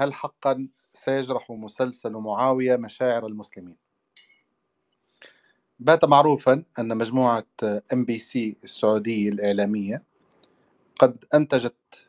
هل 0.00 0.14
حقا 0.14 0.68
سيجرح 0.90 1.50
مسلسل 1.50 2.12
معاوية 2.12 2.76
مشاعر 2.76 3.26
المسلمين؟ 3.26 3.76
بات 5.80 6.04
معروفا 6.04 6.64
أن 6.78 6.96
مجموعة 6.96 7.46
MBC 7.92 8.56
السعودية 8.64 9.28
الإعلامية 9.28 10.02
قد 10.98 11.24
أنتجت 11.34 12.08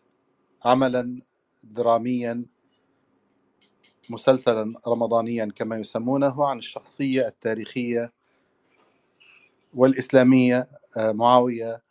عملا 0.65 1.21
دراميا 1.63 2.46
مسلسلا 4.09 4.81
رمضانيا 4.87 5.45
كما 5.55 5.77
يسمونه 5.77 6.47
عن 6.47 6.57
الشخصية 6.57 7.27
التاريخية 7.27 8.13
والإسلامية 9.73 10.67
آه، 10.97 11.11
معاوية 11.11 11.81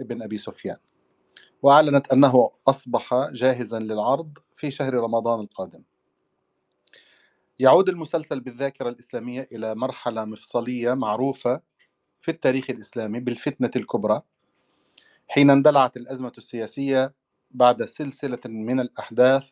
ابن 0.00 0.22
أبي 0.22 0.38
سفيان. 0.38 0.76
وأعلنت 1.62 2.12
أنه 2.12 2.50
أصبح 2.68 3.30
جاهزا 3.32 3.78
للعرض 3.78 4.38
في 4.54 4.70
شهر 4.70 4.94
رمضان 4.94 5.40
القادم. 5.40 5.82
يعود 7.58 7.88
المسلسل 7.88 8.40
بالذاكرة 8.40 8.88
الإسلامية 8.88 9.48
إلى 9.52 9.74
مرحلة 9.74 10.24
مفصلية 10.24 10.94
معروفة 10.94 11.60
في 12.20 12.30
التاريخ 12.30 12.70
الإسلامي 12.70 13.20
بالفتنة 13.20 13.70
الكبرى 13.76 14.22
حين 15.28 15.50
اندلعت 15.50 15.96
الأزمة 15.96 16.32
السياسية 16.38 17.14
بعد 17.50 17.82
سلسلة 17.82 18.38
من 18.44 18.80
الأحداث 18.80 19.50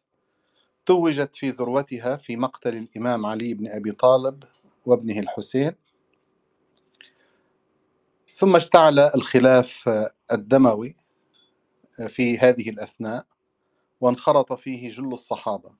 توجت 0.87 1.37
في 1.37 1.51
ذروتها 1.51 2.17
في 2.17 2.37
مقتل 2.37 2.77
الإمام 2.77 3.27
علي 3.27 3.55
بن 3.55 3.69
أبي 3.69 3.93
طالب 3.93 4.45
وابنه 4.87 5.19
الحسين. 5.19 5.73
ثم 8.37 8.57
اشتعل 8.57 8.99
الخلاف 8.99 9.89
الدموي 10.33 10.97
في 12.09 12.39
هذه 12.39 12.71
الأثناء 12.71 13.27
وانخرط 14.01 14.53
فيه 14.53 14.91
جل 14.91 15.13
الصحابة. 15.13 15.71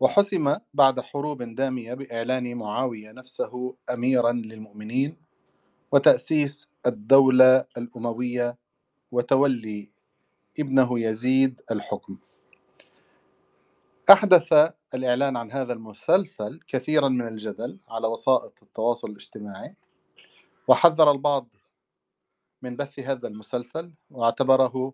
وحسم 0.00 0.56
بعد 0.74 1.00
حروب 1.00 1.42
دامية 1.42 1.94
بإعلان 1.94 2.54
معاوية 2.54 3.12
نفسه 3.12 3.76
أميرا 3.90 4.32
للمؤمنين 4.32 5.16
وتأسيس 5.92 6.68
الدولة 6.86 7.64
الأموية 7.76 8.58
وتولي 9.12 9.90
ابنه 10.58 11.00
يزيد 11.00 11.60
الحكم. 11.70 12.18
أحدث 14.10 14.72
الإعلان 14.94 15.36
عن 15.36 15.52
هذا 15.52 15.72
المسلسل 15.72 16.60
كثيرا 16.68 17.08
من 17.08 17.28
الجدل 17.28 17.78
على 17.88 18.08
وسائط 18.08 18.62
التواصل 18.62 19.10
الاجتماعي 19.10 19.74
وحذر 20.68 21.10
البعض 21.10 21.48
من 22.64 22.76
بث 22.76 22.98
هذا 22.98 23.28
المسلسل 23.28 23.92
واعتبره 24.10 24.92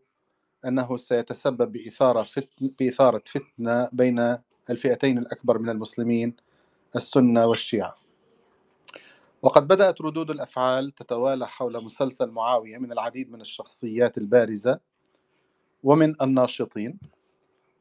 أنه 0.64 0.96
سيتسبب 0.96 1.72
بإثارة, 1.72 2.22
فتن 2.22 2.70
بإثارة 2.78 3.22
فتنة 3.26 3.88
بين 3.92 4.36
الفئتين 4.70 5.18
الأكبر 5.18 5.58
من 5.58 5.68
المسلمين 5.68 6.36
السنة 6.96 7.46
والشيعة. 7.46 7.94
وقد 9.42 9.68
بدأت 9.68 10.00
ردود 10.00 10.30
الأفعال 10.30 10.94
تتوالى 10.94 11.46
حول 11.46 11.84
مسلسل 11.84 12.30
معاوية 12.30 12.78
من 12.78 12.92
العديد 12.92 13.30
من 13.30 13.40
الشخصيات 13.40 14.18
البارزة 14.18 14.80
ومن 15.82 16.14
الناشطين 16.22 16.98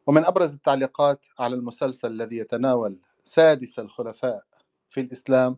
ومن 0.08 0.26
أبرز 0.26 0.54
التعليقات 0.54 1.26
على 1.40 1.56
المسلسل 1.56 2.12
الذي 2.12 2.38
يتناول 2.38 3.00
سادس 3.24 3.80
الخلفاء 3.80 4.44
في 4.90 5.02
الإسلام 5.02 5.58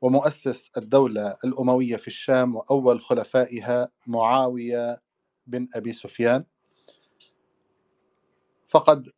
ومؤسس 0.00 0.70
الدولة 0.76 1.36
الأموية 1.44 1.96
في 1.96 2.06
الشام 2.06 2.56
وأول 2.56 3.00
خلفائها 3.00 3.88
معاوية 4.06 5.02
بن 5.46 5.68
أبي 5.74 5.92
سفيان. 5.92 6.44
فقد 8.66 9.08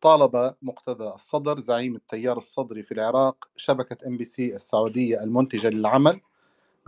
طالب 0.00 0.54
مقتدى 0.62 1.04
الصدر 1.04 1.58
زعيم 1.58 1.96
التيار 1.96 2.36
الصدري 2.38 2.82
في 2.82 2.92
العراق 2.92 3.48
شبكة 3.56 4.06
إم 4.06 4.16
بي 4.16 4.24
سي 4.24 4.54
السعودية 4.56 5.22
المنتجة 5.22 5.68
للعمل 5.70 6.20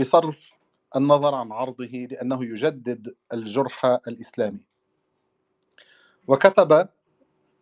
بصرف 0.01 0.51
النظر 0.97 1.35
عن 1.35 1.53
عرضه 1.53 2.09
لأنه 2.11 2.45
يجدد 2.45 3.15
الجرح 3.33 3.85
الإسلامي. 3.85 4.61
وكتب 6.29 6.89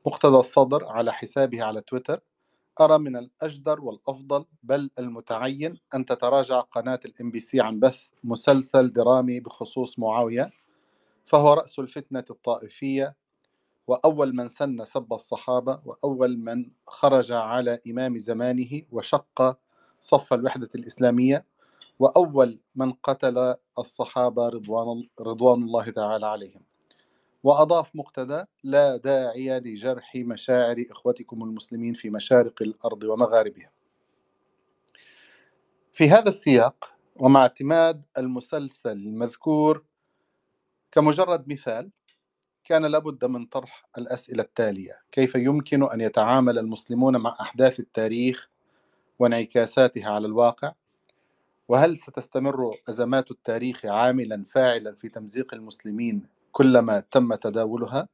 مقتدى 0.06 0.36
الصدر 0.36 0.84
على 0.84 1.12
حسابه 1.12 1.62
على 1.64 1.80
تويتر 1.80 2.20
أرى 2.80 2.98
من 2.98 3.16
الأجدر 3.16 3.80
والأفضل 3.80 4.44
بل 4.62 4.90
المتعين 4.98 5.78
أن 5.94 6.04
تتراجع 6.04 6.60
قناة 6.60 7.00
ال 7.04 7.30
MBC 7.30 7.60
عن 7.60 7.80
بث 7.80 8.10
مسلسل 8.24 8.92
درامي 8.92 9.40
بخصوص 9.40 9.98
معاوية 9.98 10.50
فهو 11.24 11.52
رأس 11.52 11.78
الفتنة 11.78 12.24
الطائفية 12.30 13.16
وأول 13.86 14.34
من 14.36 14.48
سن 14.48 14.84
سب 14.84 15.12
الصحابة 15.12 15.80
وأول 15.84 16.38
من 16.38 16.70
خرج 16.86 17.32
على 17.32 17.80
إمام 17.90 18.16
زمانه 18.16 18.82
وشق 18.92 19.58
صف 20.00 20.32
الوحدة 20.32 20.68
الإسلامية 20.74 21.46
وأول 21.98 22.60
من 22.74 22.92
قتل 22.92 23.54
الصحابة 23.78 24.48
رضوان, 24.48 25.08
رضوان 25.20 25.62
الله 25.62 25.90
تعالى 25.90 26.26
عليهم. 26.26 26.73
وأضاف 27.44 27.96
مقتدى 27.96 28.44
لا 28.62 28.96
داعي 28.96 29.60
لجرح 29.60 30.16
مشاعر 30.16 30.84
إخوتكم 30.90 31.42
المسلمين 31.42 31.94
في 31.94 32.10
مشارق 32.10 32.62
الأرض 32.62 33.04
ومغاربها. 33.04 33.70
في 35.92 36.08
هذا 36.08 36.28
السياق 36.28 36.94
ومع 37.16 37.42
اعتماد 37.42 38.02
المسلسل 38.18 38.90
المذكور 38.92 39.84
كمجرد 40.92 41.48
مثال 41.48 41.90
كان 42.64 42.86
لابد 42.86 43.24
من 43.24 43.46
طرح 43.46 43.86
الأسئلة 43.98 44.42
التالية 44.42 44.92
كيف 45.12 45.34
يمكن 45.34 45.82
أن 45.82 46.00
يتعامل 46.00 46.58
المسلمون 46.58 47.16
مع 47.16 47.36
أحداث 47.40 47.80
التاريخ 47.80 48.50
وانعكاساتها 49.18 50.10
على 50.10 50.26
الواقع؟ 50.26 50.72
وهل 51.68 51.96
ستستمر 51.96 52.76
أزمات 52.88 53.30
التاريخ 53.30 53.86
عاملا 53.86 54.44
فاعلا 54.44 54.94
في 54.94 55.08
تمزيق 55.08 55.54
المسلمين 55.54 56.33
كلما 56.54 57.00
تم 57.00 57.34
تداولها 57.34 58.08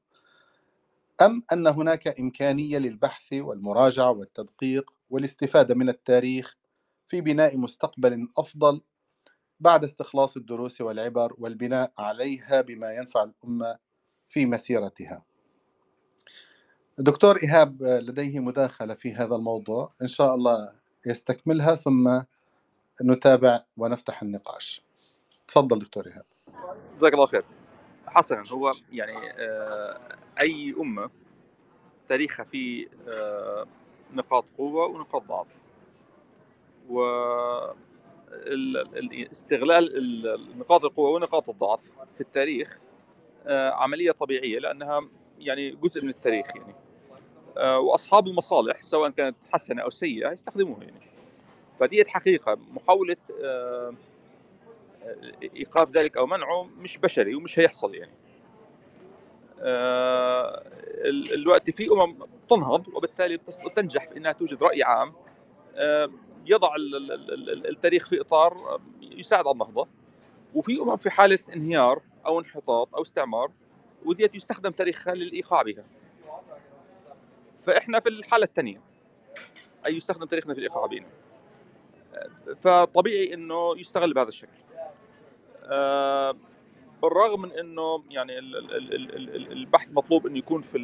أم 1.22 1.42
أن 1.52 1.66
هناك 1.66 2.20
إمكانية 2.20 2.78
للبحث 2.78 3.32
والمراجعة 3.32 4.10
والتدقيق 4.10 4.90
والاستفادة 5.10 5.74
من 5.74 5.88
التاريخ 5.88 6.56
في 7.06 7.20
بناء 7.20 7.58
مستقبل 7.58 8.28
أفضل 8.38 8.80
بعد 9.60 9.84
استخلاص 9.84 10.36
الدروس 10.36 10.80
والعبر 10.80 11.34
والبناء 11.38 11.92
عليها 11.98 12.60
بما 12.60 12.90
ينفع 12.90 13.22
الأمة 13.22 13.78
في 14.28 14.46
مسيرتها؟ 14.46 15.24
دكتور 16.98 17.36
إيهاب 17.36 17.82
لديه 17.82 18.40
مداخلة 18.40 18.94
في 18.94 19.14
هذا 19.14 19.34
الموضوع 19.36 19.88
إن 20.02 20.08
شاء 20.08 20.34
الله 20.34 20.72
يستكملها 21.06 21.74
ثم 21.74 22.22
نتابع 23.04 23.64
ونفتح 23.76 24.22
النقاش. 24.22 24.82
تفضل 25.48 25.78
دكتور 25.78 26.06
إيهاب. 26.06 26.24
جزاك 26.96 27.14
الله 27.14 27.26
خير. 27.26 27.59
حسنا 28.10 28.44
هو 28.50 28.72
يعني 28.92 29.30
آه، 29.30 30.00
أي 30.40 30.74
أمة 30.80 31.10
تاريخها 32.08 32.44
في 32.44 32.88
آه، 33.08 33.66
نقاط 34.12 34.44
قوة 34.58 34.86
ونقاط 34.86 35.22
ضعف. 35.22 35.46
و 36.88 37.00
استغلال 39.32 40.22
نقاط 40.58 40.84
القوة 40.84 41.10
ونقاط 41.10 41.48
الضعف 41.48 41.82
في 42.14 42.20
التاريخ 42.20 42.80
آه، 43.46 43.70
عملية 43.70 44.12
طبيعية 44.12 44.58
لأنها 44.58 45.00
يعني 45.38 45.70
جزء 45.70 46.04
من 46.04 46.08
التاريخ 46.08 46.46
يعني. 46.56 46.74
وأصحاب 47.78 48.26
المصالح 48.26 48.82
سواء 48.82 49.10
كانت 49.10 49.36
حسنة 49.52 49.82
أو 49.82 49.90
سيئة 49.90 50.32
يستخدموها 50.32 50.82
يعني. 50.82 51.00
فدي 51.76 52.04
حقيقة 52.04 52.58
محاولة 52.74 53.16
إيقاف 55.56 55.90
ذلك 55.90 56.16
أو 56.16 56.26
منعه 56.26 56.62
مش 56.78 56.98
بشري 56.98 57.34
ومش 57.34 57.58
هيحصل 57.58 57.94
يعني. 57.94 58.12
آه، 59.60 60.62
الوقت 61.34 61.70
في 61.70 61.88
أمم 61.90 62.16
تنهض 62.50 62.88
وبالتالي 62.88 63.38
تنجح 63.76 64.06
في 64.06 64.16
إنها 64.16 64.32
توجد 64.32 64.62
رأي 64.62 64.82
عام. 64.82 65.12
آه، 65.74 66.10
يضع 66.46 66.74
التاريخ 67.68 68.08
في 68.08 68.20
إطار 68.20 68.80
يساعد 69.02 69.46
على 69.46 69.52
النهضة. 69.52 69.88
وفي 70.54 70.80
أمم 70.80 70.96
في 70.96 71.10
حالة 71.10 71.38
انهيار 71.54 72.02
أو 72.26 72.40
انحطاط 72.40 72.94
أو 72.94 73.02
استعمار 73.02 73.50
وديت 74.04 74.34
يستخدم 74.34 74.70
تاريخها 74.70 75.14
للإيقاع 75.14 75.62
بها. 75.62 75.84
فإحنا 77.62 78.00
في 78.00 78.08
الحالة 78.08 78.44
الثانية 78.44 78.80
أي 79.86 79.96
يستخدم 79.96 80.24
تاريخنا 80.24 80.54
في 80.54 80.60
الإيقاع 80.60 80.86
بنا 80.86 81.06
آه، 82.14 82.54
فطبيعي 82.62 83.34
إنه 83.34 83.78
يستغل 83.78 84.14
بهذا 84.14 84.28
الشكل. 84.28 84.48
آه، 84.48 84.69
بالرغم 87.02 87.42
من 87.42 87.52
إنه 87.52 88.02
يعني 88.10 88.38
البحث 89.52 89.88
مطلوب 89.92 90.26
إنه 90.26 90.38
يكون 90.38 90.62
في 90.62 90.78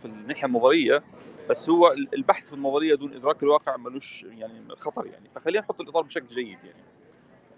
في 0.00 0.04
الناحية 0.04 0.46
النظريه 0.46 1.02
بس 1.50 1.70
هو 1.70 1.92
البحث 1.92 2.46
في 2.46 2.52
النظريه 2.52 2.94
دون 2.94 3.14
إدراك 3.14 3.42
الواقع 3.42 3.76
ملوش 3.76 4.22
يعني 4.22 4.76
خطر 4.76 5.06
يعني. 5.06 5.28
فخلينا 5.34 5.60
نحط 5.60 5.80
الإطار 5.80 6.02
بشكل 6.02 6.26
جيد 6.26 6.58
يعني. 6.64 6.84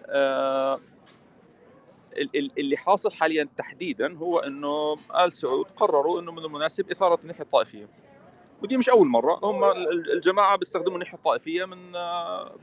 آه، 0.07 0.81
اللي 2.59 2.77
حاصل 2.77 3.13
حاليا 3.13 3.49
تحديدا 3.57 4.17
هو 4.17 4.39
إنه 4.39 4.97
آل 5.25 5.33
سعود 5.33 5.67
قرروا 5.77 6.21
إنه 6.21 6.33
من 6.33 6.45
المناسب 6.45 6.91
إثارة 6.91 7.19
الناحية 7.23 7.45
الطائفية. 7.45 7.89
ودي 8.63 8.77
مش 8.77 8.89
أول 8.89 9.09
مرة. 9.09 9.41
هم 9.43 9.65
الجماعة 10.13 10.57
بيستخدموا 10.57 10.95
الناحية 10.95 11.17
الطائفية 11.19 11.65
من 11.65 11.93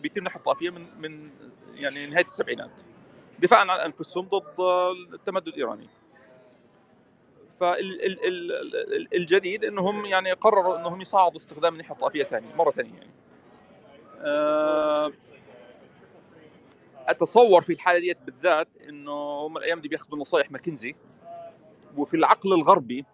بيتم 0.02 0.18
الناحية 0.18 0.40
الطائفية 0.40 0.70
من 0.70 0.86
من 1.00 1.30
يعني 1.76 2.06
نهاية 2.06 2.26
السبعينات. 2.26 2.70
دفاعا 3.42 3.72
عن 3.72 3.80
انفسهم 3.80 4.28
ضد 4.28 4.44
التمدد 5.14 5.48
الإيراني. 5.48 5.88
فالجديد 7.60 9.64
إنهم 9.64 10.06
يعني 10.06 10.32
قرروا 10.32 10.78
إنهم 10.78 11.02
يصعدوا 11.02 11.38
استخدام 11.38 11.74
الناحيه 11.74 11.94
الطائفيه 11.94 12.24
ثاني 12.24 12.46
مرة 12.58 12.72
ثانية 12.72 12.94
يعني. 12.94 13.10
آه، 14.22 15.12
أتصور 17.08 17.62
في 17.62 17.74
الحالة 17.74 18.00
ديت 18.00 18.18
بالذات 18.26 18.68
إنه 18.90 19.12
هم 19.12 19.58
الأيام 19.58 19.82
دي 19.82 19.88
بياخذوا 19.88 20.20
نصائح 20.20 20.52
ماكنزي 20.52 20.96
وفي 21.98 22.14
العقل 22.14 22.54
الغربي 22.54 23.06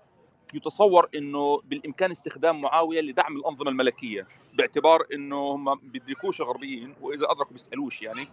يتصور 0.54 1.10
إنه 1.16 1.62
بالإمكان 1.66 2.12
استخدام 2.12 2.62
معاوية 2.62 3.02
لدعم 3.02 3.38
الأنظمة 3.38 3.70
الملكية 3.70 4.28
باعتبار 4.54 5.06
إنه 5.14 5.38
هم 5.38 5.76
بيدركوش 5.76 6.42
الغربيين 6.42 6.96
وإذا 7.02 7.32
أدركوا 7.32 7.52
بيسألوش 7.52 8.02
يعني. 8.02 8.28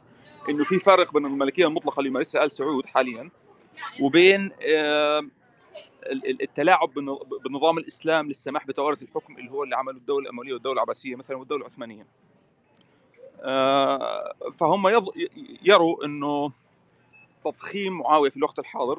إنه 0.49 0.65
في 0.65 0.79
فرق 0.79 1.13
بين 1.13 1.27
الملكية 1.27 1.67
المطلقة 1.67 1.99
اللي 1.99 2.11
يمارسها 2.11 2.45
آل 2.45 2.53
سعود 2.53 2.87
حاليا 2.87 3.31
وبين 4.01 4.51
التلاعب 6.43 6.91
بنظام 7.45 7.79
الإسلام 7.79 8.29
للسماح 8.29 8.67
بتوارث 8.67 9.03
الحكم 9.03 9.39
اللي 9.39 9.51
هو 9.51 9.65
اللي 9.65 9.77
عمله 9.77 9.97
الدولة 9.97 10.25
الأموية 10.25 10.53
والدولة 10.53 10.75
العباسية 10.75 11.17
مثلا 11.17 11.37
والدولة 11.37 11.61
العثمانية. 11.61 12.07
آه، 13.41 14.35
فهم 14.59 14.89
يروا 15.63 16.05
إنه 16.05 16.53
تضخيم 17.45 17.99
معاوية 17.99 18.31
في 18.31 18.37
الوقت 18.37 18.59
الحاضر 18.59 18.99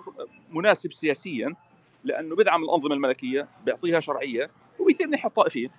مناسب 0.51 0.93
سياسيا 0.93 1.55
لأنه 2.03 2.35
بدعم 2.35 2.63
الأنظمة 2.63 2.93
الملكية 2.93 3.47
بيعطيها 3.65 3.99
شرعية 3.99 4.51
وبيثير 4.79 5.05
الناحيه 5.05 5.27
الطائفية. 5.27 5.71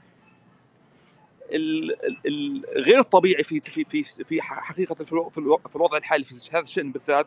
الغير 1.52 2.98
الطبيعي 2.98 3.42
في 3.42 3.60
في 3.60 3.84
في 3.84 4.24
في 4.24 4.42
حقيقة 4.42 4.94
في 4.94 5.76
الوضع 5.76 5.96
الحالي 5.96 6.24
في 6.24 6.34
هذا 6.52 6.62
الشأن 6.62 6.92
بالذات 6.92 7.26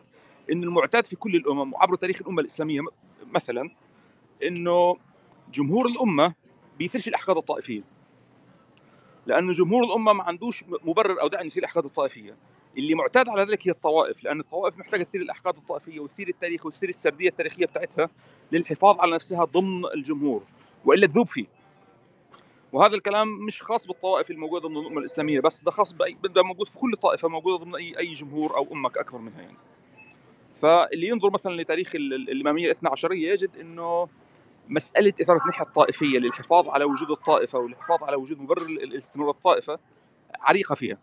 انه 0.52 0.66
المعتاد 0.66 1.06
في 1.06 1.16
كل 1.16 1.36
الأمم 1.36 1.72
وعبر 1.72 1.96
تاريخ 1.96 2.20
الأمة 2.20 2.40
الإسلامية 2.40 2.80
مثلا 3.26 3.70
إنه 4.42 4.96
جمهور 5.52 5.86
الأمة 5.86 6.34
بيثيرش 6.78 7.08
الاحقاد 7.08 7.36
الطائفيه 7.36 7.82
لأنه 9.26 9.52
جمهور 9.52 9.84
الأمة 9.84 10.12
ما 10.12 10.22
عندوش 10.24 10.64
مبرر 10.84 11.20
أو 11.20 11.28
داعي 11.28 11.46
يثير 11.46 11.62
الاحقاد 11.62 11.84
الطائفية. 11.84 12.36
اللي 12.78 12.94
معتاد 12.94 13.28
على 13.28 13.42
ذلك 13.42 13.68
هي 13.68 13.72
الطوائف 13.72 14.24
لأن 14.24 14.40
الطوائف 14.40 14.78
محتاجة 14.78 15.02
تثير 15.02 15.20
الأحقاد 15.20 15.56
الطائفية 15.56 16.00
وتثير 16.00 16.28
التاريخ 16.28 16.66
وتثير 16.66 16.88
السردية 16.88 17.28
التاريخية 17.28 17.66
بتاعتها 17.66 18.10
للحفاظ 18.52 19.00
على 19.00 19.14
نفسها 19.14 19.44
ضمن 19.44 19.84
الجمهور 19.94 20.42
وإلا 20.84 21.06
تذوب 21.06 21.26
فيه. 21.28 21.46
وهذا 22.72 22.94
الكلام 22.94 23.28
مش 23.28 23.62
خاص 23.62 23.86
بالطوائف 23.86 24.30
الموجودة 24.30 24.68
ضمن 24.68 24.76
الأمة 24.76 24.98
الإسلامية 24.98 25.40
بس 25.40 25.62
ده 25.62 25.70
خاص 25.70 25.92
باي 25.92 26.16
ده 26.24 26.42
موجود 26.42 26.68
في 26.68 26.78
كل 26.78 26.96
طائفة 26.96 27.28
موجودة 27.28 27.64
ضمن 27.64 27.74
اي 27.74 27.98
أي 27.98 28.14
جمهور 28.14 28.56
أو 28.56 28.72
أمة 28.72 28.90
أكبر 28.96 29.18
منها 29.18 29.40
يعني. 29.40 29.56
فاللي 30.56 31.08
ينظر 31.08 31.30
مثلا 31.30 31.52
لتاريخ 31.52 31.94
الإمامية 31.94 32.64
الاثنى 32.64 32.88
عشرية 32.90 33.32
يجد 33.32 33.50
إنه 33.60 34.08
مسألة 34.68 35.12
إثارة 35.22 35.40
الناحية 35.40 35.64
الطائفية 35.64 36.18
للحفاظ 36.18 36.68
على 36.68 36.84
وجود 36.84 37.10
الطائفة 37.10 37.58
والحفاظ 37.58 38.04
على 38.04 38.16
وجود 38.16 38.40
مبرر 38.40 38.66
الاستمرار 38.66 39.30
الطائفة 39.30 39.78
عريقة 40.40 40.74
فيها. 40.74 40.98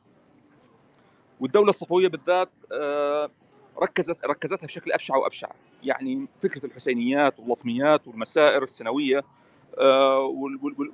والدولة 1.40 1.70
الصفوية 1.70 2.08
بالذات 2.08 2.50
آه، 2.72 3.30
ركزت 3.82 4.26
ركزتها 4.26 4.66
بشكل 4.66 4.92
أبشع 4.92 5.16
وأبشع. 5.16 5.48
يعني 5.84 6.28
فكرة 6.44 6.66
الحسينيات 6.66 7.40
واللطميات 7.40 8.08
والمسائر 8.08 8.64
السنوية 8.64 9.24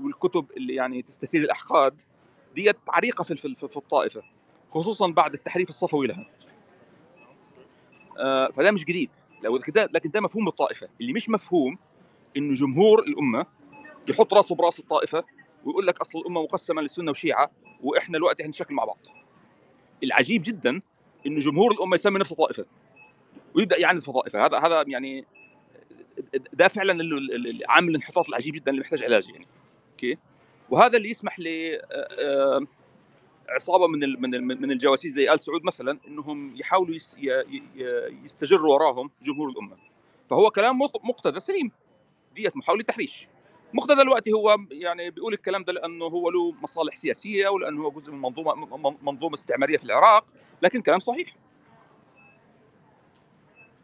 والكتب 0.03 0.45
اللي 0.57 0.75
يعني 0.75 1.01
تستثير 1.01 1.41
الأحقاد 1.41 2.01
ديت 2.55 2.77
عريقة 2.87 3.23
في 3.23 3.35
في 3.55 3.77
الطائفة 3.77 4.21
خصوصا 4.71 5.07
بعد 5.07 5.33
التحريف 5.33 5.69
الصفوي 5.69 6.07
لها. 6.07 6.25
آه، 8.19 8.49
فده 8.51 8.71
مش 8.71 8.85
جديد. 8.85 9.09
لكن 9.75 10.11
ده 10.11 10.21
مفهوم 10.21 10.47
الطائفة. 10.47 10.87
اللي 11.01 11.13
مش 11.13 11.29
مفهوم 11.29 11.77
إنه 12.37 12.53
جمهور 12.53 12.99
الأمة 12.99 13.45
يحط 14.09 14.33
راسه 14.33 14.55
برأس 14.55 14.79
الطائفة 14.79 15.23
ويقول 15.65 15.87
لك 15.87 16.01
أصل 16.01 16.19
الأمة 16.19 16.43
مقسمة 16.43 16.81
لسنه 16.81 17.11
وشيعة 17.11 17.51
وإحنا 17.83 18.17
دلوقتي 18.17 18.43
هنشكل 18.43 18.73
مع 18.73 18.85
بعض. 18.85 18.97
العجيب 20.03 20.43
جدا 20.43 20.81
إنه 21.25 21.39
جمهور 21.39 21.71
الأمة 21.71 21.95
يسمي 21.95 22.19
نفسه 22.19 22.35
طائفة 22.35 22.65
ويبدأ 23.55 23.79
يعنز 23.79 24.05
في 24.05 24.11
طائفة. 24.11 24.45
هذا 24.45 24.57
هذا 24.57 24.83
يعني 24.87 25.25
ده 26.53 26.67
فعلا 26.67 27.03
عامل 27.69 27.89
الانحطاط 27.89 28.27
العجيب 28.29 28.53
جدا 28.53 28.71
اللي 28.71 28.81
محتاج 28.81 29.03
علاج 29.03 29.29
يعني. 29.29 29.47
أوكي؟ 29.91 30.17
وهذا 30.69 30.97
اللي 30.97 31.09
يسمح 31.09 31.39
ل 31.39 31.47
آه، 31.47 31.79
آه، 31.91 32.67
عصابة 33.49 33.87
من 33.87 34.21
من 34.21 34.61
من 34.61 34.71
الجواسيس 34.71 35.13
زي 35.13 35.33
آل 35.33 35.39
سعود 35.39 35.63
مثلا 35.63 35.99
إنهم 36.07 36.55
يحاولوا 36.55 36.95
يستجروا 38.25 38.73
وراهم 38.73 39.11
جمهور 39.21 39.49
الأمة. 39.49 39.77
فهو 40.29 40.51
كلام 40.51 40.79
مقتدى 41.03 41.39
سليم. 41.39 41.71
ديت 42.35 42.57
محاولة 42.57 42.83
تحريش. 42.83 43.27
مقتدى 43.73 44.01
الوقت 44.01 44.29
هو 44.29 44.57
يعني 44.71 45.09
بيقول 45.09 45.33
الكلام 45.33 45.63
ده 45.63 45.73
لأنه 45.73 46.05
هو 46.05 46.29
له 46.29 46.51
مصالح 46.51 46.95
سياسية 46.95 47.47
ولأنه 47.47 47.83
هو 47.83 47.91
جزء 47.91 48.11
من 48.11 48.21
منظومه 48.21 48.97
منظومة 49.01 49.33
استعمارية 49.33 49.77
في 49.77 49.83
العراق 49.83 50.25
لكن 50.61 50.81
كلام 50.81 50.99
صحيح. 50.99 51.35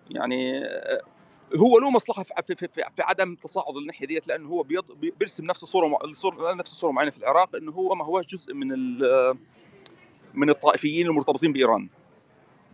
يعني 0.10 0.66
آه، 0.66 1.02
هو 1.56 1.80
له 1.80 1.90
مصلحة 1.90 2.24
في, 2.24 2.34
في, 2.48 2.56
في, 2.56 2.68
في 2.68 3.02
عدم 3.02 3.36
تصاعد 3.36 3.78
الناحية 3.78 4.08
ديت 4.08 4.28
لأنه 4.28 4.50
هو 4.50 4.64
بيرسم 5.20 5.46
نفس 5.46 5.64
الصورة 5.64 6.00
نفس 6.54 6.72
الصورة 6.72 6.92
معينة 6.92 7.12
في 7.12 7.18
العراق 7.18 7.56
إنه 7.56 7.72
هو 7.72 7.96
ما 7.96 8.06
هوش 8.06 8.26
جزء 8.26 8.54
من 8.54 8.68
من 10.34 10.50
الطائفيين 10.50 11.08
المرتبطين 11.08 11.54
بإيران. 11.54 11.90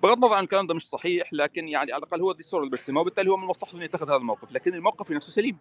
بغض 0.03 0.13
النظر 0.17 0.33
عن 0.33 0.43
الكلام 0.43 0.67
ده 0.67 0.73
مش 0.73 0.87
صحيح 0.87 1.33
لكن 1.33 1.67
يعني 1.67 1.91
على 1.91 1.99
الأقل 1.99 2.21
هو 2.21 2.31
دي 2.31 2.39
الصورة 2.39 2.59
اللي 2.61 2.69
بيرسمها 2.71 3.01
وبالتالي 3.01 3.31
هو 3.31 3.37
من 3.37 3.47
مصلحته 3.47 3.75
إنه 3.75 3.83
يتخذ 3.83 4.07
هذا 4.07 4.15
الموقف. 4.15 4.51
لكن 4.51 4.73
الموقف 4.73 5.07
في 5.07 5.13
نفسه 5.13 5.31
سليم. 5.31 5.57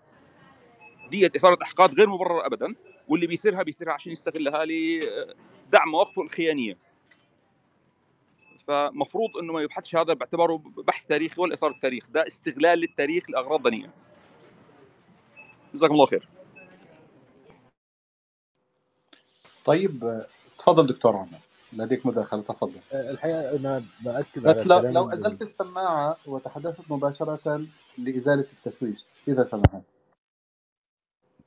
دي 1.10 1.26
إثارة 1.26 1.58
إحقاد 1.62 1.94
غير 1.94 2.08
مبررة 2.08 2.46
ابدا 2.46 2.74
واللي 3.08 3.26
بيثيرها 3.26 3.62
بيثيرها 3.62 3.92
عشان 3.92 4.12
يستغلها 4.12 4.64
لدعم 4.64 5.88
مواقفه 5.88 6.22
الخيانية. 6.22 6.76
فمفروض 8.68 9.30
إنه 9.42 9.52
ما 9.52 9.62
يبحثش 9.62 9.96
هذا 9.96 10.12
باعتباره 10.12 10.62
بحث 10.86 11.06
تاريخي 11.06 11.40
ولا 11.40 11.54
إثارة 11.54 11.74
تاريخ 11.82 12.06
ده 12.10 12.26
استغلال 12.26 12.78
للتاريخ 12.78 13.30
لأغراض 13.30 13.62
دنيئه 13.62 13.90
جزاكم 15.74 15.94
الله 15.94 16.06
خير. 16.06 16.28
طيب 19.64 20.24
تفضل 20.58 20.86
دكتور 20.86 21.16
عمر. 21.16 21.38
لديك 21.72 22.06
مداخلة 22.06 22.42
تفضل. 22.42 22.80
آه، 22.92 23.10
الحقيقة 23.10 23.56
أنا 23.56 23.82
بأكد 24.04 24.42
بس 24.42 24.66
لو, 24.66 24.78
لو 24.78 25.10
أزلت 25.10 25.42
السماعة 25.42 26.16
وتحدثت 26.26 26.92
مباشرة 26.92 27.66
لإزالة 27.98 28.46
التشويش 28.52 29.04
إذا 29.28 29.44
سمحت. 29.44 29.82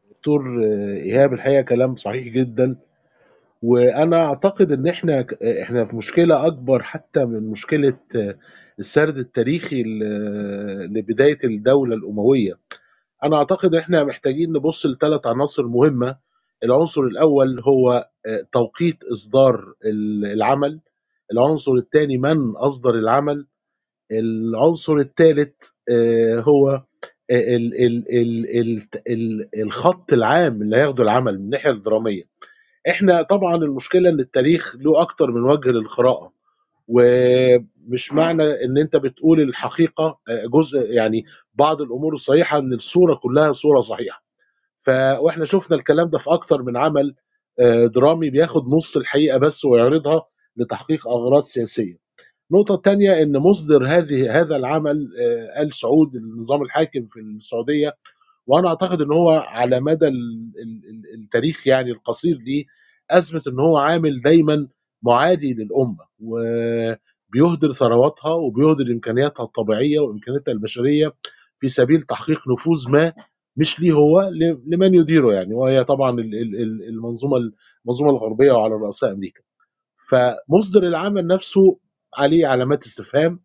دكتور 0.10 0.64
آه، 0.66 0.98
إيهاب 0.98 1.34
الحقيقة 1.34 1.62
كلام 1.62 1.96
صحيح 1.96 2.28
جدا. 2.28 2.76
وأنا 3.66 4.26
أعتقد 4.26 4.72
إن 4.72 4.88
إحنا 4.88 5.26
إحنا 5.62 5.86
في 5.86 5.96
مشكلة 5.96 6.48
أكبر 6.48 6.84
حتى 6.84 7.26
من 7.26 7.50
مشكلة 7.50 7.98
آه، 8.16 8.38
السرد 8.80 9.18
التاريخي 9.18 9.84
لبداية 10.94 11.38
الدولة 11.44 11.96
الأموية. 11.96 12.60
أنا 13.24 13.38
أعتقد 13.38 13.74
إن 13.74 13.80
إحنا 13.80 14.04
محتاجين 14.04 14.52
نبص 14.52 14.86
لثلاث 14.86 15.28
عناصر 15.28 15.68
مهمة. 15.68 16.18
العنصر 16.64 17.02
الأول 17.02 17.60
هو 17.60 18.10
آه، 18.26 18.46
توقيت 18.52 19.04
إصدار 19.04 19.74
العمل. 20.34 20.80
العنصر 21.32 21.72
الثاني 21.74 22.18
من 22.18 22.50
أصدر 22.56 22.90
العمل. 22.96 23.48
العنصر 24.12 24.98
الثالث 24.98 25.54
آه، 25.90 26.40
هو 26.40 26.82
الخط 29.58 30.14
العام 30.14 30.62
اللي 30.62 30.78
هياخده 30.78 31.04
العمل 31.04 31.40
من 31.40 31.46
الناحية 31.46 31.72
الدرامية. 31.72 32.24
إحنا 32.90 33.22
طبعا 33.22 33.56
المشكلة 33.56 34.10
إن 34.10 34.20
التاريخ 34.20 34.76
له 34.80 35.02
أكتر 35.02 35.32
من 35.32 35.42
وجه 35.44 35.70
للقراءة 35.70 36.34
ومش 36.88 38.14
معنى 38.14 38.44
إن 38.66 38.78
أنت 38.78 38.96
بتقول 38.96 39.42
الحقيقة 39.42 40.20
آه، 40.30 40.46
جزء 40.54 40.80
يعني 40.80 41.26
بعض 41.56 41.82
الأمور 41.82 42.14
الصحيحة 42.14 42.60
إن 42.60 42.74
الصورة 42.74 43.16
كلها 43.16 43.52
صورة 43.52 43.82
صحيحة. 43.82 44.24
ف 44.84 44.90
وإحنا 45.20 45.46
شفنا 45.46 45.78
الكلام 45.78 46.10
ده 46.10 46.18
في 46.18 46.30
أكتر 46.34 46.62
من 46.62 46.78
عمل 46.78 47.16
آه، 47.60 47.86
درامي 47.88 48.30
بياخد 48.30 48.68
نص 48.68 48.98
الحقيقة 48.98 49.38
بس 49.38 49.66
ويعرضها 49.66 50.26
لتحقيق 50.58 51.08
أغراض 51.08 51.44
سياسية. 51.44 51.98
النقطة 52.52 52.76
الثانية 52.76 53.22
أن 53.24 53.38
مصدر 53.38 53.88
هذه 53.88 54.40
هذا 54.42 54.56
العمل 54.56 55.10
آه، 55.22 55.62
آل 55.62 55.74
سعود 55.74 56.16
النظام 56.16 56.62
الحاكم 56.62 57.08
في 57.12 57.20
السعودية 57.20 57.94
وأنا 58.48 58.68
أعتقد 58.68 59.02
أن 59.02 59.12
هو 59.12 59.30
على 59.32 59.80
مدى 59.80 60.08
التاريخ 61.14 61.68
يعني 61.68 61.92
القصير 61.92 62.38
دي 62.38 62.68
أثبت 63.12 63.48
أن 63.48 63.60
هو 63.60 63.78
عامل 63.78 64.22
دايما 64.22 64.68
معادي 65.04 65.54
للأمة 65.54 66.06
بيهدر 67.30 67.72
ثرواتها 67.72 68.32
وبيهدر 68.34 68.92
إمكانياتها 68.92 69.44
الطبيعية 69.44 70.00
وإمكانياتها 70.00 70.52
البشرية 70.52 71.14
في 71.60 71.68
سبيل 71.70 72.02
تحقيق 72.02 72.40
نفوذ 72.54 72.92
ما 72.92 73.14
مش 73.58 73.80
ليه 73.80 73.92
هو 73.94 74.22
لمن 74.66 74.94
يديره 74.96 75.34
يعني. 75.34 75.54
وهي 75.54 75.84
طبعا 75.84 76.12
ال- 76.12 76.36
ال- 76.36 76.62
ال- 76.62 76.84
المنظومة 76.90 77.38
المنظومة 77.86 78.10
الغربية 78.12 78.52
وعلى 78.52 78.74
راسها 78.74 79.12
أمريكا. 79.12 79.42
فمصدر 80.10 80.84
العمل 80.84 81.28
نفسه 81.28 81.80
عليه 82.18 82.48
علامات 82.48 82.86
استفهام 82.86 83.40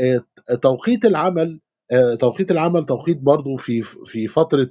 آه، 0.00 0.24
توقيت 0.62 1.04
العمل 1.04 1.60
آه، 1.92 2.14
توقيت 2.14 2.50
العمل 2.50 2.84
توقيت 2.86 3.18
برضو 3.18 3.56
في 3.56 3.82
في 3.82 4.28
فترة 4.28 4.70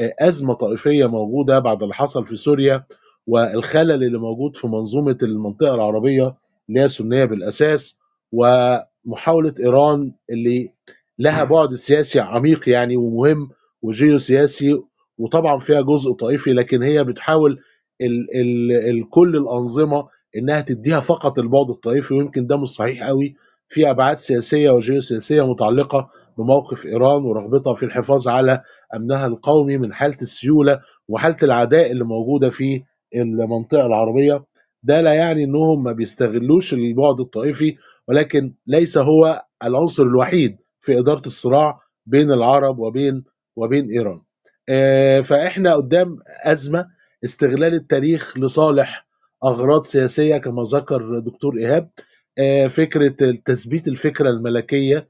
آه، 0.00 0.14
أزمة 0.28 0.54
طائفية 0.54 1.06
موجودة 1.06 1.58
بعد 1.58 1.82
اللي 1.82 1.94
حصل 1.94 2.26
في 2.26 2.36
سوريا 2.36 2.84
والخلل 3.26 4.04
اللي 4.04 4.18
موجود 4.18 4.56
في 4.56 4.66
منظومة 4.66 5.18
المنطقة 5.22 5.74
العربية 5.74 6.34
اللي 6.68 6.80
هي 6.80 6.88
سنيه 6.88 7.24
بالأساس 7.24 7.98
ومحاولة 8.32 9.54
إيران 9.60 10.12
اللي 10.30 10.72
لها 11.18 11.44
بعد 11.44 11.74
سياسي 11.74 12.20
عميق 12.20 12.68
يعني 12.68 12.96
ومهم 12.96 13.50
وجيوسياسي 13.82 14.82
وطبعا 15.18 15.58
فيها 15.58 15.80
جزء 15.80 16.12
طائفي 16.12 16.52
لكن 16.52 16.82
هي 16.82 17.04
بتحاول 17.04 17.58
ال 18.00 18.26
ال 18.36 18.72
ال 18.72 19.10
كل 19.10 19.36
الأنظمة 19.36 20.08
إنها 20.36 20.60
تديها 20.60 21.00
فقط 21.00 21.38
البعد 21.38 21.70
الطائفي 21.70 22.14
ويمكن 22.14 22.46
ده 22.46 22.56
مش 22.56 22.68
صحيح 22.68 23.06
قوي 23.06 23.34
في 23.68 23.90
أبعاد 23.90 24.18
سياسية 24.18 24.70
وجيوسياسية 24.70 25.42
متعلقة 25.50 26.10
بموقف 26.38 26.86
إيران 26.86 27.24
ورغبتها 27.24 27.74
في 27.74 27.82
الحفاظ 27.82 28.28
على 28.28 28.62
أمنها 28.96 29.26
القومي 29.26 29.78
من 29.78 29.92
حالة 29.94 30.16
السيولة 30.22 30.80
وحالة 31.08 31.36
العداء 31.42 31.90
اللي 31.92 32.04
موجودة 32.04 32.50
في 32.50 32.82
المنطقة 33.14 33.86
العربية 33.86 34.44
ده 34.82 35.00
لا 35.00 35.12
يعني 35.12 35.44
إنهم 35.44 35.84
ما 35.84 35.92
بيستغلوش 35.92 36.74
البعد 36.74 37.20
الطائفي 37.20 37.76
ولكن 38.08 38.54
ليس 38.66 38.98
هو 38.98 39.42
العنصر 39.64 40.02
الوحيد 40.02 40.56
في 40.80 40.98
إدارة 40.98 41.22
الصراع 41.26 41.80
بين 42.06 42.32
العرب 42.32 42.78
وبين 42.78 43.24
وبين 43.56 43.90
إيران. 43.90 44.20
آه، 44.68 45.20
فإحنا 45.20 45.74
قدام 45.76 46.16
أزمة 46.44 46.86
استغلال 47.24 47.74
التاريخ 47.74 48.38
لصالح 48.38 49.06
أغراض 49.44 49.82
سياسية 49.84 50.36
كما 50.36 50.62
ذكر 50.74 51.18
دكتور 51.18 51.58
إيهاب 51.58 51.90
آه، 52.38 52.66
فكرة 52.66 53.14
تثبيت 53.44 53.88
آه، 53.88 54.96
آه، 54.96 55.06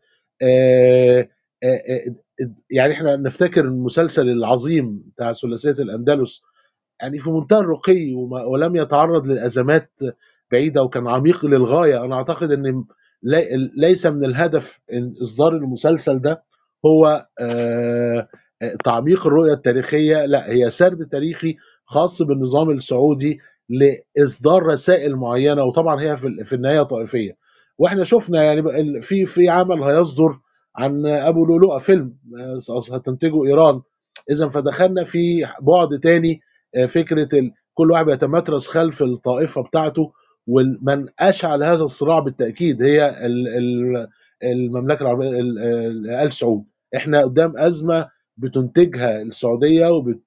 يعني 2.70 2.92
إحنا 2.94 3.16
نفتكر 3.16 3.60
المسلسل 3.64 4.28
العظيم 4.28 5.02
بتاع 5.14 5.32
ثلاثية 5.32 5.82
الأندلس 5.82 6.42
يعني 7.02 7.18
في 7.18 7.30
منتهى 7.30 7.58
الرقي 7.58 8.14
ولم 8.52 8.76
يتعرض 8.76 9.26
للأزمات 9.26 9.90
بعيدة 10.52 10.82
وكان 10.82 11.08
عميق 11.08 11.44
للغاية 11.46 12.04
أنا 12.04 12.14
أعتقد 12.16 12.50
إن 12.52 12.84
لي- 13.22 13.70
ليس 13.76 14.06
من 14.06 14.24
الهدف 14.24 14.80
إن 14.92 15.14
إصدار 15.22 15.52
المسلسل 15.56 16.18
ده 16.20 16.42
هو 16.86 17.26
آه، 17.40 18.28
آه، 18.62 18.76
تعميق 18.84 19.26
الرؤية 19.26 19.52
التاريخية 19.52 20.24
لا 20.26 20.50
هي 20.50 20.70
سرد 20.70 21.08
تاريخي 21.12 21.56
خاص 21.86 22.22
بالنظام 22.22 22.70
السعودي 22.70 23.38
لإصدار 23.68 24.62
رسائل 24.62 25.16
معينة 25.16 25.64
وطبعا 25.64 26.00
هي 26.02 26.16
في 26.44 26.52
النهاية 26.54 26.82
طائفية. 26.82 27.36
وإحنا 27.78 28.04
شفنا 28.04 28.42
يعني 28.44 28.62
في 29.02 29.26
في 29.26 29.48
عمل 29.48 29.82
هيصدر 29.82 30.38
عن 30.76 31.06
أبو 31.06 31.44
لؤلؤه 31.44 31.78
فيلم 31.78 32.14
آه، 32.40 32.96
هتنتجه 32.96 33.44
إيران. 33.44 33.80
اذا 34.30 34.48
فدخلنا 34.48 35.04
في 35.04 35.42
بعد 35.60 36.00
تاني 36.02 36.40
آه، 36.76 36.86
فكرة 36.86 37.28
كل 37.74 37.90
واحد 37.90 38.04
بيتمترس 38.06 38.66
خلف 38.68 39.02
الطائفة 39.02 39.62
بتاعته 39.62 40.12
ومن 40.46 41.06
أشعل 41.20 41.62
هذا 41.64 41.82
الصراع 41.84 42.18
بالتأكيد 42.18 42.82
هي 42.82 43.08
ال- 43.26 43.48
ال- 43.48 44.08
المملكة 44.42 45.02
العربية 45.02 45.28
ال- 45.28 45.58
سعود. 46.32 46.64
إحنا 46.96 47.22
قدام 47.24 47.58
أزمة 47.58 48.08
بتنتجها 48.36 49.22
السعودية 49.22 49.86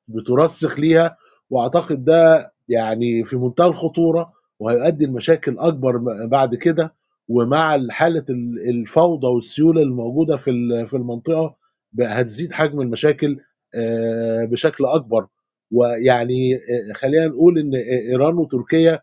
وبترسخ 0.09 0.79
ليها 0.79 1.17
وأعتقد 1.49 2.05
ده 2.05 2.51
يعني 2.69 3.23
في 3.23 3.35
منتهى 3.37 3.65
الخطورة 3.67 4.31
وهيؤدي 4.59 5.05
لمشاكل 5.05 5.59
أكبر 5.59 5.97
بعد 6.25 6.55
كده. 6.55 6.93
ومع 7.27 7.87
حالة 7.89 8.25
ال- 8.29 8.69
الفوضى 8.69 9.27
والسيولة 9.27 9.81
الموجودة 9.81 10.37
في 10.37 10.51
في 10.87 10.93
المنطقة 10.97 11.55
بقى 11.93 12.21
هتزيد 12.21 12.51
حجم 12.53 12.81
المشاكل 12.81 13.39
آه، 13.75 14.45
بشكل 14.45 14.85
أكبر. 14.85 15.27
ويعني 15.71 16.55
آه، 16.55 16.93
خلينا 16.93 17.27
نقول 17.27 17.59
إن 17.59 17.75
إيران 18.09 18.33
وتركيا 18.33 19.01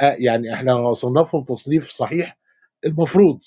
آه، 0.00 0.16
يعني 0.18 0.54
إحنا 0.54 0.94
صنفهم 0.94 1.44
تصنيف 1.44 1.88
صحيح 1.90 2.38
المفروض 2.86 3.38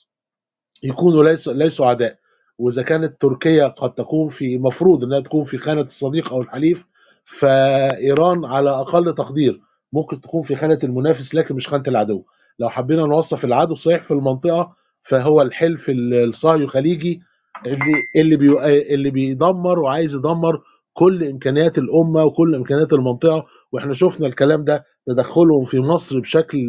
يكونوا 0.83 1.23
ليس 1.23 1.47
ليسوا 1.47 1.85
اعداء 1.85 2.17
وإذا 2.57 2.81
كانت 2.81 3.21
تركيا 3.21 3.67
قد 3.67 3.93
تكون 3.93 4.29
في 4.29 4.57
مفروض 4.57 5.03
إنها 5.03 5.19
تكون 5.19 5.43
في 5.43 5.57
خانة 5.57 5.81
الصديق 5.81 6.33
أو 6.33 6.41
الحليف 6.41 6.85
فإيران 7.25 8.45
على 8.45 8.69
أقل 8.69 9.15
تقدير 9.15 9.61
ممكن 9.93 10.21
تكون 10.21 10.43
في 10.43 10.55
خانة 10.55 10.79
المنافس 10.83 11.35
لكن 11.35 11.55
مش 11.55 11.67
خانة 11.67 11.83
العدو. 11.87 12.23
لو 12.59 12.69
حبينا 12.69 13.05
نوصف 13.05 13.45
العدو 13.45 13.75
صحيح 13.75 14.03
في 14.03 14.11
المنطقة 14.11 14.75
فهو 15.03 15.41
الحلف 15.41 15.85
الصهيوني 15.89 16.63
الخليجي 16.63 17.21
اللي 17.65 17.93
اللي 18.15 18.37
بي 18.37 18.59
اللي 18.93 19.09
بيدمر 19.09 19.79
وعايز 19.79 20.15
يدمر 20.15 20.61
كل 20.93 21.23
إمكانيات 21.23 21.77
الأمة 21.77 22.23
وكل 22.23 22.55
إمكانيات 22.55 22.93
المنطقة 22.93 23.45
وإحنا 23.71 23.93
شفنا 23.93 24.27
الكلام 24.27 24.63
ده 24.63 24.85
تدخلهم 25.07 25.65
في 25.65 25.79
مصر 25.79 26.19
بشكل 26.19 26.59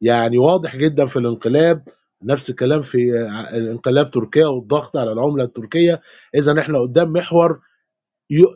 يعني 0.00 0.38
واضح 0.38 0.76
جدا 0.76 1.06
في 1.06 1.18
الانقلاب. 1.18 1.82
نفس 2.24 2.50
الكلام 2.50 2.82
في 2.82 3.28
انقلاب 3.54 4.10
تركيا 4.10 4.46
والضغط 4.46 4.96
على 4.96 5.12
العملة 5.12 5.44
التركية. 5.44 6.00
اذا 6.34 6.60
إحنا 6.60 6.78
قدام 6.80 7.12
محور 7.12 7.60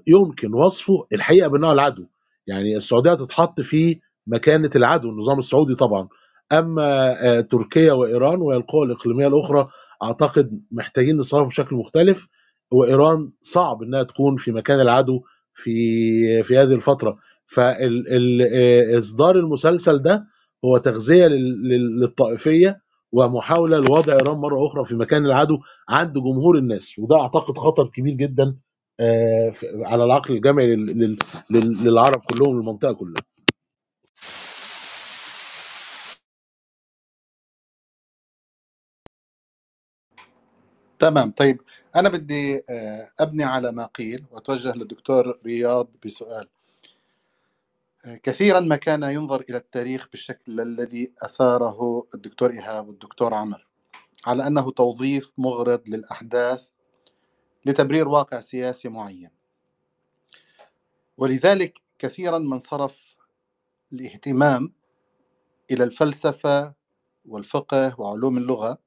يمكن 0.07 0.55
وصفه 0.55 1.07
الحقيقة 1.13 1.49
بانه 1.49 1.73
العدو. 1.73 2.05
يعني 2.47 2.77
السعودية 2.77 3.15
تتحط 3.15 3.61
في 3.61 4.01
مكانة 4.27 4.71
العدو 4.77 5.11
النظام 5.11 5.39
السعودي 5.39 5.75
طبعا. 5.75 6.09
أما 6.53 7.17
آه، 7.27 7.41
تركيا 7.41 7.93
وإيران 7.93 8.41
وهي 8.41 8.57
القوى 8.57 8.87
الإقليمية 8.87 9.27
الأخرى 9.27 9.69
أعتقد 10.03 10.61
محتاجين 10.71 11.17
نتصرف 11.17 11.49
بشكل 11.49 11.77
مختلف 11.77 12.29
وإيران 12.71 13.31
صعب 13.43 13.83
إنها 13.83 14.03
تكون 14.03 14.37
في 14.37 14.53
مكان 14.53 14.81
العدو 14.81 15.23
في 15.55 16.43
في 16.43 16.57
هذه 16.59 16.75
الفترة. 16.75 17.19
فاصدار 17.47 19.37
المسلسل 19.39 20.03
ده 20.03 20.27
هو 20.65 20.77
تغذية 20.79 21.27
لل- 21.27 21.69
لل- 21.69 22.01
للطائفية 22.01 22.81
ومحاولة 23.13 23.77
لوضع 23.79 24.13
إيران 24.13 24.37
مرة 24.37 24.67
أخرى 24.67 24.85
في 24.85 24.95
مكان 24.95 25.25
العدو 25.27 25.59
عند 25.89 26.13
جمهور 26.13 26.59
الناس. 26.59 26.99
وده 26.99 27.21
أعتقد 27.21 27.59
خطر 27.59 27.87
كبير 27.87 28.15
جدا 28.15 28.57
آه، 29.01 29.53
على 29.85 30.05
العقل 30.05 30.35
الجمعي 30.35 30.77
لل- 30.77 30.99
لل- 30.99 31.19
لل- 31.51 31.85
للعرب 31.85 32.21
كلهم 32.21 32.61
المنطقة 32.61 32.93
كلها. 32.93 33.23
تمام. 41.05 41.31
طيب 41.31 41.61
أنا 41.97 42.09
بدي 42.09 42.63
آه، 42.71 43.09
أبني 43.21 43.45
على 43.45 43.73
ما 43.73 43.87
قيل 43.87 44.25
وأتوجه 44.31 44.73
للدكتور 44.77 45.39
رياض 45.47 45.89
بسؤال. 46.05 46.49
آه، 48.07 48.15
كثيرا 48.15 48.61
ما 48.61 48.77
كان 48.77 49.03
ينظر 49.03 49.45
إلى 49.51 49.57
التاريخ 49.57 50.09
بالشكل 50.11 50.61
الذي 50.61 51.13
أثاره 51.23 52.07
الدكتور 52.15 52.51
إيهاب 52.51 52.89
والدكتور 52.89 53.35
عمر 53.35 53.67
على 54.27 54.47
أنه 54.47 54.71
توظيف 54.71 55.33
مغرض 55.39 55.83
للأحداث 55.87 56.69
لتبرير 57.67 58.09
واقع 58.09 58.41
سياسي 58.41 58.89
معين. 58.89 59.31
ولذلك 61.19 61.79
كثيرا 61.99 62.39
من 62.39 62.59
صرف 62.59 63.17
الاهتمام 63.93 64.73
إلى 65.71 65.85
الفلسفة 65.85 66.75
والفقه 67.25 68.01
وعلوم 68.01 68.39
اللغة 68.39 68.84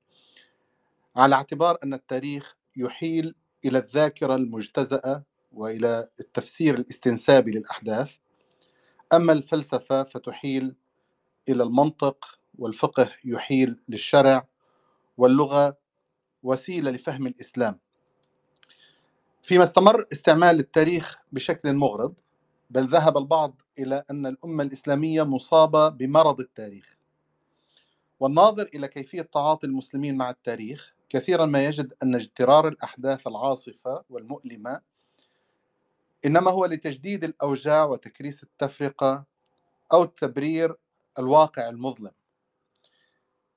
على 1.18 1.36
اعتبار 1.36 1.78
أن 1.84 1.94
التاريخ 1.94 2.56
يحيل 2.76 3.36
إلى 3.66 3.78
الذاكرة 3.78 4.36
المجتزأة 4.36 5.24
وإلى 5.52 6.08
التفسير 6.20 6.76
الاستنسابي 6.76 7.52
للأحداث. 7.52 8.18
أما 9.14 9.34
الفلسفة 9.34 10.04
فتحيل 10.04 10.76
إلى 11.50 11.64
المنطق 11.64 12.40
والفقه 12.60 13.10
يحيل 13.26 13.80
للشرع 13.90 14.48
واللغة 15.18 15.78
وسيلة 16.44 16.92
لفهم 16.92 17.28
الإسلام. 17.28 17.80
فيما 19.42 19.64
استمر 19.64 20.08
استعمال 20.12 20.60
التاريخ 20.60 21.20
بشكل 21.32 21.74
مغرض 21.74 22.14
بل 22.70 22.88
ذهب 22.88 23.18
البعض 23.18 23.62
إلى 23.80 24.04
أن 24.12 24.26
الأمة 24.26 24.64
الإسلامية 24.64 25.24
مصابة 25.24 25.90
بمرض 25.90 26.40
التاريخ. 26.40 26.98
والناظر 28.20 28.70
إلى 28.76 28.88
كيفية 28.88 29.22
تعاطي 29.22 29.68
المسلمين 29.68 30.18
مع 30.18 30.30
التاريخ 30.30 30.97
كثيرا 31.10 31.46
ما 31.46 31.66
يجد 31.66 31.94
أن 32.04 32.16
اجترار 32.16 32.68
الأحداث 32.68 33.28
العاصفة 33.28 34.04
والمؤلمة 34.10 34.82
إنما 36.26 36.52
هو 36.52 36.66
لتجديد 36.66 37.24
الأوجاع 37.24 37.86
وتكريس 37.86 38.44
التفرقة 38.44 39.26
أو 39.94 40.06
تبرير 40.06 40.76
الواقع 41.20 41.70
المظلم. 41.70 42.12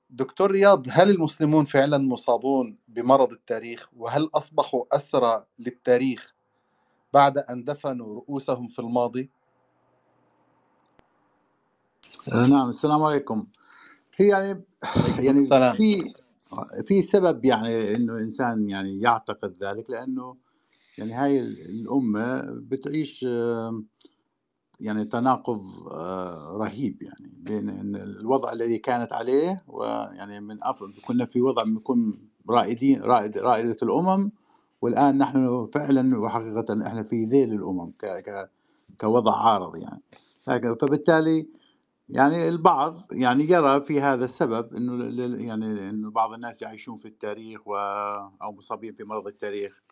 دكتور 0.09 0.51
رياض 0.51 0.85
هل 0.89 1.09
المسلمون 1.09 1.65
فعلا 1.65 1.97
مصابون 1.97 2.77
بمرض 2.87 3.31
التاريخ؟ 3.31 3.89
وهل 3.93 4.29
أصبحوا 4.33 4.95
أسرى 4.95 5.45
للتاريخ 5.59 6.35
بعد 7.13 7.37
أن 7.37 7.63
دفنوا 7.63 8.15
رؤوسهم 8.15 8.67
في 8.67 8.79
الماضي؟ 8.79 9.31
نعم 12.27 12.69
السلام 12.69 13.03
عليكم. 13.03 13.47
هي 14.15 14.27
يعني 14.27 14.63
يعني 15.19 15.39
السلام. 15.39 15.75
في 15.75 16.13
في 16.85 17.01
سبب 17.01 17.45
يعني 17.45 17.95
إنه 17.95 18.13
الانسان 18.13 18.69
يعني 18.69 19.01
يعتقد 19.01 19.63
ذلك 19.63 19.89
لأنه 19.89 20.35
يعني 20.97 21.13
هاي 21.13 21.39
الأمة 21.39 22.41
بتعيش 22.51 23.25
يعني 24.81 25.05
تناقض 25.05 25.61
آه، 25.91 26.51
رهيب 26.55 27.01
يعني 27.01 27.31
بين 27.39 27.69
إن 27.69 27.95
الوضع 27.95 28.53
الذي 28.53 28.77
كانت 28.77 29.13
عليه 29.13 29.63
ويعني 29.67 30.39
من 30.41 30.63
أفضل 30.63 30.93
كنا 31.05 31.25
في 31.25 31.41
وضع 31.41 31.63
بنكون 31.63 32.29
رائدين 32.49 33.01
رائد 33.01 33.37
رائدة 33.37 33.77
الأمم 33.83 34.31
والآن 34.81 35.17
نحن 35.17 35.67
فعلا 35.73 36.19
وحقيقة 36.19 36.87
إحنا 36.87 37.03
في 37.03 37.25
ذيل 37.25 37.53
الأمم 37.53 37.91
ك 37.91 38.05
ك 38.05 38.49
كوضع 39.01 39.35
عارض 39.35 39.75
يعني. 39.75 40.01
فبالتالي 40.81 41.47
يعني 42.11 42.49
البعض 42.49 42.99
يعني 43.13 43.45
يرى 43.51 43.81
في 43.81 44.01
هذا 44.01 44.25
السبب 44.25 44.75
إنه 44.75 45.05
يعني 45.45 45.89
إنه 45.91 46.11
بعض 46.11 46.33
الناس 46.33 46.63
يعيشون 46.63 46.97
في 46.97 47.09
التاريخ 47.09 47.67
و 47.67 47.75
أو 48.43 48.53
مصابين 48.53 48.93
في 48.95 49.05
مرض 49.05 49.27
التاريخ. 49.27 49.83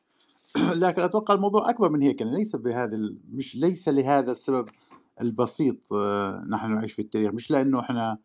لكن 0.83 1.01
أتوقع 1.01 1.33
الموضوع 1.33 1.69
أكبر 1.69 1.89
من 1.89 2.01
هيك 2.03 2.21
يعني 2.21 2.37
ليس 2.37 2.55
بهذا 2.55 2.95
ال- 2.97 3.19
مش 3.31 3.55
ليس 3.57 3.89
لهذا 3.89 4.31
السبب 4.31 4.69
البسيط 5.21 5.93
آه، 5.93 6.45
نحن 6.49 6.75
نعيش 6.75 6.93
في 6.93 7.01
التاريخ. 7.01 7.31
مش 7.33 7.51
لأنه 7.51 7.79
إحنا 7.79 8.19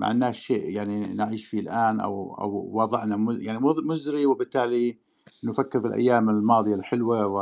ما 0.00 0.06
عندناش 0.06 0.40
شيء 0.40 0.70
يعني 0.70 1.06
نعيش 1.14 1.46
فيه 1.46 1.60
الآن 1.60 2.00
أو 2.00 2.34
أو 2.40 2.70
وضعنا 2.72 3.32
يعني 3.42 3.58
مز- 3.58 3.80
مزري 3.84 4.26
وبالتالي 4.26 4.98
نفكر 5.44 5.80
في 5.80 5.86
الأيام 5.88 6.30
الماضية 6.30 6.74
الحلوة 6.74 7.26
و 7.26 7.40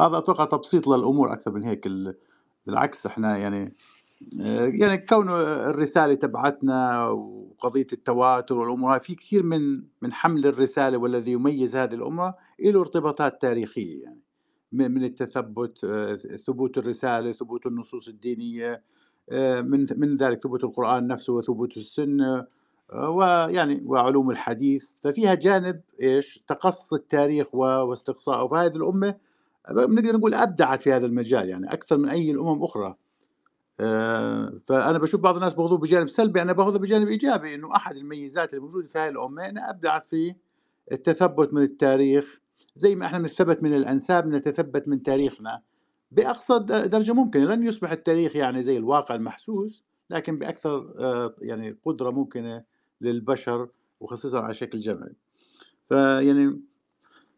هذا 0.00 0.18
أتوقع 0.18 0.44
تبسيط 0.44 0.88
للأمور 0.88 1.32
أكثر 1.32 1.52
من 1.52 1.64
هيك 1.64 1.86
ال- 1.86 2.16
بالعكس 2.66 3.06
إحنا 3.06 3.38
يعني 3.38 3.74
يعني 4.32 4.98
كون 4.98 5.28
الرسالة 5.30 6.14
تبعتنا 6.14 7.08
وقضية 7.08 7.86
التواتر 7.92 8.58
والأمور 8.58 8.98
في 8.98 9.14
كثير 9.14 9.42
من 9.42 9.82
من 10.02 10.12
حمل 10.12 10.46
الرسالة 10.46 10.98
والذي 10.98 11.32
يميز 11.32 11.76
هذه 11.76 11.94
الأمة 11.94 12.34
له 12.60 12.80
ارتباطات 12.80 13.42
تاريخية 13.42 14.02
يعني 14.02 14.20
من 14.72 15.04
التثبت 15.04 15.84
آه، 15.84 16.14
ثبوت 16.16 16.78
الرسالة 16.78 17.32
ثبوت 17.32 17.66
النصوص 17.66 18.08
الدينية 18.08 18.82
آه، 19.30 19.60
من 19.60 19.86
من 19.96 20.16
ذلك 20.16 20.42
ثبوت 20.42 20.64
القرآن 20.64 21.06
نفسه 21.06 21.32
وثبوت 21.32 21.76
السنة 21.76 22.46
آه، 22.92 23.10
ويعني 23.10 23.82
وعلوم 23.86 24.30
الحديث. 24.30 24.90
ففيها 25.02 25.34
جانب 25.34 25.80
إيش؟ 26.02 26.44
تقصي 26.48 26.96
التاريخ 26.96 27.54
واستقصائه. 27.54 28.48
فهذه 28.48 28.76
الأمة 28.76 29.16
بنقدر 29.70 30.16
نقول 30.16 30.34
أبدعت 30.34 30.82
في 30.82 30.92
هذا 30.92 31.06
المجال 31.06 31.48
يعني 31.48 31.72
أكثر 31.72 31.96
من 31.96 32.08
أي 32.08 32.30
الأمم 32.30 32.64
أخرى. 32.64 32.86
آه، 32.86 32.96
فأنا 33.78 34.98
بشوف 34.98 35.20
بعض 35.20 35.34
الناس 35.34 35.54
باخذوه 35.54 35.78
بجانب 35.78 36.08
سلبي 36.08 36.42
أنا 36.42 36.52
باخذه 36.52 36.76
بجانب 36.78 37.08
إيجابي 37.08 37.54
إنه 37.54 37.76
أحد 37.76 37.96
الميزات 37.96 38.54
الموجودة 38.54 38.86
في 38.86 38.98
هذه 38.98 39.08
الأمة 39.08 39.48
انها 39.48 39.70
ابدعت 39.70 40.06
في 40.06 40.34
التثبت 40.92 41.54
من 41.54 41.62
التاريخ 41.62 42.40
زي 42.74 42.96
ما 42.96 43.06
إحنا 43.06 43.18
نتثبت 43.18 43.62
من 43.62 43.74
الأنساب 43.74 44.26
نتثبت 44.26 44.88
من 44.88 45.02
تاريخنا. 45.02 45.62
بأقصى 46.10 46.58
درجة 46.68 47.12
ممكنة 47.12 47.44
لن 47.44 47.66
يصبح 47.66 47.92
التاريخ 47.92 48.36
يعني 48.36 48.62
زي 48.62 48.76
الواقع 48.76 49.14
المحسوس 49.14 49.84
لكن 50.10 50.38
بأكثر 50.38 50.94
آه، 50.98 51.34
يعني 51.38 51.78
قدرة 51.84 52.10
ممكنة 52.10 52.64
للبشر 53.00 53.68
وخصوصا 54.00 54.40
على 54.40 54.54
شكل 54.54 54.78
جمعي. 54.80 55.16
فيعني 55.88 56.60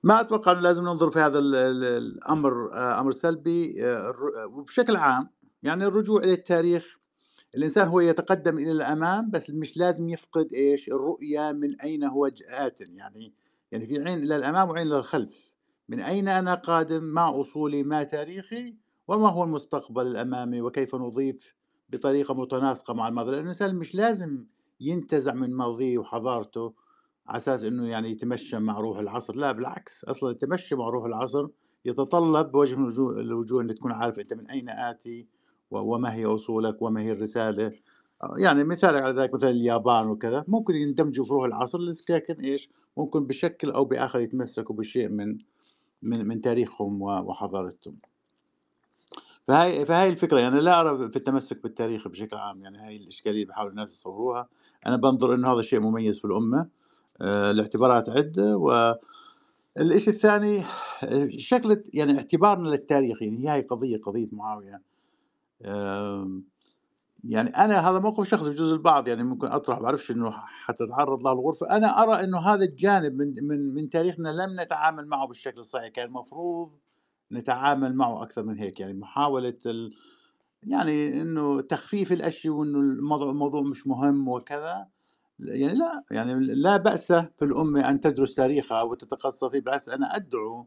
ما 0.03 0.21
أتوقع 0.21 0.53
إنه 0.53 0.61
لازم 0.61 0.83
ننظر 0.85 1.11
في 1.11 1.19
هذا 1.19 1.39
ال- 1.39 1.55
ال- 1.55 1.85
الأمر 1.85 2.73
آه، 2.73 3.01
أمر 3.01 3.11
سلبي 3.13 3.85
آه، 3.87 4.13
وبشكل 4.51 4.97
عام 4.97 5.29
يعني 5.63 5.87
الرجوع 5.87 6.23
إلى 6.23 6.33
التاريخ 6.33 6.99
الإنسان 7.55 7.89
هو 7.89 8.01
يتقدم 8.01 8.59
إلى 8.59 8.73
الأمام 8.73 9.31
بس 9.31 9.51
مش 9.51 9.77
لازم 9.77 10.09
يفقد 10.09 10.53
إيش؟ 10.53 10.89
الرؤية 10.89 11.53
من 11.53 11.81
أين 11.81 12.05
هو 12.05 12.31
آت 12.49 12.81
يعني 12.81 13.35
يعني 13.73 13.87
في 13.87 13.99
عين 13.99 14.19
إلى 14.19 14.37
الأمام 14.37 14.69
وعين 14.69 14.87
إلى 14.87 14.99
الخلف. 14.99 15.53
من 15.89 16.01
أين 16.01 16.29
أنا 16.29 16.55
قادم؟ 16.55 17.05
ما 17.05 17.41
أصولي؟ 17.41 17.83
ما 17.83 18.03
تاريخي؟ 18.03 18.77
وما 19.09 19.29
هو 19.29 19.45
المستقبل 19.45 20.07
الأمامي؟ 20.07 20.61
وكيف 20.61 20.95
نضيف 20.95 21.55
بطريقة 21.89 22.35
متناسقة 22.35 22.95
مع 22.95 23.09
الماضي؟ 23.09 23.31
لأن 23.31 23.41
الإنسان 23.41 23.75
مش 23.75 23.95
لازم 23.95 24.47
ينتزع 24.81 25.35
من 25.35 25.51
ماضيه 25.51 25.99
وحضارته 25.99 26.75
على 27.27 27.37
أساس 27.37 27.65
إنه 27.65 27.89
يعني 27.89 28.11
يتمشى 28.11 28.59
مع 28.59 28.79
روح 28.79 28.99
العصر. 28.99 29.37
لا 29.37 29.53
بالعكس. 29.53 30.05
أصلا 30.05 30.31
التمشي 30.31 30.75
مع 30.75 30.89
روح 30.89 31.05
العصر 31.05 31.49
يتطلب 31.85 32.53
بوجه 32.53 32.77
من 32.77 32.83
الوجوه 32.83 33.21
الوجوه 33.21 33.63
ان 33.63 33.75
تكون 33.75 33.93
عارف 33.93 34.19
أنت 34.19 34.35
من 34.35 34.51
أين 34.51 34.69
آتي 34.69 35.27
وما 35.71 36.15
هي 36.15 36.25
أصولك 36.27 36.83
وما 36.83 37.01
هي 37.01 37.13
الرسالة. 37.13 37.73
آه، 38.23 38.35
يعني 38.39 38.65
مثال 38.65 38.97
على 38.97 39.21
ذلك 39.21 39.35
مثل 39.35 39.49
اليابان 39.51 40.07
وكذا 40.09 40.45
ممكن 40.49 40.75
يندمجوا 40.75 41.25
في 41.25 41.33
روح 41.33 41.45
العصر 41.45 41.79
لكن 42.11 42.35
إيش؟ 42.35 42.71
ممكن 42.97 43.27
بشكل 43.27 43.71
أو 43.71 43.85
بآخر 43.85 44.19
يتمسكوا 44.21 44.77
بشيء 44.77 45.09
من 45.09 45.39
من 46.03 46.29
من 46.29 46.41
تاريخهم 46.41 47.03
و- 47.03 47.21
وحضارتهم. 47.23 47.97
فهي 49.45 49.85
فهي 49.87 50.09
الفكرة. 50.09 50.41
يعني 50.41 50.61
لا 50.61 50.81
أرى 50.81 51.11
في 51.11 51.17
التمسك 51.17 51.63
بالتاريخ 51.63 52.09
بشكل 52.09 52.37
عام. 52.37 52.63
يعني 52.63 52.79
هاي 52.79 52.97
الإشكالية 52.97 53.43
اللي 53.43 53.53
بحاول 53.53 53.71
الناس 53.71 53.93
يصوروها. 53.93 54.49
أنا 54.87 54.97
بنظر 54.97 55.35
انه 55.35 55.53
هذا 55.53 55.63
شيء 55.63 55.81
مميز 55.81 56.19
في 56.19 56.25
الأمة. 56.25 56.69
آه، 57.21 57.53
لاعتبارات 57.53 58.09
عدة 58.09 58.57
والشيء 58.57 60.09
الثاني 60.09 60.65
آه، 61.05 61.29
شكل 61.37 61.83
يعني 61.95 62.19
اعتبارنا 62.19 62.69
للتاريخ. 62.69 63.23
يعني 63.23 63.51
هي 63.51 63.61
قضية 63.63 64.29
معاوية. 64.33 64.75
آم، 64.75 64.83
يعني 67.25 67.51
أنا 67.51 67.91
هذا 67.91 67.99
موقف 67.99 68.29
شخصي 68.29 68.51
بجوز 68.51 68.73
البعض 68.73 69.09
يعني 69.09 69.23
ممكن 69.23 69.47
أطرح 69.47 69.79
بعرفش 69.81 70.11
إنه 70.11 70.31
حتتعرض 70.31 71.23
له 71.23 71.33
الغرفة. 71.33 71.71
أنا 71.77 72.03
أرى 72.03 72.25
إنه 72.25 72.39
هذا 72.39 72.65
الجانب 72.65 73.15
من 73.23 73.45
من 73.45 73.75
من 73.75 73.89
تاريخنا 73.89 74.29
لم 74.29 74.61
نتعامل 74.61 75.07
معه 75.07 75.27
بالشكل 75.27 75.59
الصحيح. 75.61 75.89
كان 75.89 76.09
المفروض 76.09 76.71
نتعامل 77.33 77.95
معه 77.95 78.23
أكثر 78.23 78.43
من 78.45 78.59
هيك. 78.59 78.81
يعني 78.81 78.95
محاولة 78.95 79.59
ال... 79.67 79.95
يعني 80.63 81.21
إنه 81.21 81.61
تخفيف 81.61 82.13
الأشياء 82.13 82.55
وإنه 82.55 82.81
الموضوع 83.31 83.63
مش 83.63 83.87
مهم 83.87 84.29
وكذا. 84.29 84.89
يعني 85.41 85.75
لا 85.75 86.05
يعني 86.11 86.35
لا 86.55 86.77
بأس 86.77 87.13
في 87.13 87.43
الأمة 87.45 87.91
أن 87.91 88.01
تدرس 88.01 88.35
تاريخها 88.35 88.83
وتتقصى 88.83 89.51
فيه. 89.51 89.61
بالعكس 89.61 89.89
أنا 89.89 90.17
أدعو 90.17 90.67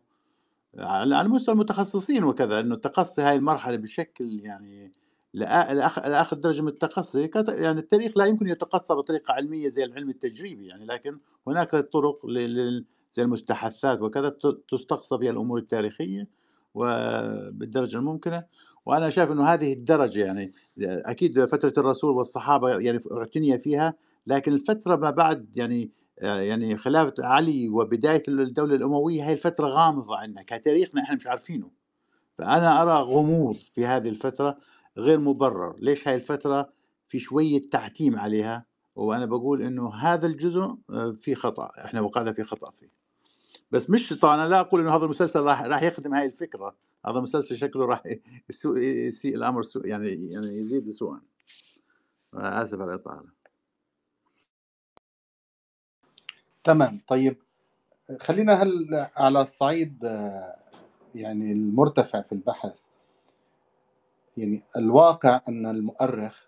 على 0.78 1.16
على 1.16 1.28
مستوى 1.30 1.56
المتخصصين 1.56 2.24
وكذا 2.24 2.60
إنه 2.60 2.76
التقصي 2.76 3.22
هاي 3.22 3.36
المرحلة 3.36 3.76
بشكل 3.76 4.40
يعني 4.40 4.92
لآ- 5.38 5.70
لآخ- 5.72 6.08
لآخر 6.08 6.36
درجة 6.38 6.62
من 6.62 6.68
التقصي 6.68 7.30
يعني 7.48 7.80
التاريخ 7.80 8.18
لا 8.18 8.26
يمكن 8.26 8.48
يتقصى 8.48 8.94
بطريقة 8.94 9.34
علمية 9.34 9.68
زي 9.68 9.84
العلم 9.84 10.10
التجريبي 10.10 10.68
يعني 10.68 10.86
لكن 10.86 11.20
هناك 11.48 11.76
طرق 11.76 12.20
زي 13.12 13.24
المستحثات 13.24 14.02
وكذا 14.02 14.36
تستقصى 14.72 15.18
بها 15.18 15.32
الأمور 15.32 15.58
التاريخية 15.60 16.28
وبالدرجة 16.74 17.98
الممكنة. 17.98 18.44
وأنا 18.86 19.10
شايف 19.10 19.32
إنه 19.32 19.44
هذه 19.44 19.74
الدرجة 19.74 20.26
يعني 20.26 20.54
أكيد 20.82 21.46
فترة 21.46 21.74
الرسول 21.78 22.18
والصحابة 22.18 22.70
يعني 22.70 23.00
اعتني 23.12 23.58
فيها 23.58 23.94
لكن 24.28 24.54
الفترة 24.54 24.96
ما 24.96 25.10
بعد 25.10 25.58
يعني 25.58 25.92
يعني 26.22 26.78
خلافه 26.78 27.26
علي 27.26 27.70
وبداية 27.70 28.24
الدولة 28.28 28.76
الأموية 28.76 29.24
هي 29.24 29.34
الفترة 29.34 29.68
غامضة 29.68 30.18
عندنا 30.18 30.44
كتاريخنا 30.48 31.02
إحنا 31.02 31.16
مش 31.16 31.28
عارفينه. 31.28 31.72
فأنا 32.36 32.82
أرى 32.82 33.04
غموض 33.04 33.58
في 33.58 33.86
هذه 33.86 34.10
الفترة 34.10 34.58
غير 34.98 35.20
مبرر. 35.20 35.76
ليش 35.80 36.08
هاي 36.08 36.16
الفترة 36.16 36.70
في 37.08 37.20
شوية 37.20 37.70
تعتيم 37.70 38.20
عليها؟ 38.20 38.66
وأنا 38.96 39.26
بقول 39.26 39.62
إنه 39.62 39.94
هذا 39.96 40.28
الجزء 40.28 40.76
آه، 40.90 41.12
في 41.12 41.36
خطأ. 41.36 41.72
إحنا 41.86 42.02
وقعنا 42.02 42.34
في 42.34 42.44
خطأ 42.44 42.72
فيه. 42.72 42.92
بس 43.72 43.90
مش 43.90 44.10
طبعا 44.14 44.36
أنا 44.36 44.50
لا 44.50 44.60
أقول 44.60 44.82
إنه 44.82 44.96
هذا 44.96 45.06
المسلسل 45.06 45.40
راح 45.40 45.62
راح 45.62 45.84
يخدم 45.84 46.14
هاي 46.14 46.26
الفكرة. 46.26 46.76
هذا 47.06 47.18
المسلسل 47.18 47.58
شكله 47.58 47.86
راح 47.86 48.04
يسيء 48.66 49.36
الأمر 49.36 49.62
سوء 49.62 49.88
يعني 49.88 50.32
يعني 50.32 50.58
يزيد 50.58 50.90
سوءا. 50.90 51.22
آسف 52.34 52.82
على 52.82 52.94
الإطالة. 52.94 53.41
تمام. 56.64 57.02
طيب 57.08 57.38
خلينا 58.20 58.54
هل 58.64 59.08
على 59.16 59.42
الصعيد 59.42 60.06
آه، 60.06 60.56
يعني 61.16 61.52
المرتفع 61.52 62.22
في 62.22 62.32
البحث 62.32 62.80
يعني 64.38 64.64
الواقع 64.78 65.42
أن 65.48 65.66
المؤرخ 65.66 66.48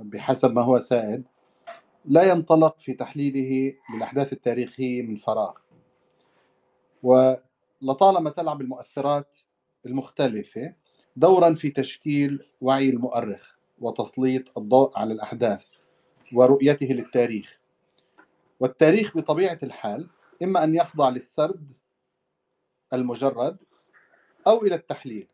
بحسب 0.00 0.52
ما 0.52 0.62
هو 0.62 0.78
سائد 0.78 1.24
لا 2.04 2.22
ينطلق 2.22 2.78
في 2.78 2.92
تحليله 2.92 3.74
للأحداث 3.94 4.32
التاريخية 4.32 5.02
من 5.02 5.16
فراغ. 5.16 5.52
ولطالما 7.02 8.30
تلعب 8.30 8.60
المؤثرات 8.60 9.36
المختلفة 9.86 10.72
دورا 11.16 11.54
في 11.54 11.70
تشكيل 11.70 12.46
وعي 12.60 12.88
المؤرخ 12.88 13.54
وتسليط 13.78 14.58
الضوء 14.58 14.98
على 14.98 15.12
الأحداث 15.12 15.66
ورؤيته 16.32 16.86
للتاريخ. 16.86 17.58
والتاريخ 18.60 19.16
بطبيعة 19.16 19.58
الحال 19.62 20.10
إما 20.42 20.64
أن 20.64 20.74
يخضع 20.74 21.08
للسرد 21.08 21.72
المجرد 22.92 23.58
أو 24.46 24.62
إلى 24.62 24.74
التحليل 24.74 25.28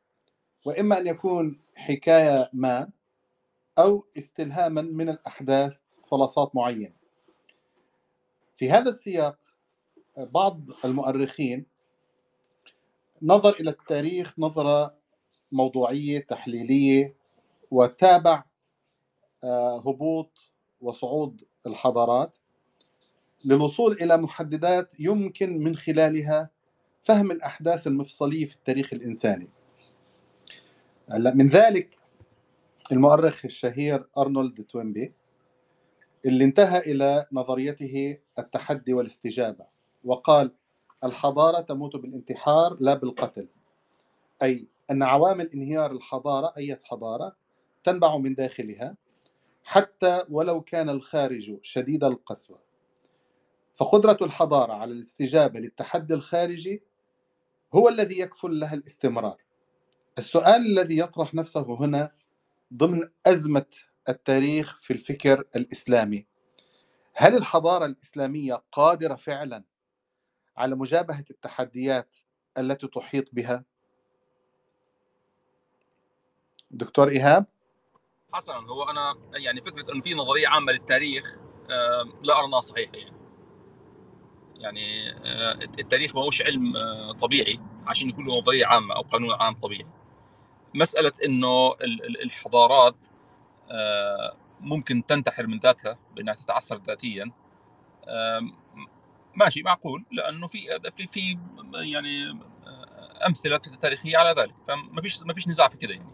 وإما 0.66 0.98
أن 0.98 1.06
يكون 1.06 1.61
حكاية 1.74 2.50
ما 2.52 2.90
أو 3.78 4.06
استلهاما 4.18 4.83
من 4.83 5.09
الأحداث 5.09 5.78
خلاصات 6.11 6.56
معينة. 6.56 6.92
في 8.56 8.70
هذا 8.70 8.90
السياق 8.90 9.38
بعض 10.18 10.61
المؤرخين 10.85 11.66
نظر 13.22 13.50
إلى 13.61 13.70
التاريخ 13.70 14.35
نظرة 14.38 14.94
موضوعية 15.52 16.18
تحليلية 16.18 17.14
وتابع 17.70 18.44
آه، 19.44 19.78
هبوط 19.78 20.52
وصعود 20.80 21.44
الحضارات. 21.66 22.38
للوصول 23.44 23.92
إلى 23.92 24.16
محددات 24.16 24.90
يمكن 24.98 25.59
من 25.59 25.76
خلالها 25.76 26.50
فهم 27.03 27.31
الأحداث 27.31 27.87
المفصلية 27.87 28.46
في 28.46 28.55
التاريخ 28.55 28.92
الإنساني. 28.92 29.48
من 31.35 31.48
ذلك 31.48 31.98
المؤرخ 32.92 33.44
الشهير 33.44 34.07
أرنولد 34.18 34.64
توينبي 34.64 35.12
اللي 36.26 36.44
انتهى 36.44 36.79
إلى 36.79 37.26
نظريته 37.33 38.18
التحدي 38.38 38.94
والاستجابة 38.94 39.66
وقال 40.05 40.53
الحضارة 41.05 41.61
تموت 41.61 41.96
بالانتحار 41.96 42.76
لا 42.81 42.94
بالقتل. 42.94 43.48
أي 44.42 44.66
أن 44.90 45.03
عوامل 45.03 45.50
انهيار 45.55 45.92
الحضارة 45.92 46.53
أي 46.57 46.79
حضارة 46.85 47.37
تنبع 47.85 48.16
من 48.16 48.35
داخلها 48.35 48.96
حتى 49.64 50.24
ولو 50.31 50.61
كان 50.61 50.88
الخارج 50.88 51.57
شديد 51.62 52.05
القسوة. 52.05 52.69
فقدرة 53.80 54.18
الحضارة 54.22 54.72
على 54.72 54.92
الاستجابة 54.92 55.60
للتحدي 55.60 56.14
الخارجي 56.14 56.82
هو 57.74 57.88
الذي 57.88 58.18
يكفل 58.18 58.60
لها 58.60 58.74
الاستمرار. 58.74 59.36
السؤال 60.18 60.66
الذي 60.66 60.98
يطرح 60.98 61.34
نفسه 61.34 61.74
هنا 61.80 62.12
ضمن 62.74 63.10
أزمة 63.26 63.66
التاريخ 64.08 64.80
في 64.80 64.92
الفكر 64.92 65.44
الإسلامي. 65.56 66.26
هل 67.16 67.36
الحضارة 67.36 67.86
الإسلامية 67.86 68.62
قادرة 68.72 69.14
فعلا 69.14 69.64
على 70.56 70.74
مجابهة 70.74 71.24
التحديات 71.30 72.16
التي 72.58 72.86
تحيط 72.86 73.24
بها؟ 73.32 73.64
دكتور 76.70 77.08
إيهاب؟ 77.08 77.46
حسنا 78.32 78.56
هو 78.56 78.82
أنا 78.82 79.14
يعني 79.32 79.60
فكرة 79.60 79.92
انه 79.92 80.02
في 80.02 80.14
نظرية 80.14 80.48
عامة 80.48 80.72
للتاريخ 80.72 81.40
آه، 81.70 82.04
لا 82.22 82.38
أرى 82.38 82.46
أنها 82.46 82.60
صحيحة 82.60 82.96
يعني. 82.96 83.19
يعني 84.60 85.10
آه، 85.10 85.52
التاريخ 85.78 86.14
ما 86.16 86.22
هوش 86.22 86.42
علم 86.42 86.76
آه، 86.76 87.12
طبيعي 87.12 87.60
عشان 87.86 88.08
يكون 88.08 88.26
له 88.26 88.38
نظرية 88.38 88.66
عامة 88.66 88.96
أو 88.96 89.02
قانون 89.02 89.32
عام 89.40 89.54
طبيعي. 89.54 89.86
مسألة 90.74 91.12
إنه 91.24 91.74
الحضارات 92.24 93.06
ممكن 94.60 95.06
تنتحر 95.06 95.46
من 95.46 95.58
ذاتها 95.58 95.98
بأنها 96.16 96.34
تتعثر 96.34 96.76
ذاتيا. 96.76 97.30
ماشي 99.34 99.62
معقول 99.62 100.04
لأنه 100.12 100.46
في 100.46 100.58
في 100.90 101.06
في 101.06 101.38
يعني 101.74 102.38
أمثلة 103.26 103.56
تاريخية 103.56 104.18
على 104.18 104.42
ذلك. 104.42 104.54
فما 104.66 105.02
فيش 105.02 105.22
ما 105.22 105.34
فيش 105.34 105.48
نزاع 105.48 105.68
في 105.68 105.76
كده 105.76 105.94
يعني. 105.94 106.10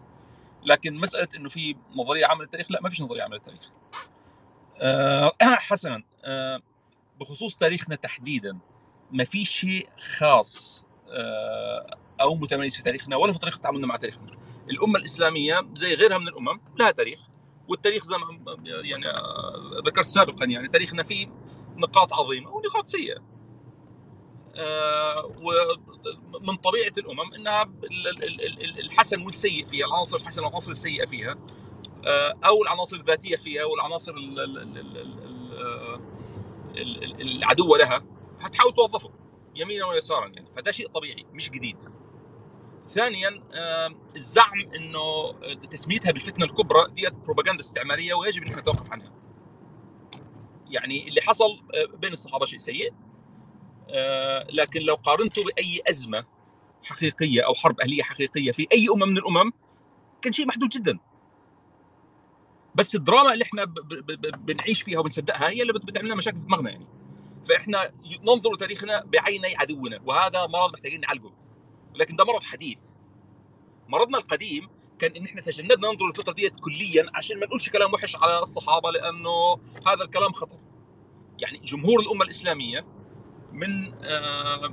لكن 0.63 0.95
مسألة 0.95 1.29
إنه 1.37 1.49
في 1.49 1.77
نظرية 1.95 2.27
عامة 2.27 2.43
للتاريخ 2.43 2.71
لا 2.71 2.81
ما 2.83 2.89
فيش 2.89 3.03
نظرية 3.03 3.23
عامة 3.23 3.37
للتاريخ. 3.37 3.71
حسنا 5.69 6.03
بخصوص 7.21 7.57
تاريخنا 7.57 7.97
تحديدا 7.97 8.59
ما 9.11 9.25
في 9.25 9.45
شيء 9.45 9.89
خاص 10.19 10.85
أه 11.09 11.97
أو 12.21 12.35
متميز 12.35 12.77
في 12.77 12.83
تاريخنا 12.83 13.17
ولا 13.17 13.33
في 13.33 13.39
طريقة 13.39 13.59
تعاملنا 13.59 13.87
مع 13.87 13.97
تاريخنا. 13.97 14.27
الأمة 14.71 14.99
الإسلامية 14.99 15.69
زي 15.75 15.95
غيرها 15.95 16.19
من 16.19 16.29
الأمم 16.29 16.61
لها 16.79 16.91
تاريخ 16.91 17.19
والتاريخ 17.69 18.05
زي 18.05 18.17
ما 18.17 18.57
يعني 18.67 19.09
آه، 19.09 19.83
ذكرت 19.87 20.07
سابقا 20.07 20.45
يعني 20.45 20.69
تاريخنا 20.69 21.03
فيه 21.03 21.27
نقاط 21.77 22.13
عظيمة 22.13 22.51
ونقاط 22.51 22.87
سيئة. 22.87 23.23
آه، 24.55 25.33
ومن 25.43 26.57
طبيعة 26.57 26.93
الأمم 26.99 27.35
إنها 27.35 27.71
الحسن 28.79 29.23
والسيء 29.23 29.65
فيها 29.65 29.87
العناصر 29.87 30.17
الحسنه 30.17 30.45
والعناصر 30.45 30.73
السيئة 30.73 31.07
فيها 31.07 31.37
آه، 32.07 32.35
أو 32.45 32.63
العناصر 32.63 32.97
الذاتية 32.97 33.37
فيها 33.37 33.65
والعناصر 33.65 34.15
العدوه 37.21 37.79
لها 37.79 38.05
هتحاول 38.41 38.75
توظفه 38.75 39.11
يمينا 39.55 39.87
ويسارا 39.87 40.29
يعني. 40.29 40.51
فده 40.57 40.73
شيء 40.73 40.89
طبيعي 40.89 41.27
مش 41.33 41.51
جديد. 41.51 41.77
ثانيا 42.89 43.43
آه، 43.55 43.95
الزعم 44.17 44.61
إنه 44.77 45.33
تسميتها 45.71 46.13
بالفتنة 46.13 46.45
الكبرى 46.45 46.91
دي 46.91 47.11
بروباغندا 47.11 47.61
استعمارية 47.61 48.15
ويجب 48.15 48.43
ان 48.43 48.59
نتوقف 48.59 48.93
عنها. 48.93 49.13
يعني 50.71 51.09
اللي 51.09 51.21
حصل 51.21 51.49
بين 51.95 52.13
الصحابة 52.13 52.47
شيء 52.47 52.59
سيء 52.59 52.95
آه، 53.89 54.47
لكن 54.53 54.81
لو 54.81 54.95
قارنته 54.95 55.45
بأي 55.45 55.83
أزمة 55.91 56.25
حقيقية 56.83 57.47
أو 57.47 57.55
حرب 57.55 57.81
أهلية 57.81 58.03
حقيقية 58.03 58.53
في 58.53 58.67
أي 58.73 58.87
امه 58.95 59.07
من 59.07 59.19
الأمم 59.19 59.53
كان 60.23 60.33
شيء 60.33 60.47
محدود 60.47 60.69
جدا. 60.69 60.99
بس 62.77 62.95
الدراما 62.97 63.33
اللي 63.33 63.45
إحنا 63.45 63.65
بنعيش 64.39 64.83
فيها 64.83 64.99
وبنصدقها 64.99 65.49
هي 65.49 65.63
اللي 65.63 65.73
بتعمل 65.73 66.07
لنا 66.07 66.15
مشاكل 66.15 66.39
في 66.39 66.47
دماغنا 66.47 66.71
يعني. 66.71 66.87
فإحنا 67.49 67.93
ننظر 68.23 68.53
لتاريخنا 68.53 69.05
بعيني 69.05 69.57
عدونا 69.57 70.01
وهذا 70.05 70.47
مرض 70.47 70.73
محتاجين 70.73 71.01
نعالجه 71.01 71.31
لكن 71.95 72.17
ده 72.17 72.25
مرض 72.25 72.43
حديث. 72.43 72.79
مرضنا 73.89 74.19
القديم 74.19 74.69
كان 74.99 75.17
إن 75.17 75.25
إحنا 75.25 75.41
تجنبنا 75.41 75.89
ننظر 75.89 76.07
للفترة 76.07 76.33
ديت 76.33 76.61
كليا 76.61 77.07
عشان 77.15 77.41
ما 77.41 77.47
نقولش 77.47 77.69
كلام 77.69 77.95
وحش 77.95 78.17
على 78.17 78.39
الصحابة 78.39 78.91
لأنه 78.91 79.55
هذا 79.87 80.05
الكلام 80.05 80.33
خطر 80.33 80.59
يعني 81.39 81.59
جمهور 81.59 82.01
الأمة 82.01 82.25
الإسلامية 82.25 82.87
من 83.53 83.95
آه، 84.05 84.69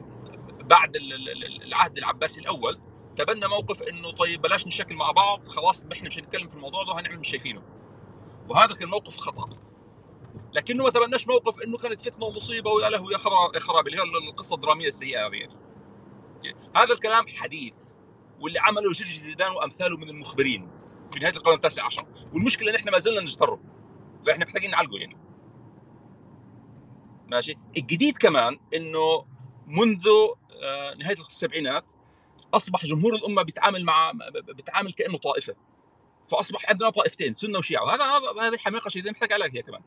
بعد 0.63 0.95
العهد 1.65 1.97
العباسي 1.97 2.41
الأول 2.41 2.79
تبنى 3.17 3.47
موقف 3.47 3.83
إنه 3.83 4.11
طيب 4.11 4.41
بلاش 4.41 4.67
نشكل 4.67 4.95
مع 4.95 5.11
بعض 5.11 5.47
خلاص 5.47 5.85
إحنا 5.91 6.09
مش 6.09 6.19
هنتكلم 6.19 6.47
في 6.47 6.55
الموضوع 6.55 6.83
ده 6.83 6.99
هنعمل 6.99 7.19
مش 7.19 7.29
شايفينه. 7.29 7.61
وهذا 8.49 8.75
كان 8.75 8.89
موقف 8.89 9.17
خطأ. 9.17 9.49
لكنه 10.53 10.83
ما 10.83 10.89
تبناش 10.89 11.27
موقف 11.27 11.61
إنه 11.61 11.77
كانت 11.77 12.01
فتنة 12.01 12.25
ومصيبة 12.25 12.71
ويا 12.71 12.89
له 12.89 13.11
يا 13.11 13.17
خراب 13.59 13.87
اللي 13.87 13.97
هي 13.97 14.03
القصة 14.29 14.55
الدراميه 14.55 14.87
السيئه 14.87 15.27
هذه 15.27 15.35
يعني. 15.35 15.55
هذا 16.75 16.93
الكلام 16.93 17.27
حديث 17.27 17.75
واللي 18.39 18.59
عمله 18.59 18.93
جرجي 18.93 19.19
زيدان 19.19 19.51
وأمثاله 19.51 19.97
من 19.97 20.09
المخبرين 20.09 20.69
في 21.13 21.19
نهاية 21.19 21.33
القرن 21.37 21.55
التاسع 21.55 21.85
عشر. 21.85 22.05
والمشكلة 22.33 22.69
إن 22.71 22.75
إحنا 22.75 22.91
ما 22.91 22.99
زلنا 22.99 23.21
نجتره 23.21 23.59
فإحنا 24.25 24.45
محتاجين 24.45 24.71
نعالجه 24.71 24.97
يعني. 24.97 25.17
ماشي؟ 27.27 27.55
الجديد 27.77 28.17
كمان 28.17 28.59
إنه 28.73 29.25
منذ 29.67 30.07
آه، 30.63 30.93
نهاية 30.93 31.15
السبعينات 31.29 31.93
أصبح 32.53 32.85
جمهور 32.85 33.15
الأمة 33.15 33.41
بيتعامل 33.41 33.85
مع 33.85 34.11
بيتعامل 34.55 34.93
كأنه 34.93 35.17
طائفة. 35.17 35.55
فأصبح 36.27 36.69
عندنا 36.69 36.89
طائفتين 36.89 37.33
سنة 37.33 37.57
وشيعة. 37.57 37.83
وهذا 37.83 38.05
هذه 38.47 38.57
حماقه 38.57 38.89
شديدة 38.89 39.11
محتاج 39.11 39.33
علاج 39.33 39.57
هي 39.57 39.61
كمان. 39.61 39.81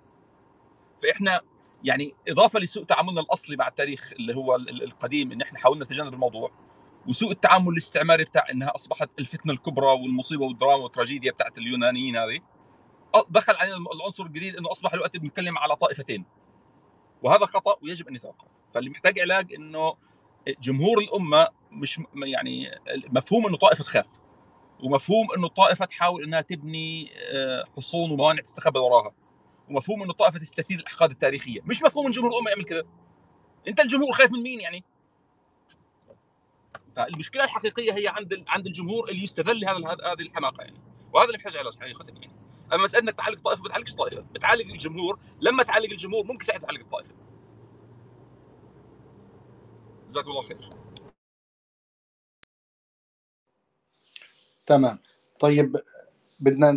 فإحنا 1.02 1.40
يعني 1.84 2.14
إضافة 2.28 2.60
لسوء 2.60 2.84
تعاملنا 2.84 3.20
الأصلي 3.20 3.56
مع 3.56 3.68
التاريخ 3.68 4.12
اللي 4.12 4.36
هو 4.36 4.56
القديم 4.56 5.32
إن 5.32 5.42
إحنا 5.42 5.58
حاولنا 5.58 5.84
نتجنب 5.84 6.14
الموضوع. 6.14 6.50
وسوء 7.08 7.30
التعامل 7.30 7.68
الاستعماري 7.68 8.24
بتاع 8.24 8.46
إنها 8.50 8.74
أصبحت 8.74 9.10
الفتنة 9.18 9.52
الكبرى 9.52 9.86
والمصيبة 9.86 10.44
والدراما 10.44 10.82
والتراجيديا 10.82 11.32
بتاعت 11.32 11.58
اليونانيين 11.58 12.16
هذه. 12.16 12.40
دخل 13.30 13.56
علينا 13.56 13.76
العنصر 13.76 14.24
الجديد 14.24 14.56
إنه 14.56 14.70
أصبح 14.72 14.94
الوقت 14.94 15.16
بنتكلم 15.16 15.58
على 15.58 15.76
طائفتين. 15.76 16.24
وهذا 17.22 17.46
خطأ 17.46 17.76
ويجب 17.82 18.08
أن 18.08 18.14
يتوقف. 18.14 18.48
فاللي 18.74 18.90
محتاج 18.90 19.20
علاج 19.20 19.54
إنه 19.54 19.96
جمهور 20.60 20.98
الأمة 20.98 21.48
مش 21.70 22.00
يعني 22.14 22.70
مفهوم 22.88 23.46
إنه 23.46 23.56
طائفة 23.56 23.84
تخاف 23.84 24.06
ومفهوم 24.82 25.26
إنه 25.36 25.46
الطائفة 25.46 25.84
تحاول 25.84 26.24
إنها 26.24 26.40
تبني 26.40 27.10
آه، 27.32 27.64
حصون 27.76 28.10
وموانع 28.10 28.40
تستخبى 28.40 28.78
وراها. 28.78 29.12
ومفهوم 29.68 30.02
إنه 30.02 30.10
الطائفة 30.10 30.38
تستثير 30.38 30.78
الأحقاد 30.78 31.10
التاريخية. 31.10 31.60
مش 31.64 31.82
مفهوم 31.82 32.06
إن 32.06 32.12
جمهور 32.12 32.30
الأمة 32.30 32.50
يعمل 32.50 32.64
كذا 32.64 32.82
أنت 33.68 33.80
الجمهور 33.80 34.12
خايف 34.12 34.32
من 34.32 34.42
مين 34.42 34.60
يعني؟ 34.60 34.84
فالمشكلة 36.96 37.44
الحقيقية 37.44 37.92
هي 37.92 38.08
عند 38.08 38.44
عند 38.48 38.66
الجمهور 38.66 39.08
اللي 39.08 39.22
يستغل 39.22 39.64
هذا 39.64 39.78
هذه 39.78 40.20
الحماقة 40.20 40.62
يعني. 40.62 40.80
وهذا 41.12 41.26
اللي 41.26 41.38
محتاج 41.38 41.56
علاج 41.56 41.78
حقيقه 41.80 42.04
يعني 42.08 42.30
أما 42.72 42.82
مسألة 42.82 43.04
إنك 43.04 43.14
تعالج 43.14 43.40
طائفة 43.40 43.62
ما 43.62 43.68
بتعالجش 43.68 43.94
طائفة. 43.94 44.20
بتعالج 44.20 44.70
الجمهور. 44.70 45.18
لما 45.40 45.62
تعالج 45.62 45.92
الجمهور 45.92 46.24
ممكن 46.24 46.44
ساعتها 46.44 46.66
تعالج 46.66 46.80
الطائفه 46.80 47.14
جزاكم 50.08 50.30
الله 50.30 50.42
خير. 50.42 50.85
تمام. 54.66 54.98
طيب 55.40 55.76
بدنا 56.40 56.72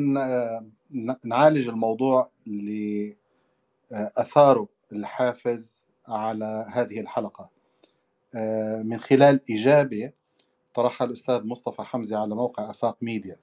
نعالج 1.23 1.67
الموضوع 1.67 2.31
اللي 2.47 3.17
أثاره 3.91 4.67
الحافز 4.91 5.85
على 6.07 6.65
هذه 6.71 6.99
الحلقة. 6.99 7.49
آه، 8.35 8.81
من 8.81 8.99
خلال 8.99 9.41
إجابة 9.51 10.11
طرحها 10.73 11.07
الأستاذ 11.07 11.43
مصطفى 11.43 11.81
حمزة 11.81 12.17
على 12.17 12.35
موقع 12.35 12.69
أفاق 12.69 12.97
ميديا. 13.01 13.37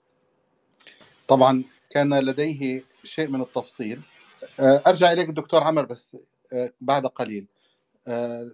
طبعا 1.29 1.63
كان 1.91 2.19
لديه 2.19 2.83
شيء 3.05 3.29
من 3.29 3.41
التفصيل. 3.41 3.99
آه، 4.61 4.83
أرجع 4.87 5.13
إليك 5.13 5.31
دكتور 5.31 5.63
عمر 5.63 5.85
بس 5.85 6.17
آه، 6.53 6.73
بعد 6.81 7.07
قليل. 7.07 7.47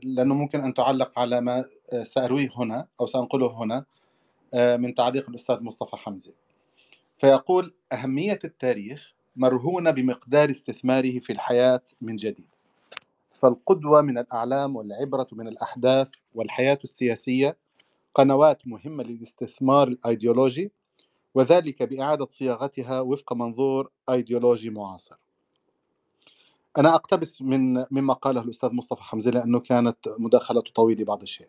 لأنه 0.03 0.35
ممكن 0.35 0.65
أن 0.65 0.75
تعلق 0.75 1.19
على 1.19 1.41
ما 1.41 1.65
سأرويه 2.03 2.49
هنا 2.57 2.87
أو 3.01 3.07
سأنقله 3.07 3.63
هنا. 3.63 3.85
من 4.55 4.95
تعليق 4.95 5.29
الأستاذ 5.29 5.65
مصطفى 5.65 5.97
حمزة. 5.97 6.35
فيقول 7.17 7.75
أهمية 7.93 8.39
التاريخ 8.45 9.15
مرهونة 9.37 9.91
بمقدار 9.91 10.51
استثماره 10.51 11.19
في 11.19 11.33
الحياة 11.33 11.83
من 12.01 12.17
جديد. 12.17 12.47
فالقدوة 13.33 14.01
من 14.01 14.19
الأعلام 14.19 14.77
والعبرة 14.77 15.27
من 15.33 15.49
الأحداث 15.49 16.11
والحياة 16.35 16.79
السياسية 16.85 17.57
قنوات 18.15 18.67
مهمة 18.67 19.05
للاستثمار 19.05 19.89
الأيديولوجي 19.89 20.73
وذلك 21.35 21.83
بإعادة 21.83 22.27
صياغتها 22.31 23.01
وفق 23.01 23.33
منظور 23.33 23.91
أيديولوجي 24.11 24.71
معاصر. 24.71 25.17
أنا 26.79 26.95
أقتبس 26.95 27.43
من 27.43 27.85
مما 27.91 28.15
قاله 28.15 28.41
الأستاذ 28.43 28.73
مصطفى 28.73 29.03
حمزة 29.03 29.31
لأنه 29.31 29.61
كانت 29.61 29.99
مداخلته 30.19 30.73
طويلة 30.75 31.05
بعض 31.05 31.23
الشيء. 31.23 31.49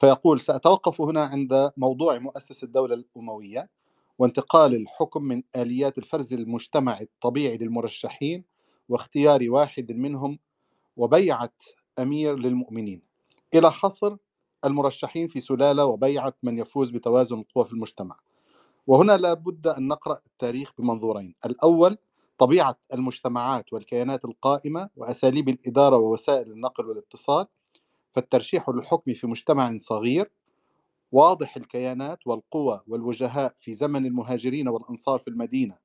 فيقول 0.00 0.40
سأتوقف 0.40 1.00
هنا 1.00 1.24
عند 1.24 1.72
موضوع 1.76 2.18
مؤسس 2.18 2.64
الدولة 2.64 2.94
الأموية 2.94 3.70
وانتقال 4.18 4.74
الحكم 4.74 5.22
من 5.22 5.42
آليات 5.56 5.98
الفرز 5.98 6.32
المجتمعي 6.32 7.02
الطبيعي 7.02 7.56
للمرشحين 7.56 8.44
واختيار 8.88 9.50
واحد 9.50 9.92
منهم 9.92 10.38
وبيعة 10.96 11.52
أمير 11.98 12.38
للمؤمنين. 12.38 13.02
إلى 13.54 13.72
حصر 13.72 14.16
المرشحين 14.64 15.26
في 15.26 15.40
سلالة 15.40 15.84
وبيعة 15.84 16.34
من 16.42 16.58
يفوز 16.58 16.90
بتوازن 16.90 17.38
القوى 17.38 17.64
في 17.64 17.72
المجتمع. 17.72 18.16
وهنا 18.86 19.16
لابد 19.16 19.66
أن 19.66 19.88
نقرأ 19.88 20.20
التاريخ 20.26 20.72
بمنظورين. 20.78 21.34
الأول 21.46 21.98
طبيعة 22.38 22.78
المجتمعات 22.94 23.72
والكيانات 23.72 24.24
القائمة 24.24 24.90
وأساليب 24.96 25.48
الإدارة 25.48 25.96
ووسائل 25.96 26.50
النقل 26.52 26.86
والاتصال. 26.86 27.46
فالترشيح 28.10 28.70
للحكم 28.70 29.14
في 29.14 29.26
مجتمع 29.26 29.76
صغير 29.76 30.30
واضح 31.12 31.56
الكيانات 31.56 32.26
والقوى 32.26 32.80
والوجهاء 32.88 33.54
في 33.56 33.74
زمن 33.74 34.06
المهاجرين 34.06 34.68
والأنصار 34.68 35.18
في 35.18 35.28
المدينة. 35.28 35.78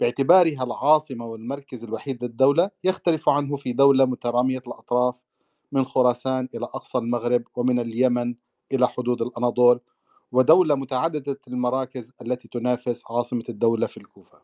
باعتبارها 0.00 0.64
العاصمة 0.64 1.26
والمركز 1.26 1.84
الوحيد 1.84 2.24
للدولة 2.24 2.70
يختلف 2.84 3.28
عنه 3.28 3.56
في 3.56 3.72
دولة 3.72 4.04
مترامية 4.04 4.62
الأطراف 4.66 5.22
من 5.72 5.84
خراسان 5.84 6.48
إلى 6.54 6.64
أقصى 6.64 6.98
المغرب 6.98 7.42
ومن 7.54 7.78
اليمن 7.80 8.34
إلى 8.72 8.88
حدود 8.88 9.22
الأناضول 9.22 9.80
ودولة 10.32 10.74
متعددة 10.74 11.40
المراكز 11.48 12.12
التي 12.22 12.48
تنافس 12.48 13.02
عاصمة 13.10 13.44
الدولة 13.48 13.86
في 13.86 13.96
الكوفة. 13.96 14.38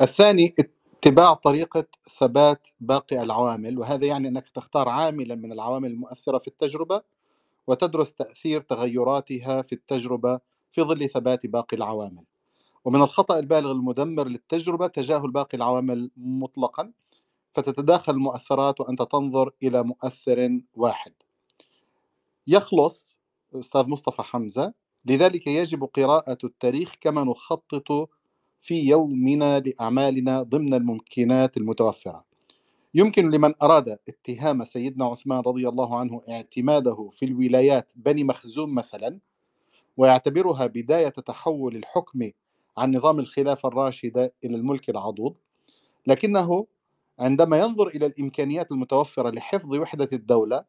الثاني 0.00 0.54
اتباع 0.96 1.32
طريقة 1.34 1.84
ثبات 2.18 2.68
باقي 2.80 3.22
العوامل 3.22 3.78
وهذا 3.78 4.06
يعني 4.06 4.28
أنك 4.28 4.48
تختار 4.48 4.88
عاملا 4.88 5.34
من 5.34 5.52
العوامل 5.52 5.90
المؤثرة 5.90 6.38
في 6.38 6.48
التجربة 6.48 7.02
وتدرس 7.66 8.14
تأثير 8.14 8.60
تغيراتها 8.60 9.62
في 9.62 9.72
التجربة 9.72 10.40
في 10.70 10.82
ظل 10.82 11.08
ثبات 11.08 11.46
باقي 11.46 11.76
العوامل. 11.76 12.24
ومن 12.84 13.02
الخطأ 13.02 13.38
البالغ 13.38 13.72
المدمر 13.72 14.28
للتجربة 14.28 14.86
تجاهل 14.86 15.30
باقي 15.30 15.56
العوامل 15.56 16.10
مطلقا 16.16 16.92
فتتداخل 17.52 18.12
المؤثرات 18.12 18.80
وأنت 18.80 19.02
تنظر 19.02 19.50
إلى 19.62 19.82
مؤثر 19.82 20.60
واحد. 20.74 21.12
يخلص 22.46 23.18
أستاذ 23.54 23.86
مصطفى 23.86 24.22
حمزة 24.22 24.74
لذلك 25.04 25.46
يجب 25.46 25.84
قراءة 25.84 26.38
التاريخ 26.44 26.94
كما 27.00 27.24
نخطط 27.24 28.08
في 28.66 28.88
يومنا 28.88 29.60
لأعمالنا 29.60 30.42
ضمن 30.42 30.74
الممكنات 30.74 31.56
المتوفرة. 31.56 32.24
يمكن 32.94 33.30
لمن 33.30 33.54
أراد 33.62 33.98
اتهام 34.08 34.64
سيدنا 34.64 35.04
عثمان 35.04 35.40
رضي 35.40 35.68
الله 35.68 35.98
عنه 35.98 36.22
اعتماده 36.30 37.08
في 37.12 37.24
الولايات 37.24 37.92
بني 37.96 38.24
مخزوم 38.24 38.74
مثلا 38.74 39.20
ويعتبرها 39.96 40.66
بداية 40.66 41.08
تحول 41.08 41.76
الحكم 41.76 42.30
عن 42.78 42.94
نظام 42.94 43.18
الخلافة 43.18 43.68
الراشدة 43.68 44.34
إلى 44.44 44.56
الملك 44.56 44.90
العضوض 44.90 45.34
لكنه 46.06 46.66
عندما 47.18 47.58
ينظر 47.58 47.88
إلى 47.88 48.06
الإمكانيات 48.06 48.72
المتوفرة 48.72 49.30
لحفظ 49.30 49.74
وحدة 49.74 50.08
الدولة 50.12 50.64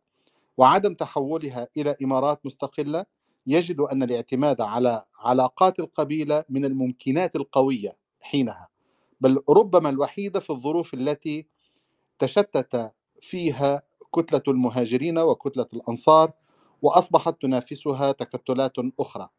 وعدم 0.57 0.93
تحولها 0.93 1.67
إلى 1.77 1.95
إمارات 2.03 2.45
مستقلة 2.45 3.05
يجد 3.47 3.79
أن 3.79 4.03
الاعتماد 4.03 4.61
على 4.61 5.03
علاقات 5.19 5.79
القبيلة 5.79 6.43
من 6.49 6.65
الممكنات 6.65 7.35
القوية 7.35 7.97
حينها 8.21 8.69
بل 9.21 9.41
ربما 9.49 9.89
الوحيدة 9.89 10.39
في 10.39 10.49
الظروف 10.49 10.93
التي 10.93 11.47
تشتت 12.19 12.91
فيها 13.21 13.81
كتلة 14.15 14.41
المهاجرين 14.47 15.19
وكتلة 15.19 15.65
الأنصار 15.73 16.31
وأصبحت 16.81 17.41
تنافسها 17.41 18.11
تكتلات 18.11 18.73
أخرى 18.99 19.29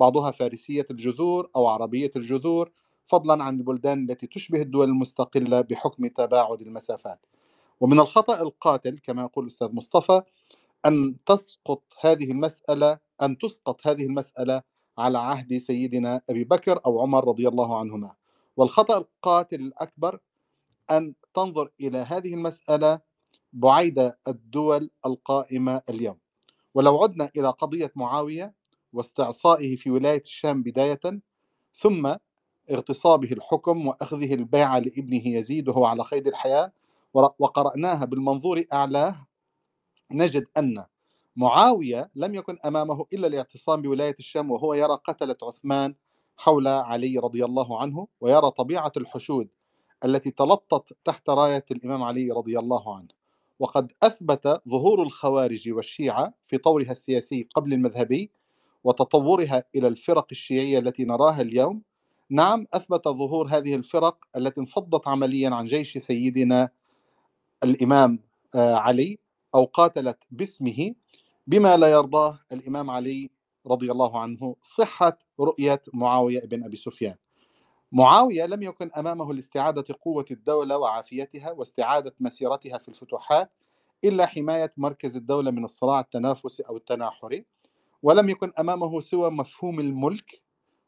بعضها 0.00 0.30
فارسية 0.30 0.86
الجذور 0.90 1.50
أو 1.56 1.66
عربية 1.66 2.10
الجذور 2.16 2.70
فضلا 3.04 3.44
عن 3.44 3.58
البلدان 3.58 4.10
التي 4.10 4.26
تشبه 4.26 4.62
الدول 4.62 4.88
المستقلة 4.88 5.60
بحكم 5.60 6.06
تباعد 6.06 6.60
المسافات. 6.60 7.26
ومن 7.80 8.00
الخطأ 8.00 8.42
القاتل 8.42 8.98
كما 8.98 9.22
يقول 9.22 9.44
الأستاذ 9.44 9.72
مصطفى 9.72 10.22
أن 10.86 11.16
تسقط 11.26 11.82
هذه 12.00 12.30
المسألة 12.30 12.98
أن 13.22 13.38
تسقط 13.38 13.86
هذه 13.86 14.06
المسألة 14.06 14.62
على 14.98 15.18
عهد 15.18 15.58
سيدنا 15.58 16.20
أبي 16.30 16.44
بكر 16.44 16.80
أو 16.86 17.00
عمر 17.00 17.28
رضي 17.28 17.48
الله 17.48 17.78
عنهما. 17.78 18.14
والخطأ 18.56 18.98
القاتل 18.98 19.60
الأكبر 19.60 20.18
أن 20.90 21.14
تنظر 21.34 21.70
إلى 21.80 21.98
هذه 21.98 22.34
المسألة 22.34 23.00
بعيد 23.52 24.12
الدول 24.28 24.90
القائمة 25.06 25.82
اليوم. 25.88 26.18
ولو 26.74 27.02
عدنا 27.02 27.30
إلى 27.36 27.48
قضية 27.48 27.92
معاوية 27.96 28.54
واستعصائه 28.92 29.76
في 29.76 29.90
ولاية 29.90 30.22
الشام 30.22 30.62
بداية 30.62 31.00
ثم 31.74 32.14
اغتصابه 32.70 33.32
الحكم 33.32 33.86
وأخذه 33.86 34.34
البيعة 34.34 34.78
لابنه 34.78 35.28
يزيد 35.28 35.68
وهو 35.68 35.84
على 35.84 36.02
قيد 36.02 36.26
الحياة 36.26 36.72
وقرأناها 37.14 38.04
بالمنظور 38.04 38.64
أعلاه 38.72 39.25
نجد 40.10 40.46
أن 40.58 40.84
معاوية 41.36 42.10
لم 42.14 42.34
يكن 42.34 42.58
أمامه 42.64 43.06
إلا 43.12 43.26
الاعتصام 43.26 43.82
بولاية 43.82 44.16
الشام 44.18 44.50
وهو 44.50 44.74
يرى 44.74 44.94
قتلة 45.04 45.36
عثمان 45.42 45.94
حول 46.36 46.68
علي 46.68 47.18
رضي 47.18 47.44
الله 47.44 47.80
عنه 47.80 48.08
ويرى 48.20 48.50
طبيعة 48.50 48.92
الحشود 48.96 49.48
التي 50.04 50.30
تلطت 50.30 50.96
تحت 51.04 51.30
راية 51.30 51.64
الإمام 51.70 52.02
علي 52.02 52.30
رضي 52.30 52.58
الله 52.58 52.96
عنه. 52.96 53.08
وقد 53.58 53.92
أثبت 54.02 54.62
ظهور 54.68 55.02
الخوارج 55.02 55.70
والشيعة 55.70 56.34
في 56.42 56.58
طورها 56.58 56.92
السياسي 56.92 57.48
قبل 57.54 57.72
المذهبي 57.72 58.30
وتطورها 58.84 59.64
إلى 59.74 59.88
الفرق 59.88 60.26
الشيعية 60.32 60.78
التي 60.78 61.04
نراها 61.04 61.40
اليوم. 61.40 61.82
نعم 62.30 62.66
أثبت 62.72 63.08
ظهور 63.08 63.46
هذه 63.46 63.74
الفرق 63.74 64.18
التي 64.36 64.60
انفضت 64.60 65.08
عمليا 65.08 65.50
عن 65.50 65.64
جيش 65.64 65.98
سيدنا 65.98 66.70
الإمام 67.64 68.18
آه، 68.54 68.74
علي 68.74 69.18
أو 69.56 69.64
قاتلت 69.64 70.24
باسمه 70.30 70.94
بما 71.46 71.76
لا 71.76 71.88
يرضاه 71.88 72.38
الإمام 72.52 72.90
علي 72.90 73.30
رضي 73.66 73.92
الله 73.92 74.20
عنه 74.20 74.56
صحة 74.62 75.18
رؤية 75.40 75.82
معاوية 75.94 76.40
بن 76.40 76.64
أبي 76.64 76.76
سفيان. 76.76 77.14
معاوية 77.92 78.46
لم 78.46 78.62
يكن 78.62 78.90
أمامه 78.96 79.32
لاستعادة 79.34 79.84
قوة 80.02 80.24
الدولة 80.30 80.78
وعافيتها 80.78 81.52
واستعادة 81.52 82.14
مسيرتها 82.20 82.78
في 82.78 82.88
الفتوحات 82.88 83.50
إلا 84.04 84.26
حماية 84.26 84.72
مركز 84.76 85.16
الدولة 85.16 85.50
من 85.50 85.64
الصراع 85.64 86.00
التنافسي 86.00 86.62
أو 86.62 86.76
التناحري 86.76 87.44
ولم 88.02 88.28
يكن 88.28 88.52
أمامه 88.58 89.00
سوى 89.00 89.30
مفهوم 89.30 89.80
الملك 89.80 90.42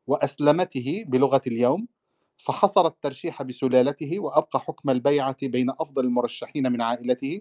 وأسلمته 0.06 1.04
بلغة 1.06 1.42
اليوم 1.46 1.88
فحصر 2.36 2.86
الترشيح 2.86 3.42
بسلالته 3.42 4.20
وأبقى 4.20 4.60
حكم 4.60 4.90
البيعة 4.90 5.36
بين 5.42 5.70
أفضل 5.70 6.04
المرشحين 6.04 6.72
من 6.72 6.82
عائلته 6.82 7.40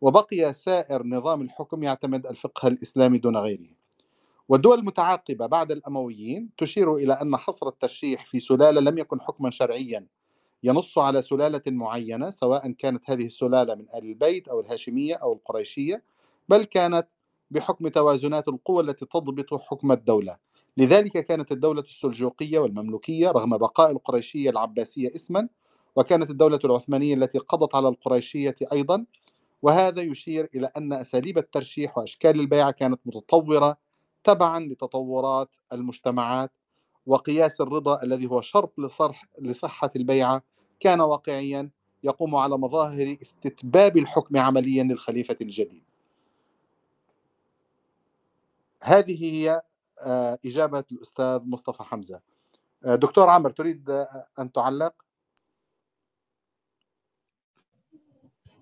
وبقي 0.00 0.52
سائر 0.52 1.02
نظام 1.06 1.42
الحكم 1.42 1.82
يعتمد 1.82 2.26
الفقه 2.26 2.68
الإسلامي 2.68 3.18
دون 3.18 3.36
غيره. 3.36 3.68
والدول 4.48 4.78
المتعاقبة 4.78 5.46
بعد 5.46 5.72
الأمويين 5.72 6.50
تشير 6.58 6.94
إلى 6.94 7.12
أن 7.12 7.36
حصر 7.36 7.68
الترشيح 7.68 8.24
في 8.26 8.40
سلالة 8.40 8.80
لم 8.80 8.98
يكن 8.98 9.20
حكما 9.20 9.50
شرعيا 9.50 10.06
ينص 10.62 10.98
على 10.98 11.22
سلالة 11.22 11.62
معينة 11.66 12.30
سواء 12.30 12.70
كانت 12.70 13.10
هذه 13.10 13.26
السلالة 13.26 13.74
من 13.74 13.84
آل 13.94 14.04
البيت 14.04 14.48
أو 14.48 14.60
الهاشمية 14.60 15.14
أو 15.14 15.32
القريشية 15.32 16.02
بل 16.48 16.64
كانت 16.64 17.08
بحكم 17.50 17.88
توازنات 17.88 18.48
القوى 18.48 18.82
التي 18.82 19.06
تضبط 19.06 19.54
حكم 19.54 19.92
الدولة. 19.92 20.36
لذلك 20.76 21.12
كانت 21.26 21.52
الدولة 21.52 21.80
السلجوقية 21.80 22.58
والمملوكية 22.58 23.30
رغم 23.30 23.56
بقاء 23.58 23.90
القريشية 23.90 24.50
العباسية 24.50 25.08
اسما 25.14 25.48
وكانت 25.96 26.30
الدولة 26.30 26.58
العثمانية 26.64 27.14
التي 27.14 27.38
قضت 27.38 27.74
على 27.74 27.88
القريشية 27.88 28.54
أيضا 28.72 29.04
وهذا 29.66 30.02
يشير 30.02 30.48
إلى 30.54 30.70
أن 30.76 30.92
أساليب 30.92 31.38
الترشيح 31.38 31.98
وأشكال 31.98 32.40
البيعة 32.40 32.70
كانت 32.70 33.00
متطورة 33.06 33.76
تبعا 34.24 34.60
لتطورات 34.60 35.56
المجتمعات 35.72 36.52
وقياس 37.06 37.60
الرضا 37.60 38.02
الذي 38.02 38.26
هو 38.26 38.40
شرط 38.40 38.78
لصرح 38.78 39.24
لصحة 39.38 39.90
البيعة 39.96 40.42
كان 40.80 41.00
واقعيا 41.00 41.70
يقوم 42.04 42.36
على 42.36 42.58
مظاهر 42.58 43.16
استتباب 43.22 43.96
الحكم 43.96 44.36
عمليا 44.36 44.82
للخليفة 44.82 45.36
الجديد 45.40 45.84
هذه 48.82 49.24
هي 49.24 49.62
آه، 50.00 50.38
إجابة 50.46 50.84
الأستاذ 50.92 51.40
مصطفى 51.44 51.82
حمزة 51.82 52.20
آه، 52.84 52.94
دكتور 52.94 53.28
عامر 53.28 53.50
تريد 53.50 53.90
آه، 53.90 54.26
أن 54.38 54.52
تعلق؟ 54.52 55.05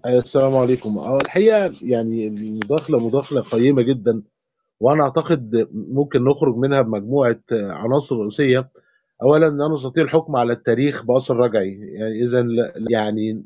السلام 0.07 0.57
عليكم. 0.57 0.99
آه 0.99 1.19
الحقيقة 1.21 1.73
يعني 1.83 2.27
المداخله 2.29 3.09
مداخلة 3.09 3.41
قيمة 3.41 3.83
جدا 3.83 4.23
وأنا 4.81 5.03
أعتقد 5.03 5.69
ممكن 5.73 6.25
نخرج 6.25 6.57
منها 6.57 6.83
بمجموعة 6.83 7.41
عناصر 7.53 8.17
رئيسية. 8.17 8.69
اولا 9.23 9.51
لا 9.51 9.69
نستطيع 9.75 10.05
الحكم 10.05 10.37
على 10.37 10.53
التاريخ 10.53 11.05
بأثر 11.05 11.37
رجعي. 11.37 11.73
يعني 11.73 12.25
اذا 12.25 12.47
يعني 12.91 13.45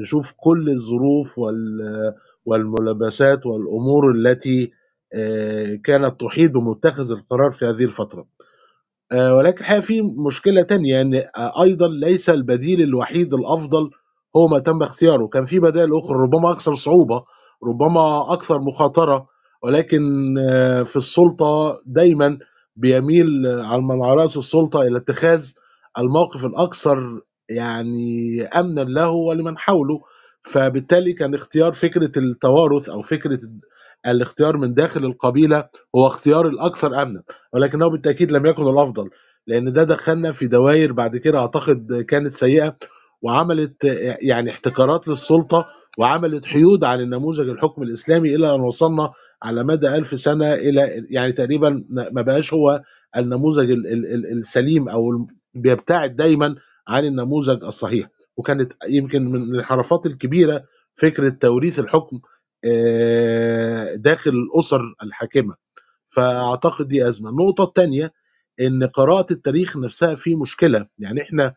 نشوف 0.00 0.32
كل 0.36 0.70
الظروف 0.70 1.38
وال 1.38 2.14
والملابسات 2.44 3.46
والأمور 3.46 4.10
التي 4.10 4.72
آه، 5.14 5.74
كانت 5.84 6.20
تحيط 6.20 6.50
بمتخذ 6.50 7.12
القرار 7.12 7.52
في 7.52 7.64
هذه 7.64 7.84
الفترة. 7.84 8.26
آه، 9.12 9.34
ولكن 9.36 9.60
الحقيقة 9.60 9.80
في 9.80 10.02
مشكلة 10.02 10.62
تانية 10.62 11.00
ان 11.00 11.14
آه، 11.14 11.62
أيضا 11.62 11.88
ليس 11.88 12.30
البديل 12.30 12.82
الوحيد 12.82 13.34
الأفضل 13.34 13.90
هو 14.36 14.48
ما 14.48 14.58
تم 14.58 14.82
اختياره. 14.82 15.26
كان 15.26 15.44
في 15.46 15.60
بدائل 15.60 15.90
أخرى 15.98 16.16
ربما 16.18 16.50
أكثر 16.52 16.74
صعوبة 16.74 17.24
ربما 17.64 18.32
أكثر 18.32 18.58
مخاطرة 18.60 19.26
ولكن 19.62 20.00
آه، 20.38 20.82
في 20.82 20.96
السلطة 20.96 21.80
دايما 21.86 22.38
بيميل 22.76 23.46
على 23.46 23.82
من 23.82 24.04
على 24.04 24.14
رأس 24.22 24.36
السلطة 24.36 24.82
إلى 24.82 24.98
اتخاذ 24.98 25.52
الموقف 25.98 26.44
الأكثر 26.46 27.20
يعني 27.48 28.42
امنا 28.46 28.80
له 28.80 29.10
ولمن 29.10 29.58
حوله. 29.58 30.00
فبالتالي 30.42 31.12
كان 31.12 31.34
اختيار 31.34 31.72
فكرة 31.72 32.12
التوارث 32.18 32.88
أو 32.88 33.02
فكرة 33.02 33.38
الاختيار 34.06 34.56
من 34.56 34.74
داخل 34.74 35.04
القبيلة 35.04 35.68
هو 35.96 36.06
اختيار 36.06 36.48
الأكثر 36.48 37.02
امنا 37.02 37.22
ولكنه 37.52 37.88
بالتأكيد 37.90 38.30
لم 38.32 38.46
يكن 38.46 38.62
الأفضل 38.62 39.10
لأن 39.46 39.72
ده 39.72 39.84
دخلنا 39.84 40.32
في 40.32 40.46
دوائر 40.46 40.92
بعد 40.92 41.16
كده 41.16 41.38
أعتقد 41.38 42.04
كانت 42.08 42.34
سيئة. 42.34 42.76
وعملت 43.22 43.84
يعني 44.22 44.50
احتكارات 44.50 45.08
للسلطة 45.08 45.66
وعملت 45.98 46.46
حيود 46.46 46.84
عن 46.84 47.00
النموذج 47.00 47.48
الحكم 47.48 47.82
الإسلامي 47.82 48.34
إلى 48.34 48.54
أن 48.54 48.60
وصلنا 48.60 49.12
على 49.42 49.64
مدى 49.64 49.86
ألف 49.86 50.20
سنة 50.20 50.54
إلى 50.54 51.06
يعني 51.10 51.32
تقريبا 51.32 51.84
ما 51.90 52.22
بقاش 52.22 52.54
هو 52.54 52.82
النموذج 53.16 53.70
السليم 54.32 54.88
أو 54.88 55.26
بيبتعد 55.54 56.16
دايما 56.16 56.56
عن 56.88 57.04
النموذج 57.04 57.64
الصحيح. 57.64 58.08
وكانت 58.36 58.72
يمكن 58.88 59.24
من 59.24 59.42
الانحرافات 59.42 60.06
الكبيرة 60.06 60.64
فكرة 60.96 61.28
توريث 61.40 61.78
الحكم 61.78 62.20
آه، 62.64 63.94
داخل 63.94 64.30
الأسر 64.30 64.80
الحاكمة. 65.02 65.54
فأعتقد 66.08 66.88
دي 66.88 67.08
أزمة. 67.08 67.30
النقطة 67.30 67.64
الثانية 67.64 68.12
إن 68.60 68.84
قراءة 68.84 69.32
التاريخ 69.32 69.76
نفسها 69.76 70.14
في 70.14 70.34
مشكلة. 70.34 70.86
يعني 70.98 71.22
إحنا 71.22 71.54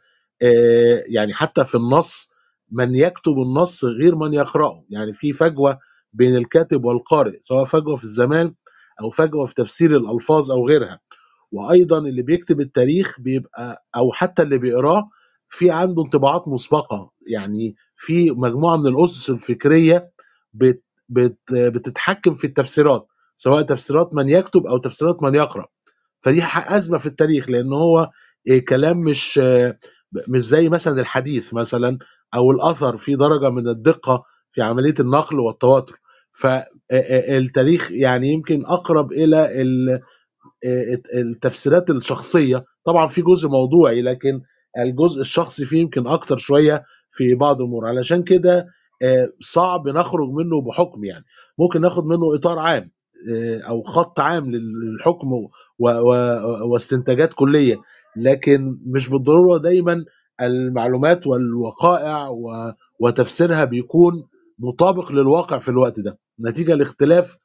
يعني 1.08 1.34
حتى 1.34 1.66
في 1.66 1.76
النص 1.76 2.30
من 2.72 2.96
يكتب 2.96 3.34
النص 3.40 3.86
غير 3.86 4.16
من 4.16 4.34
يقرأه. 4.34 4.84
يعني 4.90 5.14
في 5.14 5.34
فجوة 5.34 5.80
بين 6.14 6.36
الكاتب 6.36 6.86
والقارئ 6.86 7.40
سواء 7.42 7.66
فجوة 7.66 7.96
في 7.96 8.04
الزمان 8.04 8.54
أو 9.02 9.10
فجوة 9.10 9.46
في 9.46 9.54
تفسير 9.54 9.98
الألفاظ 9.98 10.52
أو 10.52 10.68
غيرها. 10.68 11.00
وأيضا 11.52 11.98
اللي 12.00 12.22
بيكتب 12.22 12.62
التاريخ 12.62 13.20
بيبقى 13.22 13.86
أو 13.96 14.12
حتى 14.12 14.42
اللي 14.44 14.58
بيقراه 14.58 15.10
في 15.50 15.72
عنده 15.72 16.02
انطباعات 16.04 16.48
مسبقة. 16.48 17.12
يعني 17.28 17.76
في 17.98 18.32
مجموعة 18.32 18.78
من 18.78 18.88
الأسس 18.88 19.30
الفكرية 19.30 20.12
بت 20.54 20.84
بت 21.10 21.38
بتتحكم 21.52 22.36
في 22.36 22.48
التفسيرات 22.48 23.08
سواء 23.38 23.62
تفسيرات 23.62 24.14
من 24.14 24.30
يكتب 24.30 24.66
أو 24.68 24.78
تفسيرات 24.78 25.24
من 25.24 25.36
يقرأ. 25.36 25.66
فدي 26.22 26.42
أزمة 26.56 26.98
في 26.98 27.06
التاريخ 27.06 27.50
لأن 27.50 27.74
هو 27.74 28.10
كلام 28.70 28.98
مش 29.00 29.42
مش 30.28 30.46
زي 30.46 30.70
مثلا 30.70 31.02
الحديث 31.02 31.54
مثلا 31.54 31.98
أو 32.36 32.52
الأثر 32.52 32.98
في 32.98 33.16
درجة 33.16 33.50
من 33.50 33.68
الدقة 33.68 34.24
في 34.52 34.62
عملية 34.62 34.94
النقل 35.00 35.40
والتواتر. 35.40 36.00
فالتاريخ 36.34 37.92
يعني 37.92 38.28
يمكن 38.34 38.66
أقرب 38.66 39.12
إلى 39.12 39.50
التفسيرات 41.14 41.90
الشخصية. 41.90 42.66
طبعا 42.86 43.08
في 43.08 43.22
جزء 43.22 43.50
موضوعي 43.50 44.02
لكن 44.02 44.42
الجزء 44.78 45.22
الشخصي 45.22 45.66
فيه 45.66 45.82
يمكن 45.82 46.08
أكتر 46.08 46.38
شوية 46.38 46.84
في 47.12 47.36
بعض 47.36 47.62
الأمور. 47.62 47.88
علشان 47.88 48.24
كده 48.24 48.66
صعب 49.40 49.88
نخرج 49.88 50.30
منه 50.30 50.62
بحكم 50.62 51.04
يعني. 51.04 51.26
ممكن 51.60 51.82
ناخد 51.82 52.06
منه 52.06 52.36
إطار 52.36 52.60
عام 52.60 52.92
أو 53.68 53.84
خط 53.84 54.20
عام 54.20 54.52
للحكم 54.52 55.28
واستنتاجات 56.72 57.34
كلية. 57.34 57.76
لكن 58.18 58.78
مش 58.86 59.10
بالضرورة 59.10 59.58
دايما 59.58 60.06
المعلومات 60.42 61.28
والوقائع 61.28 62.30
وتفسيرها 63.00 63.66
بيكون 63.66 64.24
مطابق 64.60 65.12
للواقع 65.12 65.60
في 65.60 65.70
الوقت 65.70 66.00
ده. 66.00 66.18
نتيجة 66.40 66.74
لاختلاف 66.76 67.38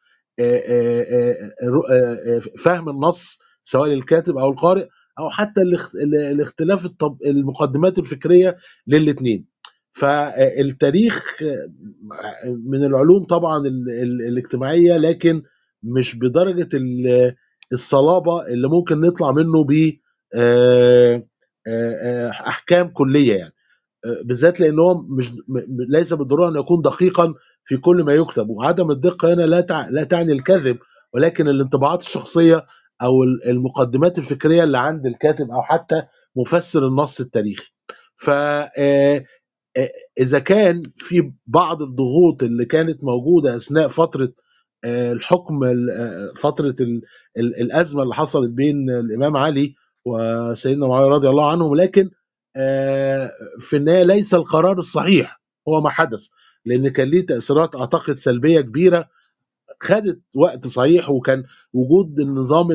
فهم 2.59 2.89
النص 2.89 3.39
سواء 3.65 3.89
للكاتب 3.89 4.39
أو 4.39 4.51
القارئ 4.51 4.87
أو 5.19 5.31
حتى 5.31 5.61
الاختلاف 6.31 6.89
المقدمات 7.27 7.99
الفكرية 7.99 8.57
للاثنين 8.87 9.47
فالتاريخ 9.93 11.37
من 12.71 12.85
العلوم 12.85 13.25
طبعا 13.25 13.67
الاجتماعية 14.29 14.97
لكن 14.97 15.43
مش 15.83 16.17
بدرجة 16.19 16.69
الصلابة 17.73 18.47
اللي 18.47 18.69
ممكن 18.69 19.01
نطلع 19.01 19.31
منه 19.33 19.65
ب 19.65 19.93
أحكام 22.49 22.89
كلية 22.89 23.35
يعني. 23.37 23.53
بالذات 24.25 24.61
لأن 24.61 24.79
هو 24.79 25.03
مش 25.03 25.33
ليس 25.89 26.13
بالضرورة 26.15 26.49
أن 26.49 26.57
يكون 26.57 26.81
دقيقا 26.83 27.35
في 27.65 27.77
كل 27.77 28.03
ما 28.05 28.15
يكتب. 28.15 28.49
وعدم 28.49 28.91
الدقة 28.91 29.35
هنا 29.35 29.43
لا 29.43 29.89
لا 29.91 30.05
تعني 30.05 30.33
الكذب 30.33 30.79
ولكن 31.15 31.49
الانطباعات 31.49 32.03
الشخصية 32.03 32.67
أو 33.03 33.23
المقدمات 33.47 34.19
الفكرية 34.19 34.65
اللي 34.65 34.79
عند 34.79 35.07
الكاتب 35.07 35.51
أو 35.51 35.63
حتى 35.63 36.03
مفسر 36.37 36.87
النص 36.87 37.21
التاريخي. 37.21 37.71
ف 38.17 38.31
إذا 40.21 40.39
كان 40.39 40.83
في 40.97 41.33
بعض 41.47 41.83
الضغوط 41.83 42.43
اللي 42.43 42.65
كانت 42.65 43.05
موجودة 43.05 43.57
أثناء 43.57 43.89
فترة 43.89 44.33
الحكم 44.85 45.61
فترة 46.37 46.75
الأزمة 47.37 48.03
اللي 48.03 48.15
حصلت 48.15 48.51
بين 48.51 48.91
الإمام 48.91 49.37
علي 49.37 49.75
وسيدنا 50.05 50.87
معاوية 50.87 51.09
رضي 51.15 51.29
الله 51.29 51.51
عنهم 51.51 51.75
لكن 51.77 52.11
في 53.61 53.77
النهاية 53.77 54.03
ليس 54.05 54.35
القرار 54.35 54.79
الصحيح 54.79 55.41
هو 55.69 55.81
ما 55.81 55.91
حدث 55.91 56.27
لأن 56.65 56.89
كان 56.89 57.09
ليه 57.09 57.27
تأثيرات 57.27 57.77
أعتقد 57.77 58.15
سلبية 58.19 58.61
كبيرة 58.61 59.09
خدت 59.83 60.21
وقت 60.35 60.67
صحيح 60.67 61.11
وكان 61.11 61.45
وجود 61.73 62.21
النظام 62.21 62.67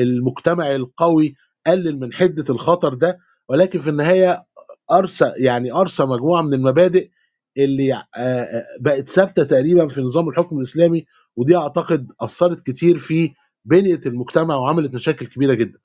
المجتمعي 0.00 0.76
القوي 0.76 1.34
قلل 1.66 2.00
من 2.00 2.12
حدة 2.12 2.44
الخطر 2.50 2.94
ده 2.94 3.18
ولكن 3.48 3.78
في 3.78 3.90
النهاية 3.90 4.44
ارسى 4.92 5.32
يعني 5.36 5.72
أرسى 5.72 6.04
مجموعة 6.04 6.42
من 6.42 6.54
المبادئ 6.54 7.10
اللي 7.58 8.02
بقت 8.80 9.10
ثابتة 9.10 9.42
تقريبا 9.44 9.88
في 9.88 10.00
نظام 10.00 10.28
الحكم 10.28 10.56
الإسلامي 10.58 11.06
ودي 11.36 11.56
أعتقد 11.56 12.06
أثرت 12.20 12.60
كتير 12.66 12.98
في 12.98 13.32
بنية 13.64 14.00
المجتمع 14.06 14.56
وعملت 14.56 14.94
مشاكل 14.94 15.26
كبيرة 15.26 15.54
جدا. 15.54 15.78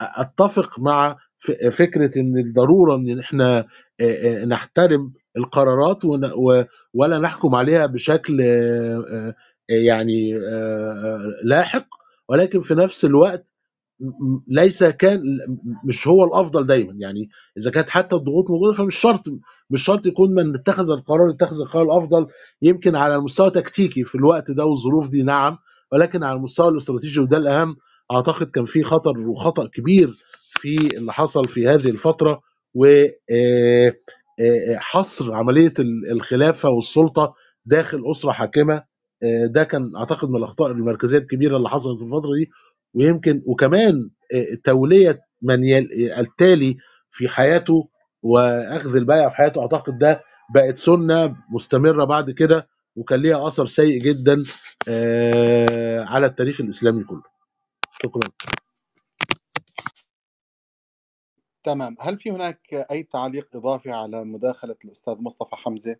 فأتفق 0.00 0.80
مع 0.80 1.16
فكرة 1.72 2.20
إن 2.20 2.38
الضرورة 2.38 2.96
إن 2.96 3.18
إحنا 3.20 3.66
نحترم 4.46 5.12
القرارات 5.36 5.98
ولا 6.94 7.18
نحكم 7.18 7.54
عليها 7.54 7.86
بشكل 7.86 8.40
يعني 9.68 10.32
لاحق 11.44 11.86
ولكن 12.28 12.60
في 12.60 12.74
نفس 12.74 13.04
الوقت 13.04 13.46
ليس 14.48 14.84
كان 14.84 15.20
مش 15.84 16.08
هو 16.08 16.24
الأفضل 16.24 16.66
دايما. 16.66 16.92
يعني 16.98 17.28
إذا 17.58 17.70
كانت 17.70 17.88
حتى 17.88 18.16
الضغوط 18.16 18.50
موجودة 18.50 18.76
فمش 18.76 18.96
شرط 18.96 19.22
مش 19.70 19.82
شرط 19.84 20.06
يكون 20.06 20.34
من 20.34 20.54
اتخذ 20.54 20.90
القرار 20.90 21.30
اتخذ 21.30 21.60
القرار 21.60 21.84
الأفضل. 21.84 22.26
يمكن 22.62 22.96
على 22.96 23.14
المستوى 23.16 23.46
التكتيكي 23.46 24.04
في 24.04 24.14
الوقت 24.14 24.50
ده 24.50 24.64
والظروف 24.64 25.08
دي 25.10 25.22
نعم 25.22 25.58
ولكن 25.92 26.24
على 26.24 26.36
المستوى 26.36 26.68
الاستراتيجي 26.68 27.20
وده 27.20 27.36
الأهم 27.36 27.76
أعتقد 28.12 28.46
كان 28.50 28.64
في 28.64 28.82
خطر 28.82 29.18
وخطأ 29.18 29.66
كبير 29.66 30.12
في 30.50 30.76
اللي 30.96 31.12
حصل 31.12 31.48
في 31.48 31.68
هذه 31.68 31.88
الفترة 31.88 32.40
وحصر 34.34 35.34
عملية 35.34 35.72
ال- 35.78 36.10
الخلافة 36.12 36.68
والسلطة 36.70 37.34
داخل 37.66 38.02
أسرة 38.10 38.32
حاكمة. 38.32 38.82
ده 39.50 39.64
كان 39.64 39.96
أعتقد 39.96 40.28
من 40.30 40.36
الأخطاء 40.36 40.70
المركزية 40.70 41.18
الكبيرة 41.18 41.56
اللي 41.56 41.68
حصلت 41.68 41.98
في 41.98 42.04
الفترة 42.04 42.34
دي. 42.38 42.50
ويمكن 42.94 43.42
وكمان 43.46 44.10
تولية 44.64 45.20
من 45.42 45.58
التالي 46.18 46.76
في 47.10 47.28
حياته 47.28 47.88
وأخذ 48.22 48.96
البيعه 48.96 49.30
في 49.30 49.36
حياته 49.36 49.60
أعتقد 49.60 49.98
ده 49.98 50.20
بقت 50.54 50.78
سنة 50.78 51.36
مستمرة 51.54 52.04
بعد 52.04 52.30
كده 52.30 52.68
وكان 52.96 53.20
ليها 53.22 53.46
أثر 53.46 53.66
سيء 53.66 54.00
جدا 54.00 54.42
على 56.08 56.26
التاريخ 56.26 56.60
الإسلامي 56.60 57.04
كله. 57.04 57.22
شكرا. 58.02 58.28
تمام. 61.62 61.96
هل 62.00 62.18
في 62.18 62.30
هناك 62.30 62.74
أي 62.74 63.02
تعليق 63.02 63.56
إضافي 63.56 63.90
على 63.90 64.24
مداخلة 64.24 64.76
الأستاذ 64.84 65.14
مصطفى 65.20 65.56
حمزة؟ 65.56 65.96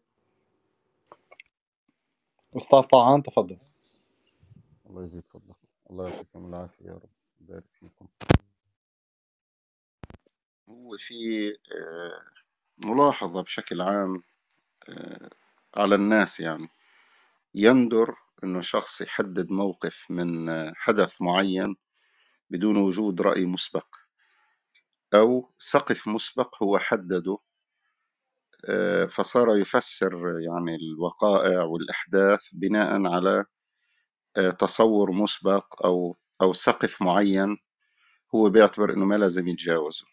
أستاذ 2.56 2.82
طعان 2.82 3.22
تفضل. 3.22 3.58
الله 4.86 5.02
يزيد 5.02 5.26
فضلك. 5.28 5.56
الله 5.90 6.08
يعطيكم 6.08 6.46
العافية 6.46 6.86
يا 6.86 6.92
رب. 6.92 7.10
يبارك 7.40 7.64
فيكم. 7.80 8.06
هو 10.68 10.96
في 10.96 11.48
آه، 11.50 12.24
ملاحظة 12.86 13.42
بشكل 13.42 13.80
عام 13.80 14.22
آه، 14.88 15.30
على 15.74 15.94
الناس 15.94 16.40
يعني. 16.40 16.68
يندر 17.54 18.14
إنه 18.44 18.60
شخص 18.60 19.00
يحدد 19.00 19.50
موقف 19.50 20.06
من 20.10 20.48
آه، 20.48 20.72
حدث 20.76 21.22
معين 21.22 21.76
بدون 22.50 22.76
وجود 22.76 23.20
رأي 23.20 23.46
مسبق. 23.46 23.86
أو 25.14 25.52
سقف 25.58 26.08
مسبق 26.08 26.62
هو 26.62 26.78
حدده 26.78 27.38
آه، 28.64 29.04
فصار 29.04 29.56
يفسر 29.56 30.12
يعني 30.46 30.76
الوقائع 30.76 31.62
والأحداث 31.62 32.48
بناء 32.52 33.06
على 33.06 33.44
آه، 34.36 34.50
تصور 34.50 35.12
مسبق 35.12 35.86
أو 35.86 36.16
أو 36.42 36.52
سقف 36.52 37.02
معين 37.02 37.56
هو 38.34 38.50
بيعتبر 38.50 38.92
إنه 38.92 39.04
ما 39.04 39.14
لازم 39.14 39.48
يتجاوزه. 39.48 40.06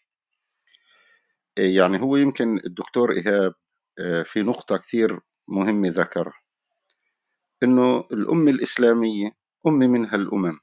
يعني 1.58 2.00
هو 2.00 2.16
يمكن 2.16 2.58
الدكتور 2.64 3.12
إيهاب 3.12 3.54
آه، 3.98 4.22
في 4.22 4.42
نقطة 4.42 4.76
كثير 4.76 5.20
مهمة 5.48 5.88
ذكرها. 5.88 6.40
إنه 7.62 8.00
الأمة 8.12 8.50
الإسلامية 8.50 9.30
أمة 9.66 9.86
منها 9.86 10.14
الأمم 10.16 10.58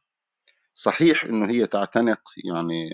صحيح 0.73 1.23
إنه 1.25 1.49
هي 1.49 1.65
تعتنق 1.65 2.21
يعني 2.45 2.89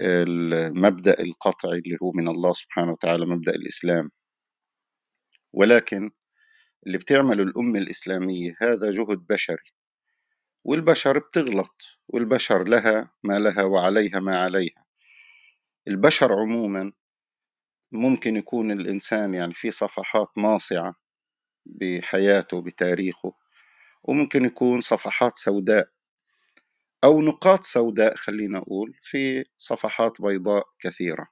المبدأ 0.00 1.20
القطعي 1.20 1.78
اللي 1.78 1.98
هو 2.02 2.12
من 2.12 2.28
الله 2.28 2.52
سبحانه 2.52 2.92
وتعالى 2.92 3.26
مبدأ 3.26 3.52
الإسلام. 3.52 4.10
ولكن 5.52 6.10
اللي 6.86 6.98
بتعمله 6.98 7.42
الأمة 7.42 7.78
الإسلامية 7.78 8.54
هذا 8.60 8.90
جهد 8.90 9.18
بشري. 9.30 9.72
والبشر 10.64 11.18
بتغلط 11.18 11.82
والبشر 12.08 12.64
لها 12.64 13.12
ما 13.24 13.38
لها 13.38 13.62
وعليها 13.62 14.20
ما 14.20 14.38
عليها. 14.42 14.84
البشر 15.88 16.32
عموما 16.32 16.92
ممكن 17.92 18.36
يكون 18.36 18.70
الإنسان 18.72 19.34
يعني 19.34 19.54
في 19.54 19.70
صفحات 19.70 20.28
ماصعة 20.36 20.94
بحياته 21.66 22.62
بتاريخه 22.62 23.32
وممكن 24.02 24.44
يكون 24.44 24.80
صفحات 24.80 25.38
سوداء. 25.38 25.88
أو 27.04 27.22
نقاط 27.22 27.64
سوداء 27.64 28.14
خلينا 28.16 28.58
أقول 28.58 28.94
في 29.02 29.44
صفحات 29.56 30.22
بيضاء 30.22 30.64
كثيرة. 30.80 31.28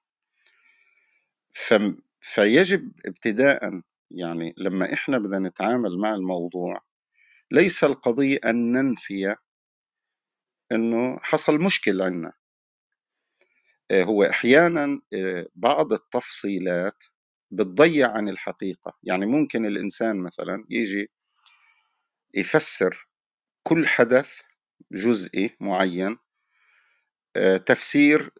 فم- 1.54 1.98
فيجب 2.20 2.92
ابتداء 3.06 3.80
يعني 4.10 4.54
لما 4.58 4.92
إحنا 4.94 5.18
بدنا 5.18 5.48
نتعامل 5.48 5.98
مع 5.98 6.14
الموضوع 6.14 6.80
ليس 7.50 7.84
القضية 7.84 8.38
أن 8.44 8.72
ننفي 8.72 9.36
أنه 10.72 11.18
حصل 11.22 11.58
مشكل 11.60 12.02
عندنا. 12.02 12.32
آه، 13.90 14.02
هو 14.04 14.24
أحيانا 14.24 15.00
آه، 15.14 15.46
بعض 15.54 15.92
التفصيلات 15.92 17.04
بتضيع 17.50 18.12
عن 18.12 18.28
الحقيقة. 18.28 18.98
يعني 19.02 19.26
ممكن 19.26 19.66
الإنسان 19.66 20.16
مثلا 20.16 20.64
يجي 20.70 21.10
يفسر 22.34 23.08
كل 23.62 23.86
حدث 23.88 24.40
جزئي 24.92 25.56
معين 25.60 26.18
آه، 27.36 27.56
تفسير 27.56 28.30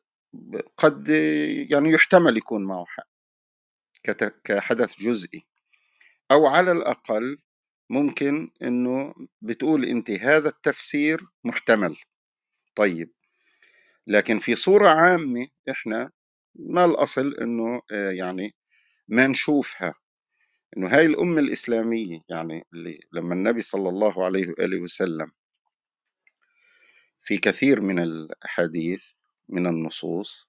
قد 0.76 1.09
يعني 1.70 1.90
يحتمل 1.90 2.36
يكون 2.36 2.64
معه 2.64 2.84
حق 2.86 3.09
كحدث 4.44 5.01
جزئي. 5.01 5.46
أو 6.30 6.46
على 6.46 6.72
الأقل 6.72 7.38
ممكن 7.90 8.51
إنه 8.62 9.14
بتقول 9.42 9.84
أنت 9.84 10.11
هذا 10.11 10.48
التفسير 10.48 11.20
محتمل. 11.44 11.96
طيب 12.76 13.12
لكن 14.07 14.38
في 14.38 14.55
صورة 14.55 14.88
عامة 14.88 15.48
إحنا 15.70 16.11
ما 16.55 16.84
الأصل 16.84 17.34
إنه 17.34 17.82
آه، 17.92 18.11
يعني 18.11 18.55
ما 19.09 19.26
نشوفها. 19.26 19.94
إنه 20.76 20.88
هاي 20.96 21.07
الأمة 21.07 21.40
الإسلامية 21.40 22.20
يعني 22.28 22.66
اللي 22.72 23.01
لما 23.12 23.34
النبي 23.34 23.61
صلى 23.61 23.88
الله 23.88 24.24
عليه 24.24 24.48
وآله 24.48 24.80
وسلم 24.80 25.32
في 27.31 27.39
كثير 27.39 27.81
من 27.81 27.99
الأحاديث 27.99 29.05
من 29.49 29.66
النصوص 29.66 30.49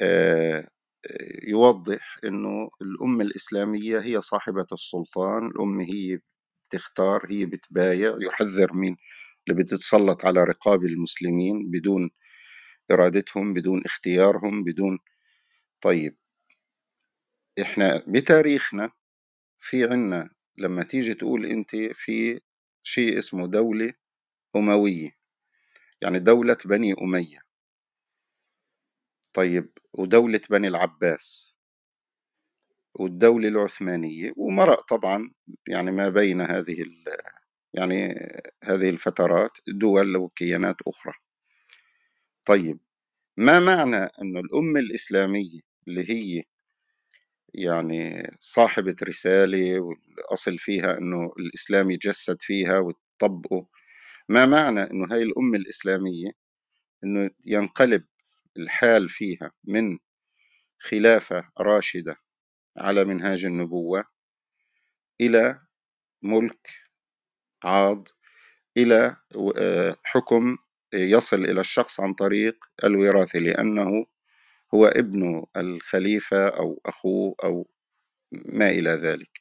آه، 0.00 0.68
يوضح 1.48 2.16
إنه 2.24 2.70
الأمة 2.82 3.24
الإسلامية 3.24 3.98
هي 4.00 4.20
صاحبة 4.20 4.66
السلطان 4.72 5.46
الأمة 5.46 5.84
هي 5.84 6.18
بتختار 6.66 7.26
هي 7.30 7.46
بتبايع 7.46 8.16
يحذر 8.20 8.72
من 8.72 8.96
اللي 9.48 9.62
بتتسلط 9.64 10.24
على 10.24 10.44
رقاب 10.44 10.84
المسلمين 10.84 11.70
بدون 11.70 12.10
إرادتهم 12.90 13.54
بدون 13.54 13.82
اختيارهم 13.84 14.64
بدون 14.64 14.98
طيب 15.80 16.16
إحنا 17.62 18.04
بتاريخنا 18.08 18.90
في 19.58 19.84
عنا 19.84 20.30
لما 20.58 20.82
تيجي 20.84 21.14
تقول 21.14 21.46
أنت 21.46 21.76
في 21.76 22.40
شيء 22.82 23.18
اسمه 23.18 23.46
دولة 23.46 23.92
أموية. 24.56 25.17
يعني 26.02 26.18
دولة 26.18 26.56
بني 26.64 26.94
أمية. 27.02 27.38
طيب 29.34 29.70
ودولة 29.92 30.40
بني 30.50 30.68
العباس 30.68 31.54
والدولة 32.94 33.48
العثمانية 33.48 34.32
ومرأ 34.36 34.80
طبعا 34.82 35.30
يعني 35.68 35.90
ما 35.90 36.08
بين 36.08 36.40
هذه 36.40 36.84
يعني 37.74 38.14
هذه 38.64 38.90
الفترات 38.90 39.50
دول 39.68 40.16
وكيانات 40.16 40.76
أخرى. 40.86 41.12
طيب 42.44 42.78
ما 43.36 43.60
معنى 43.60 43.96
أن 43.96 44.36
الأمة 44.36 44.80
الإسلامية 44.80 45.60
اللي 45.88 46.10
هي 46.10 46.44
يعني 47.54 48.30
صاحبة 48.40 48.96
رسالة 49.02 49.80
والأصل 49.80 50.58
فيها 50.58 50.98
أنه 50.98 51.32
الإسلام 51.38 51.90
يجسد 51.90 52.36
فيها 52.42 52.78
وتطبقه 52.78 53.66
ما 54.28 54.46
معنى 54.46 54.80
أنه 54.80 55.14
هاي 55.14 55.22
الأمة 55.22 55.58
الإسلامية 55.58 56.30
أنه 57.04 57.30
ينقلب 57.46 58.04
الحال 58.56 59.08
فيها 59.08 59.52
من 59.64 59.98
خلافة 60.78 61.48
راشدة 61.60 62.16
على 62.76 63.04
منهاج 63.04 63.44
النبوة 63.44 64.04
إلى 65.20 65.60
ملك 66.22 66.68
عاض 67.64 68.08
إلى 68.76 69.16
آه، 69.56 69.96
حكم 70.04 70.56
يصل 70.94 71.44
إلى 71.44 71.60
الشخص 71.60 72.00
عن 72.00 72.14
طريق 72.14 72.64
الوراثة 72.84 73.38
لأنه 73.38 74.06
هو 74.74 74.86
ابن 74.86 75.46
الخليفة 75.56 76.48
أو 76.48 76.80
أخوه 76.86 77.36
أو 77.44 77.68
ما 78.32 78.70
إلى 78.70 78.90
ذلك. 78.90 79.40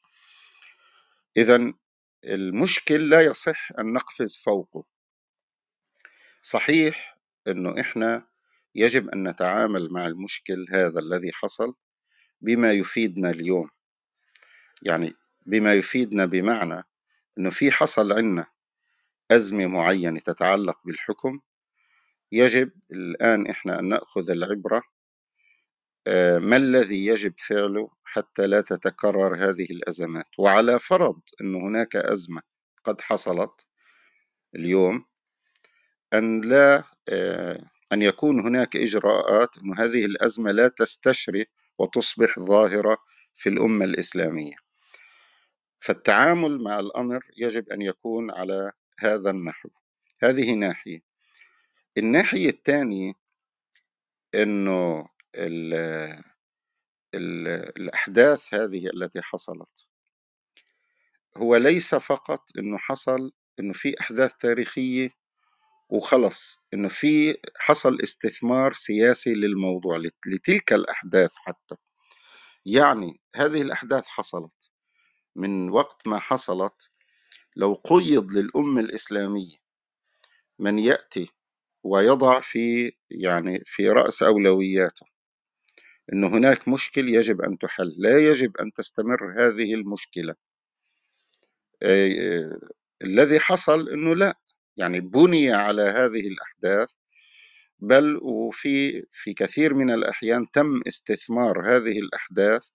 إذا 1.38 1.74
المشكل 2.28 3.10
لا 3.10 3.22
يصح 3.22 3.70
أن 3.80 3.94
نقفز 3.94 4.38
فوقه. 4.38 4.84
صحيح 6.42 7.18
أنه 7.48 7.82
إحنا 7.82 8.28
يجب 8.76 9.10
أن 9.10 9.28
نتعامل 9.28 9.90
مع 9.92 10.06
المشكل 10.06 10.66
هذا 10.72 11.00
الذي 11.00 11.32
حصل 11.34 11.76
بما 12.42 12.72
يفيدنا 12.72 13.30
اليوم. 13.30 13.70
يعني 14.82 15.14
بما 15.46 15.74
يفيدنا 15.74 16.26
بمعنى 16.26 16.84
أنه 17.38 17.50
في 17.50 17.72
حصل 17.72 18.14
عندنا 18.14 18.46
أزمة 19.32 19.68
معينة 19.68 20.20
تتعلق 20.20 20.80
بالحكم 20.86 21.40
يجب 22.32 22.72
الآن 22.92 23.48
إحنا 23.48 23.80
أن 23.80 23.90
نأخذ 23.90 24.30
العبرة 24.30 24.84
آه، 26.08 26.40
ما 26.40 26.58
الذي 26.58 27.06
يجب 27.06 27.34
فعله 27.38 27.90
حتى 28.08 28.48
لا 28.48 28.62
تتكرر 28.62 29.36
هذه 29.36 29.66
الأزمات. 29.72 30.26
وعلى 30.38 30.80
فرض 30.80 31.20
أن 31.42 31.56
هناك 31.56 31.96
أزمة 31.96 32.42
قد 32.84 33.02
حصلت 33.02 33.66
اليوم 34.56 35.06
أن 36.14 36.42
لا 36.42 36.84
آه، 37.10 37.70
أن 37.94 38.02
يكون 38.02 38.40
هناك 38.40 38.76
إجراءات 38.76 39.58
أن 39.58 39.80
هذه 39.80 40.06
الأزمة 40.06 40.52
لا 40.52 40.68
تستشري 40.68 41.46
وتصبح 41.80 42.40
ظاهرة 42.40 42.98
في 43.36 43.50
الأمة 43.50 43.86
الإسلامية. 43.86 44.56
فالتعامل 45.80 46.64
مع 46.64 46.80
الأمر 46.80 47.20
يجب 47.38 47.70
أن 47.70 47.82
يكون 47.82 48.32
على 48.32 48.72
هذا 49.00 49.30
النحو. 49.30 49.70
هذه 50.24 50.54
ناحية. 50.54 51.00
الناحية 51.98 52.50
الثانية 52.50 53.14
أنه 54.36 55.08
الأحداث 57.16 58.54
هذه 58.54 58.88
التي 58.94 59.22
حصلت. 59.22 59.90
هو 61.38 61.56
ليس 61.56 61.96
فقط 61.96 62.44
أنه 62.60 62.78
حصل 62.78 63.32
أنه 63.60 63.74
في 63.74 64.00
أحداث 64.02 64.34
تاريخية 64.34 65.10
وخلص 65.90 66.60
إنه 66.74 66.88
في 66.88 67.38
حصل 67.58 67.98
استثمار 68.04 68.74
سياسي 68.74 69.34
للموضوع 69.34 69.98
لتلك 70.26 70.74
الأحداث 70.74 71.36
حتى. 71.38 71.76
يعني 72.66 73.22
هذه 73.36 73.62
الأحداث 73.62 74.08
حصلت 74.08 74.72
من 75.36 75.70
وقت 75.70 76.08
ما 76.08 76.20
حصلت 76.20 76.92
لو 77.56 77.74
قيض 77.74 78.32
للأمة 78.32 78.82
الإسلامية 78.82 79.56
من 80.60 80.80
يأتي 80.80 81.32
ويضع 81.84 82.40
في 82.40 82.92
يعني 83.12 83.64
في 83.66 83.90
رأس 83.90 84.24
أولوياته. 84.24 85.06
انه 86.14 86.28
هناك 86.28 86.68
مشكل 86.68 87.10
يجب 87.10 87.42
أن 87.42 87.58
تحل. 87.58 87.96
لا 87.98 88.20
يجب 88.20 88.58
أن 88.58 88.74
تستمر 88.74 89.34
هذه 89.42 89.74
المشكلة. 89.74 90.36
الذي 93.04 93.40
حصل 93.40 93.90
إنه 93.90 94.16
لا. 94.16 94.40
يعني 94.78 95.00
بني 95.00 95.54
على 95.54 95.82
هذه 95.82 96.28
الأحداث 96.28 96.94
بل 97.80 98.18
وفي 98.22 99.04
في 99.12 99.34
كثير 99.34 99.74
من 99.74 99.90
الأحيان 99.92 100.52
تم 100.52 100.82
استثمار 100.88 101.76
هذه 101.76 102.00
الأحداث 102.00 102.68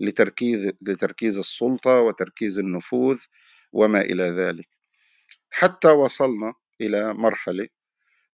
لتركيز 0.00 0.70
لتركيز 0.82 1.38
السلطة 1.38 1.94
وتركيز 1.94 2.58
النفوذ 2.58 3.18
وما 3.72 4.00
إلى 4.00 4.22
ذلك. 4.22 4.68
حتى 5.50 5.88
وصلنا 5.88 6.54
إلى 6.80 7.14
مرحلة 7.14 7.68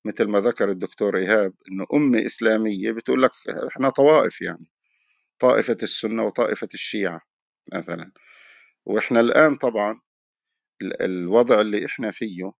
مثل 0.06 0.24
ما 0.24 0.40
ذكر 0.40 0.70
الدكتور 0.70 1.18
إيهاب 1.18 1.54
إنه 1.70 1.86
أمة 1.94 2.26
إسلامية 2.26 2.92
بتقول 2.92 3.22
لك 3.22 3.30
إحنا 3.68 3.90
طوائف 3.90 4.42
يعني 4.42 4.70
طائفة 5.40 5.78
السنة 5.82 6.24
وطائفة 6.26 6.68
الشيعة 6.74 7.20
مثلا. 7.74 8.12
وإحنا 8.86 9.20
الآن 9.20 9.56
طبعا 9.56 10.00
الوضع 10.82 11.60
اللي 11.60 11.86
إحنا 11.86 12.10
فيه 12.10 12.52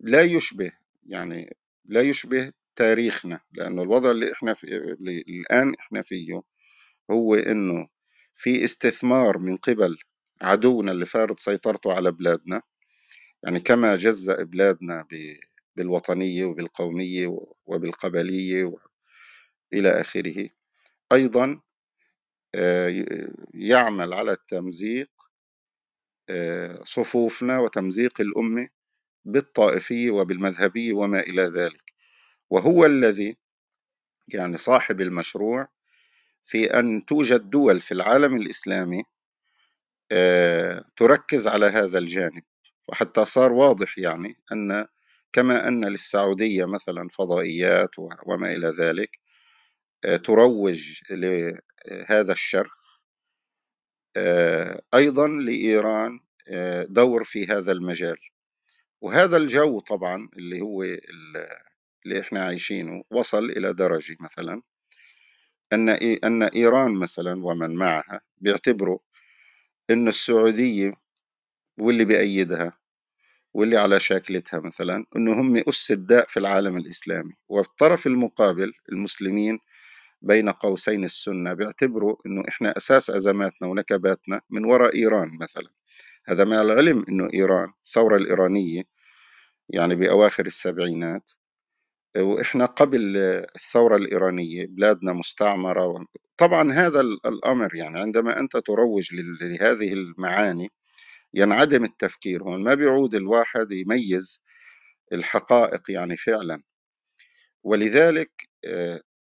لا 0.00 0.22
يشبه 0.22 0.72
يعني 1.06 1.56
لا 1.84 2.00
يشبه 2.00 2.52
تاريخنا 2.76 3.40
لأنه 3.52 3.82
الوضع 3.82 4.10
اللي 4.10 4.32
إحنا 4.32 4.52
في 4.54 4.64
اللي 4.76 5.24
الآن 5.28 5.74
إحنا 5.80 6.02
فيه 6.02 6.42
هو 7.10 7.34
إنه 7.34 7.88
في 8.36 8.64
استثمار 8.64 9.38
من 9.38 9.56
قبل 9.56 9.98
عدونا 10.42 10.92
اللي 10.92 11.06
فارض 11.06 11.38
سيطرته 11.38 11.92
على 11.92 12.12
بلادنا. 12.12 12.62
يعني 13.44 13.60
كما 13.60 13.96
جزأ 13.96 14.42
بلادنا 14.42 15.06
بالوطنية 15.76 16.44
وبالقومية 16.44 17.38
وبالقبلية 17.66 18.74
إلى 19.72 20.00
آخره. 20.00 20.48
أيضا 21.12 21.60
آه، 22.54 23.04
يعمل 23.54 24.14
على 24.14 24.32
التمزيق 24.32 25.10
آه، 26.28 26.80
صفوفنا 26.84 27.58
وتمزيق 27.58 28.20
الأمة 28.20 28.68
بالطائفية 29.24 30.10
وبالمذهبية 30.10 30.92
وما 30.92 31.20
إلى 31.20 31.42
ذلك. 31.42 31.92
وهو 32.50 32.86
الذي 32.86 33.36
يعني 34.28 34.56
صاحب 34.56 35.00
المشروع 35.00 35.68
في 36.44 36.78
أن 36.78 37.06
توجد 37.06 37.50
دول 37.50 37.80
في 37.80 37.92
العالم 37.92 38.36
الإسلامي 38.36 39.04
آه، 40.12 40.84
تركز 40.96 41.46
على 41.46 41.66
هذا 41.66 41.98
الجانب. 41.98 42.42
وحتى 42.88 43.24
صار 43.24 43.52
واضح 43.52 43.98
يعني 43.98 44.36
أن 44.52 44.86
كما 45.32 45.68
أن 45.68 45.84
للسعودية 45.84 46.64
مثلا 46.64 47.08
فضائيات 47.08 47.90
وما 48.26 48.52
إلى 48.52 48.68
ذلك 48.68 49.18
آه، 50.04 50.16
تروج 50.16 51.00
لهذا 51.10 52.32
الشر 52.32 52.70
آه، 54.16 54.82
أيضا 54.94 55.28
لإيران 55.28 56.20
دور 56.88 57.24
في 57.24 57.46
هذا 57.46 57.72
المجال. 57.72 58.16
وهذا 59.02 59.36
الجو 59.36 59.80
طبعا 59.80 60.28
اللي 60.36 60.60
هو 60.60 60.82
اللي 60.82 62.20
إحنا 62.20 62.44
عايشينه 62.44 63.04
وصل 63.10 63.44
إلى 63.44 63.72
درجة 63.72 64.16
مثلا 64.20 64.62
أن 65.72 65.88
أن 66.24 66.42
إيران 66.42 66.94
مثلا 66.94 67.44
ومن 67.46 67.74
معها 67.74 68.20
بيعتبروا 68.38 68.98
إنه 69.90 70.08
السعودية 70.08 70.94
واللي 71.78 72.04
بأيدها 72.04 72.78
واللي 73.54 73.76
على 73.76 74.00
شاكلتها 74.00 74.60
مثلا 74.60 75.04
إنه 75.16 75.32
هم 75.32 75.62
أس 75.68 75.90
الداء 75.90 76.26
في 76.26 76.36
العالم 76.40 76.76
الإسلامي. 76.76 77.32
وفي 77.48 77.68
الطرف 77.68 78.06
المقابل 78.06 78.72
المسلمين 78.92 79.58
بين 80.22 80.48
قوسين 80.48 81.04
السنة 81.04 81.54
بيعتبروا 81.54 82.16
إنه 82.26 82.42
إحنا 82.48 82.76
أساس 82.76 83.10
أزماتنا 83.10 83.68
ونكباتنا 83.68 84.40
من 84.50 84.64
وراء 84.64 84.96
إيران 84.96 85.38
مثلا. 85.40 85.70
هذا 86.26 86.44
مع 86.44 86.62
العلم 86.62 87.04
أنه 87.08 87.28
إيران 87.34 87.72
الثورة 87.86 88.16
الإيرانية 88.16 88.82
يعني 89.68 89.96
بأواخر 89.96 90.46
السبعينات 90.46 91.30
وإحنا 92.16 92.66
قبل 92.66 93.16
الثورة 93.56 93.96
الإيرانية 93.96 94.66
بلادنا 94.66 95.12
مستعمرة 95.12 96.06
طبعا 96.36 96.72
هذا 96.72 97.00
الأمر 97.00 97.74
يعني 97.74 98.00
عندما 98.00 98.40
أنت 98.40 98.56
تروج 98.56 99.08
لهذه 99.40 99.92
المعاني 99.92 100.70
ينعدم 101.34 101.84
التفكير 101.84 102.42
هون. 102.42 102.62
ما 102.64 102.74
بيعود 102.74 103.14
الواحد 103.14 103.72
يميز 103.72 104.42
الحقائق 105.12 105.90
يعني 105.90 106.16
فعلا. 106.16 106.62
ولذلك 107.64 108.48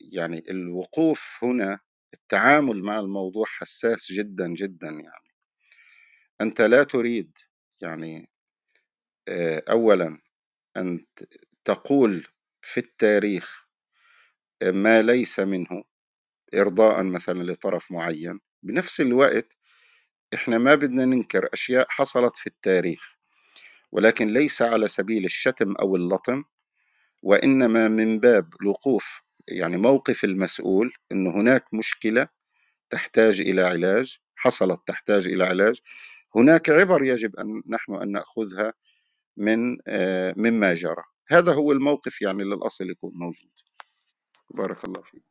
يعني 0.02 0.44
الوقوف 0.50 1.40
هنا 1.44 1.80
التعامل 2.14 2.84
مع 2.84 3.00
الموضوع 3.00 3.46
حساس 3.48 4.12
جدا 4.12 4.48
جدا 4.48 4.88
يعني. 4.88 5.34
أنت 6.42 6.62
لا 6.62 6.84
تريد 6.84 7.38
يعني 7.82 8.30
آه، 9.28 9.64
أولا 9.70 10.20
أن 10.78 11.06
تقول 11.66 12.28
في 12.62 12.80
التاريخ 12.80 13.68
آه، 14.62 14.72
ما 14.72 15.02
ليس 15.02 15.40
منه 15.40 15.84
إرضاء 16.54 17.04
مثلا 17.04 17.44
لطرف 17.44 17.92
معين. 17.92 18.40
بنفس 18.64 19.02
الوقت 19.02 19.58
إحنا 20.34 20.58
ما 20.58 20.76
بدنا 20.76 21.06
ننكر 21.06 21.50
أشياء 21.54 21.86
حصلت 21.90 22.38
في 22.38 22.48
التاريخ 22.48 23.18
ولكن 23.92 24.28
ليس 24.28 24.62
على 24.62 24.88
سبيل 24.88 25.26
الشتم 25.26 25.76
أو 25.76 25.96
اللطم 25.96 26.44
وإنما 27.24 27.88
من 27.88 28.20
باب 28.20 28.54
الوقوف 28.62 29.22
يعني 29.48 29.78
موقف 29.78 30.24
المسؤول 30.24 30.94
أن 31.12 31.28
هناك 31.28 31.74
مشكلة 31.74 32.28
تحتاج 32.90 33.42
إلى 33.42 33.62
علاج 33.62 34.18
حصلت 34.36 34.82
تحتاج 34.88 35.28
إلى 35.28 35.44
علاج 35.44 35.80
هناك 36.36 36.70
عبر 36.70 37.04
يجب 37.04 37.36
أن 37.36 37.64
نحن 37.68 37.94
أن 37.96 38.12
نأخذها 38.12 38.74
من 39.38 39.78
آه، 39.88 40.34
مما 40.38 40.74
جرى. 40.74 41.04
هذا 41.28 41.54
هو 41.54 41.72
الموقف 41.72 42.22
يعني 42.22 42.44
للأصل 42.44 42.90
يكون 42.90 43.12
موجود. 43.16 43.52
بارك 44.50 44.86
الله 44.86 45.02
فيك. 45.02 45.24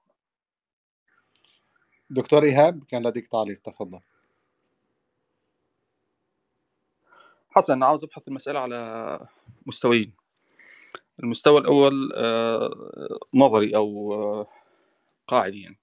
دكتور 2.11 2.45
إيهاب 2.45 2.85
كان 2.85 3.07
لديك 3.07 3.27
تعليق 3.27 3.59
تفضل. 3.59 4.01
حسن 7.55 7.83
عاوز 7.83 8.05
أبحث 8.05 8.29
المسألة 8.29 8.61
على 8.61 9.19
مستويين. 9.67 10.13
المستوى 11.23 11.61
الأول 11.61 12.13
آه، 12.15 13.19
نظري 13.35 13.77
أو 13.77 14.15
آه، 14.15 14.47
قاعدي 15.29 15.63
يعني. 15.63 15.79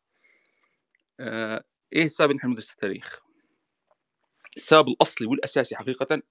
إيه 1.94 2.04
السبب 2.04 2.32
نحن 2.32 2.48
ندرس 2.48 2.72
التاريخ؟ 2.72 3.20
السبب 4.58 4.88
الأصلي 4.88 5.28
والأساسي 5.28 5.76
حقيقة 5.76 6.22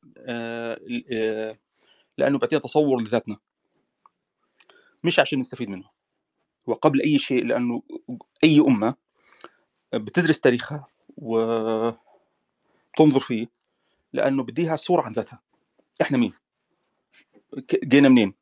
لأنه 2.18 2.38
بيعطينا 2.38 2.60
تصور 2.60 3.02
لذاتنا. 3.02 3.36
مش 5.04 5.18
عشان 5.18 5.38
نستفيد 5.40 5.68
منه. 5.68 5.90
وقبل 6.66 7.02
أي 7.02 7.18
شيء 7.18 7.44
لأنه 7.44 7.82
أي 8.44 8.60
أمة 8.60 8.94
بتدرس 9.94 10.40
تاريخها 10.40 10.86
وتنظر 11.16 12.00
فيه 13.20 13.57
لأنه 14.12 14.42
بديها 14.42 14.76
صورة 14.76 15.02
عن 15.02 15.12
ذاتها. 15.12 15.42
إحنا 16.02 16.18
مين؟ 16.18 16.32
جينا 17.84 18.08
منين؟ 18.08 18.34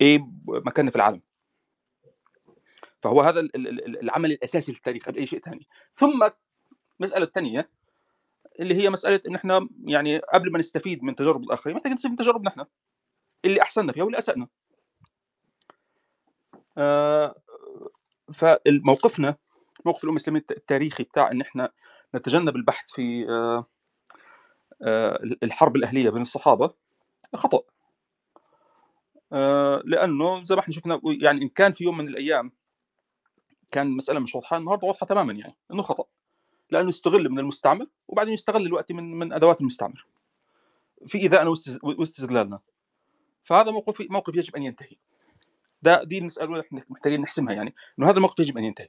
إيه 0.00 0.28
مكاننا 0.46 0.90
في 0.90 0.96
العالم؟ 0.96 1.22
فهو 3.02 3.20
هذا 3.20 3.40
العمل 4.02 4.32
الأساسي 4.32 4.72
للتاريخ 4.72 5.06
قبل 5.06 5.18
أي 5.18 5.26
شيء 5.26 5.40
ثاني. 5.40 5.66
ثم 5.92 6.30
المساله 7.00 7.24
الثانية 7.24 7.70
اللي 8.60 8.74
هي 8.74 8.90
مسألة 8.90 9.20
إن 9.28 9.34
إحنا 9.34 9.68
يعني 9.84 10.18
قبل 10.18 10.52
ما 10.52 10.58
نستفيد 10.58 11.04
من 11.04 11.14
تجارب 11.14 11.42
الآخرين 11.42 11.76
محتاجين 11.76 11.94
نستفيد 11.94 12.10
من 12.10 12.16
تجاربنا 12.16 12.50
إحنا 12.50 12.66
اللي 13.44 13.62
أحسننا 13.62 13.92
فيها 13.92 14.04
واللي 14.04 14.18
أسأنا. 14.18 14.48
آه، 16.78 17.34
فموقفنا 18.32 19.36
موقف 19.86 20.04
الامه 20.04 20.16
الإسلامية 20.16 20.44
التاريخي 20.50 21.02
بتاع 21.02 21.30
إن 21.30 21.40
إحنا 21.40 21.72
نتجنب 22.14 22.56
البحث 22.56 22.90
في 22.90 23.28
آه، 23.28 23.66
الحرب 25.42 25.76
الأهلية 25.76 26.10
بين 26.10 26.22
الصحابة 26.22 26.74
خطأ. 27.34 27.60
لأنه 29.84 30.44
زي 30.44 30.54
ما 30.54 30.60
إحنا 30.60 30.74
شفنا 30.74 31.00
يعني 31.04 31.42
إن 31.42 31.48
كان 31.48 31.72
في 31.72 31.84
يوم 31.84 31.98
من 31.98 32.08
الأيام 32.08 32.52
كان 33.72 33.86
المساله 33.86 34.20
مش 34.20 34.34
واضحة 34.34 34.56
النهارده 34.56 34.86
واضحة 34.86 35.06
تماما 35.06 35.32
يعني 35.32 35.56
إنه 35.72 35.82
خطأ. 35.82 36.04
لأنه 36.70 36.88
يستغل 36.88 37.30
من 37.30 37.38
المستعمر 37.38 37.86
وبعدين 38.08 38.34
يستغل 38.34 38.66
الوقت 38.66 38.92
من 38.92 39.18
من 39.18 39.32
أدوات 39.32 39.60
المستعمر 39.60 40.06
في 41.06 41.18
ايذائنا 41.18 41.50
واستغلالنا 41.82 42.60
فهذا 43.44 43.70
موقف 43.70 44.00
موقف 44.10 44.34
يجب 44.36 44.56
أن 44.56 44.62
ينتهي. 44.62 44.96
ده 45.82 46.04
دي 46.04 46.18
المسألة 46.18 46.48
اللي 46.48 46.60
إحنا 46.60 46.84
محتاجين 46.88 47.20
نحسمها 47.20 47.54
يعني 47.54 47.74
إنه 47.98 48.08
هذا 48.10 48.16
الموقف 48.16 48.38
يجب 48.38 48.58
أن 48.58 48.64
ينتهي. 48.64 48.88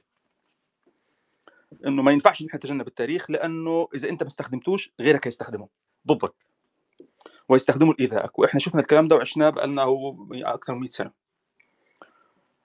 إنه 1.86 2.02
ما 2.02 2.12
ينفعش 2.12 2.42
نحن 2.42 2.56
نتجنب 2.56 2.86
التاريخ 2.86 3.30
لأنه 3.30 3.88
إذا 3.94 4.08
أنت 4.08 4.22
ما 4.22 4.26
استخدمتوش 4.26 4.90
غيرك 5.00 5.26
هيستخدمه. 5.26 5.68
ضدك. 6.06 6.34
ويستخدموا 7.48 7.94
لايذائك 7.94 8.38
وإحنا 8.38 8.60
شفنا 8.60 8.80
الكلام 8.80 9.08
ده 9.08 9.16
وعشناه 9.16 9.50
بقالنا 9.50 9.84
أكثر 10.54 10.74
من 10.74 10.80
100 10.80 10.88
سنة. 10.90 11.12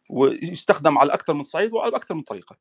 ويستخدم 0.09 0.97
على 0.97 1.13
أكثر 1.13 1.33
من 1.33 1.43
صعيد 1.43 1.73
وعلى 1.73 1.95
أكثر 1.95 2.15
من 2.15 2.21
طريقة. 2.21 2.57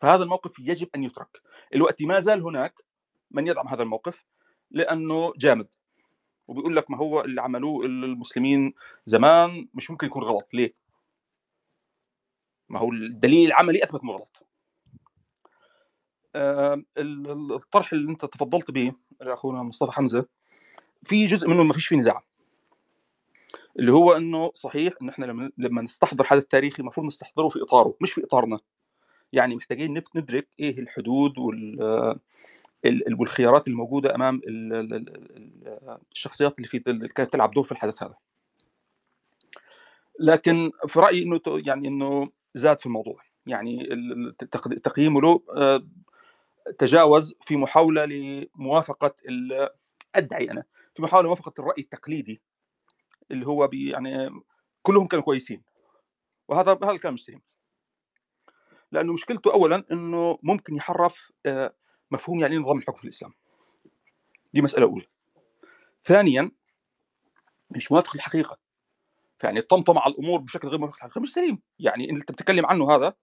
فهذا 0.00 0.22
الموقف 0.22 0.58
يجب 0.58 0.88
أن 0.94 1.04
يترك. 1.04 1.42
الوقت 1.74 2.02
ما 2.02 2.20
زال 2.20 2.42
هناك 2.42 2.74
من 3.30 3.46
يدعم 3.46 3.68
هذا 3.68 3.82
الموقف 3.82 4.24
لأنه 4.70 5.32
جامد. 5.36 5.68
وبيقول 6.48 6.76
لك 6.76 6.90
ما 6.90 6.98
هو 6.98 7.20
اللي 7.20 7.40
عملوه 7.40 7.84
المسلمين 7.84 8.74
زمان 9.04 9.68
مش 9.74 9.90
ممكن 9.90 10.06
يكون 10.06 10.22
غلط. 10.22 10.48
ليه؟ 10.52 10.74
ما 12.68 12.78
هو 12.78 12.92
الدليل 12.92 13.46
العملي 13.46 13.84
أثبت 13.84 14.02
إنه 14.02 14.12
غلط. 14.12 14.41
الطرح 16.36 17.92
اللي 17.92 18.10
انت 18.10 18.24
تفضلت 18.24 18.70
به 18.70 18.92
أخونا 19.20 19.62
مصطفى 19.62 19.92
حمزة 19.92 20.26
في 21.04 21.26
جزء 21.26 21.48
منه 21.48 21.62
ما 21.62 21.72
فيش 21.72 21.86
فيه 21.86 21.96
نزاع. 21.96 22.20
اللي 23.78 23.92
هو 23.92 24.16
إنه 24.16 24.50
صحيح 24.54 24.94
إن 25.02 25.08
إحنا 25.08 25.26
لما 25.26 25.50
لما 25.58 25.82
نستحضر 25.82 26.24
حدث 26.24 26.44
تاريخي 26.46 26.82
المفروض 26.82 27.06
نستحضره 27.06 27.48
في 27.48 27.62
إطاره 27.62 27.94
مش 28.00 28.12
في 28.12 28.24
إطارنا. 28.24 28.58
يعني 29.32 29.56
محتاجين 29.56 30.02
ندرك 30.14 30.48
إيه 30.60 30.78
الحدود 30.78 31.38
وال 31.38 32.18
والخيارات 33.18 33.68
الموجودة 33.68 34.14
أمام 34.14 34.40
الشخصيات 36.12 36.54
اللي 36.56 36.68
في 36.68 36.82
اللي 36.86 37.08
كانت 37.08 37.32
تلعب 37.32 37.50
دور 37.50 37.64
في 37.64 37.72
الحدث 37.72 38.02
هذا. 38.02 38.16
لكن 40.20 40.70
في 40.86 41.00
رأيي 41.00 41.22
إنه 41.22 41.40
يعني 41.46 41.88
إنه 41.88 42.30
زاد 42.54 42.78
في 42.78 42.86
الموضوع. 42.86 43.20
يعني 43.46 43.88
تقييمه 44.84 45.20
له 45.20 45.42
آه، 45.56 45.82
تجاوز 46.78 47.34
في 47.40 47.56
محاولة 47.56 48.04
لموافقة 48.04 49.14
أدعي 50.14 50.50
أنا 50.50 50.64
في 50.94 51.02
محاولة 51.02 51.26
لموافقة 51.26 51.52
الرأي 51.58 51.82
التقليدي 51.82 52.42
اللي 53.30 53.46
هو 53.46 53.70
يعني 53.72 54.30
كلهم 54.82 55.06
كانوا 55.06 55.24
كويسين. 55.24 55.62
وهذا 56.48 56.72
هذا 56.72 56.90
الكلام 56.90 57.14
مش 57.14 57.24
سليم. 57.24 57.42
لأنه 58.92 59.12
مشكلته 59.12 59.52
اولا 59.52 59.84
إنه 59.92 60.38
ممكن 60.42 60.76
يحرف 60.76 61.32
آه، 61.46 61.74
مفهوم 62.10 62.40
يعني 62.40 62.56
نظام 62.58 62.78
الحكم 62.78 62.96
في 62.96 63.04
الإسلام. 63.04 63.32
دي 64.54 64.62
مسألة 64.62 64.86
أولى. 64.86 65.06
ثانيا 66.04 66.50
مش 67.70 67.92
موافق 67.92 68.16
للحقيقة. 68.16 68.58
يعني 69.42 69.60
طمطم 69.60 69.98
على 69.98 70.14
الأمور 70.14 70.40
بشكل 70.40 70.68
غير 70.68 70.78
موافق 70.78 70.94
للحقيقة. 70.94 71.20
مش 71.20 71.32
سليم. 71.32 71.62
يعني 71.78 72.10
أنت 72.10 72.32
بتتكلم 72.32 72.66
عنه 72.66 72.90
هذا 72.90 73.14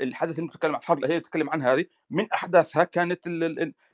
الحدث 0.00 0.38
اللي 0.38 0.50
بتتكلم 0.50 0.74
عن 0.74 0.80
الحرب 0.80 0.98
الأهلية 0.98 1.18
بتتكلم 1.18 1.50
عنها 1.50 1.74
هذه 1.74 1.86
من 2.10 2.32
أحداثها 2.32 2.84
كانت 2.84 3.26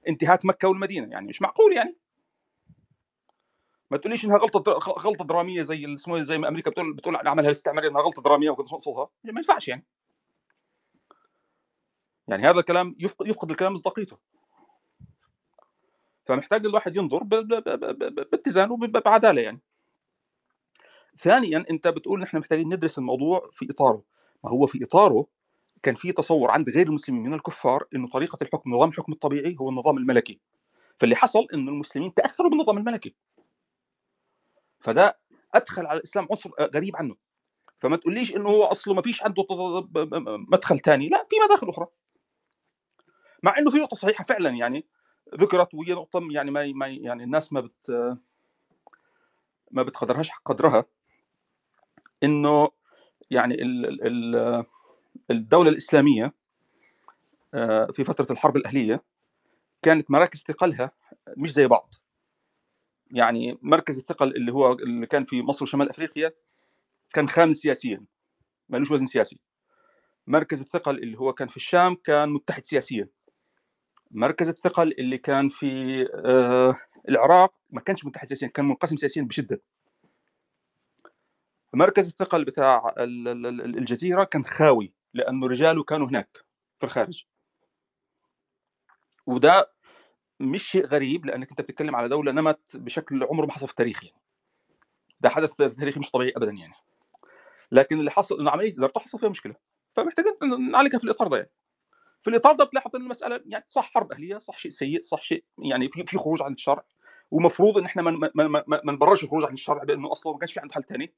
انتهاك 0.08 0.44
مكة 0.44 0.68
والمدينة 0.68 1.08
يعني 1.10 1.26
مش 1.26 1.42
معقول 1.42 1.76
يعني؟ 1.76 1.96
ما 3.90 3.96
تقوليش 3.96 4.24
إنها 4.24 4.38
غلطة 4.38 4.72
غلطة 4.78 5.24
درامية 5.24 5.62
زي 5.62 5.94
اسمه 5.94 6.22
زي 6.22 6.38
ما 6.38 6.48
أمريكا 6.48 6.70
بتقول 6.70 6.92
بتقول 6.92 7.16
عن 7.16 7.28
عملها 7.28 7.46
الاستعماري 7.46 7.88
إنها 7.88 8.02
غلطة 8.02 8.22
درامية 8.22 8.50
وكنت 8.50 8.72
نقصدها 8.72 9.08
يعني 9.24 9.34
ما 9.34 9.40
ينفعش 9.40 9.68
يعني. 9.68 9.84
يعني 12.28 12.42
هذا 12.42 12.60
الكلام 12.60 12.96
يفقد 12.98 13.28
يفقد 13.28 13.50
الكلام 13.50 13.72
مصداقيته. 13.72 14.18
فمحتاج 16.24 16.66
الواحد 16.66 16.96
ينظر 16.96 17.22
باتزان 18.32 18.70
وبعداله 18.70 19.40
يعني. 19.42 19.60
ثانيا 21.16 21.64
أنت 21.70 21.88
بتقول 21.88 22.20
نحن 22.20 22.38
محتاجين 22.38 22.74
ندرس 22.74 22.98
الموضوع 22.98 23.50
في 23.52 23.70
إطاره. 23.70 24.02
ما 24.44 24.50
هو 24.50 24.66
في 24.66 24.84
إطاره 24.84 25.26
كان 25.82 25.94
في 25.94 26.12
تصور 26.12 26.50
عند 26.50 26.70
غير 26.70 26.86
المسلمين 26.86 27.22
من 27.22 27.34
الكفار 27.34 27.84
إنه 27.94 28.08
طريقة 28.08 28.38
الحكم 28.42 28.70
نظام 28.74 28.88
الحكم 28.88 29.12
الطبيعي 29.12 29.56
هو 29.60 29.68
النظام 29.68 29.98
الملكي. 29.98 30.40
فاللي 30.98 31.16
حصل 31.16 31.46
إنه 31.54 31.70
المسلمين 31.70 32.14
تاثروا 32.14 32.50
بالنظام 32.50 32.78
الملكي. 32.78 33.14
فده 34.80 35.18
أدخل 35.54 35.86
على 35.86 35.96
الإسلام 35.96 36.26
عنصر 36.30 36.50
غريب 36.60 36.96
عنه. 36.96 37.16
فما 37.78 37.96
تقوليش 37.96 38.36
إنه 38.36 38.48
هو 38.48 38.64
أصله 38.64 38.94
ما 38.94 39.02
فيش 39.02 39.22
عنده 39.22 39.44
مدخل 40.52 40.78
ثاني 40.78 41.08
لا 41.08 41.26
في 41.30 41.36
مداخل 41.44 41.68
أخرى. 41.68 41.86
مع 43.42 43.58
إنه 43.58 43.70
في 43.70 43.78
نقطة 43.78 43.96
صحيحة 43.96 44.24
فعلا 44.24 44.50
يعني 44.50 44.86
ذكرت 45.34 45.74
وهي 45.74 45.92
نقطة 45.92 46.28
يعني 46.30 46.50
ما, 46.50 46.86
يعني 46.86 47.24
الناس 47.24 47.52
ما 47.52 47.60
بت 47.60 47.90
ما 49.70 49.82
بتقدرهاش 49.82 50.30
قدرها. 50.44 50.84
إنه 52.22 52.68
يعني 53.30 53.54
ال 53.54 54.06
ال 54.06 54.64
الدولة 55.30 55.70
الإسلامية 55.70 56.32
آه، 57.54 57.86
في 57.86 58.04
فترة 58.04 58.32
الحرب 58.32 58.56
الأهلية 58.56 59.02
كانت 59.82 60.10
مراكز 60.10 60.44
ثقلها 60.48 60.90
مش 61.36 61.52
زي 61.52 61.66
بعض. 61.66 61.94
يعني 63.10 63.58
مركز 63.62 63.98
الثقل 63.98 64.36
اللي 64.36 64.52
هو 64.52 64.72
اللي 64.72 65.06
كان 65.06 65.24
في 65.24 65.42
مصر 65.42 65.62
وشمال 65.62 65.90
أفريقيا 65.90 66.32
كان 67.12 67.28
خامس 67.28 67.56
سياسيا 67.56 68.04
مالوش 68.68 68.90
وزن 68.90 69.06
سياسي. 69.06 69.38
مركز 70.26 70.60
الثقل 70.60 70.98
اللي 70.98 71.18
هو 71.18 71.32
كان 71.32 71.48
في 71.48 71.56
الشام 71.56 71.94
كان 71.94 72.28
متحد 72.28 72.64
سياسيا. 72.64 73.08
مركز 74.10 74.48
الثقل 74.48 74.92
اللي 74.98 75.18
كان 75.18 75.48
في 75.48 75.68
آه 76.14 76.76
العراق 77.08 77.54
ما 77.70 77.80
كانش 77.80 78.04
متحد 78.04 78.26
سياسيا 78.26 78.48
كان 78.48 78.64
منقسم 78.64 78.96
سياسيا 78.96 79.22
بشدة. 79.22 79.60
مركز 81.74 82.06
الثقل 82.08 82.44
بتاع 82.44 82.94
الجزيرة 82.98 84.24
كان 84.24 84.44
خاوي. 84.44 84.92
لأنه 85.14 85.46
رجاله 85.46 85.84
كانوا 85.84 86.06
هناك 86.08 86.44
في 86.78 86.86
الخارج. 86.86 87.24
وده 89.26 89.72
مش 90.40 90.62
شيء 90.62 90.86
غريب 90.86 91.26
لأنك 91.26 91.50
أنت 91.50 91.60
بتتكلم 91.60 91.96
على 91.96 92.08
دولة 92.08 92.32
نمت 92.32 92.76
بشكل 92.76 93.24
عمره 93.24 93.46
ما 93.46 93.52
حصل 93.52 93.66
في 93.66 93.72
التاريخ 93.72 94.04
يعني. 94.04 94.16
ده 95.20 95.28
حدث 95.28 95.54
تاريخي 95.54 96.00
مش 96.00 96.10
طبيعي 96.10 96.32
ابدا 96.36 96.52
يعني. 96.52 96.74
لكن 97.72 97.98
اللي 98.00 98.10
حصل 98.10 98.40
إنه 98.40 98.50
عملية 98.50 98.72
ادارته 98.72 99.00
حصل 99.00 99.18
فيها 99.18 99.28
مشكلة. 99.28 99.54
فمحتاجين 99.96 100.32
نعالجها 100.70 100.98
في 100.98 101.04
الإطار 101.04 101.28
ده 101.28 101.36
يعني. 101.36 101.50
في 102.22 102.30
الإطار 102.30 102.56
ده 102.56 102.64
بتلاحظ 102.64 102.96
إن 102.96 103.02
المسألة 103.02 103.40
يعني 103.46 103.64
صح 103.68 103.90
حرب 103.94 104.12
أهلية 104.12 104.38
صح 104.38 104.58
شيء 104.58 104.70
سيء 104.70 105.00
صح 105.00 105.22
شيء 105.22 105.44
يعني 105.58 105.88
في 105.88 106.06
في 106.06 106.18
خروج 106.18 106.42
عن 106.42 106.52
الشرع. 106.52 106.84
ومفروض 107.30 107.78
إن 107.78 107.84
إحنا 107.84 108.02
ما 108.02 108.30
ما 108.84 108.92
نبررش 108.92 109.24
الخروج 109.24 109.44
عن 109.44 109.52
الشرع 109.52 109.84
بأنه 109.84 110.12
أصلا 110.12 110.32
ما 110.32 110.38
كانش 110.38 110.52
في 110.52 110.60
عنده 110.60 110.74
حل 110.74 110.84
ثاني 110.84 111.12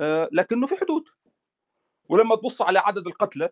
آه 0.00 0.28
لكنه 0.32 0.66
في 0.66 0.76
حدود. 0.76 1.04
ولما 2.10 2.36
تبص 2.36 2.62
على 2.62 2.78
عدد 2.78 3.06
القتلى 3.06 3.50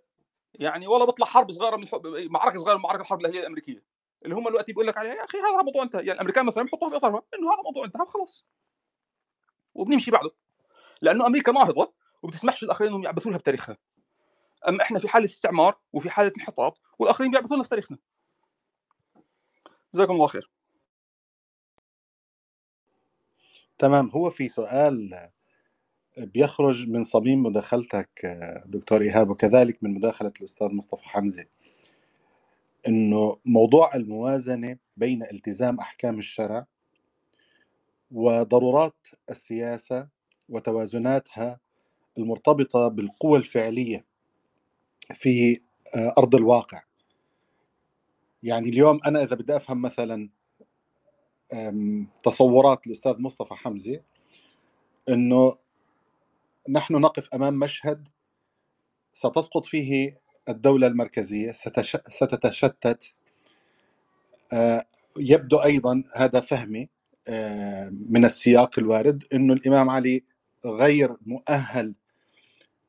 يعني 0.54 0.86
ولا 0.86 1.04
بيطلع 1.04 1.26
حرب 1.26 1.50
صغيرة 1.50 1.76
من 1.76 1.88
حب... 1.88 2.06
معركة 2.06 2.58
صغيرة 2.58 2.76
من 2.76 2.82
معركة 2.82 3.00
الحرب 3.00 3.20
الاهليه 3.20 3.40
الأمريكية 3.40 3.82
اللي 4.24 4.34
هم 4.34 4.48
دلوقتي 4.48 4.72
بيقول 4.72 4.86
لك 4.86 4.96
عليها 4.96 5.14
يا 5.14 5.24
أخي 5.24 5.38
هذا 5.38 5.62
موضوع 5.62 5.82
انتهى. 5.82 6.00
يعني 6.00 6.12
الأمريكان 6.12 6.46
مثلا 6.46 6.64
بيحطوها 6.64 6.90
في 6.90 6.96
إطارها 6.96 7.22
إنه 7.38 7.54
هذا 7.54 7.62
موضوع 7.62 7.84
انتهى 7.84 8.02
وخلاص. 8.02 8.46
وبنمشي 9.74 10.10
بعده. 10.10 10.30
لأنه 11.02 11.26
أمريكا 11.26 11.52
ناهضه 11.52 11.92
وبتسمحش 12.22 12.64
للآخرين 12.64 12.90
إنهم 12.90 13.04
يعبثوا 13.04 13.30
لها 13.30 13.38
بتاريخها. 13.38 13.76
اما 14.68 14.82
إحنا 14.82 14.98
في 14.98 15.08
حالة 15.08 15.26
استعمار 15.26 15.78
وفي 15.92 16.10
حالة 16.10 16.32
انحطاط 16.38 16.78
والآخرين 16.98 17.30
بيعبثوا 17.30 17.56
لنا 17.56 17.62
في 17.62 17.68
تاريخنا. 17.68 17.98
جزاكم 19.94 20.12
الله 20.12 20.26
خير. 20.26 20.50
تمام 23.78 24.08
هو 24.08 24.30
في 24.30 24.48
سؤال 24.48 25.10
بيخرج 26.18 26.88
من 26.88 27.04
صميم 27.04 27.42
مداخلتك 27.42 28.38
دكتور 28.66 29.00
إيهاب 29.00 29.30
وكذلك 29.30 29.82
من 29.82 29.94
مداخلة 29.94 30.32
الأستاذ 30.40 30.68
مصطفى 30.68 31.04
حمزة 31.04 31.44
أنه 32.88 33.36
موضوع 33.44 33.94
الموازنة 33.94 34.78
بين 34.96 35.22
التزام 35.22 35.78
أحكام 35.80 36.18
الشرع 36.18 36.66
وضرورات 38.10 39.06
السياسة 39.30 40.08
وتوازناتها 40.48 41.60
المرتبطة 42.18 42.88
بالقوى 42.88 43.38
الفعلية 43.38 44.04
في 45.14 45.60
أرض 46.18 46.34
الواقع. 46.34 46.82
يعني 48.42 48.68
اليوم 48.68 49.00
أنا 49.06 49.22
إذا 49.22 49.36
بدي 49.36 49.56
أفهم 49.56 49.82
مثلا 49.82 50.28
تصورات 52.24 52.86
الأستاذ 52.86 53.18
مصطفى 53.18 53.54
حمزة 53.54 54.00
أنه 55.08 55.54
نحن 56.68 56.94
نقف 56.94 57.34
أمام 57.34 57.54
مشهد 57.58 58.08
ستسقط 59.10 59.66
فيه 59.66 60.18
الدولة 60.48 60.86
المركزية 60.86 61.52
ستتشتت. 62.08 63.14
آه، 64.52 64.84
يبدو 65.18 65.56
أيضا 65.56 66.02
هذا 66.16 66.40
فهمي 66.40 66.88
آه، 67.28 67.88
من 68.08 68.24
السياق 68.24 68.78
الوارد 68.78 69.24
إنه 69.34 69.52
الإمام 69.54 69.90
علي 69.90 70.24
غير 70.66 71.16
مؤهل 71.26 71.94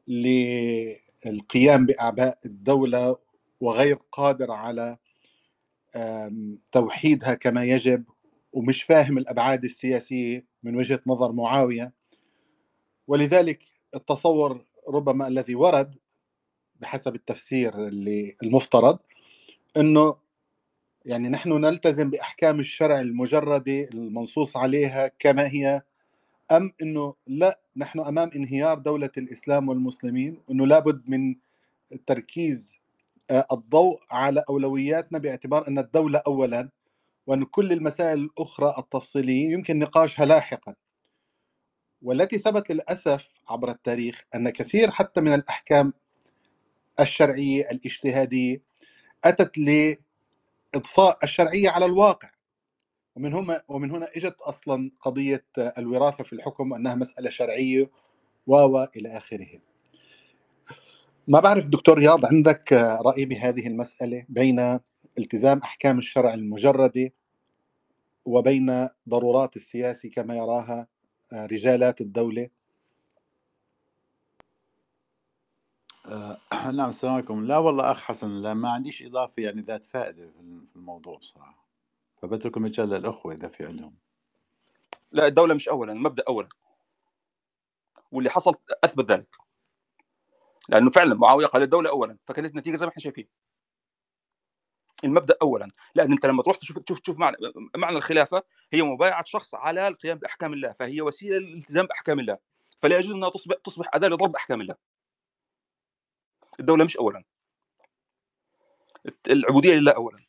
للقيام 0.08 1.86
بأعباء 1.86 2.40
الدولة 2.46 3.18
وغير 3.62 3.96
قادر 4.12 4.52
على 4.52 4.98
توحيدها 6.72 7.34
كما 7.34 7.64
يجب 7.64 8.04
ومش 8.54 8.84
فاهم 8.84 9.18
الأبعاد 9.18 9.64
السياسية 9.64 10.44
من 10.64 10.76
وجهة 10.76 11.00
نظر 11.08 11.32
معاوية. 11.32 11.94
ولذلك 13.10 13.64
التصور 13.96 14.66
ربما 14.90 15.28
الذي 15.28 15.56
ورد 15.56 15.96
بحسب 16.80 17.16
التفسير 17.16 17.88
اللي 17.88 18.36
المفترض 18.44 19.00
إنه 19.78 20.16
يعني 21.06 21.30
نحن 21.30 21.54
نلتزم 21.54 22.10
بأحكام 22.10 22.60
الشرع 22.60 23.00
المجردة 23.00 23.84
المنصوص 23.84 24.58
عليها 24.58 25.08
كما 25.20 25.48
هي 25.48 25.82
أم 26.52 26.72
إنه 26.82 27.16
لا 27.28 27.60
نحن 27.78 28.00
أمام 28.00 28.30
انهيار 28.36 28.78
دولة 28.78 29.10
الإسلام 29.18 29.70
والمسلمين 29.70 30.42
وانه 30.48 30.68
لابد 30.68 31.10
من 31.10 31.36
تركيز 32.06 32.76
آه، 33.30 33.48
الضوء 33.52 34.00
على 34.12 34.44
أولوياتنا 34.50 35.20
باعتبار 35.20 35.68
أن 35.68 35.80
الدولة 35.80 36.22
اولا 36.28 36.70
وأن 37.28 37.44
كل 37.44 37.72
المسائل 37.72 38.20
الأخرى 38.20 38.76
التفصيلية 38.78 39.52
يمكن 39.52 39.80
نقاشها 39.80 40.26
لاحقا. 40.26 40.76
والتي 42.02 42.38
ثبت 42.38 42.72
للأسف 42.72 43.40
عبر 43.50 43.70
التاريخ 43.70 44.26
أن 44.36 44.50
كثير 44.50 44.92
حتى 44.92 45.22
من 45.22 45.34
الأحكام 45.34 45.94
الشرعية 47.00 47.72
الاجتهادية 47.72 48.62
أتت 49.24 49.52
لإضفاء 49.58 51.18
الشرعية 51.24 51.70
على 51.70 51.86
الواقع 51.86 52.30
ومن 53.16 53.34
هنا 53.34 53.62
ومن 53.68 53.92
هنا 53.92 54.10
إجت 54.16 54.42
أصلا 54.42 54.92
قضية 55.02 55.46
الوراثة 55.58 56.24
في 56.24 56.34
الحكم 56.34 56.74
انها 56.74 56.96
مسألة 56.96 57.30
شرعية 57.30 57.90
و 58.48 58.84
إلى 58.98 59.18
آخره. 59.18 59.48
ما 61.28 61.40
بعرف 61.40 61.68
دكتور 61.68 61.98
رياض 61.98 62.26
عندك 62.26 62.74
رأي 63.06 63.26
بهذه 63.26 63.68
المسألة 63.68 64.26
بين 64.30 64.80
التزام 65.20 65.58
أحكام 65.58 65.98
الشرع 65.98 66.34
المجردة 66.34 67.14
وبين 68.26 68.88
ضرورات 69.10 69.56
السياسي 69.56 70.10
كما 70.10 70.36
يراها 70.36 70.88
رجالات 71.34 72.02
الدولة؟ 72.02 72.50
آه 76.06 76.38
نعم 76.78 76.90
السلام 76.90 77.14
عليكم. 77.14 77.46
لا 77.46 77.58
والله 77.58 77.92
أخ 77.92 78.02
حسن 78.04 78.32
لا 78.44 78.54
ما 78.54 78.72
عنديش 78.72 79.04
إضافة 79.04 79.44
يعني 79.44 79.62
ذات 79.62 79.86
فائدة 79.86 80.32
في 80.32 80.40
الموضوع 80.78 81.18
بصراحة. 81.18 81.68
فبترك 82.22 82.58
المجال 82.58 82.90
للأخوة 82.90 83.34
إذا 83.34 83.48
في 83.48 83.66
عندهم. 83.66 83.96
لا 85.12 85.28
الدولة 85.28 85.54
مش 85.56 85.70
اولا 85.70 85.94
المبدأ 85.94 86.24
اولا. 86.28 86.50
واللي 88.12 88.30
حصل 88.30 88.56
أثبت 88.84 89.12
ذلك. 89.12 89.38
لأنه 90.70 90.90
فعلا 90.90 91.16
معاوية 91.16 91.46
قال 91.48 91.62
الدولة 91.64 91.90
اولا 91.90 92.18
فكانت 92.28 92.52
النتيجة 92.52 92.76
زي 92.76 92.86
ما 92.86 92.92
إحنا 92.92 93.02
شايفين. 93.04 93.28
المبدأ 95.04 95.36
اولا. 95.42 95.72
لأن 95.96 96.12
أنت 96.12 96.26
لما 96.26 96.44
تروح 96.44 96.58
تشوف 96.58 96.80
تشوف 96.80 97.00
تشوف 97.00 97.18
معنى 97.18 97.38
معنى 97.78 97.98
الخلافة 97.98 98.44
هي 98.74 98.82
مبايعة 98.82 99.24
شخص 99.24 99.56
على 99.56 99.88
القيام 99.88 100.18
بأحكام 100.18 100.54
الله 100.54 100.72
فهي 100.72 101.02
وسيلة 101.02 101.38
للالتزام 101.38 101.86
بأحكام 101.86 102.20
الله. 102.20 102.38
فلا 102.80 102.98
يجوز 102.98 103.12
إنها 103.12 103.30
تصبح 103.30 103.56
تصبح 103.64 103.90
أداة 103.94 104.08
لضرب 104.08 104.36
أحكام 104.36 104.62
الله. 104.62 104.76
الدولة 106.60 106.86
مش 106.86 106.98
اولا. 106.98 107.24
العبودية 109.30 109.76
لله 109.76 109.92
اولا. 109.92 110.20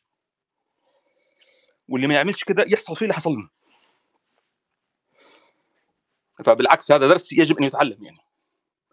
واللي 1.89 2.07
ما 2.07 2.13
يعملش 2.13 2.43
كده 2.43 2.65
يحصل 2.67 2.95
فيه 2.95 3.01
اللي 3.01 3.13
حصل 3.13 3.31
لنا 3.33 3.49
فبالعكس 6.43 6.91
هذا 6.91 7.07
درس 7.07 7.33
يجب 7.33 7.57
أن 7.57 7.63
يتعلم 7.63 8.05
يعني. 8.05 8.17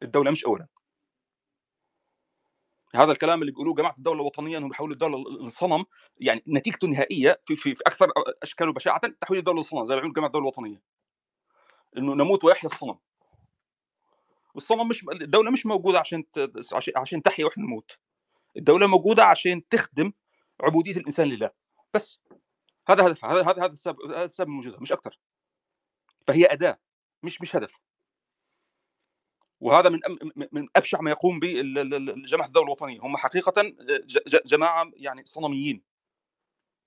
الدولة 0.02 0.30
مش 0.30 0.44
اولا. 0.44 0.66
هذا 2.94 3.12
الكلام 3.12 3.40
اللي 3.40 3.52
بيقولوه 3.52 3.74
جماعة 3.74 3.94
الدولة 3.98 4.20
الوطنية 4.20 4.58
إنهم 4.58 4.68
بيحولوا 4.68 4.92
الدولة 4.92 5.46
لصنم 5.46 5.84
يعني 6.20 6.42
نتيجته 6.48 6.84
النهائية 6.84 7.40
في, 7.46 7.56
في, 7.56 7.74
في 7.74 7.82
أكثر 7.86 8.08
اشكاله 8.42 8.72
بشاعه 8.72 9.00
تحويل 9.20 9.38
الدولة 9.38 9.60
لصنم 9.60 9.84
زي 9.84 9.94
ما 9.94 10.00
بيقولوا 10.00 10.14
جماعة 10.14 10.26
الدولة 10.26 10.42
الوطنية. 10.42 10.82
إنه 11.96 12.14
نموت 12.14 12.44
ويحيا 12.44 12.70
الصنم. 12.70 12.98
والصنم 14.54 14.88
مش 14.88 15.04
الدولة 15.12 15.50
مش 15.50 15.66
موجودة 15.66 15.98
عشان 15.98 16.24
عشان 16.96 17.22
تحيا 17.22 17.44
وإحنا 17.44 17.64
نموت. 17.64 17.98
الدولة 18.56 18.86
موجودة 18.86 19.24
عشان 19.24 19.68
تخدم 19.68 20.12
عبودية 20.60 20.96
الإنسان 20.96 21.28
لله. 21.28 21.50
بس. 21.94 22.20
هذا 22.88 23.06
هدفها 23.06 23.32
هذا 23.32 23.42
هذا 23.42 23.72
السبب 23.72 24.00
هذا 24.00 24.24
السبب 24.24 24.48
من 24.48 24.58
وجودها 24.58 24.80
مش 24.80 24.92
أكثر 24.92 25.18
فهي 26.26 26.46
أداة 26.46 26.78
مش 27.22 27.40
مش 27.40 27.56
هدف. 27.56 27.87
وهذا 29.60 29.88
من 29.88 30.00
من 30.52 30.68
أبشع 30.76 31.00
ما 31.00 31.10
يقوم 31.10 31.40
به 31.40 31.62
جماعة 32.26 32.46
الدولة 32.46 32.66
الوطنية. 32.66 33.00
هم 33.00 33.16
حقيقه 33.16 33.62
جماعة 34.46 34.90
يعني 34.94 35.22
صنميين 35.24 35.82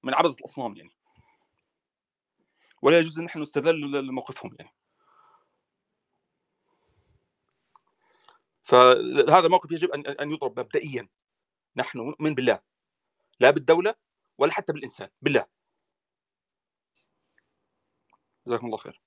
من 0.04 0.14
عبده 0.14 0.36
الأصنام 0.40 0.76
يعني. 0.78 0.92
ولا 2.82 3.00
يجوز 3.00 3.20
أن 3.20 3.26
نحن 3.26 3.42
نستذل 3.42 4.12
موقفهم 4.12 4.56
يعني. 4.60 4.72
فهذا 8.64 9.48
موقف 9.48 9.72
يجب 9.72 9.92
ان 9.92 10.06
أن 10.08 10.32
يضرب 10.32 10.60
مبدئيا. 10.60 11.08
نحن 11.76 11.98
نؤمن 11.98 12.36
بالله. 12.36 12.60
لا 13.40 13.52
بالدولة 13.52 13.96
ولا 14.38 14.52
حتى 14.54 14.74
بالإنسان. 14.74 15.10
بالله. 15.22 15.46
جزاكم 18.48 18.66
الله 18.66 18.78
خير. 18.78 19.02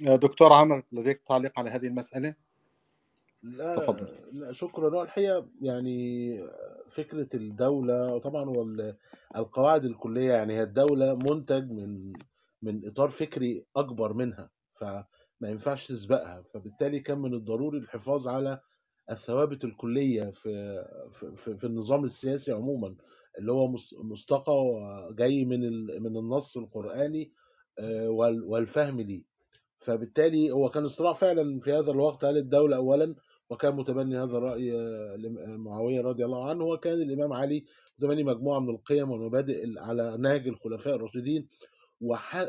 دكتور 0.00 0.52
عمر 0.52 0.82
لديك 0.92 1.22
تعليق 1.28 1.58
على 1.58 1.70
هذه 1.70 1.86
المسألة؟ 1.86 2.34
لا 3.42 3.76
تفضل. 3.76 4.06
لا 4.32 4.52
شكرا. 4.52 5.02
الحقيقة 5.02 5.48
يعني 5.62 6.38
فكرة 6.90 7.28
الدولة 7.34 8.18
طبعا 8.18 8.44
هو 8.44 8.66
القواعد 9.36 9.84
الكلية 9.84 10.32
يعني 10.32 10.58
هي 10.58 10.62
الدولة 10.62 11.14
منتج 11.14 11.70
من 11.70 12.12
من 12.62 12.86
إطار 12.88 13.10
فكري 13.10 13.64
أكبر 13.76 14.12
منها 14.12 14.50
فما 14.80 15.04
ينفعش 15.42 15.88
تسبقها. 15.88 16.42
فبالتالي 16.54 17.00
كان 17.00 17.18
من 17.18 17.34
الضروري 17.34 17.78
الحفاظ 17.78 18.28
على 18.28 18.60
الثوابت 19.10 19.64
الكلية 19.64 20.30
في 20.30 20.84
في, 21.36 21.56
في 21.56 21.66
النظام 21.66 22.04
السياسي 22.04 22.52
عموما 22.52 22.96
اللي 23.38 23.52
هو 23.52 23.74
مستقى 24.02 24.54
جاي 25.12 25.44
من 25.44 25.60
من 26.02 26.16
النص 26.16 26.56
القرآني 26.56 27.32
آه، 27.78 28.08
والفهم 28.44 29.00
ليه. 29.00 29.29
فبالتالي 29.80 30.50
هو 30.50 30.68
كان 30.68 30.84
الصراع 30.84 31.12
فعلا 31.12 31.60
في 31.60 31.72
هذا 31.72 31.90
الوقت. 31.90 32.24
هل 32.24 32.36
الدولة 32.36 32.76
أولا؟ 32.76 33.14
وكان 33.50 33.76
متبني 33.76 34.16
هذا 34.18 34.36
الرأي 34.38 34.72
معاوية 35.56 36.00
رضي 36.00 36.24
الله 36.24 36.48
عنه. 36.50 36.64
وكان 36.64 36.94
الإمام 36.94 37.32
علي 37.32 37.64
متبني 37.98 38.24
مجموعة 38.24 38.60
من 38.60 38.70
القيم 38.70 39.10
والمبادئ 39.10 39.78
على 39.78 40.16
نهج 40.18 40.48
الخلفاء 40.48 40.94
الراشدين. 40.94 41.48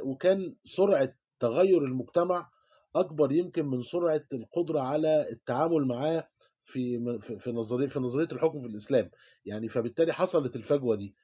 وكان 0.06 0.56
سرعة 0.66 1.14
تغير 1.40 1.78
المجتمع 1.78 2.50
أكبر 2.96 3.32
يمكن 3.32 3.66
من 3.66 3.82
سرعة 3.82 4.24
القدرة 4.34 4.80
على 4.80 5.30
التعامل 5.32 5.86
معاه 5.88 6.28
في 6.66 7.00
في 7.40 7.52
نظريه 7.52 7.88
في 7.88 8.00
نظرية 8.00 8.28
الحكم 8.32 8.62
في 8.62 8.68
الإسلام. 8.68 9.10
يعني 9.46 9.70
فبالتالي 9.70 10.14
حصلت 10.14 10.56
الفجوة 10.56 10.96
دي. 10.96 11.16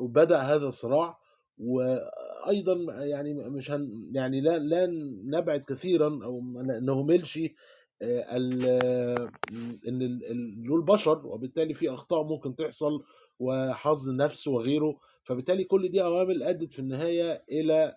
وبدأ 0.00 0.38
هذا 0.38 0.66
الصراع. 0.66 1.18
وأيضا 2.40 3.04
يعني 3.04 3.34
مش 3.34 3.70
هن 3.70 4.10
يعني 4.14 4.40
لا 4.40 4.58
لا 4.58 4.86
نبعد 5.24 5.60
كثيرا 5.68 6.24
أو 6.24 6.40
نهملش 6.62 7.40
آه، 8.02 8.36
إن 9.88 10.20
البشر 10.68 11.26
وبالتالي 11.26 11.74
في 11.74 11.90
أخطاء 11.90 12.22
ممكن 12.22 12.56
تحصل 12.56 13.04
وحظ 13.38 14.08
النفس 14.08 14.48
وغيره. 14.48 15.00
فبالتالي 15.24 15.64
كل 15.64 15.88
دي 15.88 16.00
عوامل 16.00 16.42
أدت 16.42 16.72
في 16.72 16.78
النهاية 16.78 17.44
إلى 17.50 17.96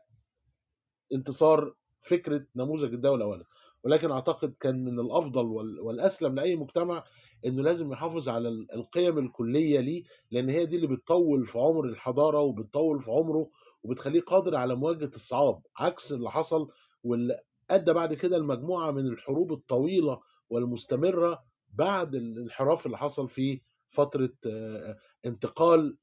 انتصار 1.14 1.74
فكرة 2.02 2.46
نموذج 2.56 2.94
الدولة 2.94 3.26
اولا. 3.26 3.46
ولكن 3.84 4.12
أعتقد 4.12 4.54
كان 4.60 4.84
من 4.86 5.00
الأفضل 5.00 5.46
والأسلم 5.82 6.36
لأي 6.36 6.56
مجتمع 6.56 7.04
إنه 7.46 7.64
لازم 7.64 7.92
يحافظ 7.92 8.30
على 8.30 8.50
القيم 8.50 9.18
الكلية 9.18 9.80
ليه 9.80 10.04
لأن 10.32 10.50
هي 10.50 10.66
دي 10.66 10.76
اللي 10.76 10.88
بتطول 10.88 11.48
في 11.48 11.60
عمر 11.60 11.86
الحضارة 11.86 12.40
وبتطول 12.40 13.02
في 13.02 13.12
عمره 13.12 13.50
وبتخليه 13.84 14.22
قادر 14.22 14.56
على 14.56 14.76
مواجهة 14.76 15.12
الصعاب 15.16 15.62
عكس 15.78 16.12
اللي 16.12 16.32
حصل 16.32 16.70
واللي 17.04 17.40
أدى 17.70 17.94
بعد 17.94 18.14
كده 18.14 18.38
المجموعة 18.38 18.92
من 18.92 19.08
الحروب 19.08 19.54
الطويلة 19.54 20.22
والمستمرة 20.50 21.44
بعد 21.74 22.16
الانحراف 22.16 22.86
اللي 22.86 22.98
حصل 22.98 23.30
في 23.30 23.62
فترة 23.90 24.34
آه، 24.46 24.98
انتقال 25.26 25.98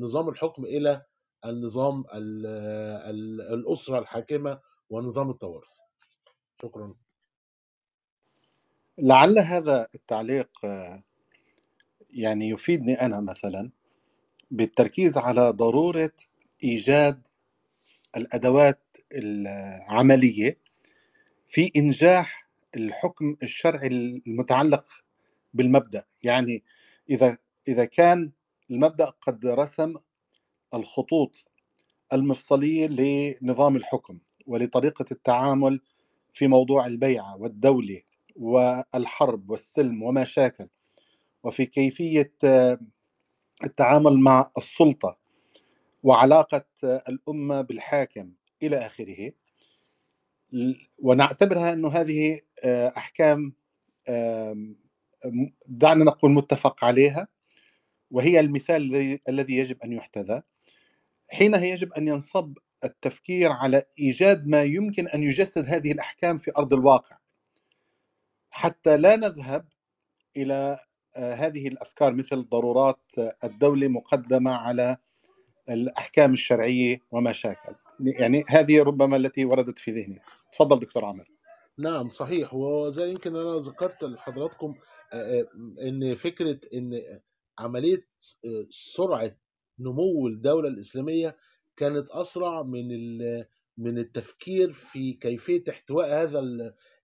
نظام 0.00 0.28
الحكم 0.28 0.64
إلى 0.64 1.02
النظام 1.44 2.04
الأسرة 3.54 3.98
الحاكمة 3.98 4.60
ونظام 4.90 5.30
التوارث. 5.30 5.68
شكرا. 6.62 6.94
لعل 8.98 9.38
هذا 9.38 9.88
التعليق 9.94 10.50
آه، 10.64 11.02
يعني 12.10 12.48
يفيدني 12.48 12.94
أنا 12.94 13.20
مثلا 13.20 13.70
بالتركيز 14.50 15.18
على 15.18 15.50
ضرورة 15.50 16.12
إيجاد 16.64 17.28
الأدوات 18.16 18.96
العملية 19.12 20.58
في 21.46 21.70
إنجاح 21.76 22.48
الحكم 22.76 23.36
الشرعي 23.42 23.86
المتعلق 23.86 24.84
بالمبدأ. 25.54 26.04
يعني 26.24 26.62
إذا 27.10 27.38
إذا 27.68 27.84
كان 27.84 28.32
المبدأ 28.70 29.04
قد 29.20 29.46
رسم 29.46 29.94
الخطوط 30.74 31.44
المفصلية 32.12 32.86
لنظام 32.86 33.76
الحكم 33.76 34.18
ولطريقة 34.46 35.04
التعامل 35.12 35.80
في 36.32 36.46
موضوع 36.46 36.86
البيعة 36.86 37.36
والدولة 37.36 38.02
والحرب 38.36 39.50
والسلم 39.50 40.02
وما 40.02 40.24
شاكل 40.24 40.68
وفي 41.42 41.66
كيفية 41.66 42.32
التعامل 43.64 44.18
مع 44.20 44.50
السلطة 44.58 45.18
وعلاقة 46.02 46.64
الأمة 46.84 47.60
بالحاكم 47.60 48.32
إلى 48.62 48.86
آخره. 48.86 49.32
ونعتبرها 50.98 51.72
أنه 51.72 51.88
هذه 51.88 52.40
أحكام 52.96 53.52
دعنا 55.68 56.04
نقول 56.04 56.30
متفق 56.30 56.84
عليها 56.84 57.28
وهي 58.10 58.40
المثال 58.40 59.18
الذي 59.28 59.56
يجب 59.56 59.82
أن 59.82 59.92
يحتذى. 59.92 60.42
حينها 61.32 61.64
يجب 61.64 61.92
أن 61.92 62.08
ينصب 62.08 62.58
التفكير 62.84 63.52
على 63.52 63.82
إيجاد 63.98 64.46
ما 64.46 64.62
يمكن 64.62 65.08
أن 65.08 65.22
يجسد 65.22 65.68
هذه 65.68 65.92
الأحكام 65.92 66.38
في 66.38 66.50
أرض 66.58 66.74
الواقع. 66.74 67.18
حتى 68.50 68.96
لا 68.96 69.16
نذهب 69.16 69.68
إلى 70.36 70.78
آه، 71.16 71.34
هذه 71.34 71.68
الأفكار 71.68 72.12
مثل 72.12 72.48
ضرورات 72.48 73.00
الدولة 73.44 73.88
مقدمة 73.88 74.52
على 74.52 74.96
الأحكام 75.70 76.32
الشرعية 76.32 76.98
وما 77.12 77.32
شاكل 77.32 77.74
يعني 78.20 78.44
هذه 78.48 78.82
ربما 78.82 79.16
التي 79.16 79.44
وردت 79.44 79.78
في 79.78 79.90
ذهني. 79.90 80.20
تفضل 80.52 80.78
دكتور 80.78 81.04
عامر. 81.04 81.24
نعم 81.78 82.08
صحيح. 82.08 82.54
وزي 82.54 83.10
يمكن 83.10 83.36
أنا 83.36 83.58
ذكرت 83.58 84.04
لحضراتكم 84.04 84.74
آه، 85.12 85.40
آه، 85.40 85.46
إن 85.88 86.14
فكرة 86.14 86.60
إن 86.74 86.90
عملية 87.58 88.06
سرعة 88.68 89.36
نمو 89.80 90.28
الدولة 90.28 90.68
الإسلامية 90.68 91.36
كانت 91.76 92.06
أسرع 92.10 92.62
من 92.62 93.18
من 93.78 93.98
التفكير 93.98 94.72
في 94.72 95.12
كيفية 95.12 95.64
احتواء 95.70 96.22
هذا 96.22 96.40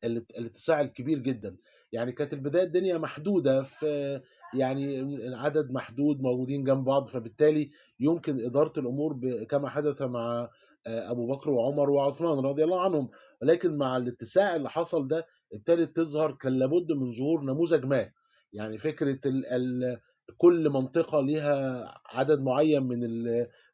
الاتساع 0.04 0.80
الكبير 0.80 1.18
جدا. 1.18 1.56
يعني 1.92 2.12
كانت 2.12 2.32
البداية 2.32 2.64
الدنيا 2.64 2.98
محدودة 2.98 3.62
في 3.62 4.20
يعني 4.54 5.04
عدد 5.34 5.70
محدود 5.72 6.20
موجودين 6.20 6.64
جنب 6.64 6.84
بعض 6.84 7.08
فبالتالي 7.08 7.70
يمكن 8.00 8.44
إدارة 8.44 8.72
الأمور 8.80 9.16
كما 9.50 9.68
حدث 9.68 10.02
مع 10.02 10.48
آه، 10.86 11.10
أبو 11.10 11.26
بكر 11.26 11.50
وعمر 11.50 11.90
وعثمان 11.90 12.38
رضي 12.38 12.64
الله 12.64 12.80
عنهم. 12.80 13.08
ولكن 13.42 13.78
مع 13.78 13.96
الاتساع 13.96 14.56
اللي 14.56 14.70
حصل 14.70 15.08
ده 15.08 15.26
ابتدت 15.54 15.96
تظهر 15.96 16.32
كان 16.32 16.52
لابد 16.58 16.92
من 16.92 17.12
ظهور 17.12 17.42
نموذج 17.44 17.84
ما. 17.84 18.10
يعني 18.52 18.78
فكرة 18.78 19.18
ال 19.26 19.46
ال 19.46 19.98
كل 20.38 20.68
منطقة 20.70 21.20
ليها 21.20 21.84
عدد 22.06 22.40
معين 22.40 22.82
من 22.82 23.00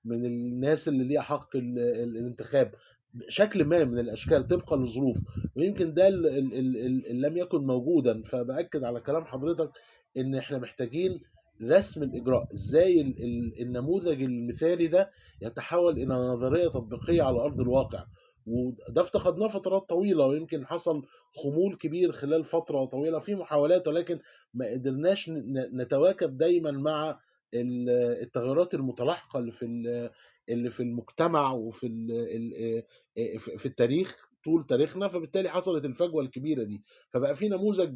من 0.05 0.25
الناس 0.27 0.89
اللي 0.89 1.05
ليها 1.05 1.23
حق 1.23 1.57
الانتخاب. 1.57 2.73
شكل 3.29 3.65
ما 3.65 3.85
من 3.85 3.99
الأشكال 3.99 4.49
طبقا 4.49 4.77
للظروف 4.77 5.17
ويمكن 5.57 5.95
ده 5.95 6.09
اللي 6.09 7.13
لم 7.29 7.37
يكن 7.37 7.67
موجودا. 7.67 8.23
فبأكد 8.23 8.85
على 8.85 9.01
كلام 9.01 9.25
حضرتك 9.25 9.71
إن 10.17 10.35
إحنا 10.35 10.59
محتاجين 10.59 11.21
رسم 11.63 12.03
الإجراء. 12.03 12.49
إزاي 12.55 13.01
النموذج 13.61 14.23
المثالي 14.23 14.87
ده 14.87 15.11
يتحول 15.43 15.93
إلى 15.93 16.15
نظرية 16.15 16.69
تطبيقية 16.69 17.23
على 17.23 17.39
أرض 17.41 17.61
الواقع. 17.61 18.05
وده 18.47 19.03
افتقدناه 19.03 19.49
فترات 19.49 19.83
طويلة 19.89 20.27
ويمكن 20.27 20.67
حصل 20.67 21.03
خمول 21.43 21.77
كبير 21.77 22.13
خلال 22.13 22.45
فترة 22.45 22.85
طويلة 22.85 23.19
في 23.19 23.35
محاولات 23.35 23.89
ولكن 23.89 24.19
ما 24.55 24.71
قدرناش 24.71 25.31
نتواكب 25.75 26.37
دايما 26.37 26.71
مع 26.71 27.19
التغيرات 28.23 28.75
المتلاحقة 28.75 29.39
اللي 29.39 29.53
في 29.53 29.65
اللي 30.49 30.71
في 30.71 30.81
المجتمع 30.83 31.53
وفي 31.53 31.87
في 33.59 33.67
التاريخ 33.67 34.17
طول 34.45 34.67
تاريخنا. 34.67 35.09
فبالتالي 35.09 35.49
حصلت 35.49 35.85
الفجوة 35.85 36.23
الكبيرة 36.23 36.65
دي. 36.65 36.83
فبقى 37.11 37.37
في 37.37 37.49
نموذج 37.49 37.95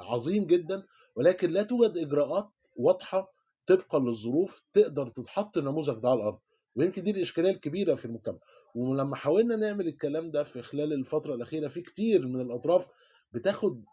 عظيم 0.00 0.46
جدا 0.46 0.82
ولكن 1.16 1.50
لا 1.50 1.62
توجد 1.62 1.96
إجراءات 1.96 2.48
واضحة 2.76 3.32
طبقا 3.66 3.98
للظروف 3.98 4.62
تقدر 4.74 5.08
تتحط 5.08 5.56
النموذج 5.58 5.94
ده 6.02 6.08
على 6.08 6.20
الأرض 6.20 6.38
ويمكن 6.76 7.02
دي 7.02 7.10
الإشكالية 7.10 7.50
الكبيرة 7.50 7.94
في 7.94 8.04
المجتمع. 8.04 8.38
ولما 8.74 9.16
حاولنا 9.16 9.56
نعمل 9.56 9.88
الكلام 9.88 10.30
ده 10.30 10.44
في 10.44 10.62
خلال 10.62 10.92
الفترة 10.92 11.34
الأخيرة 11.34 11.68
في 11.68 11.80
كتير 11.82 12.26
من 12.26 12.40
الأطراف 12.40 12.86
بتاخد 13.32 13.84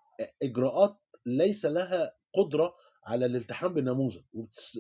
إجراءات 0.44 0.96
ليس 1.26 1.66
لها 1.66 2.14
قدرة 2.34 2.74
على 3.06 3.26
الالتحام 3.26 3.74
بالنموذج 3.74 4.22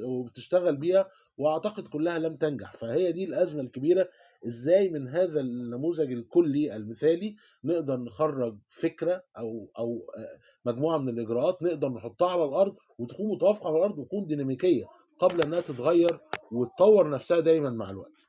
وبتشتغل 0.05 0.75
بيها 0.77 1.09
وأعتقد 1.37 1.87
كلها 1.87 2.19
لم 2.19 2.35
تنجح. 2.35 2.75
فهي 2.75 3.11
دي 3.11 3.23
الأزمة 3.23 3.61
الكبيرة 3.61 4.09
إزاي 4.47 4.89
من 4.89 5.07
هذا 5.07 5.39
النموذج 5.39 6.11
الكلي 6.11 6.75
المثالي 6.75 7.35
نقدر 7.63 7.97
نخرج 7.97 8.57
فكرة 8.69 9.23
أو 9.37 9.69
أو 9.77 10.11
آه، 10.17 10.39
مجموعة 10.65 10.97
من 10.97 11.09
الإجراءات 11.09 11.61
نقدر 11.63 11.89
نحطها 11.89 12.31
على 12.31 12.45
الأرض 12.45 12.75
وتكون 12.97 13.35
متوافقة 13.35 13.67
على 13.67 13.77
الأرض 13.77 13.99
وتكون 13.99 14.27
ديناميكية 14.27 14.85
قبل 15.19 15.41
إنها 15.41 15.61
تتغير 15.61 16.19
وتطور 16.51 17.09
نفسها 17.09 17.39
دايما 17.39 17.69
مع 17.69 17.89
الوقت. 17.89 18.27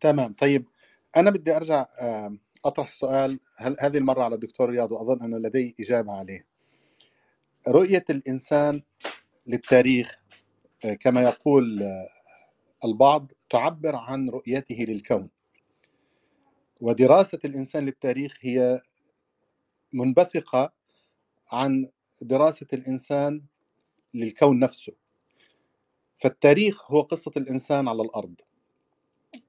تمام 0.00 0.32
طيب 0.32 0.66
أنا 1.16 1.30
بدي 1.30 1.56
أرجع 1.56 1.86
أطرح 2.64 2.90
سؤال 2.90 3.38
هل 3.56 3.76
هذه 3.80 3.98
المرة 3.98 4.22
على 4.24 4.34
الدكتور 4.34 4.70
رياض 4.70 4.92
وأظن 4.92 5.22
أنه 5.22 5.38
لدي 5.38 5.74
إجابة 5.80 6.12
عليه. 6.12 6.46
رؤية 7.68 8.04
الإنسان 8.10 8.82
للتاريخ 9.46 10.18
كما 11.00 11.22
يقول 11.22 11.82
آه، 11.82 12.06
البعض 12.84 13.32
تعبر 13.50 13.96
عن 13.96 14.28
رؤيته 14.28 14.76
للكون. 14.88 15.28
ودراسة 16.80 17.38
الإنسان 17.44 17.84
للتاريخ 17.84 18.38
هي 18.40 18.80
منبثقة 19.92 20.72
عن 21.52 21.90
دراسة 22.22 22.66
الإنسان 22.72 23.42
للكون 24.14 24.58
نفسه. 24.60 24.92
فالتاريخ 26.18 26.90
هو 26.90 27.00
قصة 27.00 27.32
الإنسان 27.36 27.88
على 27.88 28.02
الأرض. 28.02 28.34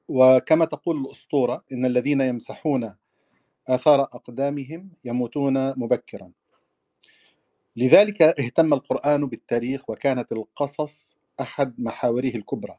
وكما 0.07 0.65
تقول 0.65 1.05
الأسطورة 1.05 1.63
إن 1.73 1.85
الذين 1.85 2.21
يمسحون 2.21 2.95
آثار 3.67 4.01
أقدامهم 4.01 4.91
يموتون 5.05 5.79
مبكرا. 5.79 6.31
لذلك 7.77 8.21
اهتم 8.21 8.73
القرآن 8.73 9.25
بالتاريخ 9.25 9.89
وكانت 9.89 10.31
القصص 10.31 11.17
أحد 11.41 11.79
محاوره 11.79 12.31
الكبرى. 12.35 12.77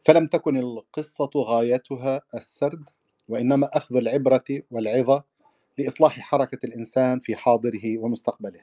فلم 0.00 0.26
تكن 0.26 0.56
القصة 0.56 1.30
غايتها 1.36 2.20
السرد 2.34 2.90
وإنما 3.28 3.66
أخذ 3.72 3.96
العبرة 3.96 4.44
والعظة 4.70 5.24
لإصلاح 5.78 6.20
حركة 6.20 6.66
الإنسان 6.66 7.18
في 7.18 7.36
حاضره 7.36 7.98
ومستقبله. 7.98 8.60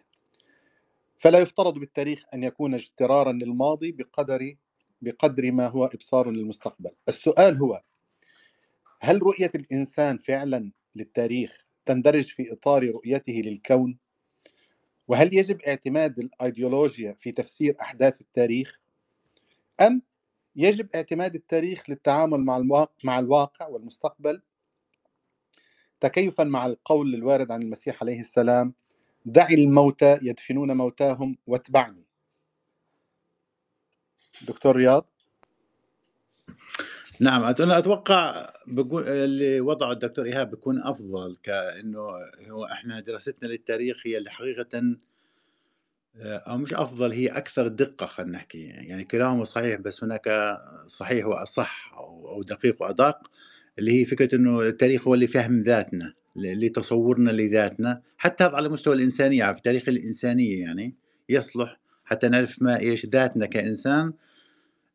فلا 1.18 1.40
يفترض 1.40 1.74
بالتاريخ 1.74 2.24
أن 2.34 2.44
يكون 2.44 2.74
اجترارا 2.74 3.32
للماضي 3.32 3.92
بقدر 3.92 4.56
بقدر 5.02 5.52
ما 5.52 5.68
هو 5.68 5.86
إبصار 5.86 6.30
للمستقبل. 6.32 6.92
السؤال 7.08 7.58
هو 7.58 7.82
هل 9.00 9.24
رؤية 9.24 9.52
الإنسان 9.56 10.18
فعلا 10.18 10.72
للتاريخ 10.96 11.66
تندرج 11.86 12.24
في 12.24 12.54
إطار 12.54 12.90
رؤيته 12.90 13.34
للكون؟ 13.46 13.98
وهل 15.08 15.34
يجب 15.34 15.62
اعتماد 15.62 16.20
الأيديولوجيا 16.20 17.14
في 17.14 17.32
تفسير 17.32 17.76
أحداث 17.82 18.22
التاريخ؟ 18.22 18.80
أم 19.82 20.02
يجب 20.56 20.90
اعتماد 20.96 21.36
التاريخ 21.36 21.90
للتعامل 21.90 22.40
مع 22.40 22.58
الواقع, 22.58 22.94
مع 23.04 23.20
الواقع 23.20 23.68
والمستقبل؟ 23.68 24.42
تكيفا 26.00 26.44
مع 26.44 26.66
القول 26.66 27.16
الوارد 27.16 27.52
عن 27.52 27.62
المسيح 27.62 28.02
عليه 28.04 28.20
السلام 28.20 28.74
دع 29.26 29.48
الموتى 29.50 30.20
يدفنون 30.22 30.78
موتاهم 30.78 31.38
واتبعني. 31.48 32.06
دكتور 34.48 34.76
رياض؟ 34.76 35.10
نعم 37.20 37.44
أنا 37.44 37.78
أتوقع 37.78 38.54
بقول 38.68 39.08
اللي 39.08 39.62
وضعه 39.62 39.92
الدكتور 39.92 40.26
إيهاب 40.26 40.50
بيكون 40.50 40.84
أفضل 40.84 41.38
كأنه 41.44 42.00
هو 42.50 42.66
إحنا 42.66 43.00
دراستنا 43.00 43.48
للتاريخ 43.48 43.98
هي 44.06 44.18
اللي 44.18 44.30
حقيقة 44.30 44.98
أو 46.22 46.58
مش 46.58 46.74
أفضل 46.74 47.12
هي 47.12 47.28
أكثر 47.28 47.68
دقة 47.68 48.06
خلينا 48.06 48.32
نحكي. 48.32 48.64
يعني 48.64 49.04
كلاهما 49.04 49.44
صحيح 49.44 49.80
بس 49.80 50.04
هناك 50.04 50.58
صحيح 50.88 51.26
وأصح 51.26 51.94
أو 51.98 52.44
دقيق 52.44 52.82
وأدق 52.82 53.32
اللي 53.80 54.02
هي 54.02 54.06
فكرة 54.06 54.36
إنه 54.36 54.62
التاريخ 54.62 55.08
هو 55.08 55.14
اللي 55.14 55.28
فهم 55.28 55.62
ذاتنا 55.62 56.14
لتصورنا 56.36 57.32
لذاتنا 57.32 58.02
حتى 58.18 58.44
هذا 58.44 58.56
على 58.56 58.70
مستوى 58.70 58.96
الإنسانية 58.96 59.54
في 59.54 59.62
تاريخ 59.62 59.90
الإنسانية 59.90 60.62
يعني 60.62 60.96
يصلح 61.30 61.80
حتى 62.06 62.28
نعرف 62.28 62.62
ما 62.62 62.80
إيش 62.80 63.06
ذاتنا 63.06 63.46
كإنسان 63.46 64.14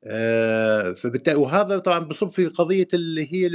آه، 0.05 0.93
فبالتالي 0.93 1.37
وهذا 1.37 1.79
طبعا 1.79 1.99
بصب 1.99 2.29
في 2.29 2.47
قضية 2.47 2.89
اللي 2.95 3.33
هي 3.35 3.51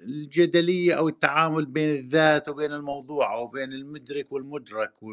الجدلية 0.00 0.94
أو 0.94 1.08
التعامل 1.08 1.66
بين 1.66 1.98
الذات 1.98 2.48
وبين 2.48 2.72
الموضوع 2.72 3.34
أو 3.34 3.46
بين 3.46 3.72
المدرك 3.72 4.32
والمدرك 4.32 5.02
و... 5.02 5.08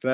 ف 0.00 0.06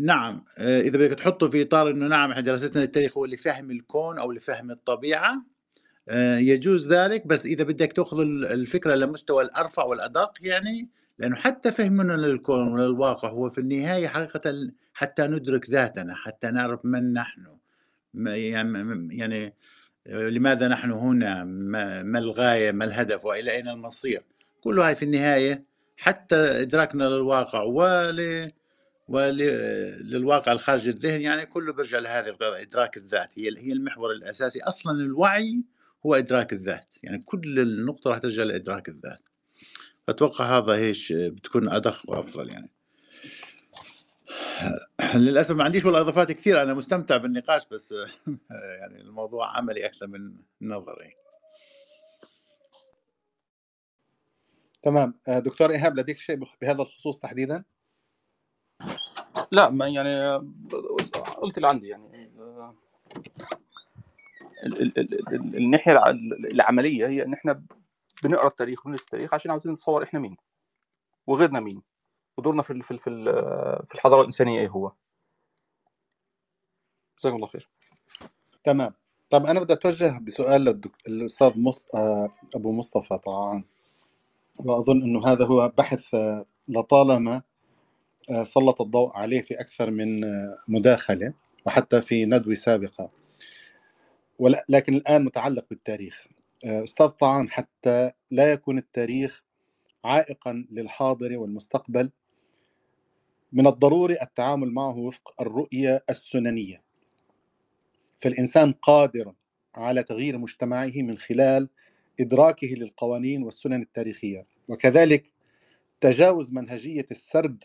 نعم 0.00 0.44
آه، 0.58 0.80
إذا 0.80 0.98
بدك 0.98 1.18
تحطه 1.18 1.48
في 1.48 1.62
إطار 1.62 1.90
إنه 1.90 2.08
نعم 2.08 2.30
إحنا 2.30 2.42
دراستنا 2.42 2.80
للتاريخ 2.80 3.18
هو 3.18 3.24
لفهم 3.24 3.70
الكون 3.70 4.18
أو 4.18 4.32
لفهم 4.32 4.70
الطبيعة 4.70 5.44
آه، 6.08 6.38
يجوز 6.38 6.92
ذلك. 6.92 7.26
بس 7.26 7.46
إذا 7.46 7.64
بدك 7.64 7.92
تأخذ 7.92 8.20
الفكرة 8.20 8.94
لمستوى 8.94 9.42
الأرفع 9.44 9.84
والأدق 9.84 10.32
يعني 10.40 10.88
لأنه 11.18 11.36
حتى 11.36 11.72
فهمنا 11.72 12.12
للكون 12.12 12.72
وللواقع 12.72 13.28
هو 13.28 13.50
في 13.50 13.58
النهاية 13.58 14.08
حقيقة 14.08 14.68
حتى 14.94 15.26
ندرك 15.26 15.70
ذاتنا 15.70 16.14
حتى 16.14 16.50
نعرف 16.50 16.84
من 16.84 17.12
نحن. 17.12 17.57
يعني 18.26 19.18
يعني 19.18 19.54
آه، 20.06 20.28
لماذا 20.28 20.68
نحن 20.68 20.90
هنا؟ 20.90 21.44
ما 22.02 22.18
الغاية؟ 22.18 22.72
ما 22.72 22.84
الهدف؟ 22.84 23.24
وإلى 23.24 23.52
أين 23.52 23.68
المصير؟ 23.68 24.22
كل 24.60 24.78
هاي 24.78 24.94
في 24.94 25.04
النهاية 25.04 25.64
حتى 25.96 26.36
إدراكنا 26.36 27.04
للواقع 27.04 27.62
ول 27.62 28.50
وللواقع 29.08 30.52
الخارج 30.52 30.88
الذهن 30.88 31.20
يعني 31.20 31.46
كله 31.46 31.72
بيرجع 31.72 31.98
لهذه 31.98 32.36
إدراك 32.40 32.96
الذات. 32.96 33.30
هي 33.34 33.48
هي 33.58 33.72
المحور 33.72 34.12
الأساسي. 34.12 34.60
أصلا 34.60 35.00
الوعي 35.00 35.64
هو 36.06 36.14
إدراك 36.14 36.52
الذات. 36.52 36.86
يعني 37.02 37.18
كل 37.18 37.58
النقطة 37.60 38.10
راح 38.10 38.18
ترجع 38.18 38.42
لإدراك 38.42 38.88
الذات. 38.88 39.28
أتوقع 40.08 40.58
هذا 40.58 40.72
هيش 40.72 41.12
بتكون 41.12 41.68
أدق 41.68 42.02
وأفضل 42.10 42.52
يعني. 42.52 42.70
للأسف 45.14 45.54
ما 45.54 45.64
عنديش 45.64 45.84
والله 45.84 46.00
إضافات 46.00 46.32
كثير 46.32 46.62
أنا 46.62 46.74
مستمتع 46.74 47.16
بالنقاش 47.16 47.66
بس 47.68 47.94
يعني 48.80 49.00
الموضوع 49.00 49.56
عملي 49.56 49.86
أكثر 49.86 50.06
من 50.06 50.36
نظري. 50.62 51.14
تمام. 54.82 55.14
آه، 55.28 55.38
دكتور 55.38 55.70
إيهاب 55.70 55.98
لديك 55.98 56.18
شيء 56.18 56.36
بهذا 56.62 56.82
الخصوص 56.82 57.20
تحديدا؟ 57.20 57.64
لا 59.52 59.70
ما 59.70 59.88
يعني 59.88 60.36
قلت 61.40 61.56
اللي 61.56 61.68
عندي 61.68 61.88
يعني. 61.88 62.30
الناحية 65.34 66.10
العملية 66.52 67.06
هي 67.06 67.22
إن 67.22 67.32
إحنا 67.32 67.62
بنقرأ 68.22 68.46
التاريخ 68.46 68.86
وبندرس 68.86 69.02
التاريخ 69.02 69.34
عشان 69.34 69.50
عاوزين 69.50 69.72
نتصور 69.72 70.02
إحنا 70.02 70.20
مين 70.20 70.36
وغيرنا 71.26 71.60
مين. 71.60 71.82
ودورنا 72.38 72.62
في 72.62 72.82
في 72.82 72.98
في 73.88 73.94
الحضارة 73.94 74.20
الإنسانية 74.20 74.60
إيه 74.60 74.68
هو؟ 74.68 74.92
جزاكم 77.20 77.36
الله 77.36 77.46
خير. 77.46 77.68
تمام. 78.64 78.94
طب 79.30 79.46
أنا 79.46 79.60
بدي 79.60 79.72
أتوجه 79.72 80.18
بسؤال 80.18 80.80
للأستاذ 81.08 81.60
مص... 81.60 81.88
آه، 81.94 82.28
أبو 82.54 82.72
مصطفى 82.72 83.18
طبعا. 83.18 83.64
وأظن 84.60 85.02
إنه 85.02 85.26
هذا 85.26 85.46
هو 85.46 85.72
بحث 85.78 86.14
آه، 86.14 86.44
لطالما 86.68 87.42
آه، 88.30 88.44
سلط 88.44 88.80
الضوء 88.82 89.16
عليه 89.16 89.42
في 89.42 89.60
أكثر 89.60 89.90
من 89.90 90.20
مداخلة 90.68 91.34
وحتى 91.66 92.02
في 92.02 92.24
ندوة 92.24 92.54
سابقة. 92.54 93.10
ولكن 94.38 94.94
الآن 94.94 95.24
متعلق 95.24 95.66
بالتاريخ. 95.70 96.26
أستاذ 96.64 97.08
طعان 97.08 97.50
حتى 97.50 98.12
لا 98.30 98.52
يكون 98.52 98.78
التاريخ 98.78 99.44
عائقا 100.04 100.66
للحاضر 100.70 101.38
والمستقبل 101.38 102.12
من 103.52 103.66
الضروري 103.66 104.16
التعامل 104.22 104.72
معه 104.72 104.96
وفق 104.98 105.34
الرؤية 105.40 106.04
السننية. 106.10 106.82
فالإنسان 108.18 108.72
قادر 108.72 109.32
على 109.74 110.02
تغيير 110.02 110.38
مجتمعه 110.38 110.92
من 110.96 111.18
خلال 111.18 111.68
إدراكه 112.20 112.66
للقوانين 112.66 113.42
والسنن 113.42 113.82
التاريخية. 113.82 114.46
وكذلك 114.68 115.32
تجاوز 116.00 116.52
منهجية 116.52 117.06
السرد 117.10 117.64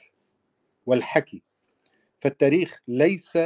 والحكي. 0.86 1.41
فالتاريخ 2.19 2.81
ليس 2.88 3.38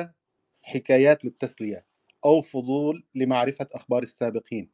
حكايات 0.61 1.25
للتسلية 1.25 1.85
أو 2.25 2.41
فضول 2.41 3.03
لمعرفة 3.15 3.67
أخبار 3.73 4.03
السابقين 4.03 4.69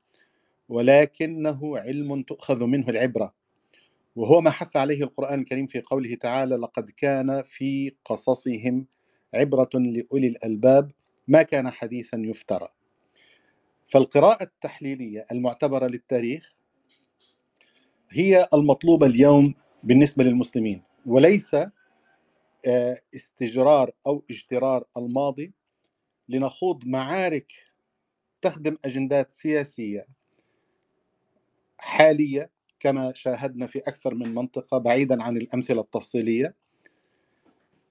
ولكنه 0.70 1.78
علم 1.78 2.22
تؤخذ 2.22 2.66
منه 2.66 2.89
العبرة. 2.89 3.34
وهو 4.16 4.41
ما 4.41 4.49
حث 4.49 4.76
عليه 4.76 5.03
القرآن 5.03 5.39
الكريم 5.39 5.66
في 5.66 5.82
قوله 5.82 6.16
تعالى 6.16 6.55
لقد 6.55 6.89
كان 6.89 7.43
في 7.43 7.91
قصصهم 8.05 8.88
عبرة 9.34 9.70
لأولي 9.74 10.28
الألباب 10.28 10.91
ما 11.28 11.43
كان 11.43 11.70
حديثا 11.70 12.18
يفترى. 12.18 12.68
فالقراءة 13.86 14.43
التحليلية 14.43 15.26
المعتبرة 15.32 15.88
للتاريخ 15.88 16.53
هي 18.11 18.47
المطلوبة 18.53 19.05
اليوم 19.07 19.53
بالنسبة 19.84 20.24
للمسلمين 20.24 20.84
وليس 21.05 21.55
آه، 22.68 22.99
استجرار 23.16 23.91
أو 24.07 24.24
اجترار 24.32 24.84
الماضي 24.97 25.53
لنخوض 26.30 26.86
معارك 26.86 27.53
تخدم 28.41 28.78
أجندات 28.86 29.32
سياسية 29.32 30.07
حالية 31.80 32.51
كما 32.84 33.13
شاهدنا 33.15 33.67
في 33.67 33.79
أكثر 33.79 34.15
من 34.15 34.36
منطقة 34.36 34.77
بعيدا 34.77 35.23
عن 35.23 35.38
الأمثلة 35.38 35.81
التفصيلية 35.81 36.55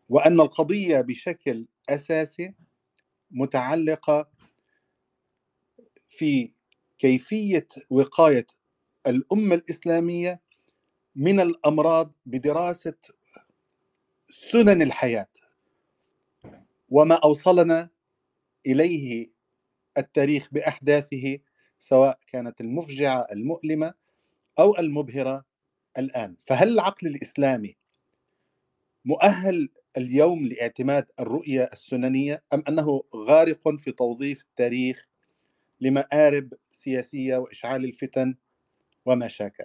وأن 0.08 0.40
القضية 0.40 1.00
بشكل 1.00 1.66
أساسي 1.88 2.54
متعلقة 3.30 4.28
في 6.08 6.52
كيفية 6.98 7.68
وقاية 7.90 8.46
الأمة 9.06 9.54
الإسلامية 9.54 10.40
من 11.16 11.40
الأمراض 11.40 12.12
بدراسة 12.26 12.96
سنن 14.30 14.82
الحياة 14.82 15.28
وما 16.88 17.14
أوصلنا 17.14 17.88
إليه 18.66 19.28
التاريخ 19.98 20.48
بأحداثه 20.52 21.38
سواء 21.78 22.18
كانت 22.26 22.60
المفجعة 22.60 23.26
المؤلمة 23.32 24.01
أو 24.58 24.78
المبهرة 24.78 25.44
الآن. 25.98 26.36
فهل 26.40 26.68
العقل 26.68 27.06
الإسلامي 27.06 27.76
مؤهل 29.04 29.68
اليوم 29.96 30.46
لاعتماد 30.46 31.06
الرؤية 31.20 31.68
السننية 31.72 32.42
أم 32.54 32.62
أنه 32.68 33.02
غارق 33.16 33.68
في 33.76 33.92
توظيف 33.92 34.42
التاريخ 34.42 35.08
لمآرب 35.80 36.54
سياسية 36.70 37.36
وإشعال 37.36 37.84
الفتن 37.84 38.34
وما 39.06 39.28
شاكل؟ 39.28 39.64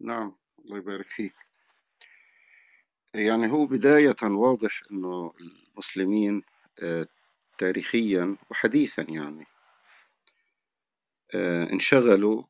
نعم 0.00 0.36
الله 0.64 0.76
يبارك 0.78 1.04
فيك. 1.04 1.32
يعني 3.14 3.52
هو 3.52 3.66
بداية 3.66 4.16
واضح 4.22 4.80
إنه 4.90 5.32
المسلمين 5.40 6.42
آه، 6.82 7.06
تاريخيا 7.58 8.36
وحديثا 8.50 9.02
يعني 9.02 9.46
انشغلوا 11.34 12.42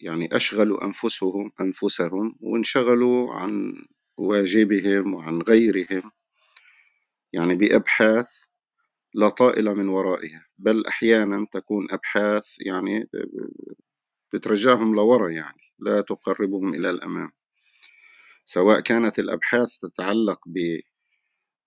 يعني 0.00 0.36
أشغلوا 0.36 0.84
أنفسهم 0.84 1.52
أنفسهم 1.60 2.36
وانشغلوا 2.40 3.34
عن 3.34 3.74
واجبهم 4.16 5.14
وعن 5.14 5.38
غيرهم 5.42 6.10
يعني 7.32 7.54
بأبحاث 7.54 8.30
لا 9.14 9.28
طائل 9.28 9.64
من 9.76 9.88
ورائها 9.88 10.46
بل 10.58 10.86
أحيانا 10.86 11.46
تكون 11.52 11.86
أبحاث 11.90 12.54
يعني 12.66 13.10
بترجعهم 14.32 14.94
لورا 14.94 15.30
يعني 15.30 15.62
لا 15.78 16.00
تقربهم 16.00 16.74
إلى 16.74 16.90
الأمام. 16.90 17.32
سواء 18.44 18.80
كانت 18.80 19.18
الأبحاث 19.18 19.78
تتعلق 19.78 20.40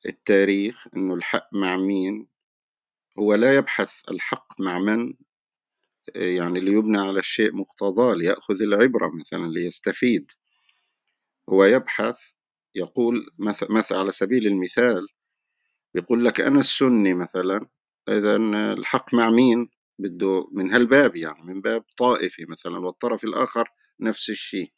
بالتاريخ 0.03 0.87
إنه 0.95 1.13
الحق 1.13 1.49
مع 1.53 1.77
مين 1.77 2.27
هو 3.19 3.33
لا 3.33 3.55
يبحث 3.55 4.01
الحق 4.11 4.61
مع 4.61 4.79
من 4.79 5.13
يعني 6.15 6.59
ليبنى 6.59 6.97
على 6.97 7.19
الشيء 7.19 7.55
مقتضاه 7.55 8.13
ليأخذ 8.13 8.61
العبرة 8.61 9.11
مثلا 9.19 9.47
ليستفيد. 9.47 10.31
هو 11.49 11.63
يبحث 11.63 12.19
يقول 12.75 13.29
مثل 13.69 13.95
على 13.95 14.11
سبيل 14.11 14.47
المثال 14.47 15.07
يقول 15.95 16.25
لك 16.25 16.41
أنا 16.41 16.59
السني 16.59 17.13
مثلا 17.13 17.67
إذا 18.09 18.35
الحق 18.73 19.13
مع 19.13 19.29
مين؟ 19.29 19.69
بده 19.99 20.47
من 20.51 20.71
هالباب 20.71 21.15
يعني 21.15 21.43
من 21.43 21.61
باب 21.61 21.83
طائفي 21.97 22.45
مثلا 22.45 22.77
والطرف 22.77 23.23
الآخر 23.23 23.67
نفس 23.99 24.29
الشيء. 24.29 24.71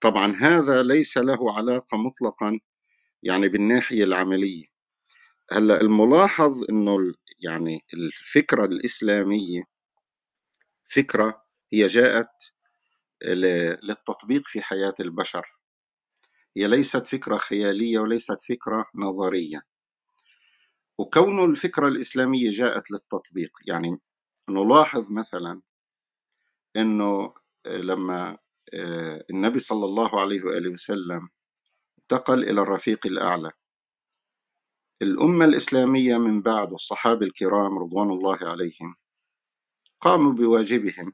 طبعا 0.00 0.32
هذا 0.36 0.82
ليس 0.82 1.18
له 1.18 1.52
علاقة 1.56 1.96
مطلقا 1.98 2.60
يعني 3.22 3.48
بالناحية 3.48 4.04
العملية. 4.04 4.64
هلأ 5.52 5.80
الملاحظ 5.80 6.64
إنه 6.70 7.14
يعني 7.38 7.80
الفكرة 7.94 8.64
الإسلامية 8.64 9.64
فكرة 10.94 11.42
هي 11.72 11.86
جاءت 11.86 12.52
للتطبيق 13.82 14.42
في 14.44 14.62
حياة 14.62 14.94
البشر. 15.00 15.46
هي 16.56 16.66
ليست 16.68 17.06
فكرة 17.06 17.36
خيالية 17.36 17.98
وليست 17.98 18.42
فكرة 18.48 18.86
نظرية. 18.94 19.62
وكون 20.98 21.50
الفكرة 21.50 21.88
الإسلامية 21.88 22.50
جاءت 22.50 22.90
للتطبيق 22.90 23.50
يعني 23.66 23.98
نلاحظ 24.48 25.10
مثلا 25.12 25.62
أنه 26.76 27.34
لما 27.66 28.38
آه، 28.74 29.24
النبي 29.30 29.58
صلى 29.58 29.84
الله 29.84 30.20
عليه 30.20 30.44
وآله 30.44 30.70
وسلم 30.70 31.28
انتقل 31.98 32.42
إلى 32.42 32.60
الرفيق 32.60 33.06
الأعلى. 33.06 33.50
الأمة 35.02 35.44
الإسلامية 35.44 36.18
من 36.18 36.42
بعد 36.42 36.72
الصحابة 36.72 37.26
الكرام 37.26 37.78
رضوان 37.78 38.10
الله 38.10 38.38
عليهم 38.42 38.96
قاموا 40.00 40.32
بواجبهم 40.32 41.12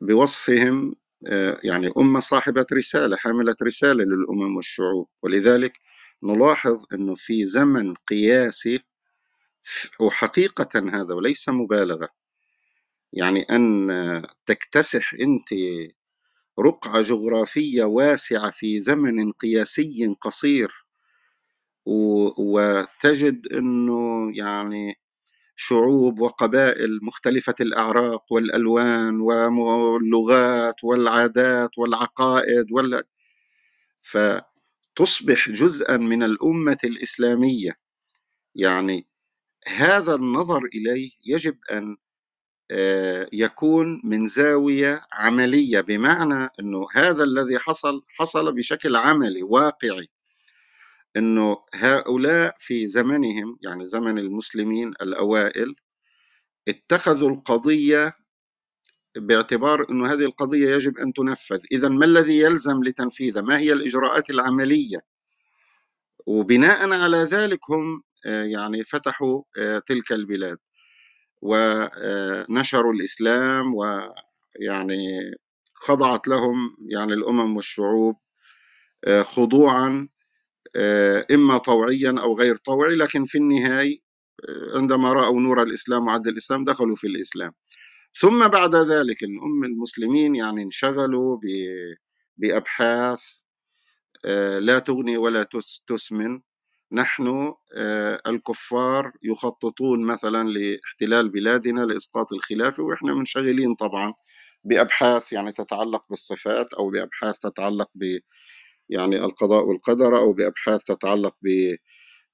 بوصفهم 0.00 0.94
آه، 1.26 1.60
يعني 1.62 1.92
أمة 1.98 2.20
صاحبة 2.20 2.66
رسالة 2.72 3.16
حاملة 3.16 3.54
رسالة 3.62 4.04
للأمم 4.04 4.56
والشعوب. 4.56 5.08
ولذلك 5.22 5.72
نلاحظ 6.22 6.84
أنه 6.92 7.14
في 7.14 7.44
زمن 7.44 7.94
قياسي 7.94 8.80
وحقيقة 10.00 10.68
هذا 10.92 11.14
وليس 11.14 11.48
مبالغة. 11.48 12.08
يعني 13.12 13.42
أن 13.42 13.88
تكتسح 14.46 15.14
أنت 15.14 15.48
رقعة 16.60 17.02
جغرافية 17.02 17.84
واسعة 17.84 18.50
في 18.50 18.80
زمن 18.80 19.32
قياسي 19.32 20.16
قصير 20.20 20.72
وتجد 22.38 23.46
أنه 23.52 24.30
يعني 24.36 24.94
شعوب 25.62 26.20
وقبائل 26.20 26.98
مختلفة 27.02 27.54
الأعراق 27.60 28.32
والألوان 28.32 29.20
واللغات 29.20 30.84
والعادات 30.84 31.70
والعقائد 31.78 32.72
وال... 32.72 33.02
فتصبح 34.02 35.50
جزءا 35.50 35.96
من 35.96 36.22
الأمة 36.22 36.78
الإسلامية. 36.84 37.72
يعني 38.54 39.06
هذا 39.66 40.14
النظر 40.14 40.60
إليه 40.74 41.10
يجب 41.26 41.56
أن 41.72 41.96
آه، 42.70 43.28
يكون 43.32 44.00
من 44.04 44.26
زاوية 44.26 45.02
عملية 45.12 45.80
بمعنى 45.80 46.48
أنه 46.60 46.86
هذا 46.94 47.24
الذي 47.24 47.58
حصل 47.58 48.02
حصل 48.08 48.54
بشكل 48.54 48.96
عملي 48.96 49.42
واقعي. 49.42 50.08
أنه 51.16 51.56
هؤلاء 51.74 52.56
في 52.58 52.86
زمنهم 52.86 53.58
يعني 53.62 53.86
زمن 53.86 54.18
المسلمين 54.18 54.88
الأوائل 54.88 55.74
اتخذوا 56.68 57.30
القضية 57.30 58.12
باعتبار 59.16 59.90
أن 59.90 60.06
هذه 60.06 60.24
القضية 60.24 60.70
يجب 60.74 60.98
أن 60.98 61.12
تنفذ. 61.12 61.60
إذا 61.72 61.88
ما 61.88 62.04
الذي 62.04 62.40
يلزم 62.40 62.84
لتنفيذها؟ 62.84 63.42
ما 63.42 63.58
هي 63.58 63.72
الإجراءات 63.72 64.30
العملية؟ 64.30 64.98
وبناء 66.26 66.90
على 66.92 67.16
ذلك 67.16 67.58
هم 67.70 68.02
آه، 68.26 68.44
يعني 68.44 68.84
فتحوا 68.84 69.42
آه، 69.58 69.78
تلك 69.78 70.12
البلاد. 70.12 70.58
ونشروا 71.42 72.92
الإسلام 72.92 73.74
ويعني 73.74 75.20
خضعت 75.74 76.28
لهم 76.28 76.76
يعني 76.88 77.12
الأمم 77.14 77.56
والشعوب 77.56 78.16
آه، 79.04 79.22
خضوعا 79.22 80.08
إما 81.30 81.58
طوعيا 81.58 82.14
أو 82.22 82.38
غير 82.38 82.56
طوعي 82.56 82.94
لكن 82.96 83.24
في 83.24 83.38
النهاية 83.38 83.98
عندما 84.74 85.12
رأوا 85.12 85.40
نور 85.40 85.62
الإسلام 85.62 86.06
وعد 86.06 86.26
الإسلام 86.26 86.64
دخلوا 86.64 86.96
في 86.96 87.06
الإسلام. 87.06 87.52
ثم 88.20 88.48
بعد 88.48 88.74
ذلك 88.74 89.22
الأم 89.22 89.64
المسلمين 89.64 90.34
يعني 90.34 90.62
انشغلوا 90.62 91.38
بأبحاث 92.36 93.22
لا 94.60 94.78
تغني 94.78 95.16
ولا 95.16 95.46
تسمن. 95.86 96.40
نحن 96.92 97.54
آه، 97.76 98.20
الكفار 98.26 99.12
يخططون 99.22 100.04
مثلا 100.06 100.48
لاحتلال 100.48 101.28
بلادنا 101.28 101.80
لإسقاط 101.80 102.32
الخلافة 102.32 102.82
وإحنا 102.82 103.14
منشغلين 103.14 103.74
طبعا 103.74 104.14
بأبحاث 104.64 105.32
يعني 105.32 105.52
تتعلق 105.52 106.04
بالصفات 106.10 106.74
أو 106.74 106.90
بأبحاث 106.90 107.38
تتعلق 107.38 107.88
ب 107.94 108.18
يعني 108.90 109.16
القضاء 109.26 109.64
والقدر 109.66 110.18
أو 110.18 110.34
بأبحاث 110.34 110.84
تتعلق 110.84 111.34
ب 111.42 111.76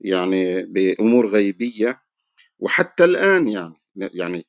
يعني 0.03 0.63
بأمور 0.65 1.27
غيبية. 1.29 2.03
وحتى 2.61 3.05
الآن 3.07 3.49
يعني 3.49 3.75
يعني 3.99 4.47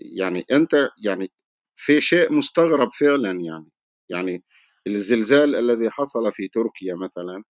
يعني 0.00 0.46
أنت 0.52 0.88
يعني 1.04 1.32
في 1.76 2.02
شيء 2.02 2.32
مستغرب 2.34 2.90
فعلا 2.92 3.32
يعني. 3.32 3.70
يعني 4.10 4.44
الزلزال 4.88 5.56
الذي 5.56 5.90
حصل 5.90 6.32
في 6.32 6.48
تركيا 6.48 6.94
مثلا. 6.96 7.44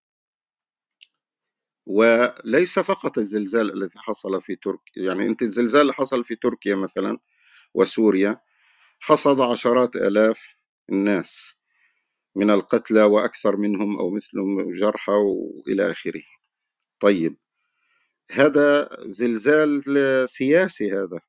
وليس 1.87 2.79
فقط 2.79 3.19
الزلزال 3.19 3.73
الذي 3.73 3.99
حصل 3.99 4.41
في 4.43 4.57
تركيا 4.57 5.03
يعني 5.03 5.27
أنت 5.27 5.43
الزلزال 5.43 5.81
اللي 5.83 5.93
حصل 5.93 6.25
في 6.25 6.37
تركيا 6.37 6.75
مثلا 6.77 7.19
وسوريا 7.75 8.41
حصد 9.01 9.41
عشرات 9.41 9.97
آلاف 9.97 10.57
الناس. 10.93 11.55
من 12.41 12.51
القتلى 12.51 13.03
وأكثر 13.03 13.57
منهم 13.57 13.99
أو 13.99 14.11
مثلهم 14.11 14.73
جرحى 14.73 15.13
وإلى 15.13 15.91
آخره. 15.91 16.23
طيب 17.01 17.37
هذا 18.31 18.89
زلزال 19.01 19.83
سياسي 20.29 20.93
هذا. 20.93 21.21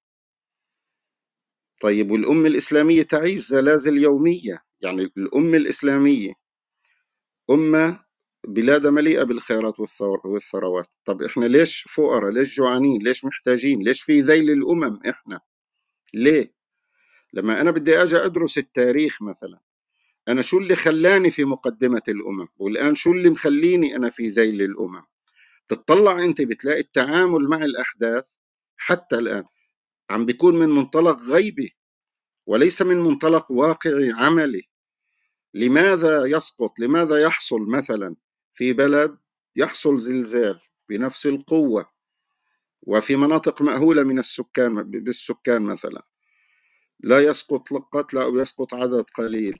طيب 1.81 2.11
والأمة 2.11 2.47
الإسلامية 2.47 3.03
تعيش 3.03 3.41
زلازل 3.41 3.97
يومية 3.97 4.63
يعني 4.81 5.03
الأمة 5.17 5.57
الإسلامية 5.57 6.33
أمة 7.49 8.05
بلاد 8.47 8.87
مليئة 8.87 9.23
بالخيرات 9.23 9.79
والثروات. 10.25 10.87
طب 11.05 11.21
إحنا 11.21 11.45
ليش 11.45 11.81
فقراء؟ 11.81 12.31
ليش 12.31 12.57
جوعانين؟ 12.57 13.01
ليش 13.01 13.25
محتاجين؟ 13.25 13.83
ليش 13.83 14.01
في 14.01 14.21
ذيل 14.21 14.49
الأمم 14.49 14.99
إحنا؟ 15.09 15.39
ليه؟ 16.13 16.53
لما 17.33 17.61
أنا 17.61 17.71
بدي 17.71 18.01
أجي 18.03 18.17
أدرس 18.17 18.57
التاريخ 18.57 19.21
مثلا 19.21 19.59
أنا 20.27 20.41
شو 20.41 20.57
اللي 20.57 20.75
خلاني 20.75 21.31
في 21.31 21.45
مقدمة 21.45 22.01
الأمم؟ 22.07 22.47
والآن 22.57 22.95
شو 22.95 23.11
اللي 23.11 23.29
مخليني 23.29 23.95
أنا 23.95 24.09
في 24.09 24.27
ذيل 24.29 24.61
الأمم؟ 24.61 25.03
تطلع 25.67 26.19
أنت 26.25 26.41
بتلاقي 26.41 26.79
التعامل 26.79 27.49
مع 27.49 27.57
الأحداث 27.57 28.35
حتى 28.77 29.15
الآن 29.15 29.43
عم 30.09 30.25
بيكون 30.25 30.59
من 30.59 30.69
منطلق 30.69 31.21
غيبي 31.21 31.75
وليس 32.45 32.81
من 32.81 32.97
منطلق 32.97 33.51
واقعي 33.51 34.11
عملي. 34.11 34.61
لماذا 35.53 36.25
يسقط؟ 36.25 36.79
لماذا 36.79 37.17
يحصل 37.21 37.61
مثلا 37.61 38.15
في 38.53 38.73
بلد 38.73 39.17
يحصل 39.55 39.99
زلزال 39.99 40.59
بنفس 40.89 41.27
القوة 41.27 41.89
وفي 42.81 43.15
مناطق 43.15 43.61
مأهولة 43.61 44.03
من 44.03 44.19
السكان 44.19 44.83
بالسكان 44.83 45.61
مثلا؟ 45.61 46.10
لا 47.03 47.19
يسقط 47.19 47.73
قتلى 47.73 48.23
أو 48.23 48.37
يسقط 48.37 48.73
عدد 48.73 49.05
قليل. 49.15 49.59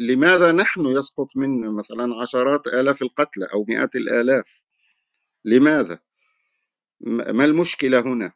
لماذا 0.00 0.52
نحن 0.52 0.86
يسقط 0.86 1.36
منا 1.36 1.70
مثلا 1.70 2.20
عشرات 2.20 2.66
آلاف 2.66 3.02
القتلى 3.02 3.48
أو 3.52 3.64
مئات 3.68 3.96
الآلاف؟ 3.96 4.62
لماذا؟ 5.44 5.98
ما 7.00 7.44
المشكلة 7.44 8.00
هنا؟ 8.00 8.32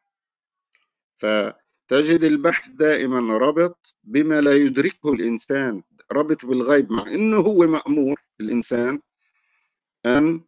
فتجد 1.17 2.25
البحث 2.25 2.69
دائما 2.69 3.39
ربط 3.39 3.97
بما 4.05 4.41
لا 4.41 4.53
يدركه 4.53 5.13
الإنسان 5.13 5.83
ربط 6.13 6.47
بالغيب 6.47 6.93
مع 6.93 7.07
أنه 7.07 7.37
هو 7.37 7.67
مأمور 7.67 8.21
الإنسان 8.41 9.01
أن 10.07 10.45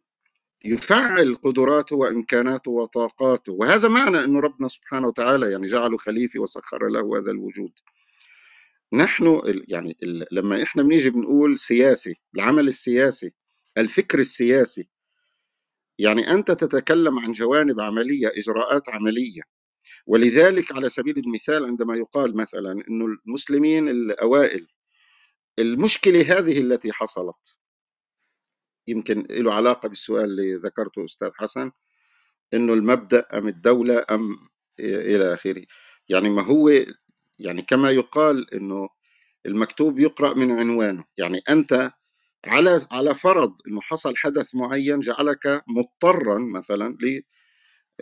يفعل 0.64 1.34
قدراته 1.34 1.96
وإمكاناته 1.96 2.70
وطاقاته. 2.70 3.52
وهذا 3.52 3.88
معنى 3.88 4.24
أنه 4.24 4.40
ربنا 4.40 4.68
سبحانه 4.68 5.08
وتعالى 5.08 5.52
يعني 5.52 5.66
جعله 5.66 5.96
خليفة 5.96 6.40
وسخر 6.40 6.88
له 6.88 7.18
هذا 7.18 7.30
الوجود. 7.30 7.72
نحن 8.92 9.42
يعني 9.68 9.96
لما 10.32 10.62
إحنا 10.62 10.82
بنيجي 10.82 11.10
بنقول 11.10 11.58
سياسي 11.58 12.14
العمل 12.36 12.68
السياسي 12.68 13.32
الفكر 13.78 14.18
السياسي 14.18 14.88
يعني 15.98 16.30
أنت 16.32 16.50
تتكلم 16.50 17.18
عن 17.18 17.32
جوانب 17.32 17.80
عملية 17.80 18.28
إجراءات 18.36 18.88
عملية. 18.88 19.42
ولذلك 20.06 20.72
على 20.72 20.88
سبيل 20.88 21.18
المثال 21.18 21.64
عندما 21.64 21.96
يقال 21.96 22.36
مثلا 22.36 22.72
إنه 22.72 23.06
المسلمين 23.26 23.88
الأوائل 23.88 24.66
المشكلة 25.58 26.38
هذه 26.38 26.58
التي 26.58 26.92
حصلت 26.92 27.58
يمكن 28.88 29.26
له 29.30 29.54
علاقة 29.54 29.88
بالسؤال 29.88 30.24
اللي 30.24 30.54
ذكرته 30.54 31.04
أستاذ 31.04 31.30
حسن 31.34 31.70
إنه 32.54 32.72
المبدأ 32.74 33.26
أم 33.38 33.48
الدولة 33.48 34.04
أم 34.10 34.36
إلى 34.80 35.34
آخره. 35.34 35.64
يعني 36.08 36.30
ما 36.30 36.42
هو 36.42 36.70
يعني 37.38 37.62
كما 37.62 37.90
يقال 37.90 38.54
إنه 38.54 38.88
المكتوب 39.46 39.98
يقرأ 39.98 40.34
من 40.34 40.50
عنوانه. 40.50 41.04
يعني 41.18 41.40
أنت 41.48 41.92
على 42.46 42.86
على 42.90 43.14
فرض 43.14 43.56
إنه 43.66 43.80
حصل 43.80 44.16
حدث 44.16 44.54
معين 44.54 45.00
جعلك 45.00 45.62
مضطرا 45.68 46.38
مثلا 46.38 46.96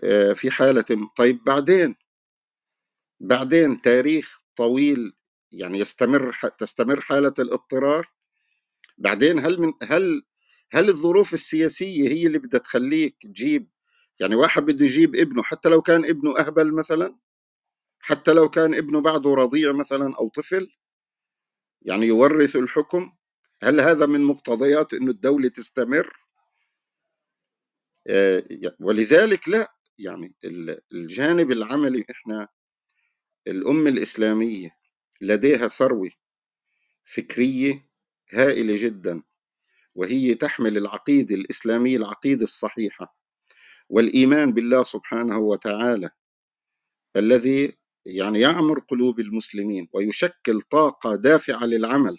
آه، 0.05 0.33
في 0.33 0.51
حالة 0.51 0.85
طيب 1.17 1.45
بعدين؟ 1.45 1.95
بعدين 3.21 3.81
تاريخ 3.81 4.43
طويل 4.57 5.13
يعني 5.53 5.79
يستمر 5.79 6.37
تستمر 6.59 7.01
حالة 7.01 7.35
الاضطرار؟ 7.39 8.11
بعدين 8.99 9.39
هل 9.39 9.61
من 9.61 9.73
هل 9.83 10.23
هل 10.73 10.89
الظروف 10.89 11.33
السياسية 11.33 12.09
هي 12.09 12.27
اللي 12.27 12.39
بدها 12.39 12.61
تخليك 12.61 13.17
تجيب 13.21 13.69
يعني 14.21 14.35
واحد 14.35 14.63
بده 14.63 14.85
يجيب 14.85 15.17
ابنه 15.17 15.43
حتى 15.43 15.69
لو 15.69 15.83
كان 15.83 16.05
ابنه 16.05 16.39
أهبل 16.39 16.75
مثلا؟ 16.75 17.19
حتى 18.01 18.33
لو 18.33 18.51
كان 18.51 18.75
ابنه 18.75 19.01
بعده 19.01 19.35
رضيع 19.35 19.73
مثلا 19.73 20.15
أو 20.17 20.29
طفل؟ 20.29 20.73
يعني 21.83 22.07
يورث 22.07 22.57
الحكم؟ 22.57 23.13
هل 23.63 23.81
هذا 23.81 24.07
من 24.07 24.21
مقتضيات 24.21 24.95
أنه 24.95 25.11
الدولة 25.11 25.49
تستمر؟ 25.49 26.17
آه، 28.07 28.45
ولذلك 28.81 29.49
لا 29.49 29.75
يعني 29.99 30.35
الجانب 30.93 31.53
العملي 31.53 32.05
إحنا 32.11 32.49
الأمة 33.47 33.91
الإسلامية 33.91 34.77
لديها 35.21 35.69
ثروة 35.69 36.11
فكرية 37.05 37.89
هائلة 38.33 38.85
جدا. 38.85 39.23
وهي 39.95 40.35
تحمل 40.35 40.77
العقيدة 40.77 41.35
الإسلامية 41.35 41.97
العقيدة 41.97 42.43
الصحيحة. 42.43 43.17
والإيمان 43.89 44.53
بالله 44.53 44.83
سبحانه 44.83 45.39
وتعالى 45.39 46.11
الذي 47.17 47.79
يعني 48.07 48.41
يعمر 48.41 48.79
قلوب 48.79 49.21
المسلمين 49.21 49.89
ويشكل 49.93 50.61
طاقة 50.61 51.17
دافعة 51.17 51.65
للعمل 51.65 52.19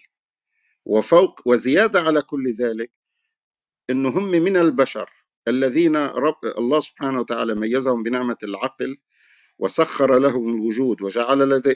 وفوق 0.85 1.41
وزيادة 1.45 2.01
على 2.01 2.21
كل 2.21 2.53
ذلك 2.53 2.91
أنه 3.89 4.09
هم 4.09 4.31
من 4.31 4.57
البشر 4.57 5.09
الذين 5.47 5.95
رب 5.95 6.45
الله 6.57 6.79
سبحانه 6.79 7.19
وتعالى 7.19 7.55
ميزهم 7.55 8.03
بنعمة 8.03 8.37
العقل 8.43 8.97
وسخر 9.59 10.19
لهم 10.19 10.49
الوجود 10.49 11.01
وجعل 11.01 11.49
لدي 11.49 11.75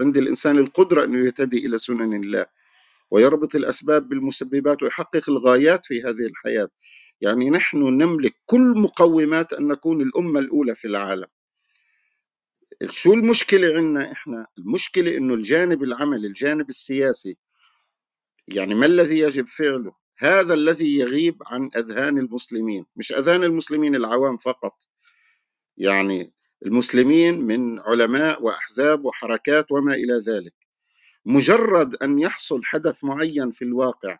عند 0.00 0.16
الإنسان 0.16 0.58
القدرة 0.58 1.04
أنه 1.04 1.26
يهتدي 1.26 1.66
إلى 1.66 1.78
سنن 1.78 2.24
الله. 2.24 2.46
ويربط 3.10 3.54
الأسباب 3.54 4.08
بالمسببات 4.08 4.82
ويحقق 4.82 5.30
الغايات 5.30 5.86
في 5.86 6.02
هذه 6.02 6.26
الحياة. 6.30 6.68
يعني 7.20 7.50
نحن 7.50 7.78
نملك 7.78 8.34
كل 8.46 8.74
مقومات 8.76 9.52
أن 9.52 9.68
نكون 9.68 10.02
الأمة 10.02 10.40
الأولى 10.40 10.74
في 10.74 10.88
العالم. 10.88 11.26
شو 12.90 13.14
المشكلة 13.14 13.68
عندنا 13.76 14.12
إحنا؟ 14.12 14.46
المشكلة 14.58 15.16
إنه 15.16 15.34
الجانب 15.34 15.82
العملي 15.82 16.26
الجانب 16.26 16.68
السياسي 16.68 17.36
يعني 18.48 18.74
ما 18.74 18.86
الذي 18.86 19.18
يجب 19.18 19.46
فعله؟ 19.48 19.92
هذا 20.18 20.54
الذي 20.54 20.96
يغيب 20.98 21.42
عن 21.46 21.70
أذهان 21.76 22.18
المسلمين. 22.18 22.86
مش 22.96 23.12
أذهان 23.12 23.44
المسلمين 23.44 23.94
العوام 23.94 24.36
فقط. 24.36 24.72
يعني 25.76 26.32
المسلمين 26.66 27.40
من 27.40 27.80
علماء 27.80 28.42
وأحزاب 28.42 29.04
وحركات 29.04 29.72
وما 29.72 29.94
إلى 29.94 30.14
ذلك. 30.28 30.54
مجرد 31.26 31.94
أن 31.94 32.18
يحصل 32.18 32.60
حدث 32.64 33.04
معين 33.04 33.50
في 33.50 33.62
الواقع 33.62 34.18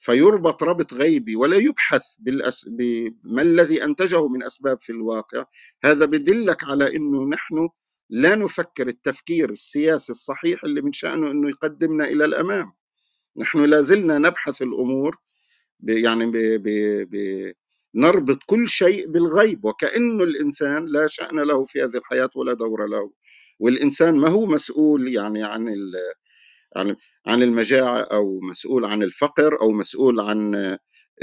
فيربط 0.00 0.62
ربط 0.62 0.94
غيبي 0.94 1.36
ولا 1.36 1.56
يبحث 1.56 2.02
بالأس... 2.18 2.68
بما 2.68 3.42
الذي 3.42 3.84
أنتجه 3.84 4.28
من 4.28 4.42
أسباب 4.42 4.80
في 4.80 4.90
الواقع 4.90 5.44
هذا 5.84 6.04
بدلك 6.04 6.64
على 6.64 6.96
أنه 6.96 7.28
نحن 7.28 7.68
لا 8.10 8.34
نفكر 8.34 8.88
التفكير 8.88 9.50
السياسي 9.50 10.12
الصحيح 10.12 10.64
اللي 10.64 10.80
من 10.80 10.92
شأنه 10.92 11.30
أنه 11.30 11.48
يقدمنا 11.48 12.04
إلى 12.04 12.24
الأمام. 12.24 12.72
نحن 13.36 13.64
لازلنا 13.64 14.18
نبحث 14.18 14.62
الأمور 14.62 15.16
ب... 15.80 15.88
يعني 15.88 16.26
ب... 16.26 16.36
ب... 16.36 16.68
ب... 17.10 17.52
نربط 17.94 18.38
كل 18.46 18.68
شيء 18.68 19.06
بالغيب 19.08 19.64
وكأنه 19.64 20.24
الإنسان 20.24 20.86
لا 20.86 21.06
شأن 21.06 21.40
له 21.40 21.64
في 21.64 21.82
هذه 21.82 21.96
الحياة 21.96 22.30
ولا 22.36 22.54
دور 22.54 22.86
له. 22.86 23.12
والإنسان 23.58 24.16
ما 24.16 24.28
هو 24.28 24.46
مسؤول 24.46 25.08
يعني 25.14 25.42
عن 25.44 25.68
ال... 25.68 25.92
عن 26.76 26.96
عن 27.26 27.42
المجاعة 27.42 28.00
أو 28.00 28.40
مسؤول 28.40 28.84
عن 28.84 29.02
الفقر 29.02 29.60
أو 29.60 29.72
مسؤول 29.72 30.20
عن 30.20 30.54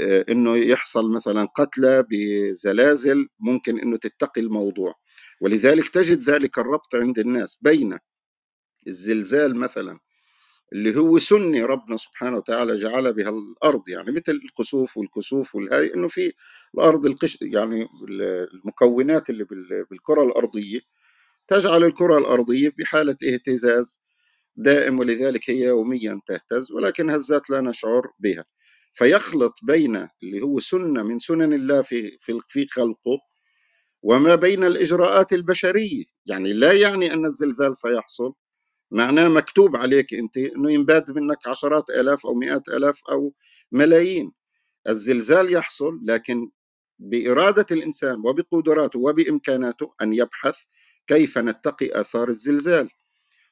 آه، 0.00 0.24
إنه 0.28 0.56
يحصل 0.56 1.12
مثلا 1.12 1.44
قتلى 1.44 2.04
بزلازل 2.10 3.28
ممكن 3.40 3.78
إنه 3.78 3.96
تتقي 3.96 4.40
الموضوع. 4.40 4.94
ولذلك 5.40 5.88
تجد 5.88 6.22
ذلك 6.30 6.58
الربط 6.58 6.94
عند 6.94 7.18
الناس 7.18 7.58
بين 7.62 7.98
الزلزال 8.86 9.56
مثلا 9.56 9.98
اللي 10.72 10.96
هو 10.98 11.18
سنة 11.18 11.66
ربنا 11.66 11.96
سبحانه 11.96 12.36
وتعالى 12.36 12.76
جعل 12.76 13.12
بها 13.12 13.28
الأرض 13.28 13.88
يعني 13.88 14.12
مثل 14.12 14.40
الخسوف 14.44 14.96
والكسوف 14.96 15.54
والهاي 15.54 15.94
إنه 15.94 16.08
في 16.08 16.32
الأرض 16.74 17.06
القش 17.06 17.38
يعني 17.42 17.88
المكونات 18.54 19.30
اللي 19.30 19.44
بالكرة 19.90 20.22
الأرضية 20.24 20.80
تجعل 21.50 21.84
الكرة 21.84 22.18
الأرضية 22.18 22.72
بحالة 22.78 23.16
اهتزاز 23.24 24.00
دائم 24.56 24.98
ولذلك 24.98 25.50
هي 25.50 25.64
يوميا 25.64 26.20
تهتز 26.26 26.72
ولكن 26.72 27.10
هزات 27.10 27.50
لا 27.50 27.60
نشعر 27.60 28.02
بها. 28.18 28.44
فيخلط 28.92 29.54
بين 29.62 29.96
اللي 30.22 30.42
هو 30.42 30.58
سنة 30.58 31.02
من 31.02 31.18
سنن 31.18 31.52
الله 31.52 31.82
في 31.82 32.16
في 32.48 32.66
خلقه 32.66 33.18
وما 34.02 34.34
بين 34.34 34.64
الإجراءات 34.64 35.32
البشرية. 35.32 36.04
يعني 36.26 36.52
لا 36.52 36.72
يعني 36.72 37.14
أن 37.14 37.26
الزلزال 37.26 37.76
سيحصل. 37.76 38.34
معناه 38.90 39.28
مكتوب 39.28 39.76
عليك 39.76 40.14
أنت 40.14 40.36
أنه 40.36 40.72
ينباد 40.72 41.10
منك 41.10 41.48
عشرات 41.48 41.90
آلاف 41.90 42.26
أو 42.26 42.34
مئات 42.34 42.68
آلاف 42.68 43.00
أو 43.10 43.34
ملايين. 43.72 44.32
الزلزال 44.88 45.52
يحصل 45.54 46.00
لكن 46.04 46.50
بإرادة 46.98 47.66
الإنسان 47.72 48.18
وبقدراته 48.26 48.98
وبإمكاناته 48.98 49.94
أن 50.02 50.12
يبحث 50.12 50.56
كيف 51.10 51.38
نتقي 51.38 52.00
آثار 52.00 52.28
الزلزال. 52.28 52.90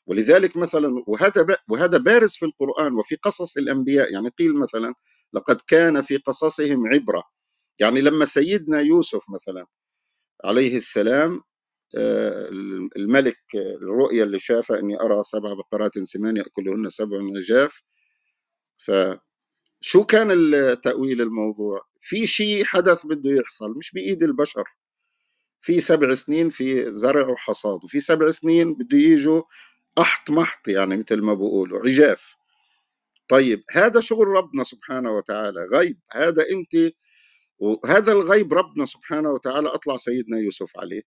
ولذلك 0.07 0.57
مثلا 0.57 0.89
وهذا 1.09 1.47
وهذا 1.71 1.99
بارز 1.99 2.33
في 2.37 2.47
القرآن 2.47 2.95
وفي 2.95 3.17
قصص 3.17 3.57
الأنبياء. 3.59 4.13
يعني 4.13 4.29
قيل 4.39 4.55
مثلا 4.59 4.95
لقد 5.35 5.61
كان 5.69 6.03
في 6.03 6.17
قصصهم 6.17 6.87
عبرة. 6.95 7.23
يعني 7.81 8.01
لما 8.01 8.25
سيدنا 8.25 8.81
يوسف 8.81 9.23
مثلا 9.35 9.67
عليه 10.45 10.77
السلام 10.77 11.43
آه، 11.97 12.49
الملك 12.97 13.39
الرؤيا 13.83 14.25
اللي 14.25 14.39
شافها 14.39 14.79
أني 14.81 15.01
أرى 15.01 15.23
سبع 15.23 15.55
بقرات 15.55 15.99
سمان 15.99 16.37
يأكلهن 16.37 16.89
سبع 16.89 17.19
عجاف 17.37 17.83
فشو 18.79 20.05
كان 20.09 20.31
التأويل 20.33 21.23
الموضوع؟ 21.23 21.83
في 22.01 22.27
شيء 22.27 22.65
حدث 22.65 23.07
بده 23.07 23.31
يحصل 23.31 23.71
مش 23.79 23.93
بإيد 23.95 24.23
البشر. 24.23 24.65
في 25.61 25.81
سبع 25.81 26.15
سنين 26.15 26.51
في 26.51 26.93
زرع 26.95 27.29
وحصاد 27.29 27.85
وفي 27.85 28.01
سبع 28.01 28.31
سنين 28.31 28.75
بده 28.75 28.99
يجوا 28.99 29.43
أحط 29.99 30.31
محط 30.31 30.69
يعني 30.69 30.97
مثل 30.97 31.21
ما 31.23 31.35
بقولوا 31.35 31.81
عجاف. 31.81 32.35
طيب 33.29 33.65
هذا 33.71 34.01
شغل 34.01 34.27
ربنا 34.29 34.65
سبحانه 34.65 35.13
وتعالى 35.17 35.65
غيب. 35.73 36.01
هذا 36.13 36.45
أنت 36.51 36.93
وهذا 37.59 38.13
الغيب 38.13 38.55
ربنا 38.55 38.87
سبحانه 38.87 39.31
وتعالى 39.31 39.69
أطلع 39.69 39.97
سيدنا 39.97 40.39
يوسف 40.39 40.79
عليه. 40.79 41.03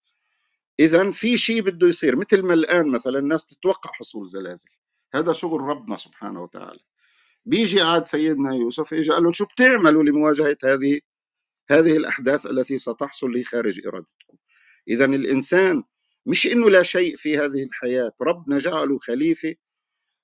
إذا 0.80 1.12
في 1.12 1.38
شيء 1.38 1.62
بده 1.62 1.88
يصير 1.88 2.16
مثل 2.16 2.42
ما 2.42 2.54
الآن 2.54 2.92
مثلا 2.92 3.20
الناس 3.20 3.46
تتوقع 3.46 3.92
حصول 3.94 4.28
زلازل. 4.28 4.70
هذا 5.16 5.32
شغل 5.32 5.62
ربنا 5.62 5.96
سبحانه 5.96 6.44
وتعالى. 6.44 6.80
بيجي 7.46 7.82
عاد 7.82 8.06
سيدنا 8.06 8.56
يوسف 8.56 8.94
اجى 8.94 9.12
قال 9.12 9.24
له 9.24 9.32
شو 9.32 9.46
بتعملوا 9.46 10.04
لمواجهة 10.04 10.58
هذه؟ 10.64 11.00
هذه 11.70 11.98
الأحداث 11.98 12.46
التي 12.46 12.78
ستحصل 12.78 13.32
لي 13.32 13.44
خارج 13.44 13.88
إرادتكم. 13.88 14.38
إذا 14.88 15.06
الإنسان 15.06 15.84
مش 16.26 16.48
إنه 16.48 16.70
لا 16.70 16.84
شيء 16.84 17.16
في 17.16 17.38
هذه 17.38 17.64
الحياة. 17.64 18.14
ربنا 18.22 18.58
جعله 18.58 19.00
خليفة 19.00 19.56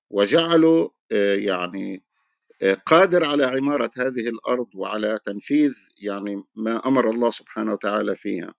وجعله 0.10 0.92
آه، 1.12 1.36
يعني 1.36 2.04
آه، 2.62 2.74
قادر 2.74 3.26
على 3.26 3.46
عمارة 3.46 3.92
هذه 3.98 4.30
الأرض 4.30 4.68
وعلى 4.76 5.20
تنفيذ 5.26 5.76
يعني 5.98 6.44
ما 6.56 6.88
أمر 6.88 7.10
الله 7.10 7.30
سبحانه 7.30 7.74
وتعالى 7.74 8.16
فيها. 8.16 8.54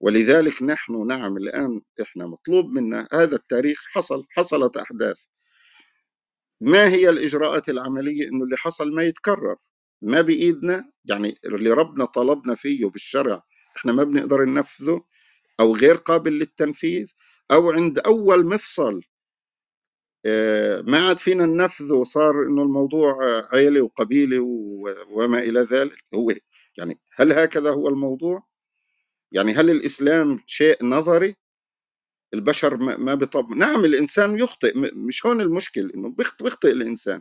ولذلك 0.00 0.62
نحن 0.62 1.06
نعم 1.06 1.36
الآن 1.36 1.80
إحنا 2.02 2.26
مطلوب 2.26 2.66
منا. 2.66 3.08
هذا 3.12 3.36
التاريخ 3.36 3.84
حصل 3.92 4.24
حصلت 4.30 4.76
أحداث. 4.76 5.24
ما 6.60 6.88
هي 6.88 7.08
الإجراءات 7.08 7.68
العملية 7.68 8.28
إنه 8.28 8.44
اللي 8.44 8.56
حصل 8.56 8.94
ما 8.94 9.02
يتكرر؟ 9.02 9.56
ما 10.02 10.20
بإيدنا 10.20 10.92
يعني 11.04 11.38
اللي 11.44 11.70
ربنا 11.70 12.04
طلبنا 12.04 12.54
فيه 12.54 12.86
بالشرع 12.86 13.42
إحنا 13.76 13.92
ما 13.92 14.04
بنقدر 14.04 14.44
ننفذه 14.44 15.04
أو 15.60 15.76
غير 15.76 15.94
قابل 15.94 16.32
للتنفيذ 16.32 17.12
أو 17.50 17.70
عند 17.70 17.98
أول 17.98 18.46
مفصل 18.46 19.00
آه، 20.26 20.80
ما 20.80 21.08
عاد 21.08 21.18
فينا 21.18 21.46
ننفذه 21.46 21.94
وصار 21.94 22.42
إنه 22.42 22.62
الموضوع 22.62 23.16
عيله 23.52 23.82
وقبيله 23.82 24.40
وما 25.10 25.38
إلى 25.38 25.60
ذلك 25.60 26.02
هو 26.14 26.32
يعني 26.78 27.00
هل 27.14 27.32
هكذا 27.32 27.70
هو 27.70 27.88
الموضوع؟ 27.88 28.46
يعني 29.32 29.52
هل 29.54 29.70
الإسلام 29.70 30.40
شيء 30.46 30.84
نظري؟ 30.84 31.36
البشر 32.34 32.76
ما 32.76 33.14
بيطب 33.14 33.50
نعم 33.50 33.84
الإنسان 33.84 34.38
يخطئ 34.38 34.72
مش 34.76 35.26
هون 35.26 35.40
المشكل 35.40 35.90
إنه 35.94 36.14
بيخطئ 36.40 36.70
الإنسان 36.70 37.20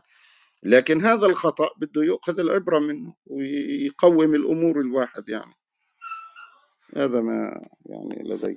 لكن 0.64 1.06
هذا 1.06 1.26
الخطأ 1.26 1.70
بده 1.78 2.04
ياخذ 2.04 2.40
العبرة 2.40 2.80
منه 2.80 3.14
ويقوم 3.28 4.36
الأمور 4.36 4.80
الواحد 4.82 5.30
يعني. 5.30 5.54
هذا 6.96 7.22
ما 7.22 7.62
يعني 7.86 8.24
لدي. 8.24 8.56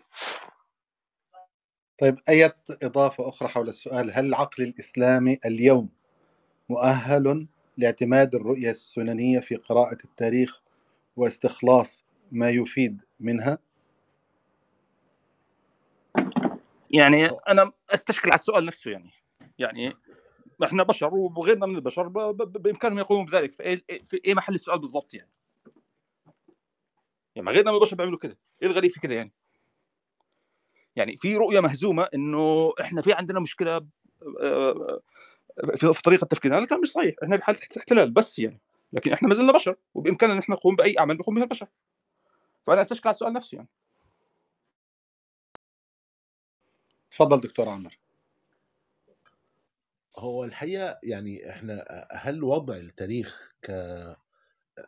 طيب 2.00 2.18
أية 2.28 2.56
إضافة 2.82 3.28
أخرى 3.28 3.48
حول 3.48 3.68
السؤال؟ 3.68 4.10
هل 4.10 4.26
العقل 4.26 4.62
الإسلامي 4.62 5.38
اليوم 5.44 5.88
مؤهل 6.68 7.46
لاعتماد 7.76 8.34
الرؤية 8.34 8.70
السننية 8.70 9.40
في 9.40 9.56
قراءة 9.56 9.98
التاريخ 10.04 10.60
واستخلاص 11.16 12.04
ما 12.32 12.50
يفيد 12.50 13.04
منها؟ 13.20 13.58
يعني 16.90 17.26
أنا 17.48 17.72
أستشكل 17.90 18.28
على 18.28 18.34
السؤال 18.34 18.66
نفسه 18.66 18.90
يعني. 18.90 19.10
يعني 19.58 19.96
إحنا 20.66 20.82
بشر 20.82 21.14
وغيرنا 21.14 21.66
من 21.66 21.76
البشر 21.76 22.08
بإمكانهم 22.32 22.98
يقوموا 22.98 23.24
بذلك. 23.24 23.52
في 24.04 24.20
إيه 24.24 24.34
محل 24.34 24.54
السؤال 24.54 24.78
بالضبط 24.78 25.14
يعني. 25.14 25.30
يعني 27.34 27.50
غيرنا 27.50 27.70
من 27.70 27.76
البشر 27.76 27.96
بيعملوا 27.96 28.18
كده. 28.18 28.38
إيه 28.62 28.68
الغريب 28.68 28.90
في 28.90 29.00
كده 29.00 29.14
يعني؟ 29.14 29.32
يعني 30.96 31.16
في 31.16 31.36
رؤية 31.36 31.60
مهزومة 31.60 32.08
إنه 32.14 32.72
إحنا 32.80 33.02
في 33.02 33.12
عندنا 33.12 33.40
مشكلة 33.40 33.86
آه، 34.40 35.00
في 35.76 35.94
في 35.94 36.02
طريقة 36.02 36.24
تفكيرنا. 36.24 36.58
هذا 36.58 36.76
مش 36.76 36.92
صحيح. 36.92 37.14
إحنا 37.22 37.36
في 37.36 37.44
حالة 37.44 37.58
احتلال 37.78 38.10
بس 38.10 38.38
يعني. 38.38 38.60
لكن 38.92 39.12
إحنا 39.12 39.28
ما 39.28 39.34
زلنا 39.34 39.52
بشر 39.52 39.76
وبإمكاننا 39.94 40.34
إن 40.34 40.38
إحنا 40.38 40.54
نقوم 40.54 40.76
بأي 40.76 40.98
أعمال 40.98 41.16
بيقوم 41.16 41.34
بها 41.34 41.44
البشر. 41.44 41.66
فأنا 42.62 42.80
استشكل 42.80 43.08
على 43.08 43.14
السؤال 43.14 43.32
نفسه 43.32 43.56
يعني. 43.56 43.68
تفضل 47.10 47.40
دكتور 47.40 47.68
عمر. 47.68 47.98
هو 50.18 50.44
الحقيقة 50.44 50.98
يعني 51.02 51.50
إحنا 51.50 52.06
هل 52.12 52.44
وضع 52.44 52.76
التاريخ 52.76 53.52
ك 53.62 53.70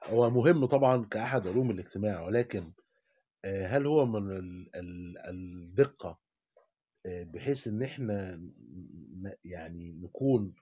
هو 0.05 0.30
مهم 0.30 0.66
طبعا 0.66 1.05
كأحد 1.05 1.46
علوم 1.48 1.70
الاجتماع 1.70 2.26
ولكن 2.26 2.72
آه، 3.44 3.66
هل 3.66 3.86
هو 3.86 4.06
من 4.06 4.30
ال- 4.36 4.70
ال- 4.76 5.18
الدقة 5.28 6.18
آه، 7.06 7.22
بحيث 7.22 7.68
إن 7.68 7.82
إحنا 7.82 8.36
ن- 8.36 9.34
يعني 9.44 9.92
نكون 9.92 10.55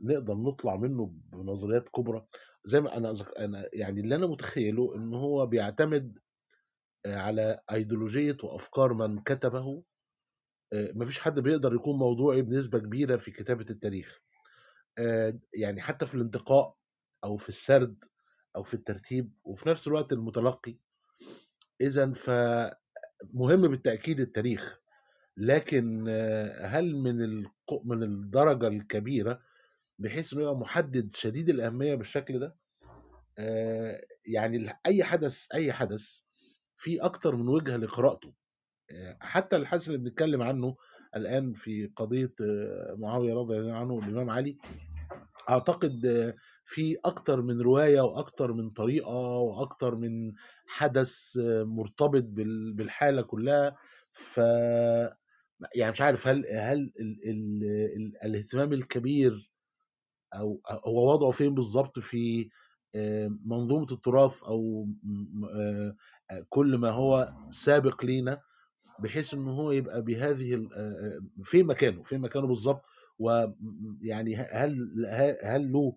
نقدر 0.00 0.34
نطلع 0.34 0.76
منه 0.76 1.14
بنظريات 1.32 1.88
كبرى؟ 1.88 2.26
زي 2.64 2.80
ما 2.80 2.96
أنا 2.96 3.14
أذك- 3.14 3.38
أنا 3.40 3.68
يعني 3.72 4.00
اللي 4.00 4.14
أنا 4.14 4.26
متخيله 4.26 4.94
إن 4.96 5.14
هو 5.14 5.46
بيعتمد 5.46 6.18
آه، 7.06 7.16
على 7.16 7.60
ايديولوجية 7.72 8.36
وافكار 8.44 8.92
من 8.94 9.20
كتبه 9.22 9.82
مفيش 10.72 11.18
حد 11.18 11.40
بيقدر 11.40 11.74
يكون 11.74 11.98
موضوعي 11.98 12.42
بنسبة 12.42 12.78
كبيرة 12.78 13.16
في 13.16 13.30
كتابة 13.30 13.66
التاريخ. 13.70 14.20
آه، 14.98 15.38
يعني 15.54 15.80
حتى 15.80 16.06
في 16.06 16.14
الانتقاء 16.14 16.76
أو 17.24 17.36
في 17.36 17.48
السرد 17.48 18.04
أو 18.56 18.62
في 18.62 18.74
الترتيب 18.74 19.32
وفي 19.44 19.68
نفس 19.68 19.88
الوقت 19.88 20.12
المتلقي. 20.12 20.76
اذا 21.80 22.12
فمهم 22.12 23.68
بالتأكيد 23.68 24.20
التاريخ. 24.20 24.80
لكن 25.36 26.04
آه، 26.08 26.66
هل 26.66 26.96
من 26.96 27.44
من 27.84 28.02
الدرجة 28.02 28.68
الكبيرة 28.68 29.42
بحيث 29.98 30.32
إنه 30.32 30.42
يبقى 30.42 30.56
محدد 30.56 31.14
شديد 31.14 31.48
الأهمية 31.48 31.94
بالشكل 31.94 32.40
ده؟ 32.40 32.56
آه، 33.38 34.04
يعني 34.26 34.80
أي 34.86 35.04
حدث 35.04 35.46
أي 35.54 35.72
حدث 35.72 36.20
في 36.78 37.00
أكتر 37.00 37.36
من 37.36 37.48
وجهه 37.48 37.76
لقراءته. 37.76 38.28
آه، 38.28 38.39
حتى 39.20 39.56
الحدث 39.56 39.86
اللي 39.88 39.98
بنتكلم 39.98 40.42
عنه 40.42 40.76
الآن 41.16 41.52
في 41.52 41.86
قضية 41.96 42.32
آه، 42.42 42.94
معاوية 42.98 43.34
رضي 43.34 43.58
الله 43.58 43.72
عنه 43.72 43.92
والإمام 43.94 44.30
علي 44.30 44.56
أعتقد 45.48 46.06
آه، 46.06 46.34
في 46.64 46.96
أكتر 47.04 47.42
من 47.42 47.60
رواية 47.60 48.00
وأكتر 48.00 48.52
من 48.52 48.70
طريقة 48.70 49.16
وأكتر 49.38 49.94
من 49.94 50.32
حدث 50.66 51.36
آه، 51.40 51.62
مرتبط 51.64 52.22
بال- 52.24 52.72
بالحالة 52.72 53.22
كلها. 53.22 53.76
ف 54.12 54.38
يعني 55.74 55.92
مش 55.92 56.00
عارف 56.00 56.26
هل 56.28 56.46
هل 56.46 56.78
ال 57.00 57.20
ال 57.30 57.64
ال 57.96 58.12
الاهتمام 58.24 58.72
الكبير 58.72 59.50
أو 60.34 60.60
هو 60.86 61.12
وضعه 61.12 61.30
فين 61.30 61.54
بالظبط 61.54 61.98
في 61.98 62.50
منظومة 63.44 63.86
التراث 63.92 64.42
أو 64.42 64.86
كل 66.48 66.76
ما 66.78 66.90
هو 66.90 67.32
سابق 67.50 68.04
لينا؟ 68.04 68.40
بحيث 69.02 69.34
ان 69.34 69.48
هو 69.48 69.72
يبقى 69.72 70.02
بهذه 70.02 70.68
في 71.44 71.62
مكانه 71.62 72.02
في 72.02 72.18
مكانه 72.18 72.46
بالظبط 72.46 72.82
ويعني 73.18 74.36
هل 74.36 75.06
هل 75.42 75.72
له 75.72 75.96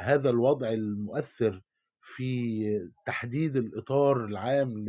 هذا 0.00 0.30
الوضع 0.30 0.68
المؤثر 0.72 1.62
في 2.00 2.90
تحديد 3.06 3.56
الإطار 3.56 4.24
العام 4.24 4.86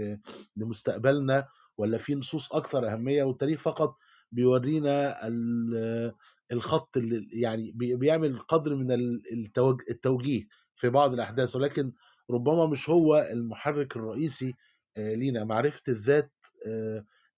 لمستقبلنا 0.58 1.48
ولا 1.78 1.98
في 1.98 2.16
نصوص 2.16 2.54
أكثر 2.54 2.94
أهمية؟ 2.94 3.24
والتاريخ 3.24 3.62
فقط 3.62 3.98
بيورينا 4.32 5.28
ال- 5.28 6.14
الخط 6.52 6.98
اللي 6.98 7.28
يعني 7.42 7.72
بي- 7.72 7.96
بيعمل 7.96 8.40
قدر 8.40 8.76
من 8.76 8.92
ال- 8.92 9.22
التوج- 9.34 9.90
التوجيه 9.90 10.48
في 10.76 10.90
بعض 10.90 11.14
الأحداث. 11.14 11.56
ولكن 11.56 11.92
ربما 12.30 12.66
مش 12.66 12.90
هو 12.90 13.28
المحرك 13.32 13.96
الرئيسي 13.96 14.54
لينا. 14.98 15.44
معرفة 15.44 15.82
الذات 15.88 16.32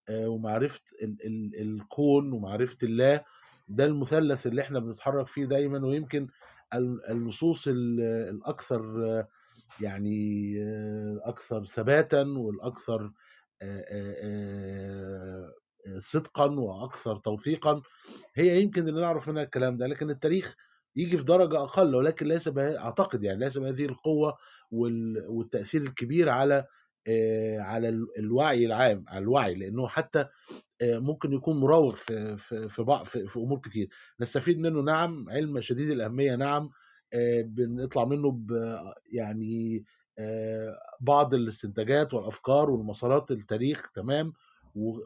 آه، 0.10 0.28
ومعرفة 0.30 0.82
ال 1.02 1.18
ال 1.26 1.62
الكون 1.62 2.32
ومعرفة 2.34 2.78
الله 2.84 3.24
ده 3.68 3.86
المثلث 3.86 4.48
اللي 4.48 4.62
إحنا 4.62 4.80
بنتحرك 4.80 5.28
فيه 5.28 5.46
دايما 5.46 5.86
ويمكن 5.88 6.28
ال- 6.74 7.06
النصوص 7.10 7.68
ال- 7.68 8.02
الأكثر 8.36 9.04
آه، 9.06 9.28
يعني 9.82 10.54
آه، 10.64 11.20
أكثر 11.24 11.66
ثباتا 11.66 12.22
والأكثر 12.38 13.12
آه، 13.62 15.54
صدقا 15.98 16.46
وأكثر 16.46 17.16
توثيقا 17.16 17.82
هي 18.36 18.62
يمكن 18.62 18.88
اللي 18.88 19.02
نعرف 19.02 19.30
منها 19.30 19.44
الكلام 19.44 19.78
ده. 19.78 19.88
لكن 19.88 20.10
التاريخ 20.10 20.56
يجي 20.96 21.18
في 21.18 21.24
درجة 21.24 21.64
أقل 21.64 21.96
ولكن 21.96 22.26
ليس 22.28 22.50
به... 22.50 22.80
أعتقد 22.80 23.24
يعني 23.24 23.40
ليس 23.40 23.58
بهذه 23.58 23.86
القوة 23.86 24.38
وال... 24.72 25.26
والتأثير 25.28 25.82
الكبير 25.82 26.30
على 26.30 26.66
على 27.60 27.90
ال- 27.90 28.08
الوعي 28.20 28.66
العام 28.66 29.06
على 29.08 29.24
الوعي 29.24 29.56
لأنه 29.56 29.88
حتى 29.88 30.26
آه، 30.82 31.00
ممكن 31.00 31.34
يكون 31.34 31.60
مراوغ 31.60 31.96
في 31.96 32.38
في 32.38 32.70
في, 32.70 33.28
في, 33.28 33.40
أمور 33.40 33.60
كتير. 33.60 33.90
نستفيد 34.20 34.60
منه 34.60 34.82
نعم 34.82 35.30
علم 35.30 35.62
شديد 35.62 35.90
الأهمية 35.90 36.36
نعم 36.36 36.70
آه، 37.14 37.42
بنطلع 37.42 38.06
منه 38.06 38.32
ب 38.32 38.52
يعني 39.12 39.84
آه، 40.20 40.78
بعض 41.02 41.34
الاستنتاجات 41.34 42.14
والأفكار 42.14 42.70
والمسارات 42.70 43.32
التاريخ 43.32 43.92
تمام 43.92 44.34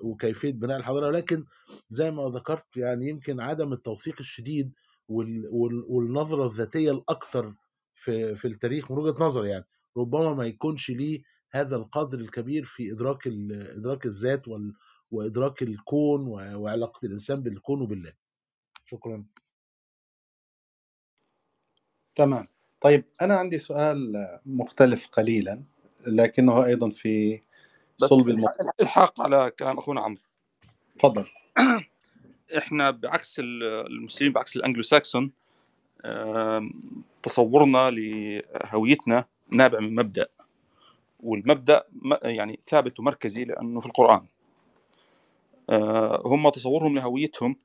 وكيفية 0.03 0.51
بناء 0.53 0.77
الحضاره 0.77 1.11
لكن 1.11 1.45
زي 1.91 2.11
ما 2.11 2.29
ذكرت 2.29 2.77
يعني 2.77 3.09
يمكن 3.09 3.39
عدم 3.39 3.73
التوثيق 3.73 4.15
الشديد 4.19 4.71
وال- 5.07 5.47
وال- 5.51 5.85
والنظرة 5.87 6.45
الذاتية 6.47 6.91
الاكثر 6.91 7.53
في 7.95 8.35
في 8.35 8.47
التاريخ 8.47 8.91
من 8.91 8.97
وجهة 8.97 9.23
نظري 9.23 9.49
يعني 9.49 9.65
ربما 9.97 10.33
ما 10.33 10.45
يكونش 10.45 10.91
ليه 10.91 11.21
هذا 11.51 11.75
القدر 11.75 12.19
الكبير 12.19 12.65
في 12.65 12.91
إدراك 12.91 13.27
ال- 13.27 13.77
إدراك 13.77 14.05
الذات 14.05 14.47
وال 14.47 14.73
وإدراك 15.11 15.61
الكون 15.61 16.27
وعلاقة 16.55 17.05
الإنسان 17.05 17.43
بالكون 17.43 17.81
وبالله. 17.81 18.13
شكرا. 18.85 19.25
تمام. 22.15 22.47
طيب 22.81 23.03
أنا 23.21 23.35
عندي 23.37 23.59
سؤال 23.59 24.13
مختلف 24.45 25.07
قليلا 25.07 25.63
لكنه 26.07 26.65
أيضا 26.65 26.89
في 26.89 27.41
صلب 27.97 28.29
الموضوع 28.29 28.53
الح- 28.61 28.71
الحاق 28.81 29.21
على 29.21 29.51
كلام 29.59 29.77
أخونا 29.77 30.01
عمرو. 30.01 30.21
تفضل. 30.99 31.25
إحنا 32.57 32.91
بعكس 32.91 33.39
ال- 33.39 33.63
المسلمين 33.63 34.33
بعكس 34.33 34.55
الانجلو 34.55 34.81
ساكسون 34.83 35.31
تصورنا 37.23 37.91
لهويتنا 37.91 39.25
نابع 39.51 39.79
من 39.79 39.95
مبدأ. 39.95 40.27
والمبدأ 41.23 41.83
يعني 42.23 42.59
ثابت 42.63 42.99
ومركزي 42.99 43.43
لأنه 43.43 43.79
في 43.79 43.85
القرآن. 43.85 44.25
آه، 45.69 46.21
هم 46.25 46.49
تصورهم 46.49 46.95
لهويتهم 46.95 47.55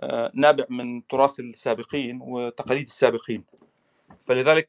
آه، 0.00 0.30
نابع 0.34 0.64
من 0.70 1.06
تراث 1.06 1.40
السابقين 1.40 2.20
وتقاليد 2.22 2.86
السابقين. 2.86 3.44
فلذلك 4.26 4.68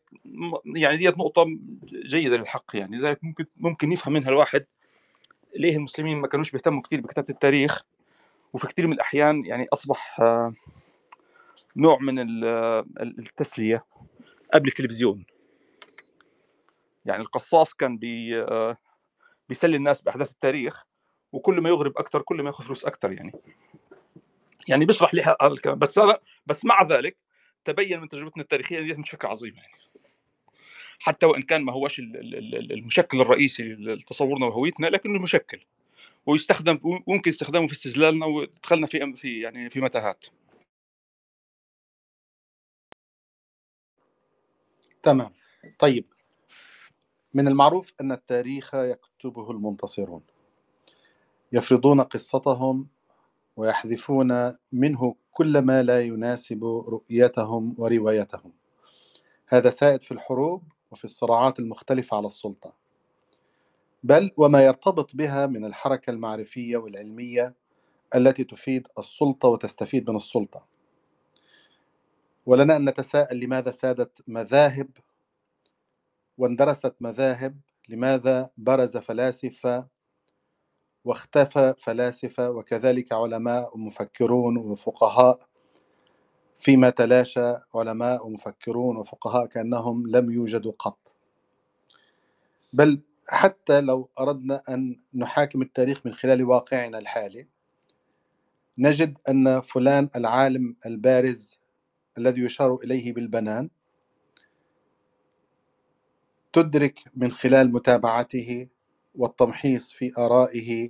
يعني 0.66 0.98
ديت 0.98 1.18
نقطة 1.18 1.46
جيدة 1.86 2.38
للحق 2.38 2.72
يعني. 2.74 2.98
لذلك 2.98 3.24
ممكن 3.24 3.46
ممكن 3.58 3.92
يفهم 3.92 4.14
منها 4.14 4.30
الواحد 4.30 4.66
ليه 5.56 5.76
المسلمين 5.76 6.18
ما 6.18 6.28
كانوش 6.28 6.52
بيهتموا 6.52 6.82
كثير 6.82 7.02
بكتابة 7.02 7.28
التاريخ. 7.30 7.84
وفي 8.54 8.68
كثير 8.68 8.88
من 8.88 8.94
الأحيان 8.94 9.46
يعني 9.46 9.68
أصبح 9.74 10.20
آه، 10.22 10.54
نوع 11.76 11.98
من 12.00 12.20
ال- 12.20 12.46
ال- 13.00 13.20
التسلية 13.20 13.86
قبل 14.54 14.68
التلفزيون. 14.68 15.26
يعني 17.06 17.22
القصاص 17.22 17.74
كان 17.74 17.98
بي 17.98 18.42
آه، 18.42 18.78
بيسلي 19.50 19.78
الناس 19.78 20.02
بأحداث 20.02 20.32
التاريخ 20.32 20.84
وكل 21.32 21.62
ما 21.62 21.70
يغرب 21.70 21.98
أكثر 21.98 22.22
كل 22.22 22.42
ما 22.42 22.48
ياخذ 22.48 22.64
فلوس 22.64 22.86
أكثر 22.86 23.12
يعني. 23.12 23.32
يعني 24.68 24.86
بيشرح 24.86 25.14
لي 25.14 25.22
هذا 25.22 25.36
الكلام. 25.54 25.80
بس 25.80 25.98
أنا 25.98 26.20
بس 26.46 26.66
مع 26.66 26.84
ذلك 26.84 27.18
تبين 27.66 28.00
من 28.02 28.10
تجربتنا 28.10 28.44
التاريخية 28.44 28.80
إن 28.80 29.00
مش 29.00 29.10
فكرة 29.10 29.30
عظيمة 29.30 29.58
يعني. 29.58 29.82
حتى 31.00 31.26
وإن 31.26 31.42
كان 31.42 31.64
ما 31.64 31.74
هوش 31.74 32.00
المشكل 32.00 33.22
الرئيسي 33.22 33.64
لتصورنا 33.64 34.46
وهويتنا 34.46 34.88
لكنه 34.88 35.20
مشكل. 35.20 35.66
ويستخدم 36.26 36.80
وممكن 36.84 37.30
استخدامه 37.32 37.68
في 37.68 37.74
استزلالنا 37.74 38.26
ودخلنا 38.26 38.88
في 38.88 39.14
في 39.18 39.40
يعني 39.42 39.70
في 39.70 39.82
متاهات. 39.82 40.26
تمام. 45.04 45.34
طيب. 45.80 46.06
من 47.34 47.48
المعروف 47.48 47.94
أن 48.02 48.12
التاريخ 48.12 48.76
يكتبه 48.76 49.52
المنتصرون. 49.52 50.22
يفرضون 51.52 52.02
قصتهم 52.02 52.88
ويحذفون 53.56 54.58
منه 54.72 55.16
كل 55.32 55.60
ما 55.60 55.84
لا 55.84 56.02
يناسب 56.02 56.64
رؤيتهم 56.64 57.76
وروايتهم. 57.78 58.54
هذا 59.48 59.70
سائد 59.70 60.02
في 60.02 60.12
الحروب 60.12 60.64
وفي 60.92 61.06
الصراعات 61.06 61.60
المختلفة 61.60 62.18
على 62.18 62.28
السلطة. 62.28 62.78
بل 64.04 64.32
وما 64.38 64.66
يرتبط 64.66 65.16
بها 65.16 65.46
من 65.46 65.66
الحركة 65.66 66.10
المعرفية 66.10 66.78
والعلمية 66.78 67.56
التي 68.16 68.44
تفيد 68.44 68.88
السلطة 69.00 69.50
وتستفيد 69.50 70.10
من 70.10 70.16
السلطة. 70.16 70.68
ولنا 72.46 72.76
أن 72.76 72.90
نتساءل 72.90 73.40
لماذا 73.40 73.72
سادت 73.72 74.24
مذاهب 74.28 74.90
واندرست 76.38 76.96
مذاهب 77.02 77.60
لماذا 77.90 78.50
برز 78.58 78.98
فلاسفة 78.98 79.88
واختفى 81.06 81.74
فلاسفة 81.78 82.50
وكذلك 82.50 83.14
علماء 83.14 83.76
ومفكرون 83.76 84.58
وفقهاء 84.58 85.40
فيما 86.56 86.90
تلاشى 86.90 87.56
علماء 87.76 88.28
ومفكرون 88.28 88.98
وفقهاء 88.98 89.46
كأنهم 89.46 90.08
لم 90.08 90.32
يوجدوا 90.32 90.72
قط. 90.72 91.16
بل 92.74 93.02
حتى 93.30 93.82
لو 93.82 94.10
أردنا 94.20 94.62
أن 94.70 95.00
نحاكم 95.14 95.62
التاريخ 95.62 96.06
من 96.06 96.14
خلال 96.14 96.44
واقعنا 96.44 97.00
الحالي 97.00 97.48
نجد 98.78 99.18
أن 99.30 99.62
فلان 99.62 100.10
العالم 100.16 100.76
البارز 100.86 101.60
الذي 102.18 102.42
يشار 102.42 102.76
إليه 102.76 103.14
بالبنان 103.14 103.70
تدرك 106.54 107.00
من 107.16 107.32
خلال 107.32 107.74
متابعته 107.74 108.68
والتمحيص 109.16 109.94
في 109.94 110.12
آرائه 110.18 110.90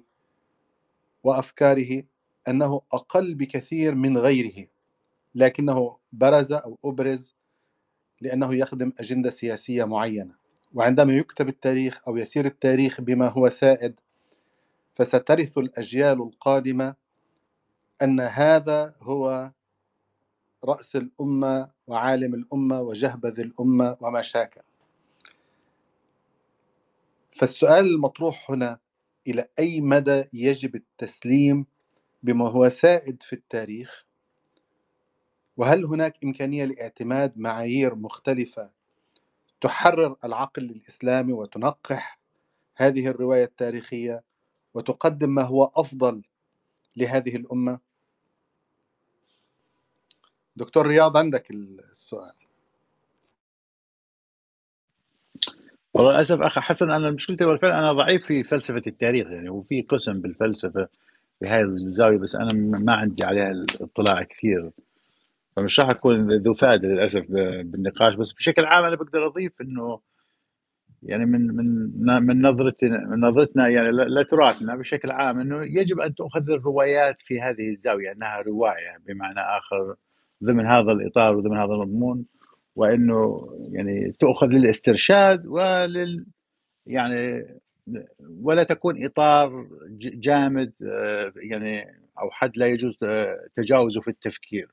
وأفكاره 1.24 2.04
أنه 2.48 2.82
أقل 2.94 3.36
بكثير 3.36 3.96
من 3.96 4.18
غيره 4.18 4.68
لكنه 5.36 5.98
برز 6.14 6.52
أو 6.52 6.78
أبرز 6.86 7.36
لأنه 8.22 8.56
يخدم 8.56 8.94
أجندة 9.00 9.30
سياسية 9.30 9.84
معينة. 9.84 10.36
وعندما 10.74 11.14
يكتب 11.14 11.48
التاريخ 11.48 12.02
أو 12.08 12.18
يسير 12.18 12.46
التاريخ 12.46 13.02
بما 13.02 13.28
هو 13.28 13.50
سائد 13.50 14.00
فسترث 14.94 15.58
الأجيال 15.58 16.22
القادمة 16.22 16.96
أن 18.02 18.20
هذا 18.20 18.96
هو 19.02 19.52
رأس 20.66 20.96
الأمة 20.96 21.72
وعالم 21.88 22.34
الأمة 22.34 22.82
وجهبذ 22.82 23.40
الأمة 23.40 23.98
وما 24.02 24.22
شاكل. 24.22 24.62
فالسؤال 27.32 27.86
المطروح 27.86 28.52
هنا 28.52 28.80
إلى 29.28 29.48
أي 29.60 29.82
مدى 29.82 30.24
يجب 30.34 30.76
التسليم 30.76 31.66
بما 32.24 32.50
هو 32.50 32.70
سائد 32.70 33.24
في 33.24 33.34
التاريخ؟ 33.34 34.06
وهل 35.58 35.86
هناك 35.86 36.24
إمكانية 36.24 36.66
لاعتماد 36.66 37.38
معايير 37.38 37.96
مختلفة 37.96 38.70
تحرر 39.62 40.16
العقل 40.24 40.64
الإسلامي 40.64 41.34
وتنقح 41.34 42.20
هذه 42.76 43.08
الرواية 43.08 43.44
التاريخية 43.44 44.24
وتقدم 44.74 45.30
ما 45.30 45.42
هو 45.42 45.72
أفضل 45.76 46.24
لهذه 46.98 47.36
الأمة؟ 47.36 47.80
دكتور 50.56 50.88
رياض 50.88 51.18
عندك 51.18 51.52
السؤال. 51.52 52.41
والله 55.94 56.12
للاسف 56.12 56.42
اخ 56.42 56.60
حسن 56.60 56.92
أنا 56.92 57.12
مشكلتي 57.12 57.46
بالفعل 57.46 57.72
أنا 57.72 57.94
ضعيف 57.94 58.26
في 58.26 58.44
فلسفة 58.44 58.82
التاريخ 58.88 59.28
يعني 59.28 59.50
وفي 59.50 59.82
قسم 59.82 60.22
بالفلسفة 60.22 60.88
في 61.40 61.50
هاي 61.50 61.62
الزاوية 61.62 62.18
بس 62.18 62.36
أنا 62.36 62.54
ما 62.54 62.94
عندي 62.94 63.24
عليها 63.24 63.52
الاطلاع 63.52 64.24
كثير. 64.24 64.72
فمش 65.56 65.80
راح 65.80 65.90
أكون 65.90 66.32
ذو 66.34 66.54
فائدة 66.54 66.88
للأسف 66.88 67.26
بالنقاش 67.64 68.16
بس 68.16 68.34
بشكل 68.34 68.66
عام 68.66 68.86
أنا 68.86 68.96
بقدر 68.96 69.28
أضيف 69.28 69.62
إنه 69.62 70.00
يعني 71.04 71.26
من 71.26 71.48
من 71.48 72.26
من 72.26 72.42
نظرتنا 72.42 72.98
من 73.08 73.20
نظرتنا 73.20 73.70
يعني 73.70 73.92
لتراثنا 73.92 74.76
بشكل 74.76 75.12
عام 75.12 75.40
إنه 75.40 75.64
يجب 75.66 76.00
أن 76.00 76.16
تؤخذ 76.16 76.50
الروايات 76.52 77.22
في 77.22 77.42
هذه 77.42 77.70
الزاوية 77.72 78.12
أنها 78.12 78.42
رواية 78.42 78.98
بمعنى 79.08 79.40
آخر 79.40 79.96
ضمن 80.44 80.66
هذا 80.68 80.92
الإطار 80.92 81.36
وضمن 81.36 81.58
هذا 81.58 81.74
المضمون. 81.74 82.26
وإنه 82.76 83.50
يعني 83.72 84.12
تؤخذ 84.20 84.48
للاسترشاد 84.48 85.48
ولل 85.48 86.26
يعني 86.86 87.46
ولا 88.42 88.64
تكون 88.64 89.06
إطار 89.06 89.68
جامد 90.00 90.74
آه، 90.84 91.34
يعني 91.36 91.82
أو 92.22 92.32
حد 92.32 92.58
لا 92.58 92.68
يجوز 92.68 92.98
آه، 93.04 93.48
تجاوزه 93.56 94.02
في 94.02 94.08
التفكير. 94.08 94.72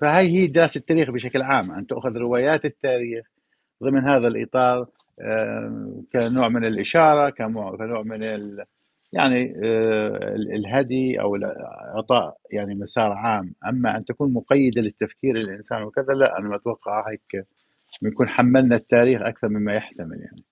فهي 0.00 0.28
هي 0.28 0.46
دراسة 0.46 0.78
التاريخ 0.78 1.10
بشكل 1.10 1.42
عام 1.42 1.72
أن 1.72 1.86
تؤخذ 1.86 2.16
روايات 2.16 2.64
التاريخ 2.64 3.26
ضمن 3.82 4.08
هذا 4.08 4.28
الإطار 4.28 4.86
آه، 5.20 6.02
كنوع 6.12 6.48
من 6.48 6.64
الإشارة 6.64 7.30
كنوع 7.30 8.02
من 8.02 8.22
يعني 9.12 9.54
الهدي 10.56 11.20
أو 11.20 11.36
إعطاء 11.96 12.36
يعني 12.50 12.74
مسار 12.74 13.12
عام. 13.12 13.54
أما 13.66 13.96
أن 13.96 14.04
تكون 14.04 14.32
مقيدة 14.32 14.82
للتفكير 14.82 15.36
الانسان 15.36 15.82
وكذا 15.82 16.12
لا 16.12 16.38
أنا 16.38 16.56
أتوقع 16.56 17.10
هيك 17.10 17.46
بنكون 18.02 18.28
حملنا 18.28 18.76
التاريخ 18.76 19.22
أكثر 19.22 19.48
مما 19.48 19.74
يحتمل 19.74 20.20
يعني. 20.20 20.44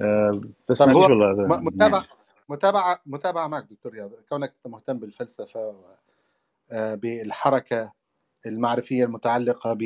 أه 0.00 0.40
بس 0.68 0.82
ما 0.82 0.92
هو 0.92 1.02
والله 1.02 1.46
متابعه 1.46 2.04
متابعة 2.48 3.00
متابعة 3.06 3.48
معك 3.48 3.64
دكتور 3.70 3.92
رياض 3.92 4.10
كونك 4.28 4.52
انت 4.56 4.72
مهتم 4.72 4.98
بالفلسفة 4.98 5.74
آه، 6.72 6.94
بالحركة 6.94 7.92
المعرفية 8.46 9.04
المتعلقة 9.04 9.78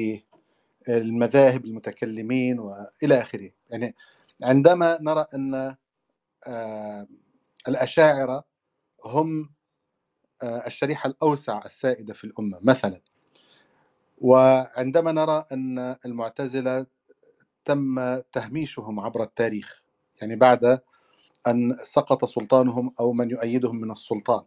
بالمذاهب 0.88 1.64
المتكلمين 1.64 2.58
والى 2.58 3.20
آخره. 3.20 3.50
يعني 3.70 3.94
عندما 4.42 4.98
نرى 5.00 5.26
أن 5.34 5.74
آه، 7.68 7.70
الأشاعرة 7.70 8.44
هم 9.04 9.54
آه، 10.42 10.66
الشريحة 10.66 11.06
الأوسع 11.08 11.64
السائدة 11.64 12.14
في 12.14 12.24
الأمة 12.24 12.58
مثلا. 12.62 13.00
وعندما 14.18 15.12
نرى 15.12 15.44
أن 15.52 15.96
المعتزلة 16.06 16.86
تم 17.64 18.18
تهميشهم 18.20 19.00
عبر 19.00 19.22
التاريخ 19.22 19.82
يعني 20.22 20.36
بعد 20.36 20.80
أن 21.46 21.76
سقط 21.82 22.24
سلطانهم 22.24 22.94
أو 23.00 23.12
من 23.12 23.30
يؤيدهم 23.30 23.80
من 23.80 23.90
السلطان. 23.90 24.44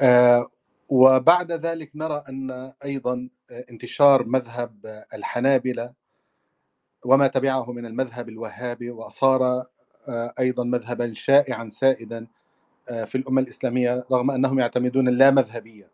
آه، 0.00 0.50
وبعد 0.88 1.52
ذلك 1.52 1.90
نرى 1.94 2.24
أن 2.28 2.72
أيضا 2.84 3.28
انتشار 3.70 4.24
مذهب 4.24 5.04
الحنابلة 5.14 5.94
وما 7.06 7.26
تبعه 7.26 7.72
من 7.72 7.86
المذهب 7.86 8.28
الوهابي 8.28 8.90
وصار 8.90 9.44
آه، 9.44 9.66
أيضا 10.40 10.64
مذهبا 10.64 11.12
شائعا 11.12 11.68
سائدا 11.68 12.26
في 13.06 13.14
الأمة 13.14 13.40
الإسلامية 13.40 14.04
رغم 14.12 14.30
أنهم 14.30 14.58
يعتمدون 14.58 15.08
اللامذهبية. 15.08 15.90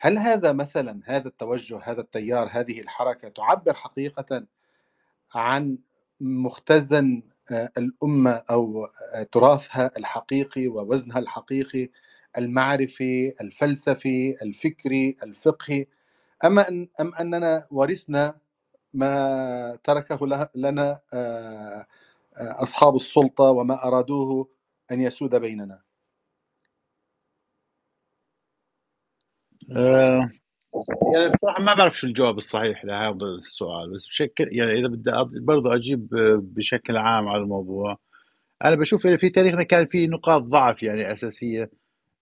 هل 0.00 0.18
هذا 0.18 0.52
مثلا 0.52 1.00
هذا 1.04 1.28
التوجه 1.28 1.80
هذا 1.84 2.00
التيار 2.00 2.48
هذه 2.50 2.80
الحركة 2.80 3.28
تعبر 3.28 3.74
حقيقة 3.74 4.46
عن 5.34 5.78
مختزن 6.20 7.22
آه، 7.52 7.72
الأمة 7.78 8.42
أو 8.50 8.84
آه، 8.84 9.22
تراثها 9.22 9.90
الحقيقي 9.98 10.68
ووزنها 10.68 11.18
الحقيقي 11.18 11.88
المعرفي 12.38 13.34
الفلسفي 13.40 14.36
الفكري 14.42 15.16
الفقهي؟ 15.22 15.86
اما 16.44 16.68
أن 16.68 16.88
أم 17.00 17.14
أننا 17.14 17.66
ورثنا 17.70 18.34
ما 18.94 19.78
تركه 19.84 20.48
لنا 20.54 21.00
آه، 21.14 21.86
أصحاب 22.62 22.94
السلطة 22.94 23.44
وما 23.44 23.84
أرادوه 23.84 24.48
أن 24.92 25.00
يسود 25.00 25.36
بيننا. 25.36 25.82
آه، 29.76 30.30
يعني 31.14 31.32
بصراحة 31.32 31.62
ما 31.62 31.74
بعرف 31.74 31.98
شو 31.98 32.06
الجواب 32.06 32.36
الصحيح 32.38 32.84
لهذا 32.84 33.26
السؤال 33.38 33.92
بس 33.94 34.06
بشكل 34.08 34.48
يعني 34.52 34.72
إذا 34.80 34.88
بدي 34.88 35.40
برضه 35.40 35.74
أجيب 35.74 36.08
بشكل 36.42 36.96
عام 36.96 37.28
على 37.28 37.42
الموضوع. 37.42 37.98
أنا 38.64 38.76
بشوف 38.76 39.06
في 39.06 39.30
تاريخنا 39.30 39.62
كان 39.62 39.86
في 39.86 40.06
نقاط 40.06 40.42
ضعف 40.42 40.82
يعني 40.82 41.12
أساسية. 41.12 41.70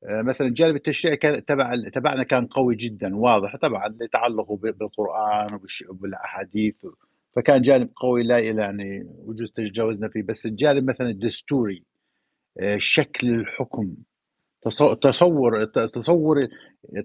آه، 0.05 0.23
مثلا 0.23 0.47
الجانب 0.47 0.77
التشريعي 0.77 1.17
كان 1.17 1.45
تبع 1.45 1.75
تبعنا 1.95 2.23
كان 2.23 2.47
قوي 2.47 2.77
جدا 2.77 3.17
واضح 3.17 3.57
طبعا 3.57 3.87
اللي 3.87 4.05
يتعلقوا 4.05 4.57
بالقرآن 4.57 5.61
وبالأحاديث 5.91 6.77
فكان 7.39 7.63
جانب 7.63 7.91
قوي 7.97 8.23
لا 8.23 8.39
يعني 8.39 9.07
وجوز 9.19 9.53
تجاوزنا 9.53 10.09
فيه 10.09 10.23
بس 10.23 10.47
الجانب 10.47 10.91
مثلا 10.91 11.11
الدستوري 11.11 11.85
آه، 12.61 12.77
شكل 12.81 13.29
الحكم 13.29 13.97
تصور 15.03 15.65
تصور 15.65 16.49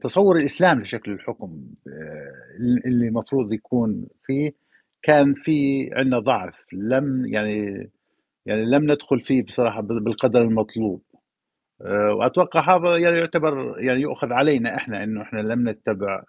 تصور 0.02 0.38
الإسلام 0.38 0.82
لشكل 0.82 1.12
الحكم 1.12 1.66
آه، 1.88 2.58
اللي 2.86 3.08
المفروض 3.08 3.54
يكون 3.54 4.08
فيه 4.24 4.54
كان 5.02 5.34
في 5.34 5.90
عندنا 5.94 6.20
ضعف 6.20 6.66
لم 6.74 7.26
يعني 7.26 7.90
يعني 8.46 8.66
لم 8.66 8.92
ندخل 8.92 9.22
فيه 9.22 9.44
بصراحة 9.44 9.82
بالقدر 9.82 10.42
المطلوب 10.42 11.02
آه، 11.82 12.14
وأتوقع 12.14 12.78
هذا 12.78 12.98
يعني 12.98 13.20
يعتبر 13.20 13.80
يعني 13.80 14.02
يؤخذ 14.02 14.34
علينا 14.34 14.76
إحنا 14.76 15.04
إنه 15.04 15.22
إحنا 15.22 15.40
لم 15.40 15.70
نتبع 15.70 16.24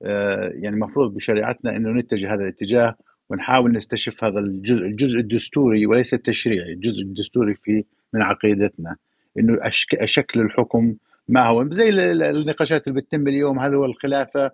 يعني 0.00 0.68
المفروض 0.68 1.14
بشريعتنا 1.14 1.76
إنه 1.76 1.90
نتجه 1.90 2.34
هذا 2.34 2.42
الاتجاه. 2.42 2.96
ونحاول 3.30 3.72
نستشف 3.72 4.24
هذا 4.24 4.38
الجزء, 4.38 4.86
الجزء 4.86 5.18
الدستوري 5.18 5.86
وليس 5.86 6.14
التشريعي 6.14 6.72
الجزء 6.72 7.02
الدستوري 7.02 7.54
في 7.54 7.84
من 8.12 8.22
عقيدتنا. 8.22 8.96
إنه 9.38 9.58
شكل 10.04 10.40
الحكم 10.40 10.94
ما 11.28 11.46
هو. 11.46 11.70
زي 11.70 11.88
النقاشات 12.30 12.88
اللي 12.88 13.00
بتتم 13.00 13.28
اليوم 13.28 13.58
هل 13.58 13.74
هو 13.74 13.84
الخلافة؟ 13.84 14.50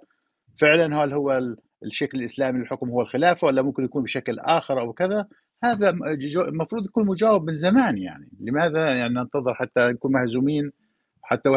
فعلا 0.61 1.05
هل 1.05 1.12
هو 1.12 1.40
الشكل 1.85 2.19
الإسلامي 2.19 2.59
للحكم 2.59 2.90
هو 2.90 3.01
الخلافة 3.01 3.47
ولا 3.47 3.62
ممكن 3.62 3.85
يكون 3.85 4.03
بشكل 4.03 4.39
آخر 4.39 4.81
أو 4.81 4.93
كذا؟ 4.93 5.27
هذا 5.65 5.90
المفروض 6.49 6.85
يكون 6.85 7.07
مجاوب 7.07 7.47
من 7.47 7.55
زمان 7.55 7.99
يعني. 7.99 8.28
لماذا 8.40 8.95
يعني 8.95 9.15
ننتظر 9.15 9.55
حتى 9.55 9.86
نكون 9.86 10.12
مهزومين؟ 10.12 10.70
حتى 11.23 11.49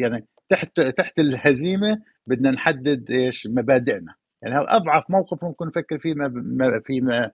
يعني 0.00 0.26
تحت 0.48 0.80
تحت 0.80 1.18
الهزيمة 1.18 1.98
بدنا 2.26 2.50
نحدد 2.50 3.10
إيش 3.10 3.46
مبادئنا. 3.46 4.14
يعني 4.44 4.56
هذا 4.56 4.66
أضعف 4.68 5.10
موقف 5.10 5.44
ممكن 5.44 5.66
نفكر 5.66 5.98
فيه 5.98 6.14
ما 6.14 6.80
في 6.86 7.00
ما 7.00 7.30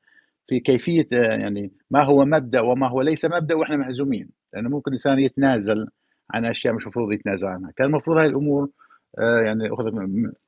في 0.48 0.60
كيفية 0.60 1.08
يعني 1.12 1.72
ما 1.90 2.04
هو 2.04 2.24
مبدأ 2.24 2.60
وما 2.60 2.88
هو 2.88 3.02
ليس 3.02 3.24
مبدأ 3.24 3.54
وإحنا 3.54 3.76
مهزومين 3.76 4.30
لأنه 4.52 4.68
ممكن 4.68 4.90
الإنسان 4.90 5.18
يتنازل 5.18 5.86
عن 6.30 6.44
أشياء 6.44 6.74
مش 6.74 6.82
المفروض 6.82 7.12
يتنازل 7.12 7.48
عنها. 7.48 7.70
كان 7.76 7.86
المفروض 7.86 8.18
هاي 8.18 8.26
الأمور 8.26 8.70
آه، 9.18 9.40
يعني 9.40 9.68
أخذت 9.72 9.94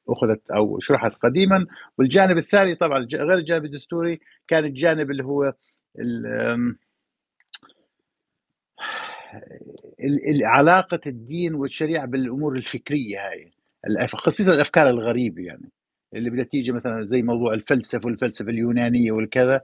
أخذت 0.09 0.51
أو 0.51 0.79
شرحت 0.81 1.13
قديما. 1.15 1.67
والجانب 1.99 2.39
الثاني 2.39 2.75
طبعا 2.75 2.99
غير 3.15 3.35
الجانب 3.35 3.65
الدستوري 3.65 4.21
كان 4.49 4.65
الجانب 4.65 5.11
اللي 5.11 5.25
هو 5.25 5.53
علاقة 10.45 11.01
الدين 11.07 11.55
والشريعة 11.55 12.07
بالأمور 12.07 12.57
الفكرية 12.57 13.29
هاي. 13.29 13.53
خصيصا 14.07 14.53
الأفكار 14.53 14.91
الغريبة 14.91 15.43
يعني. 15.43 15.71
اللي 16.15 16.31
بدها 16.31 16.45
تيجي 16.45 16.73
مثلا 16.73 17.01
زي 17.01 17.23
موضوع 17.23 17.55
الفلسفة 17.55 18.07
والفلسفة 18.07 18.51
اليونانية 18.51 19.13
والكذا 19.13 19.61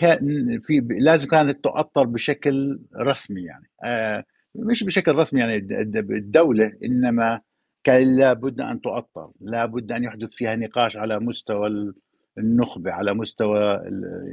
كان 0.00 0.60
في 0.60 0.80
لازم 1.00 1.28
كانت 1.28 1.64
تؤطر 1.64 2.04
بشكل 2.04 2.80
رسمي 2.96 3.42
يعني. 3.42 3.70
آه 3.84 4.24
مش 4.54 4.84
بشكل 4.84 5.14
رسمي 5.14 5.40
يعني 5.40 5.56
الدولة 5.96 6.72
إنما 6.84 7.40
كان 7.84 8.16
لابد 8.16 8.60
أن 8.60 8.80
تؤطر 8.80 9.30
لابد 9.40 9.92
أن 9.92 10.04
يحدث 10.04 10.30
فيها 10.30 10.56
نقاش 10.56 10.96
على 10.96 11.20
مستوى 11.20 11.92
النخبة 12.38 12.92
على 12.92 13.14
مستوى 13.14 13.60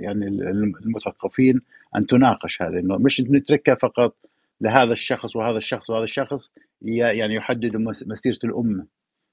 يعني 0.02 0.28
المثقفين 0.86 1.62
أن 1.96 2.06
تناقش 2.08 2.62
هذا 2.62 2.80
إنه 2.80 2.98
مش 2.98 3.22
نتركها 3.22 3.76
فقط 3.76 4.16
لهذا 4.62 4.92
الشخص 4.92 5.36
وهذا 5.36 5.58
الشخص 5.58 5.90
وهذا 5.90 6.04
الشخص 6.04 6.54
يعني 6.82 7.36
يحدد 7.36 7.76
مسيرة 8.08 8.40
الأمة. 8.44 8.86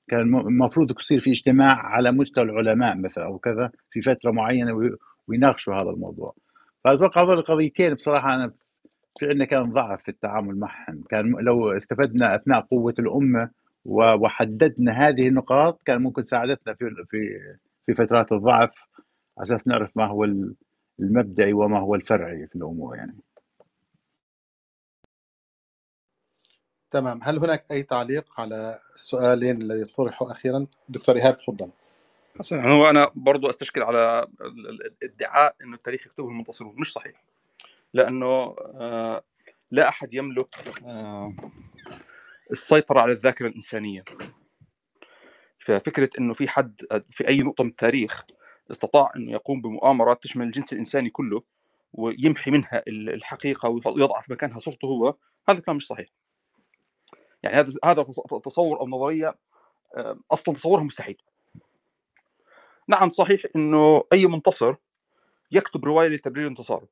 كان 0.08 0.20
المفروض 0.20 0.98
يصير 1.00 1.20
في 1.20 1.30
اجتماع 1.30 1.74
على 1.86 2.12
مستوى 2.12 2.44
العلماء 2.44 2.96
مثلا 2.96 3.24
أو 3.24 3.38
كذا 3.38 3.70
في 3.90 4.00
فترة 4.00 4.30
معينة 4.30 4.96
ويناقشوا 5.28 5.74
هذا 5.74 5.90
الموضوع 5.90 6.34
فأتوقع 6.84 7.22
هذول 7.22 7.38
القضيتين 7.38 7.94
بصراحة 7.94 8.34
أنا 8.34 8.52
في 9.18 9.26
عندنا 9.26 9.44
كان 9.44 9.72
ضعف 9.72 10.02
في 10.02 10.08
التعامل 10.08 10.58
معهم 10.58 11.02
كان 11.10 11.30
لو 11.30 11.72
استفدنا 11.72 12.34
أثناء 12.34 12.60
قوة 12.60 12.94
الأمة 12.98 13.50
وحددنا 13.84 15.08
هذه 15.08 15.28
النقاط 15.28 15.82
كان 15.82 16.02
ممكن 16.02 16.22
ساعدتنا 16.22 16.74
في 16.74 16.90
في 17.10 17.38
في 17.86 17.94
فترات 17.94 18.32
الضعف 18.32 18.86
على 19.38 19.44
أساس 19.44 19.68
نعرف 19.68 19.96
ما 19.96 20.06
هو 20.06 20.26
المبدئي 21.00 21.52
وما 21.52 21.78
هو 21.78 21.94
الفرعي 21.94 22.46
في 22.46 22.56
الأمور 22.56 22.96
يعني. 22.96 23.16
تمام. 26.92 27.20
هل 27.22 27.38
هناك 27.38 27.72
أي 27.72 27.82
تعليق 27.82 28.40
على 28.40 28.78
السؤالين 28.94 29.62
الذي 29.62 29.84
طرحوا 29.84 30.32
أخيرا؟ 30.32 30.66
دكتور 30.88 31.16
إيهاب 31.16 31.36
تفضل. 31.36 31.70
حسنا. 32.38 32.72
هو 32.72 32.90
أنا 32.90 33.10
برضو 33.14 33.50
أستشكل 33.50 33.82
على 33.82 34.26
الادعاء 34.40 35.54
انه 35.62 35.74
التاريخ 35.76 36.06
يكتبه 36.06 36.28
المنتصرون. 36.28 36.74
مش 36.78 36.92
صحيح. 36.92 37.24
لأنه 37.94 38.56
آه، 38.74 39.22
لا 39.70 39.88
أحد 39.88 40.14
يملك 40.14 40.80
آه، 40.84 41.34
السيطرة 42.50 43.00
على 43.00 43.12
الذاكرة 43.12 43.46
الإنسانية. 43.46 44.04
ففكرة 45.58 46.10
أنه 46.18 46.34
في 46.34 46.48
حد 46.48 46.82
في 47.10 47.28
أي 47.28 47.38
نقطة 47.38 47.64
من 47.64 47.70
التاريخ 47.70 48.24
استطاع 48.70 49.10
أنه 49.16 49.32
يقوم 49.32 49.62
بمؤامرة 49.62 50.14
تشمل 50.14 50.46
الجنس 50.46 50.72
الإنساني 50.72 51.10
كله 51.10 51.42
ويمحي 51.92 52.50
منها 52.50 52.82
الحقيقة 52.88 53.68
ويضع 53.68 54.20
في 54.20 54.32
مكانها 54.32 54.58
صورته 54.58 54.86
هو 54.86 55.14
هذا 55.48 55.60
كلام 55.60 55.76
مش 55.76 55.86
صحيح. 55.86 56.08
يعني 57.42 57.56
هذا 57.56 57.72
هذا 57.84 58.02
تصور 58.44 58.80
أو 58.80 58.88
نظرية 58.88 59.34
آه، 59.96 60.18
أصلا 60.30 60.54
تصورها 60.54 60.82
مستحيل. 60.82 61.22
نعم 62.88 63.08
صحيح 63.08 63.42
أنه 63.56 64.02
أي 64.12 64.26
منتصر 64.26 64.74
يكتب 65.50 65.84
رواية 65.84 66.08
لتبرير 66.08 66.46
انتصاره 66.46 66.88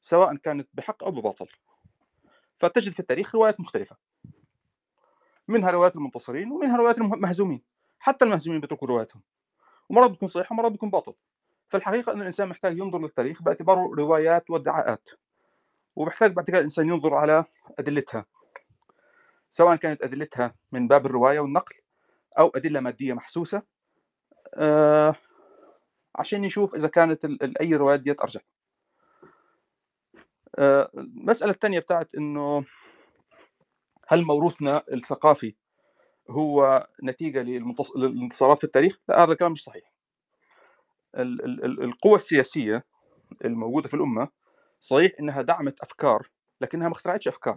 سواء 0.00 0.36
كانت 0.36 0.68
بحق 0.74 1.04
أو 1.04 1.10
بباطل. 1.10 1.46
فتجد 2.58 2.92
في 2.92 3.00
التاريخ 3.00 3.34
روايات 3.34 3.60
مختلفة. 3.60 3.96
منها 5.48 5.70
روايات 5.70 5.96
المنتصرين 5.96 6.52
ومنها 6.52 6.76
روايات 6.76 6.98
المهزومين. 6.98 7.62
حتى 7.98 8.24
المهزومين 8.24 8.60
بيتركوا 8.60 8.88
رواياتهم. 8.88 9.22
ومرات 9.88 10.10
بتكون 10.10 10.28
صحيحه 10.28 10.52
ومرات 10.52 10.72
بتكون 10.72 10.90
باطل. 10.90 11.14
فالحقيقة 11.68 12.12
إن 12.12 12.20
الإنسان 12.20 12.48
محتاج 12.48 12.78
ينظر 12.78 12.98
للتاريخ 12.98 13.42
باعتباره 13.42 13.94
روايات 13.98 14.50
وادعاءات 14.50 15.08
ومحتاج 15.96 16.32
بعد 16.32 16.44
كده 16.44 16.58
الإنسان 16.58 16.88
ينظر 16.88 17.14
على 17.14 17.44
أدلتها. 17.78 18.26
سواء 19.50 19.76
كانت 19.76 20.02
أدلتها 20.02 20.54
من 20.72 20.88
باب 20.88 21.06
الرواية 21.06 21.40
والنقل 21.40 21.74
أو 22.38 22.48
أدلة 22.48 22.80
مادية 22.80 23.12
محسوسة 23.12 23.62
آه 24.54 25.14
عشان 26.16 26.44
يشوف 26.44 26.74
إذا 26.74 26.88
كانت 26.88 27.24
أي 27.60 27.74
روايات 27.76 28.00
ديت 28.00 28.20
أرجح 28.20 28.40
آه 30.58 30.90
المسألة 30.94 31.52
الثانية 31.52 31.78
بتاعت 31.78 32.14
إنه 32.14 32.64
هل 34.08 34.24
موروثنا 34.24 34.82
الثقافي 34.92 35.54
هو 36.30 36.86
نتيجة 37.04 37.42
للانتصارات 37.42 38.58
في 38.58 38.64
التاريخ؟ 38.64 38.98
لا 39.08 39.24
هذا 39.24 39.32
الكلام 39.32 39.52
مش 39.52 39.62
صحيح. 39.62 39.92
القوى 41.14 42.14
السياسية 42.16 42.84
الموجودة 43.44 43.88
في 43.88 43.94
الأمة 43.94 44.28
صحيح 44.80 45.12
إنها 45.20 45.42
دعمت 45.42 45.80
أفكار 45.80 46.28
لكنها 46.60 46.88
ما 46.88 46.94
اخترعتش 46.94 47.28
أفكار. 47.28 47.56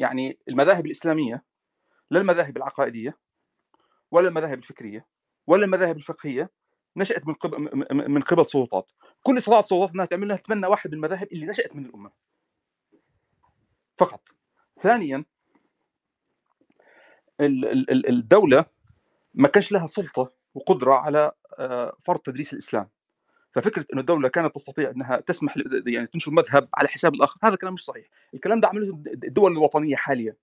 يعني 0.00 0.38
المذاهب 0.48 0.86
الإسلامية 0.86 1.44
لا 2.10 2.20
المذاهب 2.20 2.56
العقائدية 2.56 3.18
ولا 4.10 4.28
المذاهب 4.28 4.58
الفكرية 4.58 5.06
ولا 5.46 5.64
المذاهب 5.64 5.96
الفقهية 5.96 6.50
نشأت 6.96 7.26
من 7.26 7.34
قبل 7.34 7.70
من 8.08 8.22
قبل 8.22 8.46
سلطات، 8.46 8.92
كل 9.22 9.38
استطاعت 9.38 9.64
سلطات 9.64 9.90
انها 9.94 10.04
تعمل 10.04 10.28
لها 10.28 10.36
تتبنى 10.36 10.66
واحد 10.66 10.90
من 10.90 10.96
المذاهب 10.96 11.28
اللي 11.32 11.46
نشأت 11.46 11.76
من 11.76 11.86
الأمة. 11.86 12.10
فقط. 13.98 14.28
ثانيا 14.78 15.24
الدولة 17.40 18.64
ما 19.34 19.48
كانش 19.48 19.72
لها 19.72 19.86
سلطة 19.86 20.32
وقدرة 20.54 20.94
على 20.94 21.32
آه، 21.58 21.96
فرض 22.00 22.18
تدريس 22.18 22.52
الإسلام 22.52 22.90
ففكرة 23.52 23.86
إنه 23.92 24.00
الدولة 24.00 24.28
كانت 24.28 24.54
تستطيع 24.54 24.90
إنها 24.90 25.20
تسمح 25.20 25.54
يعني 25.86 26.06
تنشر 26.06 26.30
مذهب 26.30 26.68
على 26.74 26.88
حساب 26.88 27.14
الآخر 27.14 27.40
هذا 27.42 27.56
كلام 27.56 27.74
مش 27.74 27.84
صحيح. 27.84 28.06
الكلام 28.34 28.60
ده 28.60 28.68
عملته 28.68 29.02
الدول 29.06 29.52
الوطنية 29.52 29.96
حاليا. 29.96 30.36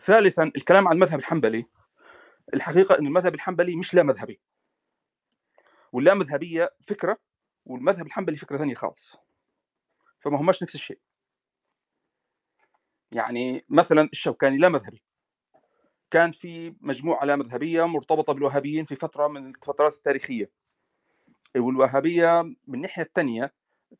ثالثا 0.00 0.42
الكلام 0.56 0.88
عن 0.88 0.94
المذهب 0.94 1.18
الحنبلي. 1.18 1.66
الحقيقة 2.54 2.98
إن 2.98 3.06
المذهب 3.06 3.34
الحنبلي 3.34 3.76
مش 3.76 3.94
لا 3.94 4.02
مذهبي. 4.02 4.40
واللا 5.92 6.14
مذهبية 6.14 6.74
فكرة 6.82 7.18
والمذهب 7.64 8.06
الحنبلي 8.06 8.36
فكرة 8.36 8.58
ثانية 8.58 8.74
خالص. 8.74 9.16
فما 10.20 10.40
هماش 10.40 10.62
نفس 10.62 10.74
الشيء. 10.74 10.98
يعني 13.12 13.64
مثلا 13.68 14.08
الشوكاني 14.12 14.58
لا 14.58 14.68
مذهبي. 14.68 15.02
كان 16.10 16.32
في 16.32 16.76
مجموعة 16.80 17.24
لا 17.24 17.36
مذهبية 17.36 17.86
مرتبطة 17.86 18.32
بالوهابيين 18.32 18.84
في 18.84 18.94
فترة 18.94 19.28
من 19.28 19.46
الفترات 19.46 19.94
التاريخية. 19.94 20.50
والوهابية 21.56 22.42
من 22.42 22.74
الناحية 22.74 23.02
الثانية 23.02 23.52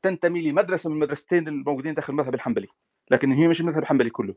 تنتمي 0.02 0.50
لمدرسة 0.50 0.90
من 0.90 0.96
المدرستين 0.96 1.48
الموجودين 1.48 1.94
داخل 1.94 2.12
المذهب 2.12 2.34
الحنبلي 2.34 2.68
لكن 3.10 3.32
هي 3.32 3.48
مش 3.48 3.60
المذهب 3.60 3.82
الحنبلي 3.82 4.10
كله. 4.10 4.34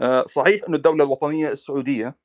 آه، 0.00 0.24
صحيح 0.26 0.64
أن 0.68 0.74
الدولة 0.74 1.04
الوطنية 1.04 1.48
السعودية 1.48 2.16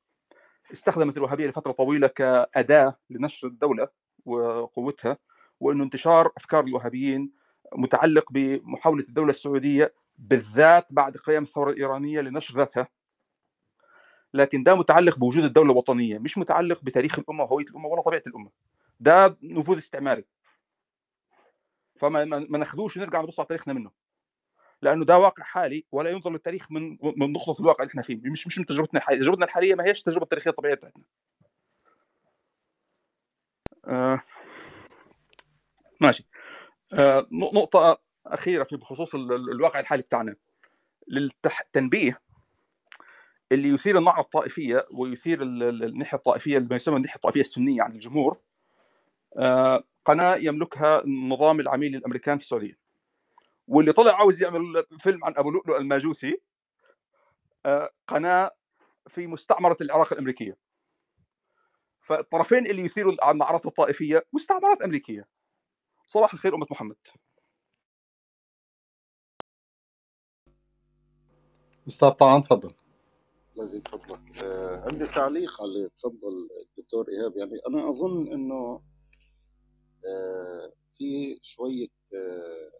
استخدمت 0.73 1.17
الوهابية 1.17 1.47
لفترة 1.47 1.71
طويلة 1.71 2.07
كأداة 2.07 2.97
لنشر 3.09 3.47
الدولة 3.47 3.87
وقوتها 4.25 5.17
وأنه 5.59 5.83
انتشار 5.83 6.31
أفكار 6.37 6.63
الوهابيين 6.63 7.31
متعلق 7.75 8.31
بمحاولة 8.31 9.03
الدولة 9.03 9.29
السعودية 9.29 9.93
بالذات 10.17 10.87
بعد 10.89 11.17
قيام 11.17 11.43
الثورة 11.43 11.71
الإيرانية 11.71 12.21
لنشر 12.21 12.57
ذاتها. 12.57 12.87
لكن 14.33 14.63
ده 14.63 14.75
متعلق 14.75 15.17
بوجود 15.19 15.43
الدولة 15.43 15.71
الوطنية 15.71 16.17
مش 16.17 16.37
متعلق 16.37 16.83
بتاريخ 16.83 17.19
الأمة 17.19 17.43
وهوية 17.43 17.65
الأمة 17.65 17.87
ولا 17.87 18.01
طبيعة 18.01 18.23
الأمة. 18.27 18.49
ده 18.99 19.37
نفوذ 19.41 19.77
استعماري. 19.77 20.25
فما 21.99 22.25
ما 22.25 22.57
ناخذوش 22.57 22.97
ونرجع 22.97 23.21
نبص 23.21 23.39
على 23.39 23.47
تاريخنا 23.47 23.73
منه. 23.73 23.91
لأنه 24.81 25.05
ده 25.05 25.17
واقع 25.17 25.43
حالي 25.43 25.85
ولا 25.91 26.09
ينظر 26.09 26.31
للتاريخ 26.31 26.71
من 26.71 26.97
من 27.01 27.31
نقطة 27.33 27.61
الواقع 27.61 27.83
اللي 27.83 27.91
إحنا 27.91 28.01
فيه. 28.01 28.17
مش 28.23 28.47
مش 28.47 28.57
من 28.59 28.65
تجربتنا 28.65 28.99
الحالية. 28.99 29.19
تجربتنا 29.19 29.45
الحالية 29.45 29.75
ما 29.75 29.85
هيش 29.85 29.99
التجربه 29.99 30.23
التاريخيه 30.23 30.51
الطبيعيه 30.51 30.75
بتاعتنا. 30.75 31.03
آه. 33.87 34.21
ماشي. 36.01 36.27
آه 36.93 37.27
نقطة 37.31 38.01
أخيرة 38.25 38.63
في 38.63 38.75
بخصوص 38.77 39.15
الواقع 39.15 39.79
الحالي 39.79 40.01
بتاعنا. 40.01 40.35
للتنبيه 41.07 42.21
اللي 43.51 43.69
يثير 43.69 43.97
النعره 43.97 44.21
الطائفية 44.21 44.87
ويثير 44.91 45.41
الناحية 45.41 46.17
الطائفية 46.17 46.57
اللي 46.57 46.75
يسمى 46.75 46.95
الناحية 46.97 47.15
الطائفية 47.15 47.41
السنية 47.41 47.81
عند 47.83 47.93
الجمهور 47.93 48.39
قناة 50.05 50.35
يملكها 50.35 51.03
النظام 51.03 51.59
العميل 51.59 51.95
الأمريكان 51.95 52.37
في 52.37 52.43
السعودية. 52.43 52.77
واللي 53.67 53.93
طلع 53.93 54.15
عاوز 54.15 54.41
يعمل 54.43 54.85
فيلم 54.99 55.25
عن 55.25 55.33
أبو 55.37 55.51
لؤلؤ 55.51 55.77
الماجوسي 55.77 56.41
آه 57.65 57.89
قناة 58.07 58.51
في 59.07 59.27
مستعمرة 59.27 59.77
العراق 59.81 60.13
الأمريكية. 60.13 60.57
فالطرفين 62.01 62.65
اللي 62.65 62.81
يثيروا 62.81 63.31
النعرات 63.31 63.65
الطائفية 63.65 64.25
مستعمرات 64.33 64.81
أمريكية. 64.81 65.27
صباح 66.07 66.33
الخير 66.33 66.55
أمة 66.55 66.67
محمد. 66.71 66.95
أستاذ 71.87 72.09
طعن 72.09 72.41
تفضل. 72.41 72.73
الله 73.53 73.63
يزيد 73.63 73.87
فضلك 73.87 74.43
آه 74.43 74.83
عندي 74.89 75.05
تعليق 75.05 75.61
على 75.61 75.89
تفضل 75.97 76.49
الدكتور 76.61 77.05
إيهاب. 77.09 77.37
يعني 77.37 77.59
أنا 77.67 77.89
أظن 77.89 78.33
إنه 78.33 78.55
آه 78.55 78.83
في 80.93 81.39
شوية 81.41 81.87
آه 82.15 82.71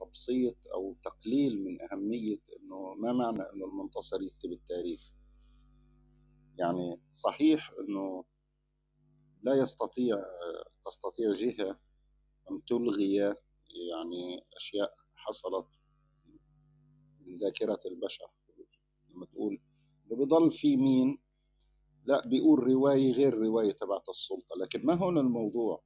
تبسيط 0.00 0.56
أو 0.74 0.96
تقليل 1.04 1.64
من 1.64 1.78
أهمية 1.82 2.38
إنه 2.56 2.94
ما 2.94 3.12
معنى 3.12 3.42
إنه 3.42 3.64
المنتصر 3.64 4.22
يكتب 4.22 4.52
التاريخ. 4.52 5.12
يعني 6.58 7.00
صحيح 7.10 7.70
إنه 7.80 8.24
لا 9.42 9.54
يستطيع 9.54 10.16
تستطيع 10.86 11.32
جهة 11.32 11.80
أن 12.50 12.64
تلغي 12.68 13.14
يعني 13.90 14.44
أشياء 14.56 14.94
حصلت 15.14 15.66
من 17.20 17.36
ذاكرة 17.36 17.80
البشر. 17.86 18.30
لما 19.10 19.26
تقول 19.26 19.60
بضل 20.10 20.52
في 20.52 20.76
مين؟ 20.76 21.21
لا 22.04 22.26
بيقول 22.28 22.58
رواية 22.58 23.12
غير 23.12 23.34
رواية 23.38 23.72
تبعت 23.72 24.08
السلطة 24.08 24.56
لكن 24.60 24.86
ما 24.86 24.94
هون 24.94 25.18
الموضوع؟ 25.18 25.82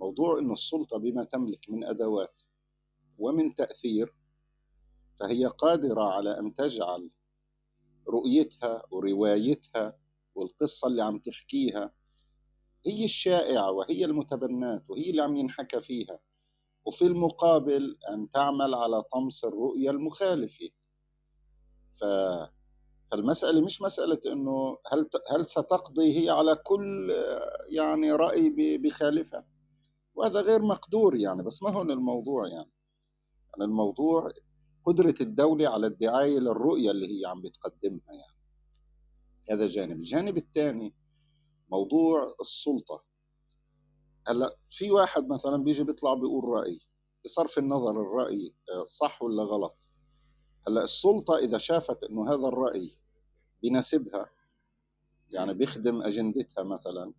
موضوع 0.00 0.38
انه 0.38 0.52
السلطة 0.52 0.98
بما 0.98 1.24
تملك 1.24 1.70
من 1.70 1.84
أدوات 1.84 2.42
ومن 3.18 3.54
تأثير 3.54 4.14
فهي 5.20 5.46
قادرة 5.46 6.02
على 6.02 6.38
أن 6.38 6.54
تجعل 6.54 7.10
رؤيتها 8.08 8.82
وروايتها 8.90 9.98
والقصة 10.34 10.88
اللي 10.88 11.02
عم 11.02 11.18
تحكيها 11.18 11.92
هي 12.86 13.04
الشائعة 13.04 13.70
وهي 13.70 14.04
المتبنات 14.04 14.90
وهي 14.90 15.10
اللي 15.10 15.22
عم 15.22 15.36
ينحكى 15.36 15.80
فيها 15.80 16.18
وفي 16.84 17.04
المقابل 17.04 17.98
أن 18.12 18.28
تعمل 18.28 18.74
على 18.74 19.02
طمس 19.02 19.44
الرؤية 19.44 19.90
المخالفة. 19.90 20.68
ف 22.00 22.04
فالمسألة 23.10 23.60
مش 23.64 23.82
مسألة 23.82 24.20
إنه 24.26 24.78
هل 24.92 25.08
هل 25.30 25.46
ستقضي 25.46 26.18
هي 26.24 26.30
على 26.30 26.54
كل 26.56 27.14
يعني 27.68 28.12
رأي 28.12 28.78
بخالفها. 28.78 29.46
وهذا 30.14 30.40
غير 30.40 30.62
مقدور 30.62 31.16
يعني 31.16 31.42
بس 31.42 31.62
ما 31.62 31.70
هون 31.70 31.90
الموضوع 31.90 32.46
يعني, 32.48 32.70
يعني 33.50 33.70
الموضوع 33.70 34.30
قدرة 34.84 35.14
الدولة 35.20 35.68
على 35.68 35.86
الدعاية 35.86 36.38
للرؤية 36.38 36.90
اللي 36.90 37.20
هي 37.20 37.26
عم 37.26 37.42
بتقدمها 37.42 38.12
يعني. 38.12 38.40
هذا 39.50 39.66
جانب. 39.68 39.96
الجانب 39.96 40.36
الثاني 40.36 40.94
موضوع 41.68 42.34
السلطة. 42.40 43.04
هلأ 44.26 44.56
في 44.70 44.90
واحد 44.90 45.28
مثلا 45.28 45.56
بيجي 45.56 45.84
بيطلع 45.84 46.14
بيقول 46.14 46.44
رأي 46.44 46.80
بصرف 47.24 47.58
النظر 47.58 47.90
الرأي 47.90 48.54
صح 48.86 49.22
ولا 49.22 49.42
غلط؟ 49.42 49.76
هلأ 50.68 50.84
السلطة 50.84 51.36
إذا 51.36 51.58
شافت 51.58 52.04
إنه 52.04 52.28
هذا 52.28 52.48
الرأي 52.48 52.99
بيناسبها 53.62 54.30
يعني 55.30 55.54
بيخدم 55.54 56.02
أجندتها 56.02 56.64
مثلا. 56.64 57.12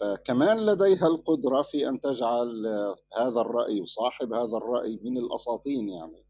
فكمان 0.00 0.66
لديها 0.66 1.06
القدرة 1.06 1.62
في 1.62 1.88
أن 1.88 2.00
تجعل 2.00 2.66
هذا 3.16 3.40
الرأي 3.40 3.80
وصاحب 3.80 4.32
هذا 4.32 4.56
الرأي 4.56 5.00
من 5.02 5.18
الأساطين 5.18 5.88
يعني 5.88 6.24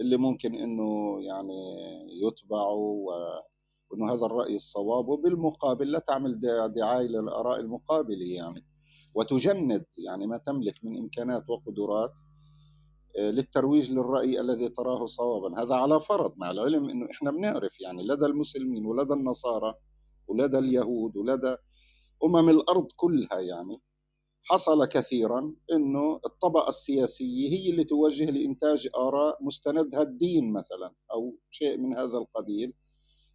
اللي 0.00 0.16
ممكن 0.16 0.54
إنه 0.54 1.20
يعني 1.22 1.62
يتبعوا 2.26 3.12
وإنه 3.90 4.12
هذا 4.12 4.26
الرأي 4.26 4.56
الصواب 4.56 5.08
وبالمقابل 5.08 5.92
لا 5.92 5.98
تعمل 5.98 6.40
دعاية 6.74 7.08
للآراء 7.08 7.60
المقابلة 7.60 8.26
يعني 8.26 8.64
وتجند 9.14 9.84
يعني 9.98 10.26
ما 10.26 10.36
تملك 10.36 10.84
من 10.84 10.98
إمكانات 10.98 11.50
وقدرات 11.50 12.12
للترويج 13.18 13.92
للرأي 13.92 14.40
الذي 14.40 14.68
تراه 14.68 15.06
صوابا. 15.06 15.62
هذا 15.62 15.74
على 15.74 16.00
فرض 16.00 16.34
مع 16.36 16.50
العلم 16.50 16.88
أنه 16.90 17.06
إحنا 17.10 17.30
بنعرف 17.30 17.80
يعني 17.80 18.02
لدى 18.06 18.26
المسلمين 18.26 18.86
ولدى 18.86 19.14
النصارى 19.14 19.74
ولدى 20.28 20.58
اليهود 20.58 21.16
ولدى 21.16 21.56
أمم 22.24 22.48
الأرض 22.48 22.86
كلها 22.96 23.40
يعني 23.40 23.80
حصل 24.44 24.84
كثيرا 24.84 25.54
أنه 25.72 26.20
الطبقة 26.26 26.68
السياسية 26.68 27.48
هي 27.48 27.70
اللي 27.70 27.84
توجه 27.84 28.30
لإنتاج 28.30 28.88
آراء 28.96 29.44
مستندها 29.44 30.02
الدين 30.02 30.52
مثلا 30.52 30.94
أو 31.12 31.36
شيء 31.50 31.78
من 31.78 31.94
هذا 31.96 32.18
القبيل 32.18 32.74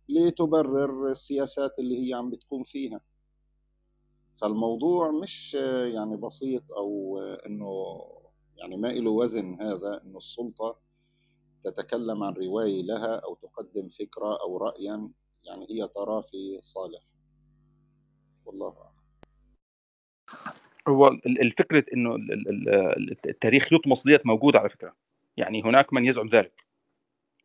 لتبرر 0.10 1.12
السياسات 1.12 1.72
اللي 1.80 2.10
هي 2.10 2.14
عم 2.14 2.30
بتقوم 2.30 2.64
فيها. 2.64 3.02
فالموضوع 4.42 5.12
مش 5.12 5.54
يعني 5.94 6.18
بسيط 6.18 6.64
أو 6.78 7.20
أنه 7.20 7.72
يعني 8.58 8.78
ما 8.78 8.88
له 8.88 9.12
وزن 9.12 9.62
هذا 9.62 10.02
أن 10.06 10.18
السلطة 10.18 10.78
تتكلم 11.64 12.24
عن 12.24 12.34
رواية 12.34 12.82
لها 12.82 13.16
أو 13.16 13.36
تقدم 13.36 13.88
فكرة 13.88 14.42
أو 14.42 14.58
رأيا 14.58 15.10
يعني 15.44 15.68
هي 15.70 15.88
تراه 15.88 16.22
في 16.22 16.60
صالح. 16.62 17.02
والله 18.46 18.76
أعلم. 18.78 18.96
هو 20.88 21.08
الفكرة 21.26 21.86
إنه 21.94 22.16
التاريخ 23.26 23.74
يطمس 23.74 24.04
ديت 24.04 24.26
موجود 24.26 24.56
على 24.56 24.70
فكرة. 24.70 24.96
يعني 25.38 25.64
هناك 25.64 25.94
من 25.94 26.06
يزعم 26.06 26.28
ذلك. 26.28 26.66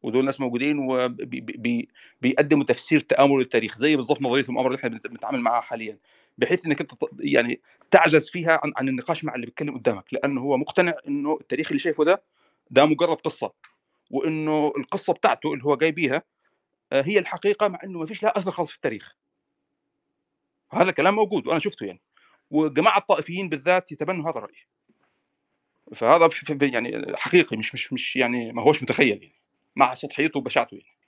ودول 0.02 0.24
ناس 0.24 0.40
موجودين 0.40 0.78
وبيقدموا 0.78 2.64
تفسير 2.64 3.00
تآمل 3.00 3.38
للتاريخ 3.38 3.78
زي 3.78 3.96
بالضبط 3.96 4.22
نظرية 4.22 4.44
المؤامرة 4.44 4.68
اللي 4.68 4.78
إحنا 4.78 4.98
بنتعامل 5.08 5.40
معها 5.40 5.60
حاليا. 5.60 5.98
بحيث 6.38 6.66
إنك 6.66 6.80
أنت 6.80 6.92
يعني 7.18 7.60
تعجز 7.90 8.30
فيها 8.30 8.60
عن, 8.64 8.72
عن 8.76 8.88
النقاش 8.88 9.24
مع 9.24 9.34
اللي 9.34 9.46
بيتكلم 9.46 9.78
قدامك 9.78 10.14
لأنه 10.14 10.40
هو 10.40 10.56
مقتنع 10.56 10.94
إنه 11.08 11.38
التاريخ 11.40 11.68
اللي 11.68 11.78
شايفه 11.78 12.04
ده 12.04 12.22
ده 12.70 12.86
مجرد 12.86 13.16
قصة 13.16 13.52
وإنه 14.10 14.72
القصة 14.76 15.12
بتاعته 15.12 15.52
اللي 15.52 15.64
هو 15.64 15.76
جاي 15.76 15.92
بيها 15.92 16.22
هي 16.92 17.18
الحقيقة 17.18 17.68
مع 17.68 17.78
إنه 17.84 17.98
ما 17.98 18.06
فيش 18.06 18.22
لها 18.22 18.38
أثر 18.38 18.50
خالص 18.50 18.70
في 18.70 18.76
التاريخ. 18.76 19.16
هذا 20.72 20.90
الكلام 20.90 21.14
موجود 21.14 21.46
وأنا 21.46 21.58
شفته 21.58 21.86
يعني. 21.86 22.00
وجماعة 22.50 22.98
الطائفيين 22.98 23.48
بالذات 23.48 23.92
يتبنوا 23.92 24.30
هذا 24.30 24.38
الرأي. 24.38 24.66
فهذا 25.94 26.28
يعني 26.50 27.16
حقيقي 27.16 27.56
مش 27.56 27.74
مش 27.74 27.92
مش 27.92 28.16
يعني 28.16 28.52
ما 28.52 28.62
هوش 28.62 28.82
متخيل 28.82 29.22
يعني 29.22 29.34
مع 29.76 29.94
سطحيته 29.94 30.38
وبشاعته 30.38 30.74
يعني. 30.74 30.86
آه 30.86 30.99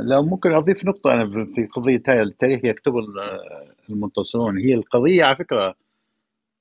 لو 0.00 0.22
ممكن 0.22 0.52
أضيف 0.52 0.84
نقطة 0.84 1.12
أنا 1.12 1.44
في 1.54 1.66
قضية 1.66 2.02
هاي 2.08 2.22
التاريخ 2.22 2.64
يكتب 2.64 2.92
المنتصرون. 3.90 4.58
هي 4.58 4.74
القضية 4.74 5.24
على 5.24 5.36
فكرة 5.36 5.74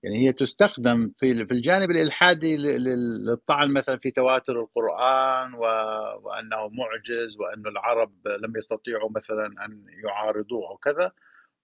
يعني 0.03 0.27
هي 0.27 0.31
تستخدم 0.33 1.11
في 1.17 1.45
في 1.45 1.51
الجانب 1.53 1.91
الإلحادي 1.91 2.57
للطعن 2.57 3.73
مثلا 3.73 3.97
في 3.97 4.11
تواتر 4.11 4.61
القرآن 4.61 5.53
وأنه 5.53 6.69
معجز 6.69 7.39
وأن 7.39 7.67
العرب 7.67 8.11
لم 8.27 8.57
يستطيعوا 8.57 9.09
مثلا 9.15 9.45
أن 9.45 9.85
يعارضوه 10.03 10.71
وكذا 10.71 11.11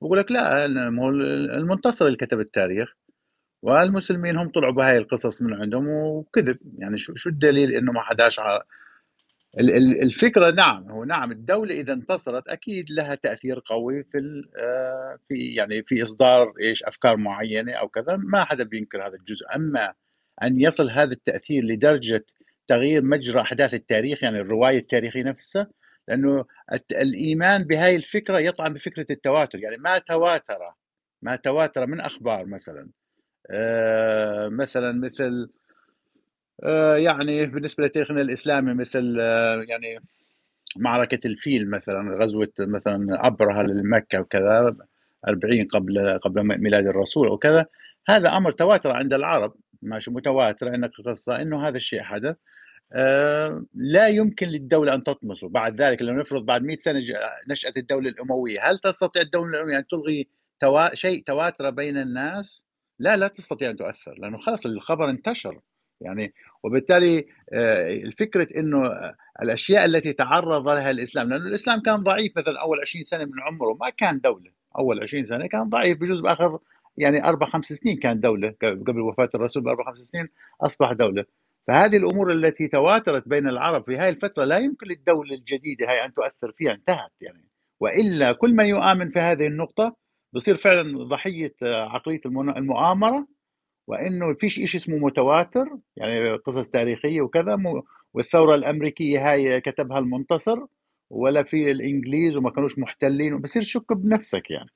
بقول 0.02 0.18
لك 0.18 0.32
لا 0.32 0.66
المنتصر 1.58 2.06
اللي 2.06 2.18
كتب 2.18 2.40
التاريخ 2.40 2.96
والمسلمين 3.64 4.38
هم 4.38 4.50
طلعوا 4.50 4.74
بهاي 4.74 4.98
القصص 4.98 5.42
من 5.42 5.54
عندهم 5.54 5.88
وكذب. 5.88 6.58
يعني 6.78 6.98
شو 6.98 7.16
شو 7.16 7.30
الدليل 7.30 7.72
إنه 7.72 7.92
ما 7.92 8.02
حداش 8.02 8.40
الفكرة 9.60 10.52
نعم 10.52 10.92
هو 10.92 11.04
نعم 11.04 11.32
الدولة 11.32 11.76
إذا 11.76 11.94
انتصرت 11.94 12.48
أكيد 12.48 12.86
لها 12.92 13.16
تأثير 13.16 13.62
قوي 13.66 14.04
في 14.04 14.44
آه، 14.58 15.20
في 15.28 15.36
يعني 15.56 15.84
في 15.84 16.04
إصدار 16.04 16.54
إيش 16.62 16.84
أفكار 16.84 17.18
معينة 17.18 17.74
أو 17.74 17.88
كذا 17.90 18.16
ما 18.16 18.44
حدا 18.44 18.64
بينكر 18.64 19.08
هذا 19.08 19.16
الجزء. 19.16 19.46
أما 19.56 19.94
أن 20.44 20.62
يصل 20.62 20.92
هذا 20.92 21.14
التأثير 21.14 21.64
لدرجة 21.64 22.26
تغيير 22.68 23.04
مجرى 23.04 23.42
أحداث 23.42 23.74
التاريخ 23.74 24.24
يعني 24.24 24.40
الرواية 24.40 24.78
التاريخية 24.80 25.24
نفسها 25.24 25.68
لأنه 26.08 26.46
الإيمان 26.92 27.64
بهاي 27.64 27.96
الفكرة 27.96 28.40
يطعن 28.40 28.74
بفكرة 28.74 29.06
التواتر. 29.12 29.60
يعني 29.60 29.78
ما 29.78 29.98
تواتر 29.98 30.60
ما 31.22 31.36
تواتر 31.36 31.86
من 31.88 32.02
أخبار 32.02 32.46
مثلا. 32.46 32.90
آه، 33.52 34.50
مثلا 34.50 34.92
مثل 34.92 35.50
يعني 36.98 37.46
بالنسبة 37.46 37.84
لتاريخنا 37.86 38.22
الإسلامي 38.22 38.74
مثل 38.74 39.18
آه، 39.20 39.62
يعني 39.70 40.00
معركة 40.78 41.28
الفيل 41.28 41.70
مثلا 41.70 42.18
غزوة 42.24 42.52
مثلا 42.60 43.28
أبرهة 43.28 43.64
لمكة 43.64 44.20
وكذا 44.22 44.76
40 45.28 45.68
قبل 45.68 46.20
قبل 46.20 46.44
ميلاد 46.62 46.88
الرسول 46.88 47.28
وكذا. 47.30 47.66
هذا 48.10 48.30
أمر 48.38 48.52
تواتر 48.52 48.92
عند 48.92 49.14
العرب 49.14 49.56
ماشي 49.82 50.12
متواتر 50.12 50.76
أنك 50.76 50.92
قصة 51.06 51.42
أنه 51.42 51.68
هذا 51.68 51.78
الشيء 51.78 52.04
حدث. 52.04 52.36
آه، 52.94 53.66
لا 53.76 54.08
يمكن 54.08 54.48
للدولة 54.48 54.96
أن 54.96 55.04
تطمسه. 55.04 55.50
بعد 55.50 55.82
ذلك 55.82 56.02
لو 56.02 56.14
نفرض 56.16 56.46
بعد 56.46 56.64
100 56.64 56.78
سنة 56.78 57.02
نشأت 57.50 57.78
الدولة 57.78 58.10
الأموية 58.10 58.72
هل 58.72 58.80
تستطيع 58.80 59.22
الدولة 59.22 59.50
الأموية 59.60 59.80
أن 59.80 59.88
تلغي 59.88 60.28
توا... 60.60 60.96
شيء 60.96 61.24
تواتر 61.28 61.70
بين 61.70 61.98
الناس؟ 61.98 62.66
لا 63.00 63.18
لا 63.18 63.28
تستطيع 63.28 63.70
أن 63.70 63.76
تؤثر 63.76 64.16
لأنه 64.20 64.38
خلاص 64.38 64.66
الخبر 64.66 65.10
انتشر. 65.10 65.62
يعني. 66.02 66.34
وبالتالي 66.64 67.26
آه، 67.54 67.88
الفكرة 67.94 68.48
أنه 68.60 68.92
الأشياء 69.42 69.86
التي 69.86 70.14
تعرض 70.14 70.70
لها 70.70 70.92
الإسلام 70.92 71.30
لأنه 71.30 71.46
الإسلام 71.48 71.82
كان 71.82 71.96
ضعيف 71.96 72.38
مثلا 72.38 72.62
أول 72.62 72.80
20 72.82 73.04
سنة 73.04 73.26
من 73.26 73.42
عمره 73.42 73.74
ما 73.82 73.90
كان 73.90 74.20
دولة. 74.20 74.52
أول 74.78 75.04
20 75.04 75.26
سنة 75.26 75.48
كان 75.48 75.70
ضعيف 75.70 75.98
بجوز 76.00 76.22
بآخر 76.22 76.60
يعني 76.98 77.24
أربع 77.26 77.46
خمس 77.48 77.66
سنين 77.66 77.98
كان 77.98 78.20
دولة 78.20 78.56
قبل 78.62 79.00
وفاة 79.02 79.30
الرسول 79.36 79.64
بأربع 79.64 79.84
خمس 79.86 79.98
سنين 79.98 80.28
أصبح 80.62 80.92
دولة. 80.92 81.26
فهذه 81.68 81.98
الأمور 81.98 82.32
التي 82.34 82.68
تواترت 82.68 83.28
بين 83.28 83.48
العرب 83.48 83.86
في 83.86 83.98
هذه 83.98 84.10
الفترة 84.10 84.44
لا 84.46 84.58
يمكن 84.58 84.88
للدولة 84.88 85.36
الجديدة 85.36 85.90
هاي 85.90 86.06
أن 86.06 86.14
تؤثر 86.14 86.52
فيها 86.58 86.72
انتهت 86.74 87.12
يعني. 87.22 87.50
وإلا 87.80 88.32
كل 88.34 88.54
من 88.56 88.66
يؤمن 88.66 89.10
في 89.12 89.20
هذه 89.20 89.48
النقطة 89.48 89.96
بصير 90.34 90.56
فعلا 90.56 91.04
ضحية 91.08 91.56
عقلية 91.64 92.22
المنا- 92.26 92.58
المؤامرة 92.58 93.28
وإنه 93.88 94.34
فيش 94.34 94.54
شيء 94.54 94.66
اسمه 94.66 94.98
متواتر 94.98 95.66
يعني 95.98 96.36
قصص 96.36 96.68
تاريخية 96.68 97.22
وكذا 97.22 97.58
والثورة 98.14 98.56
الأمريكية 98.56 99.32
هاي 99.32 99.62
كتبها 99.62 100.00
المنتصر 100.00 100.60
ولا 101.10 101.44
في 101.44 101.72
الإنجليز 101.72 102.36
وما 102.36 102.50
كانوش 102.50 102.80
محتلين 102.80 103.34
وبصير 103.34 103.62
تشك 103.62 103.94
بنفسك 103.94 104.52
يعني. 104.52 104.70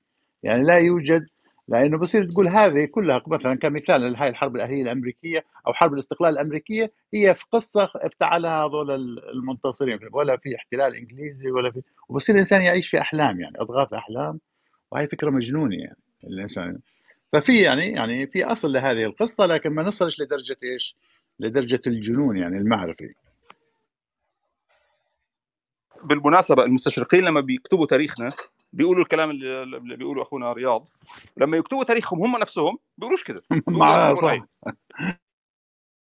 يعني 0.43 0.63
لا 0.63 0.77
يوجد 0.77 1.25
لأنه 1.67 1.97
بصير 1.97 2.31
تقول 2.31 2.47
هذه 2.47 2.85
كلها 2.85 3.23
مثلا 3.27 3.55
كمثال 3.55 4.15
هاي 4.15 4.29
الحرب 4.29 4.55
الأهلية 4.55 4.81
الأمريكية 4.83 5.45
أو 5.67 5.73
حرب 5.73 5.93
الاستقلال 5.93 6.33
الأمريكية 6.33 6.91
هي 7.13 7.35
في 7.35 7.45
قصة 7.51 7.89
افتعلها 7.95 8.65
هذول 8.65 8.91
المنتصرين 9.33 9.99
ولا 10.11 10.37
في 10.37 10.55
احتلال 10.55 10.95
إنجليزي 10.95 11.51
ولا 11.51 11.71
في 11.71 11.81
وبصير 12.09 12.35
الإنسان 12.35 12.61
يعيش 12.61 12.89
في 12.89 13.01
أحلام 13.01 13.41
يعني 13.41 13.61
أضغاث 13.61 13.93
أحلام 13.93 14.39
وهي 14.91 15.07
فكرة 15.07 15.29
مجنونة 15.29 15.75
يعني 15.75 15.97
الإنسان. 16.23 16.79
ففي 17.33 17.61
يعني 17.61 17.87
يعني 17.87 18.27
في 18.27 18.43
أصل 18.43 18.73
لهذه 18.73 19.05
القصة 19.05 19.45
لكن 19.45 19.69
ما 19.69 19.83
نصلش 19.83 20.21
لدرجة 20.21 20.57
إيش؟ 20.63 20.95
لدرجة 21.39 21.81
الجنون 21.87 22.37
يعني 22.37 22.57
المعرفي. 22.57 23.13
بالمناسبة 26.03 26.63
المستشرقين 26.63 27.23
لما 27.23 27.41
بيكتبوا 27.41 27.85
تاريخنا 27.85 28.29
بيقولوا 28.73 29.03
الكلام 29.03 29.29
اللي 29.29 29.63
اللي 29.63 29.97
بيقوله 29.97 30.21
أخونا 30.21 30.53
رياض. 30.53 30.89
لما 31.37 31.57
يكتبوا 31.57 31.83
تاريخهم 31.83 32.21
هم 32.21 32.41
نفسهم 32.41 32.77
بيقولوش 32.97 33.23
كده. 33.23 33.43
بيقولوا 33.67 34.45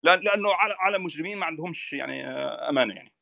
لأنه 0.03 0.55
عالم 0.55 0.75
عالم 0.79 1.05
مجرمين 1.05 1.39
ما 1.39 1.47
عندهمش 1.47 1.93
يعني 1.93 2.27
آه، 2.27 2.69
أمانة 2.71 2.95
يعني. 2.95 3.13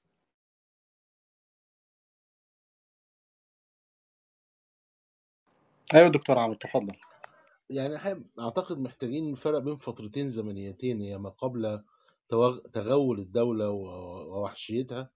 أيوه 5.94 6.08
دكتور 6.08 6.38
عامر 6.38 6.54
تفضل. 6.54 6.96
يعني 7.72 7.96
إحنا 7.96 8.24
أعتقد 8.40 8.78
محتاجين 8.78 9.32
نفرق 9.32 9.58
بين 9.58 9.76
فترتين 9.76 10.30
زمنيتين 10.30 11.00
هي 11.00 11.18
ما 11.18 11.28
قبل 11.28 11.82
تغول 12.72 13.20
الدولة 13.20 13.70
ووحشيتها 13.70 15.10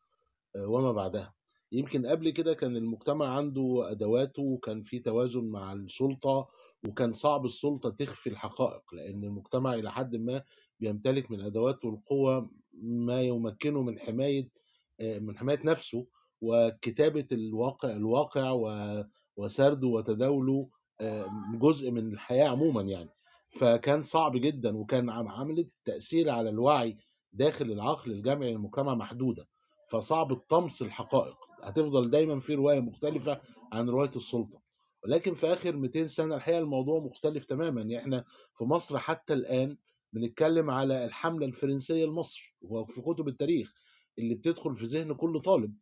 آه، 0.56 0.66
وما 0.66 0.92
بعدها. 0.92 1.34
يمكن 1.72 2.06
قبل 2.06 2.30
كده 2.30 2.54
كان 2.54 2.76
المجتمع 2.76 3.36
عنده 3.36 3.90
أدواته 3.90 4.42
وكان 4.42 4.82
في 4.82 4.98
توازن 4.98 5.44
مع 5.44 5.72
السلطة 5.72 6.48
وكان 6.88 7.12
صعب 7.12 7.44
السلطة 7.44 7.90
تخفي 7.90 8.30
الحقائق 8.30 8.94
لأن 8.94 9.24
المجتمع 9.24 9.74
إلى 9.74 9.92
حد 9.92 10.16
ما 10.16 10.42
بيمتلك 10.80 11.30
من 11.30 11.40
أدوات 11.40 11.84
والقوة 11.84 12.50
ما 12.82 13.22
يمكنه 13.22 13.82
من 13.82 13.98
حماية 13.98 14.48
آه، 15.00 15.18
من 15.18 15.38
حماية 15.38 15.60
نفسه 15.64 16.06
وكتابة 16.40 17.26
الواقع 17.32 17.90
الواقع 17.90 18.52
وسرده 19.36 19.86
وتداوله 19.86 20.68
جزء 21.60 21.90
من 21.90 22.12
الحياة 22.12 22.48
عموما 22.48 22.82
يعني. 22.82 23.08
فكان 23.60 24.02
صعب 24.02 24.36
جدا 24.36 24.76
وكان 24.76 25.10
عم- 25.10 25.28
عملية 25.28 25.68
التأثير 25.78 26.30
على 26.30 26.50
الوعي 26.50 26.96
داخل 27.32 27.64
العقل 27.72 28.10
الجمعي 28.12 28.52
للمجتمع 28.52 28.94
محدودة. 28.94 29.46
فصعب 29.90 30.32
الطمس 30.32 30.82
الحقائق. 30.82 31.36
هتفضل 31.62 32.10
دايما 32.10 32.40
في 32.40 32.54
رواية 32.54 32.80
مختلفة 32.80 33.40
عن 33.72 33.88
رواية 33.88 34.10
السلطة. 34.16 34.60
ولكن 35.04 35.34
في 35.34 35.52
آخر 35.52 35.76
200 35.76 36.06
سنة 36.06 36.36
الحقيقة 36.36 36.58
الموضوع 36.58 37.00
مختلف 37.00 37.44
تماما. 37.44 37.80
يعني 37.80 37.98
إحنا 37.98 38.24
في 38.58 38.64
مصر 38.64 38.98
حتى 38.98 39.32
الآن 39.34 39.76
بنتكلم 40.12 40.70
على 40.70 41.04
الحملة 41.04 41.46
الفرنسية 41.46 42.04
لمصر 42.06 42.56
وفي 42.62 43.00
كتب 43.00 43.28
التاريخ 43.28 43.72
اللي 44.18 44.34
بتدخل 44.34 44.76
في 44.76 44.84
ذهن 44.84 45.14
كل 45.14 45.40
طالب. 45.40 45.74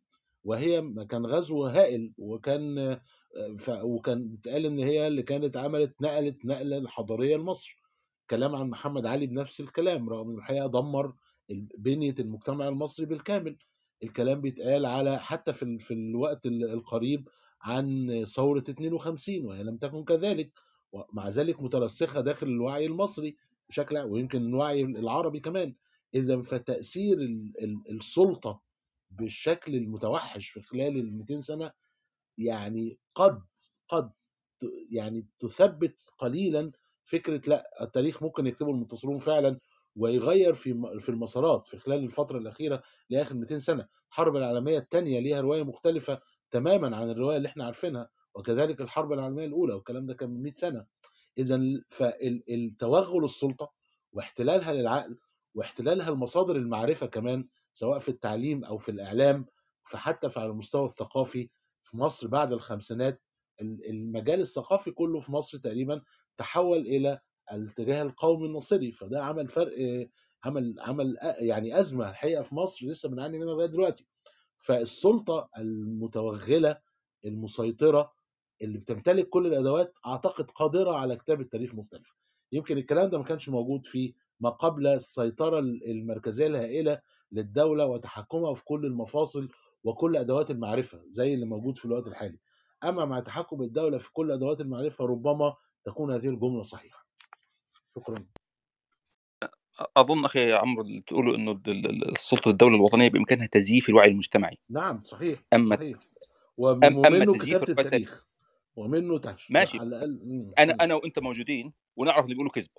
وهي 0.43 0.93
كان 1.09 1.25
غزو 1.25 1.65
هائل 1.65 2.13
وكان 2.17 2.77
آه، 2.77 3.01
وكان 3.69 4.27
بيتقال 4.27 4.65
إن 4.65 4.79
هي 4.79 5.07
اللي 5.07 5.23
كانت 5.23 5.57
عملت 5.57 6.01
نقلت 6.01 6.45
نقلة 6.45 6.87
حضارية 6.87 7.37
لمصر. 7.37 7.81
كلام 8.29 8.55
عن 8.55 8.69
محمد 8.69 9.05
علي 9.05 9.25
بنفس 9.27 9.59
الكلام 9.59 10.09
رغم 10.09 10.29
إن 10.29 10.37
الحقيقة 10.37 10.67
دمر 10.67 11.13
بنية 11.77 12.15
المجتمع 12.19 12.67
المصري 12.67 13.05
بالكامل. 13.05 13.57
الكلام 14.03 14.41
بيتقال 14.41 14.85
على 14.85 15.19
حتى 15.19 15.53
في 15.53 15.79
في 15.79 15.93
الوقت 15.93 16.45
ال- 16.45 16.69
القريب 16.71 17.29
عن 17.61 18.09
ثورة 18.27 18.63
52 18.69 19.45
وهي 19.45 19.63
لم 19.63 19.77
تكن 19.77 20.03
كذلك 20.03 20.51
ومع 20.91 21.29
ذلك 21.29 21.61
مترسخة 21.61 22.21
داخل 22.21 22.47
الوعي 22.47 22.85
المصري 22.85 23.35
بشكل 23.69 23.97
ويمكن 23.97 24.41
الوعي 24.41 24.81
العربي 24.81 25.39
كمان. 25.39 25.75
إذا 26.15 26.41
فتأثير 26.41 27.17
ال- 27.17 27.53
ال- 27.63 27.91
السلطة 27.91 28.61
بالشكل 29.11 29.75
المتوحش 29.75 30.49
في 30.49 30.61
خلال 30.61 30.97
ال 30.99 31.17
200 31.17 31.41
سنة 31.41 31.71
يعني 32.37 32.99
قد 33.15 33.41
قد 33.89 34.11
يعني 34.89 35.25
تثبت 35.39 35.95
قليلا 36.17 36.71
فكرة 37.05 37.41
لأ 37.47 37.83
التاريخ 37.83 38.23
ممكن 38.23 38.47
يكتبه 38.47 38.69
المنتصرون 38.71 39.19
فعلا 39.19 39.59
ويغير 39.95 40.53
في 40.53 40.99
في 40.99 41.09
المسارات 41.09 41.67
في 41.67 41.77
خلال 41.77 42.03
الفترة 42.03 42.37
الأخيرة 42.37 42.83
لآخر 43.09 43.35
200 43.35 43.59
سنة. 43.59 43.87
الحرب 44.09 44.35
العالمية 44.35 44.77
الثانية 44.79 45.19
ليها 45.19 45.41
رواية 45.41 45.63
مختلفة 45.63 46.21
تماما 46.51 46.97
عن 46.97 47.09
الرواية 47.09 47.37
اللي 47.37 47.47
إحنا 47.47 47.65
عارفينها 47.65 48.09
وكذلك 48.35 48.81
الحرب 48.81 49.13
العالمية 49.13 49.45
الأولى 49.45 49.73
والكلام 49.73 50.05
ده 50.05 50.13
كان 50.13 50.29
من 50.29 50.43
100 50.43 50.53
سنة. 50.57 50.85
اذا 51.37 51.61
فالتوغل 51.89 53.23
السلطة 53.23 53.71
واحتلالها 54.11 54.73
للعقل 54.73 55.17
واحتلالها 55.55 56.11
لمصادر 56.11 56.55
المعرفة 56.55 57.05
كمان 57.07 57.47
سواء 57.73 57.99
في 57.99 58.09
التعليم 58.09 58.65
أو 58.65 58.77
في 58.77 58.89
الإعلام 58.91 59.45
فحتى 59.91 60.29
على 60.39 60.49
المستوى 60.49 60.85
الثقافي 60.85 61.49
مصر 61.95 62.27
بعد 62.27 62.53
الخمسينات 62.53 63.21
ال- 63.61 63.89
المجال 63.89 64.41
الثقافي 64.41 64.91
كله 64.91 65.19
في 65.19 65.31
مصر 65.31 65.57
تقريبا 65.57 66.01
تحول 66.37 66.77
إلى 66.79 67.19
الاتجاه 67.51 68.01
القومي 68.01 68.45
الناصري 68.47 68.91
فده 68.91 69.23
عمل 69.23 69.47
فرق 69.47 69.73
عمل 70.43 70.75
عمل 70.79 71.17
يعني 71.39 71.79
أزمة 71.79 72.09
الحقيقة 72.09 72.43
في 72.43 72.55
مصر 72.55 72.85
لسه 72.85 73.09
بنعاني 73.09 73.37
منها 73.39 73.53
لغاية 73.53 73.67
دلوقتي. 73.67 74.07
فالسلطة 74.65 75.49
المتوغلة 75.57 76.77
المسيطرة 77.25 78.13
اللي 78.61 78.77
بتمتلك 78.77 79.29
كل 79.29 79.47
الأدوات 79.47 79.93
أعتقد 80.05 80.51
قادرة 80.51 80.91
على 80.91 81.15
كتابة 81.15 81.43
تاريخ 81.43 81.75
مختلف. 81.75 82.15
يمكن 82.51 82.77
الكلام 82.77 83.09
ده 83.09 83.17
ما 83.17 83.23
كانش 83.23 83.49
موجود 83.49 83.85
في 83.85 84.13
ما 84.39 84.49
قبل 84.49 84.87
السيطرة 84.87 85.59
المركزية 85.59 86.47
الهائلة 86.47 87.01
للدولة 87.31 87.85
وتحكمها 87.85 88.53
في 88.53 88.63
كل 88.63 88.85
المفاصل 88.85 89.49
وكل 89.85 90.17
أدوات 90.17 90.51
المعرفة 90.51 91.01
زي 91.09 91.33
اللي 91.33 91.45
موجود 91.45 91.77
في 91.77 91.85
الوقت 91.85 92.07
الحالي. 92.07 92.39
أما 92.83 93.05
مع 93.05 93.19
تحكم 93.19 93.61
الدولة 93.61 93.97
في 93.97 94.13
كل 94.13 94.31
أدوات 94.31 94.61
المعرفة 94.61 95.05
ربما 95.05 95.55
تكون 95.85 96.13
هذه 96.13 96.29
الجملة 96.29 96.63
صحيحة. 96.63 97.05
شكرا. 97.95 98.25
أظن 99.97 100.25
أخي 100.25 100.53
عمرو 100.53 100.81
اللي 100.81 100.99
بتقولوا 100.99 101.35
إنه 101.35 101.51
ال- 101.51 101.85
ال- 101.85 102.11
السلطة 102.11 102.49
الدولة 102.49 102.75
الوطنية 102.75 103.09
بإمكانها 103.09 103.47
تزييف 103.47 103.89
الوعي 103.89 104.07
المجتمعي. 104.07 104.57
نعم 104.69 105.03
صحيح 105.03 105.43
أما 105.53 105.75
صحيح. 105.75 105.99
ومنه 106.57 107.33
تزييف 107.33 107.63
كتابة 107.63 107.81
التاريخ. 107.81 108.25
ومنه 108.75 109.19
تهش 109.19 109.51
ماشي. 109.51 109.77
على 109.79 109.87
الأقل. 109.87 110.53
أنا. 110.59 110.73
أنا 110.81 110.95
وأنت 110.95 111.19
موجودين 111.19 111.73
ونعرف 111.95 112.23
اللي 112.23 112.33
بيقولوا 112.33 112.51
كذب 112.51 112.69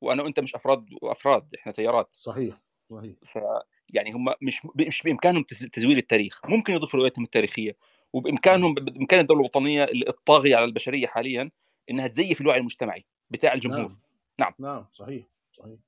وأنا 0.00 0.22
وأنت 0.22 0.40
مش 0.40 0.54
افراد 0.54 0.86
وافراد 1.02 1.54
إحنا 1.54 1.72
تيارات. 1.72 2.10
صحيح 2.12 2.62
صحيح. 2.90 3.16
ف 3.26 3.38
يعني 3.94 4.12
هم 4.12 4.34
مش 4.42 4.66
مش 4.76 5.02
بإمكانهم 5.02 5.42
تز- 5.44 5.68
تزوير 5.72 5.96
التاريخ. 5.96 6.40
ممكن 6.48 6.72
يضيفوا 6.72 7.00
رؤيتهم 7.00 7.24
التاريخية. 7.24 7.76
وبإمكانهم 8.12 8.74
بإمكان 8.74 9.20
الدولة 9.20 9.40
الوطنية 9.40 9.86
الطاغية 10.08 10.56
على 10.56 10.64
البشرية 10.64 11.06
حاليا 11.06 11.50
إنها 11.90 12.06
تزيف 12.06 12.40
الوعي 12.40 12.58
المجتمعي 12.60 13.04
بتاع 13.30 13.54
الجمهور. 13.54 13.80
نعم. 13.88 13.96
نعم. 14.38 14.52
نعم 14.58 14.86
صحيح 14.92 15.26
صحيح. 15.52 15.78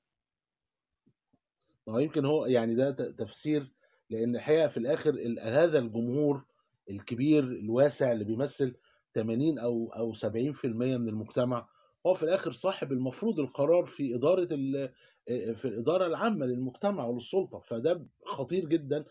ما 1.87 2.01
يمكن 2.01 2.25
هو 2.25 2.45
يعني 2.45 2.75
ده 2.75 2.91
تفسير 3.11 3.71
لأن 4.09 4.35
الحقيقة 4.35 4.67
في 4.67 4.77
الآخر 4.77 5.09
ال- 5.09 5.39
هذا 5.39 5.79
الجمهور 5.79 6.43
الكبير 6.89 7.43
الواسع 7.43 8.11
اللي 8.11 8.23
بيمثل 8.23 8.75
80 9.15 9.59
أو 9.59 9.93
أو 9.95 10.13
70% 10.13 10.65
من 10.97 11.09
المجتمع 11.09 11.67
هو 12.07 12.13
في 12.15 12.23
الآخر 12.23 12.51
صاحب 12.51 12.91
المفروض 12.91 13.39
القرار 13.39 13.85
في 13.85 14.15
إدارة 14.15 14.47
ال- 14.51 14.93
في 15.27 15.65
الإدارة 15.65 16.07
العامة 16.07 16.45
للمجتمع 16.45 17.05
وللسلطة 17.05 17.59
فده 17.59 18.05
خطير 18.25 18.65
جدا 18.69 19.05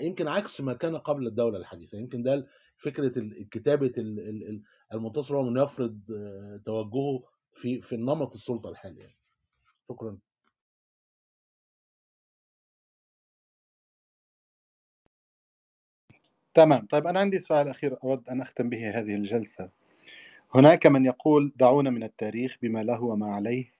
يمكن 0.00 0.28
عكس 0.28 0.60
ما 0.60 0.74
كان 0.74 0.96
قبل 0.96 1.26
الدولة 1.26 1.58
الحديثة. 1.58 1.98
يمكن 1.98 2.22
ده 2.22 2.46
فكرة 2.78 3.30
كتابة 3.50 3.92
ال- 3.98 4.20
ال- 4.20 4.48
ال- 4.48 4.62
المنتصر 4.94 5.36
هو 5.36 5.42
من 5.42 5.62
يفرض 5.62 6.00
آه، 6.16 6.60
توجهه 6.66 7.22
في 7.62 7.82
في 7.82 7.94
النمط 7.94 8.34
السلطة 8.34 8.70
الحالي 8.70 9.00
يعني. 9.00 9.16
شكرا. 9.88 10.18
تمام. 16.54 16.86
طيب 16.86 17.06
أنا 17.06 17.20
عندي 17.20 17.38
سؤال 17.38 17.68
أخير 17.68 17.96
أود 18.04 18.28
أن 18.28 18.40
أختم 18.40 18.68
به 18.68 18.90
هذه 18.98 19.14
الجلسة. 19.16 19.70
هناك 20.54 20.86
من 20.86 21.06
يقول 21.06 21.52
دعونا 21.56 21.90
من 21.90 22.02
التاريخ 22.02 22.56
بما 22.62 22.82
له 22.84 23.02
وما 23.04 23.26
عليه. 23.26 23.72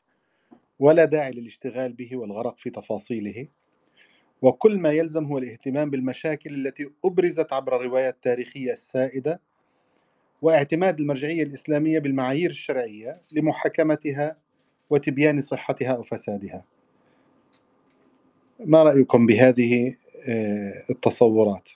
ولا 0.83 1.05
داعي 1.05 1.31
للاشتغال 1.31 1.93
به 1.93 2.17
والغرق 2.17 2.59
في 2.59 2.71
تفاصيله. 2.71 3.49
وكل 4.43 4.79
ما 4.79 4.91
يلزم 4.93 5.25
هو 5.25 5.39
الاهتمام 5.39 5.91
بالمشاكل 5.91 6.55
التي 6.67 6.91
أبرزت 7.05 7.53
عبر 7.53 7.77
الرواية 7.77 8.09
التاريخية 8.09 8.73
السائدة 8.73 9.41
واعتماد 10.43 11.01
المرجعية 11.01 11.43
الإسلامية 11.43 11.99
بالمعايير 11.99 12.51
الشرعية 12.51 13.21
لمحاكمتها 13.33 14.37
وتبيان 14.91 15.41
صحتها 15.41 15.93
أو 15.93 16.03
فسادها. 16.03 16.65
ما 18.61 18.83
رأيكم 18.83 19.27
بهذه 19.27 19.95
آه، 20.29 20.73
التصورات؟ 20.91 21.69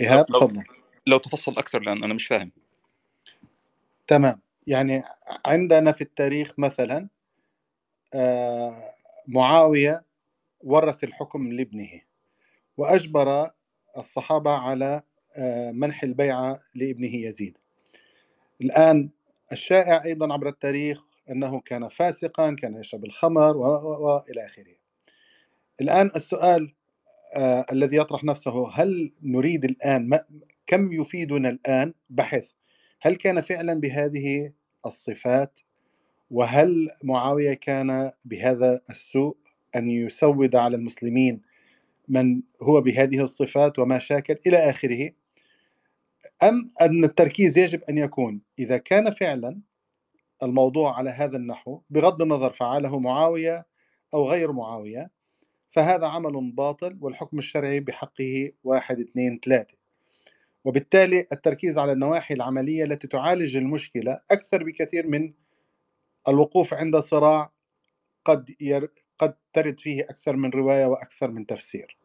إيهاب 0.00 0.26
لو- 0.30 0.38
تفضل. 0.40 0.64
لو 1.06 1.18
تفصل 1.18 1.58
أكثر 1.58 1.80
لأن 1.80 2.04
أنا 2.04 2.14
مش 2.14 2.26
فاهم. 2.26 2.52
تمام. 4.10 4.40
يعني 4.66 5.02
عندنا 5.46 5.92
في 5.92 6.00
التاريخ 6.00 6.54
مثلا 6.58 7.08
آه، 8.14 8.94
معاوية 9.28 10.04
ورث 10.60 11.04
الحكم 11.04 11.52
لابنه 11.52 12.00
وأجبر 12.76 13.50
الصحابة 13.96 14.50
على 14.50 15.02
آه، 15.36 15.70
منح 15.72 16.02
البيعة 16.02 16.60
لابنه 16.74 17.14
يزيد. 17.14 17.58
الآن 18.60 19.10
الشائع 19.52 20.04
أيضا 20.04 20.32
عبر 20.32 20.48
التاريخ 20.48 21.04
أنه 21.30 21.60
كان 21.60 21.88
فاسقا 21.88 22.54
كان 22.54 22.74
يشرب 22.74 23.04
الخمر 23.04 23.56
وإلى 23.56 24.46
آخره. 24.46 24.76
الآن 25.80 26.10
السؤال 26.16 26.74
آه، 27.36 27.66
الذي 27.72 27.96
يطرح 27.96 28.24
نفسه 28.24 28.70
هل 28.72 29.12
نريد 29.22 29.64
الآن 29.64 30.20
كم 30.66 30.92
يفيدنا 30.92 31.48
الآن 31.48 31.94
بحث 32.10 32.52
هل 33.00 33.16
كان 33.16 33.40
فعلا 33.40 33.80
بهذه 33.80 34.52
الصفات؟ 34.86 35.60
وهل 36.30 36.90
معاوية 37.04 37.54
كان 37.54 38.10
بهذا 38.24 38.80
السوء 38.90 39.36
أن 39.76 39.88
يسود 39.88 40.56
على 40.56 40.76
المسلمين 40.76 41.42
من 42.08 42.42
هو 42.62 42.80
بهذه 42.80 43.22
الصفات 43.22 43.78
وما 43.78 43.98
شاكل 43.98 44.36
إلى 44.46 44.56
آخره؟ 44.70 45.10
أم 46.42 46.64
أن 46.80 47.04
التركيز 47.04 47.58
يجب 47.58 47.82
أن 47.82 47.98
يكون 47.98 48.40
إذا 48.58 48.78
كان 48.78 49.10
فعلا 49.10 49.60
الموضوع 50.42 50.96
على 50.98 51.10
هذا 51.10 51.36
النحو 51.36 51.80
بغض 51.90 52.22
النظر 52.22 52.50
فعله 52.50 52.98
معاوية 52.98 53.66
أو 54.14 54.30
غير 54.30 54.52
معاوية 54.52 55.10
فهذا 55.68 56.06
عمل 56.06 56.50
باطل 56.50 56.98
والحكم 57.00 57.38
الشرعي 57.38 57.80
بحقه 57.80 58.52
واحد 58.64 59.00
اثنين 59.00 59.40
ثلاثة. 59.44 59.79
وبالتالي 60.64 61.26
التركيز 61.32 61.78
على 61.78 61.92
النواحي 61.92 62.34
العملية 62.34 62.84
التي 62.84 63.08
تعالج 63.08 63.56
المشكلة 63.56 64.20
أكثر 64.30 64.64
بكثير 64.64 65.06
من 65.06 65.34
الوقوف 66.28 66.74
عند 66.74 66.96
صراع 66.96 67.52
قد 68.24 68.56
ير... 68.60 68.92
قد 69.18 69.34
ترد 69.52 69.80
فيه 69.80 70.02
أكثر 70.02 70.36
من 70.36 70.50
رواية 70.50 70.86
وأكثر 70.86 71.30
من 71.30 71.46
تفسير. 71.46 71.98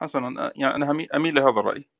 حسنا 0.00 0.52
يعني 0.56 0.74
أنا 0.74 0.90
همي- 0.92 1.08
أميل 1.16 1.34
لهذا 1.34 1.48
الرأي. 1.60 1.97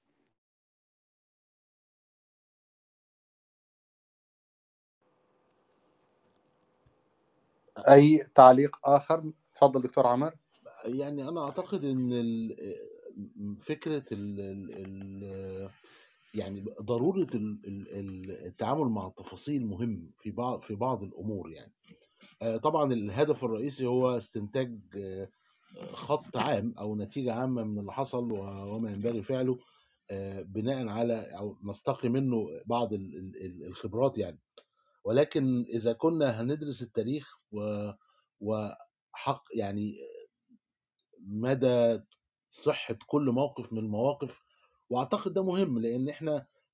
أي 7.79 8.25
تعليق 8.35 8.77
آخر؟ 8.85 9.33
تفضل 9.55 9.83
دكتور 9.83 10.07
عمر. 10.07 10.35
يعني 10.85 11.29
أنا 11.29 11.45
أعتقد 11.45 11.85
إن 11.85 12.13
فكرة 13.63 14.05
ال 14.13 14.41
ال 14.41 14.71
ال 15.25 15.71
يعني 16.35 16.65
ضرورة 16.83 17.29
ال- 17.35 17.61
ال- 17.67 17.89
ال- 17.99 18.47
التعامل 18.47 18.87
مع 18.89 19.07
التفاصيل 19.07 19.67
مهم 19.67 20.11
في 20.19 20.31
بعض 20.31 20.63
في 20.63 20.75
بعض 20.75 21.03
الأمور 21.03 21.51
يعني. 21.51 21.73
آه، 22.43 22.57
طبعا 22.57 22.93
الهدف 22.93 23.45
الرئيسي 23.45 23.87
هو 23.87 24.17
استنتاج 24.17 24.79
آه، 24.97 25.29
خط 25.93 26.37
عام 26.37 26.75
أو 26.79 26.97
نتيجة 26.97 27.33
عامة 27.35 27.65
من 27.65 27.79
اللي 27.79 27.93
حصل 27.93 28.33
وما 28.33 28.91
ينبغي 28.91 29.23
فعله 29.23 29.59
آه، 30.11 30.43
بناء 30.43 30.89
على 30.89 31.15
أو 31.39 31.57
نستقي 31.65 32.09
منه 32.09 32.47
بعض 32.67 32.93
ال- 32.93 33.17
ال- 33.17 33.47
ال- 33.47 33.67
الخبرات 33.67 34.19
يعني. 34.19 34.39
ولكن 35.09 35.65
إذا 35.69 35.93
كنا 35.93 36.41
هندرس 36.43 36.83
التاريخ 36.83 37.29
و 37.53 37.91
وحق 38.41 39.43
يعني 39.55 39.95
مدى 41.29 42.01
صحة 42.51 42.97
كل 43.07 43.31
موقف 43.31 43.73
من 43.73 43.79
المواقف 43.79 44.39
وأعتقد 44.91 45.33
ده 45.33 45.43
مهم 45.45 45.79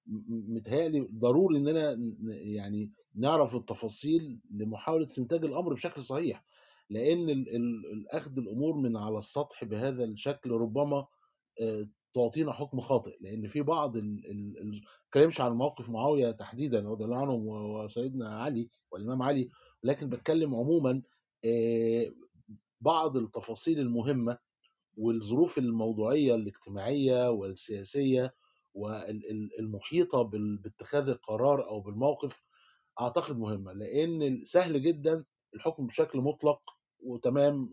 م- 0.07 0.17
م- 0.17 0.55
متهيألي 0.57 1.01
ضروري 1.13 1.59
إننا 1.59 1.95
ن- 1.95 2.17
يعني 2.31 2.93
نعرف 3.15 3.55
التفاصيل 3.55 4.41
لمحاولة 4.51 5.07
استنتاج 5.07 5.45
الأمر 5.45 5.75
بشكل 5.75 6.03
صحيح 6.05 6.45
لأن 6.91 7.31
ال- 7.31 7.57
ال- 7.57 7.93
الأخذ 7.93 8.39
الأمور 8.39 8.77
من 8.77 8.97
على 8.97 9.19
السطح 9.19 9.65
بهذا 9.65 10.05
الشكل 10.05 10.51
ربما 10.51 11.07
آه، 11.61 11.87
تعطينا 12.15 12.53
حكم 12.53 12.81
خاطئ 12.81 13.17
لأن 13.21 13.49
في 13.49 13.63
بعض 13.63 13.97
ال- 13.97 14.27
ال- 14.31 14.59
ال- 14.59 14.83
بتكلمش 15.09 15.41
عن 15.41 15.53
موقف 15.53 15.89
معاوية 15.91 16.31
تحديدا 16.31 16.81
رضي 16.81 17.05
الله 17.05 17.17
عنه 17.19 17.33
وسيدنا 17.35 18.39
علي 18.43 18.71
والإمام 18.91 19.23
علي 19.23 19.51
لكن 19.83 20.09
بتكلم 20.09 20.55
عموما 20.55 21.03
بعض 22.81 23.17
التفاصيل 23.17 23.81
المهمة 23.81 24.39
والظروف 24.97 25.59
الموضوعية 25.59 26.35
الاجتماعية 26.35 27.31
والسياسية 27.31 28.35
والمحيطه 28.75 30.23
باتخاذ 30.63 31.09
القرار 31.09 31.69
أو 31.69 31.81
بالموقف 31.81 32.43
أعتقد 33.01 33.39
مهمة 33.39 33.73
لأن 33.73 34.45
سهل 34.45 34.83
جدا 34.83 35.25
الحكم 35.55 35.87
بشكل 35.87 36.19
مطلق 36.19 36.61
وتمام 37.03 37.71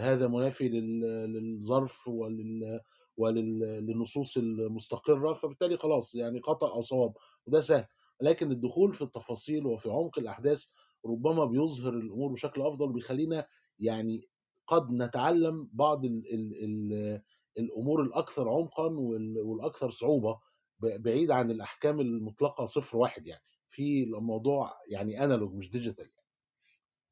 هذا 0.00 0.28
منافي 0.28 0.68
لل- 0.68 1.32
للظرف 1.32 2.08
ولل 2.08 2.80
وللنصوص 3.16 4.36
المستقرة 4.36 5.34
فبالتالي 5.34 5.76
خلاص 5.76 6.14
يعني 6.14 6.40
خطا 6.40 6.70
أو 6.72 6.82
صواب. 6.82 7.12
وده 7.46 7.60
سهل. 7.60 7.86
لكن 8.20 8.50
الدخول 8.52 8.94
في 8.94 9.02
التفاصيل 9.02 9.66
وفي 9.66 9.88
عمق 9.90 10.18
الأحداث 10.18 10.64
ربما 11.06 11.44
بيظهر 11.44 11.92
الأمور 11.92 12.32
بشكل 12.32 12.62
أفضل 12.62 12.92
بيخلينا 12.92 13.46
يعني 13.78 14.28
قد 14.66 14.90
نتعلم 14.90 15.68
بعض 15.72 16.04
ال 16.04 16.34
ال 16.34 16.64
ال 16.64 17.22
الأمور 17.58 18.02
الأكثر 18.02 18.48
عمقا 18.48 18.86
وال- 18.86 19.38
والأكثر 19.38 19.90
صعوبة 19.90 20.40
بعيد 20.80 21.30
عن 21.30 21.50
الأحكام 21.50 22.00
المطلقة 22.00 22.66
صفر 22.66 22.96
واحد 22.98 23.26
يعني. 23.26 23.42
في 23.70 24.02
الموضوع 24.02 24.72
يعني 24.88 25.24
أنالوج 25.24 25.54
مش 25.54 25.70
ديجيتال 25.70 26.10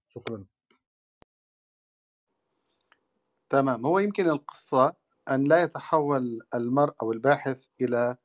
شكرا. 0.09 0.47
تمام. 3.51 3.87
هو 3.87 3.99
يمكن 3.99 4.29
القصة 4.29 4.95
أن 5.31 5.45
لا 5.45 5.63
يتحول 5.63 6.41
المرء 6.55 6.95
أو 7.03 7.13
الباحث 7.13 7.65
إلى 7.81 8.17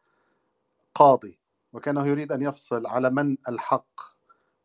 قاضي 0.96 1.40
وكأنه 1.74 2.08
يريد 2.08 2.32
أن 2.32 2.41
يفصل 2.41 2.88
على 2.88 3.10
من 3.10 3.38
الحق 3.50 4.02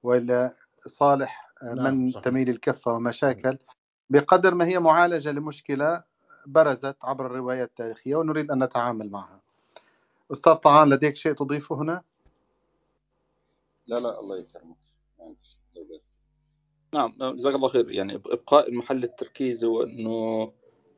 وإلى 0.02 0.50
صالح 0.86 1.50
نعم 1.62 1.94
من 1.94 2.10
صحيح. 2.10 2.24
تميل 2.24 2.48
الكفة 2.48 2.92
ومشاكل. 2.92 3.58
بقدر 4.10 4.54
ما 4.54 4.64
هي 4.64 4.78
معالجة 4.78 5.30
لمشكلة 5.30 6.02
برزت 6.46 7.04
عبر 7.04 7.26
الرواية 7.26 7.64
التاريخية 7.64 8.16
ونريد 8.16 8.50
أن 8.50 8.62
نتعامل 8.62 9.10
معها. 9.10 9.40
أستاذ 10.32 10.54
طعان 10.54 10.88
لديك 10.88 11.16
شيء 11.16 11.32
تضيفه 11.32 11.74
هنا؟ 11.76 12.02
لا 13.86 14.00
لا 14.00 14.20
الله 14.20 14.38
يكرمك. 14.38 14.76
نعم 16.94 17.12
جزاك 17.36 17.54
الله 17.54 17.68
خير. 17.68 17.90
يعني 17.90 18.14
إبقاء 18.14 18.68
المحل 18.68 19.04
التركيز 19.04 19.64
هو 19.64 19.82
إنه 19.82 20.52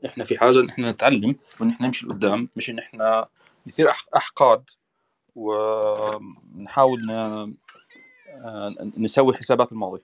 إحنا 0.06 0.24
في 0.24 0.38
حاجة 0.38 0.60
إن 0.60 0.68
إحنا 0.68 0.92
نتعلم 0.92 1.36
وإن 1.60 1.70
إحنا 1.70 1.86
نمشي 1.86 2.06
لقدام 2.06 2.48
مش 2.56 2.70
إن 2.70 2.78
إحنا 2.78 3.28
نثير 3.66 3.90
أحقاد 4.16 4.70
ونحاول 5.34 7.10
آه، 7.10 7.52
نسوي 8.98 9.34
حسابات 9.36 9.72
الماضي. 9.72 10.02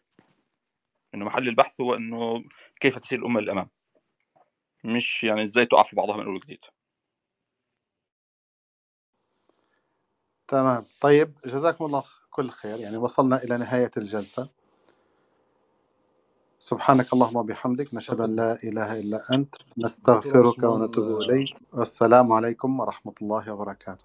إنه 1.14 1.24
محل 1.24 1.48
البحث 1.48 1.80
هو 1.80 1.94
إنه 1.94 2.44
كيف 2.80 2.98
تسير 2.98 3.18
الأمة 3.18 3.40
للأمام. 3.40 3.68
مش 4.84 5.24
يعني 5.24 5.42
إزاي 5.42 5.66
تقع 5.66 5.82
في 5.82 5.96
بعضها 5.96 6.16
من 6.16 6.24
أول 6.24 6.34
وجديد. 6.36 6.60
تمام. 10.48 10.86
طيب 11.00 11.32
جزاكم 11.46 11.84
الله 11.84 12.04
كل 12.30 12.50
خير. 12.50 12.78
يعني 12.78 12.96
وصلنا 12.96 13.44
إلى 13.44 13.58
نهاية 13.58 13.90
الجلسة. 13.96 14.61
سبحانك 16.62 17.12
اللهم 17.12 17.36
وبحمدك 17.36 17.94
نشهد 17.94 18.20
أن 18.20 18.36
لا 18.36 18.58
إله 18.64 19.00
إلا 19.00 19.34
أنت 19.34 19.54
نستغفرك 19.78 20.62
ونتوب 20.62 21.22
إليك. 21.22 21.56
والسلام 21.72 22.32
عليكم 22.32 22.80
ورحمة 22.80 23.12
الله 23.22 23.52
وبركاته. 23.52 24.00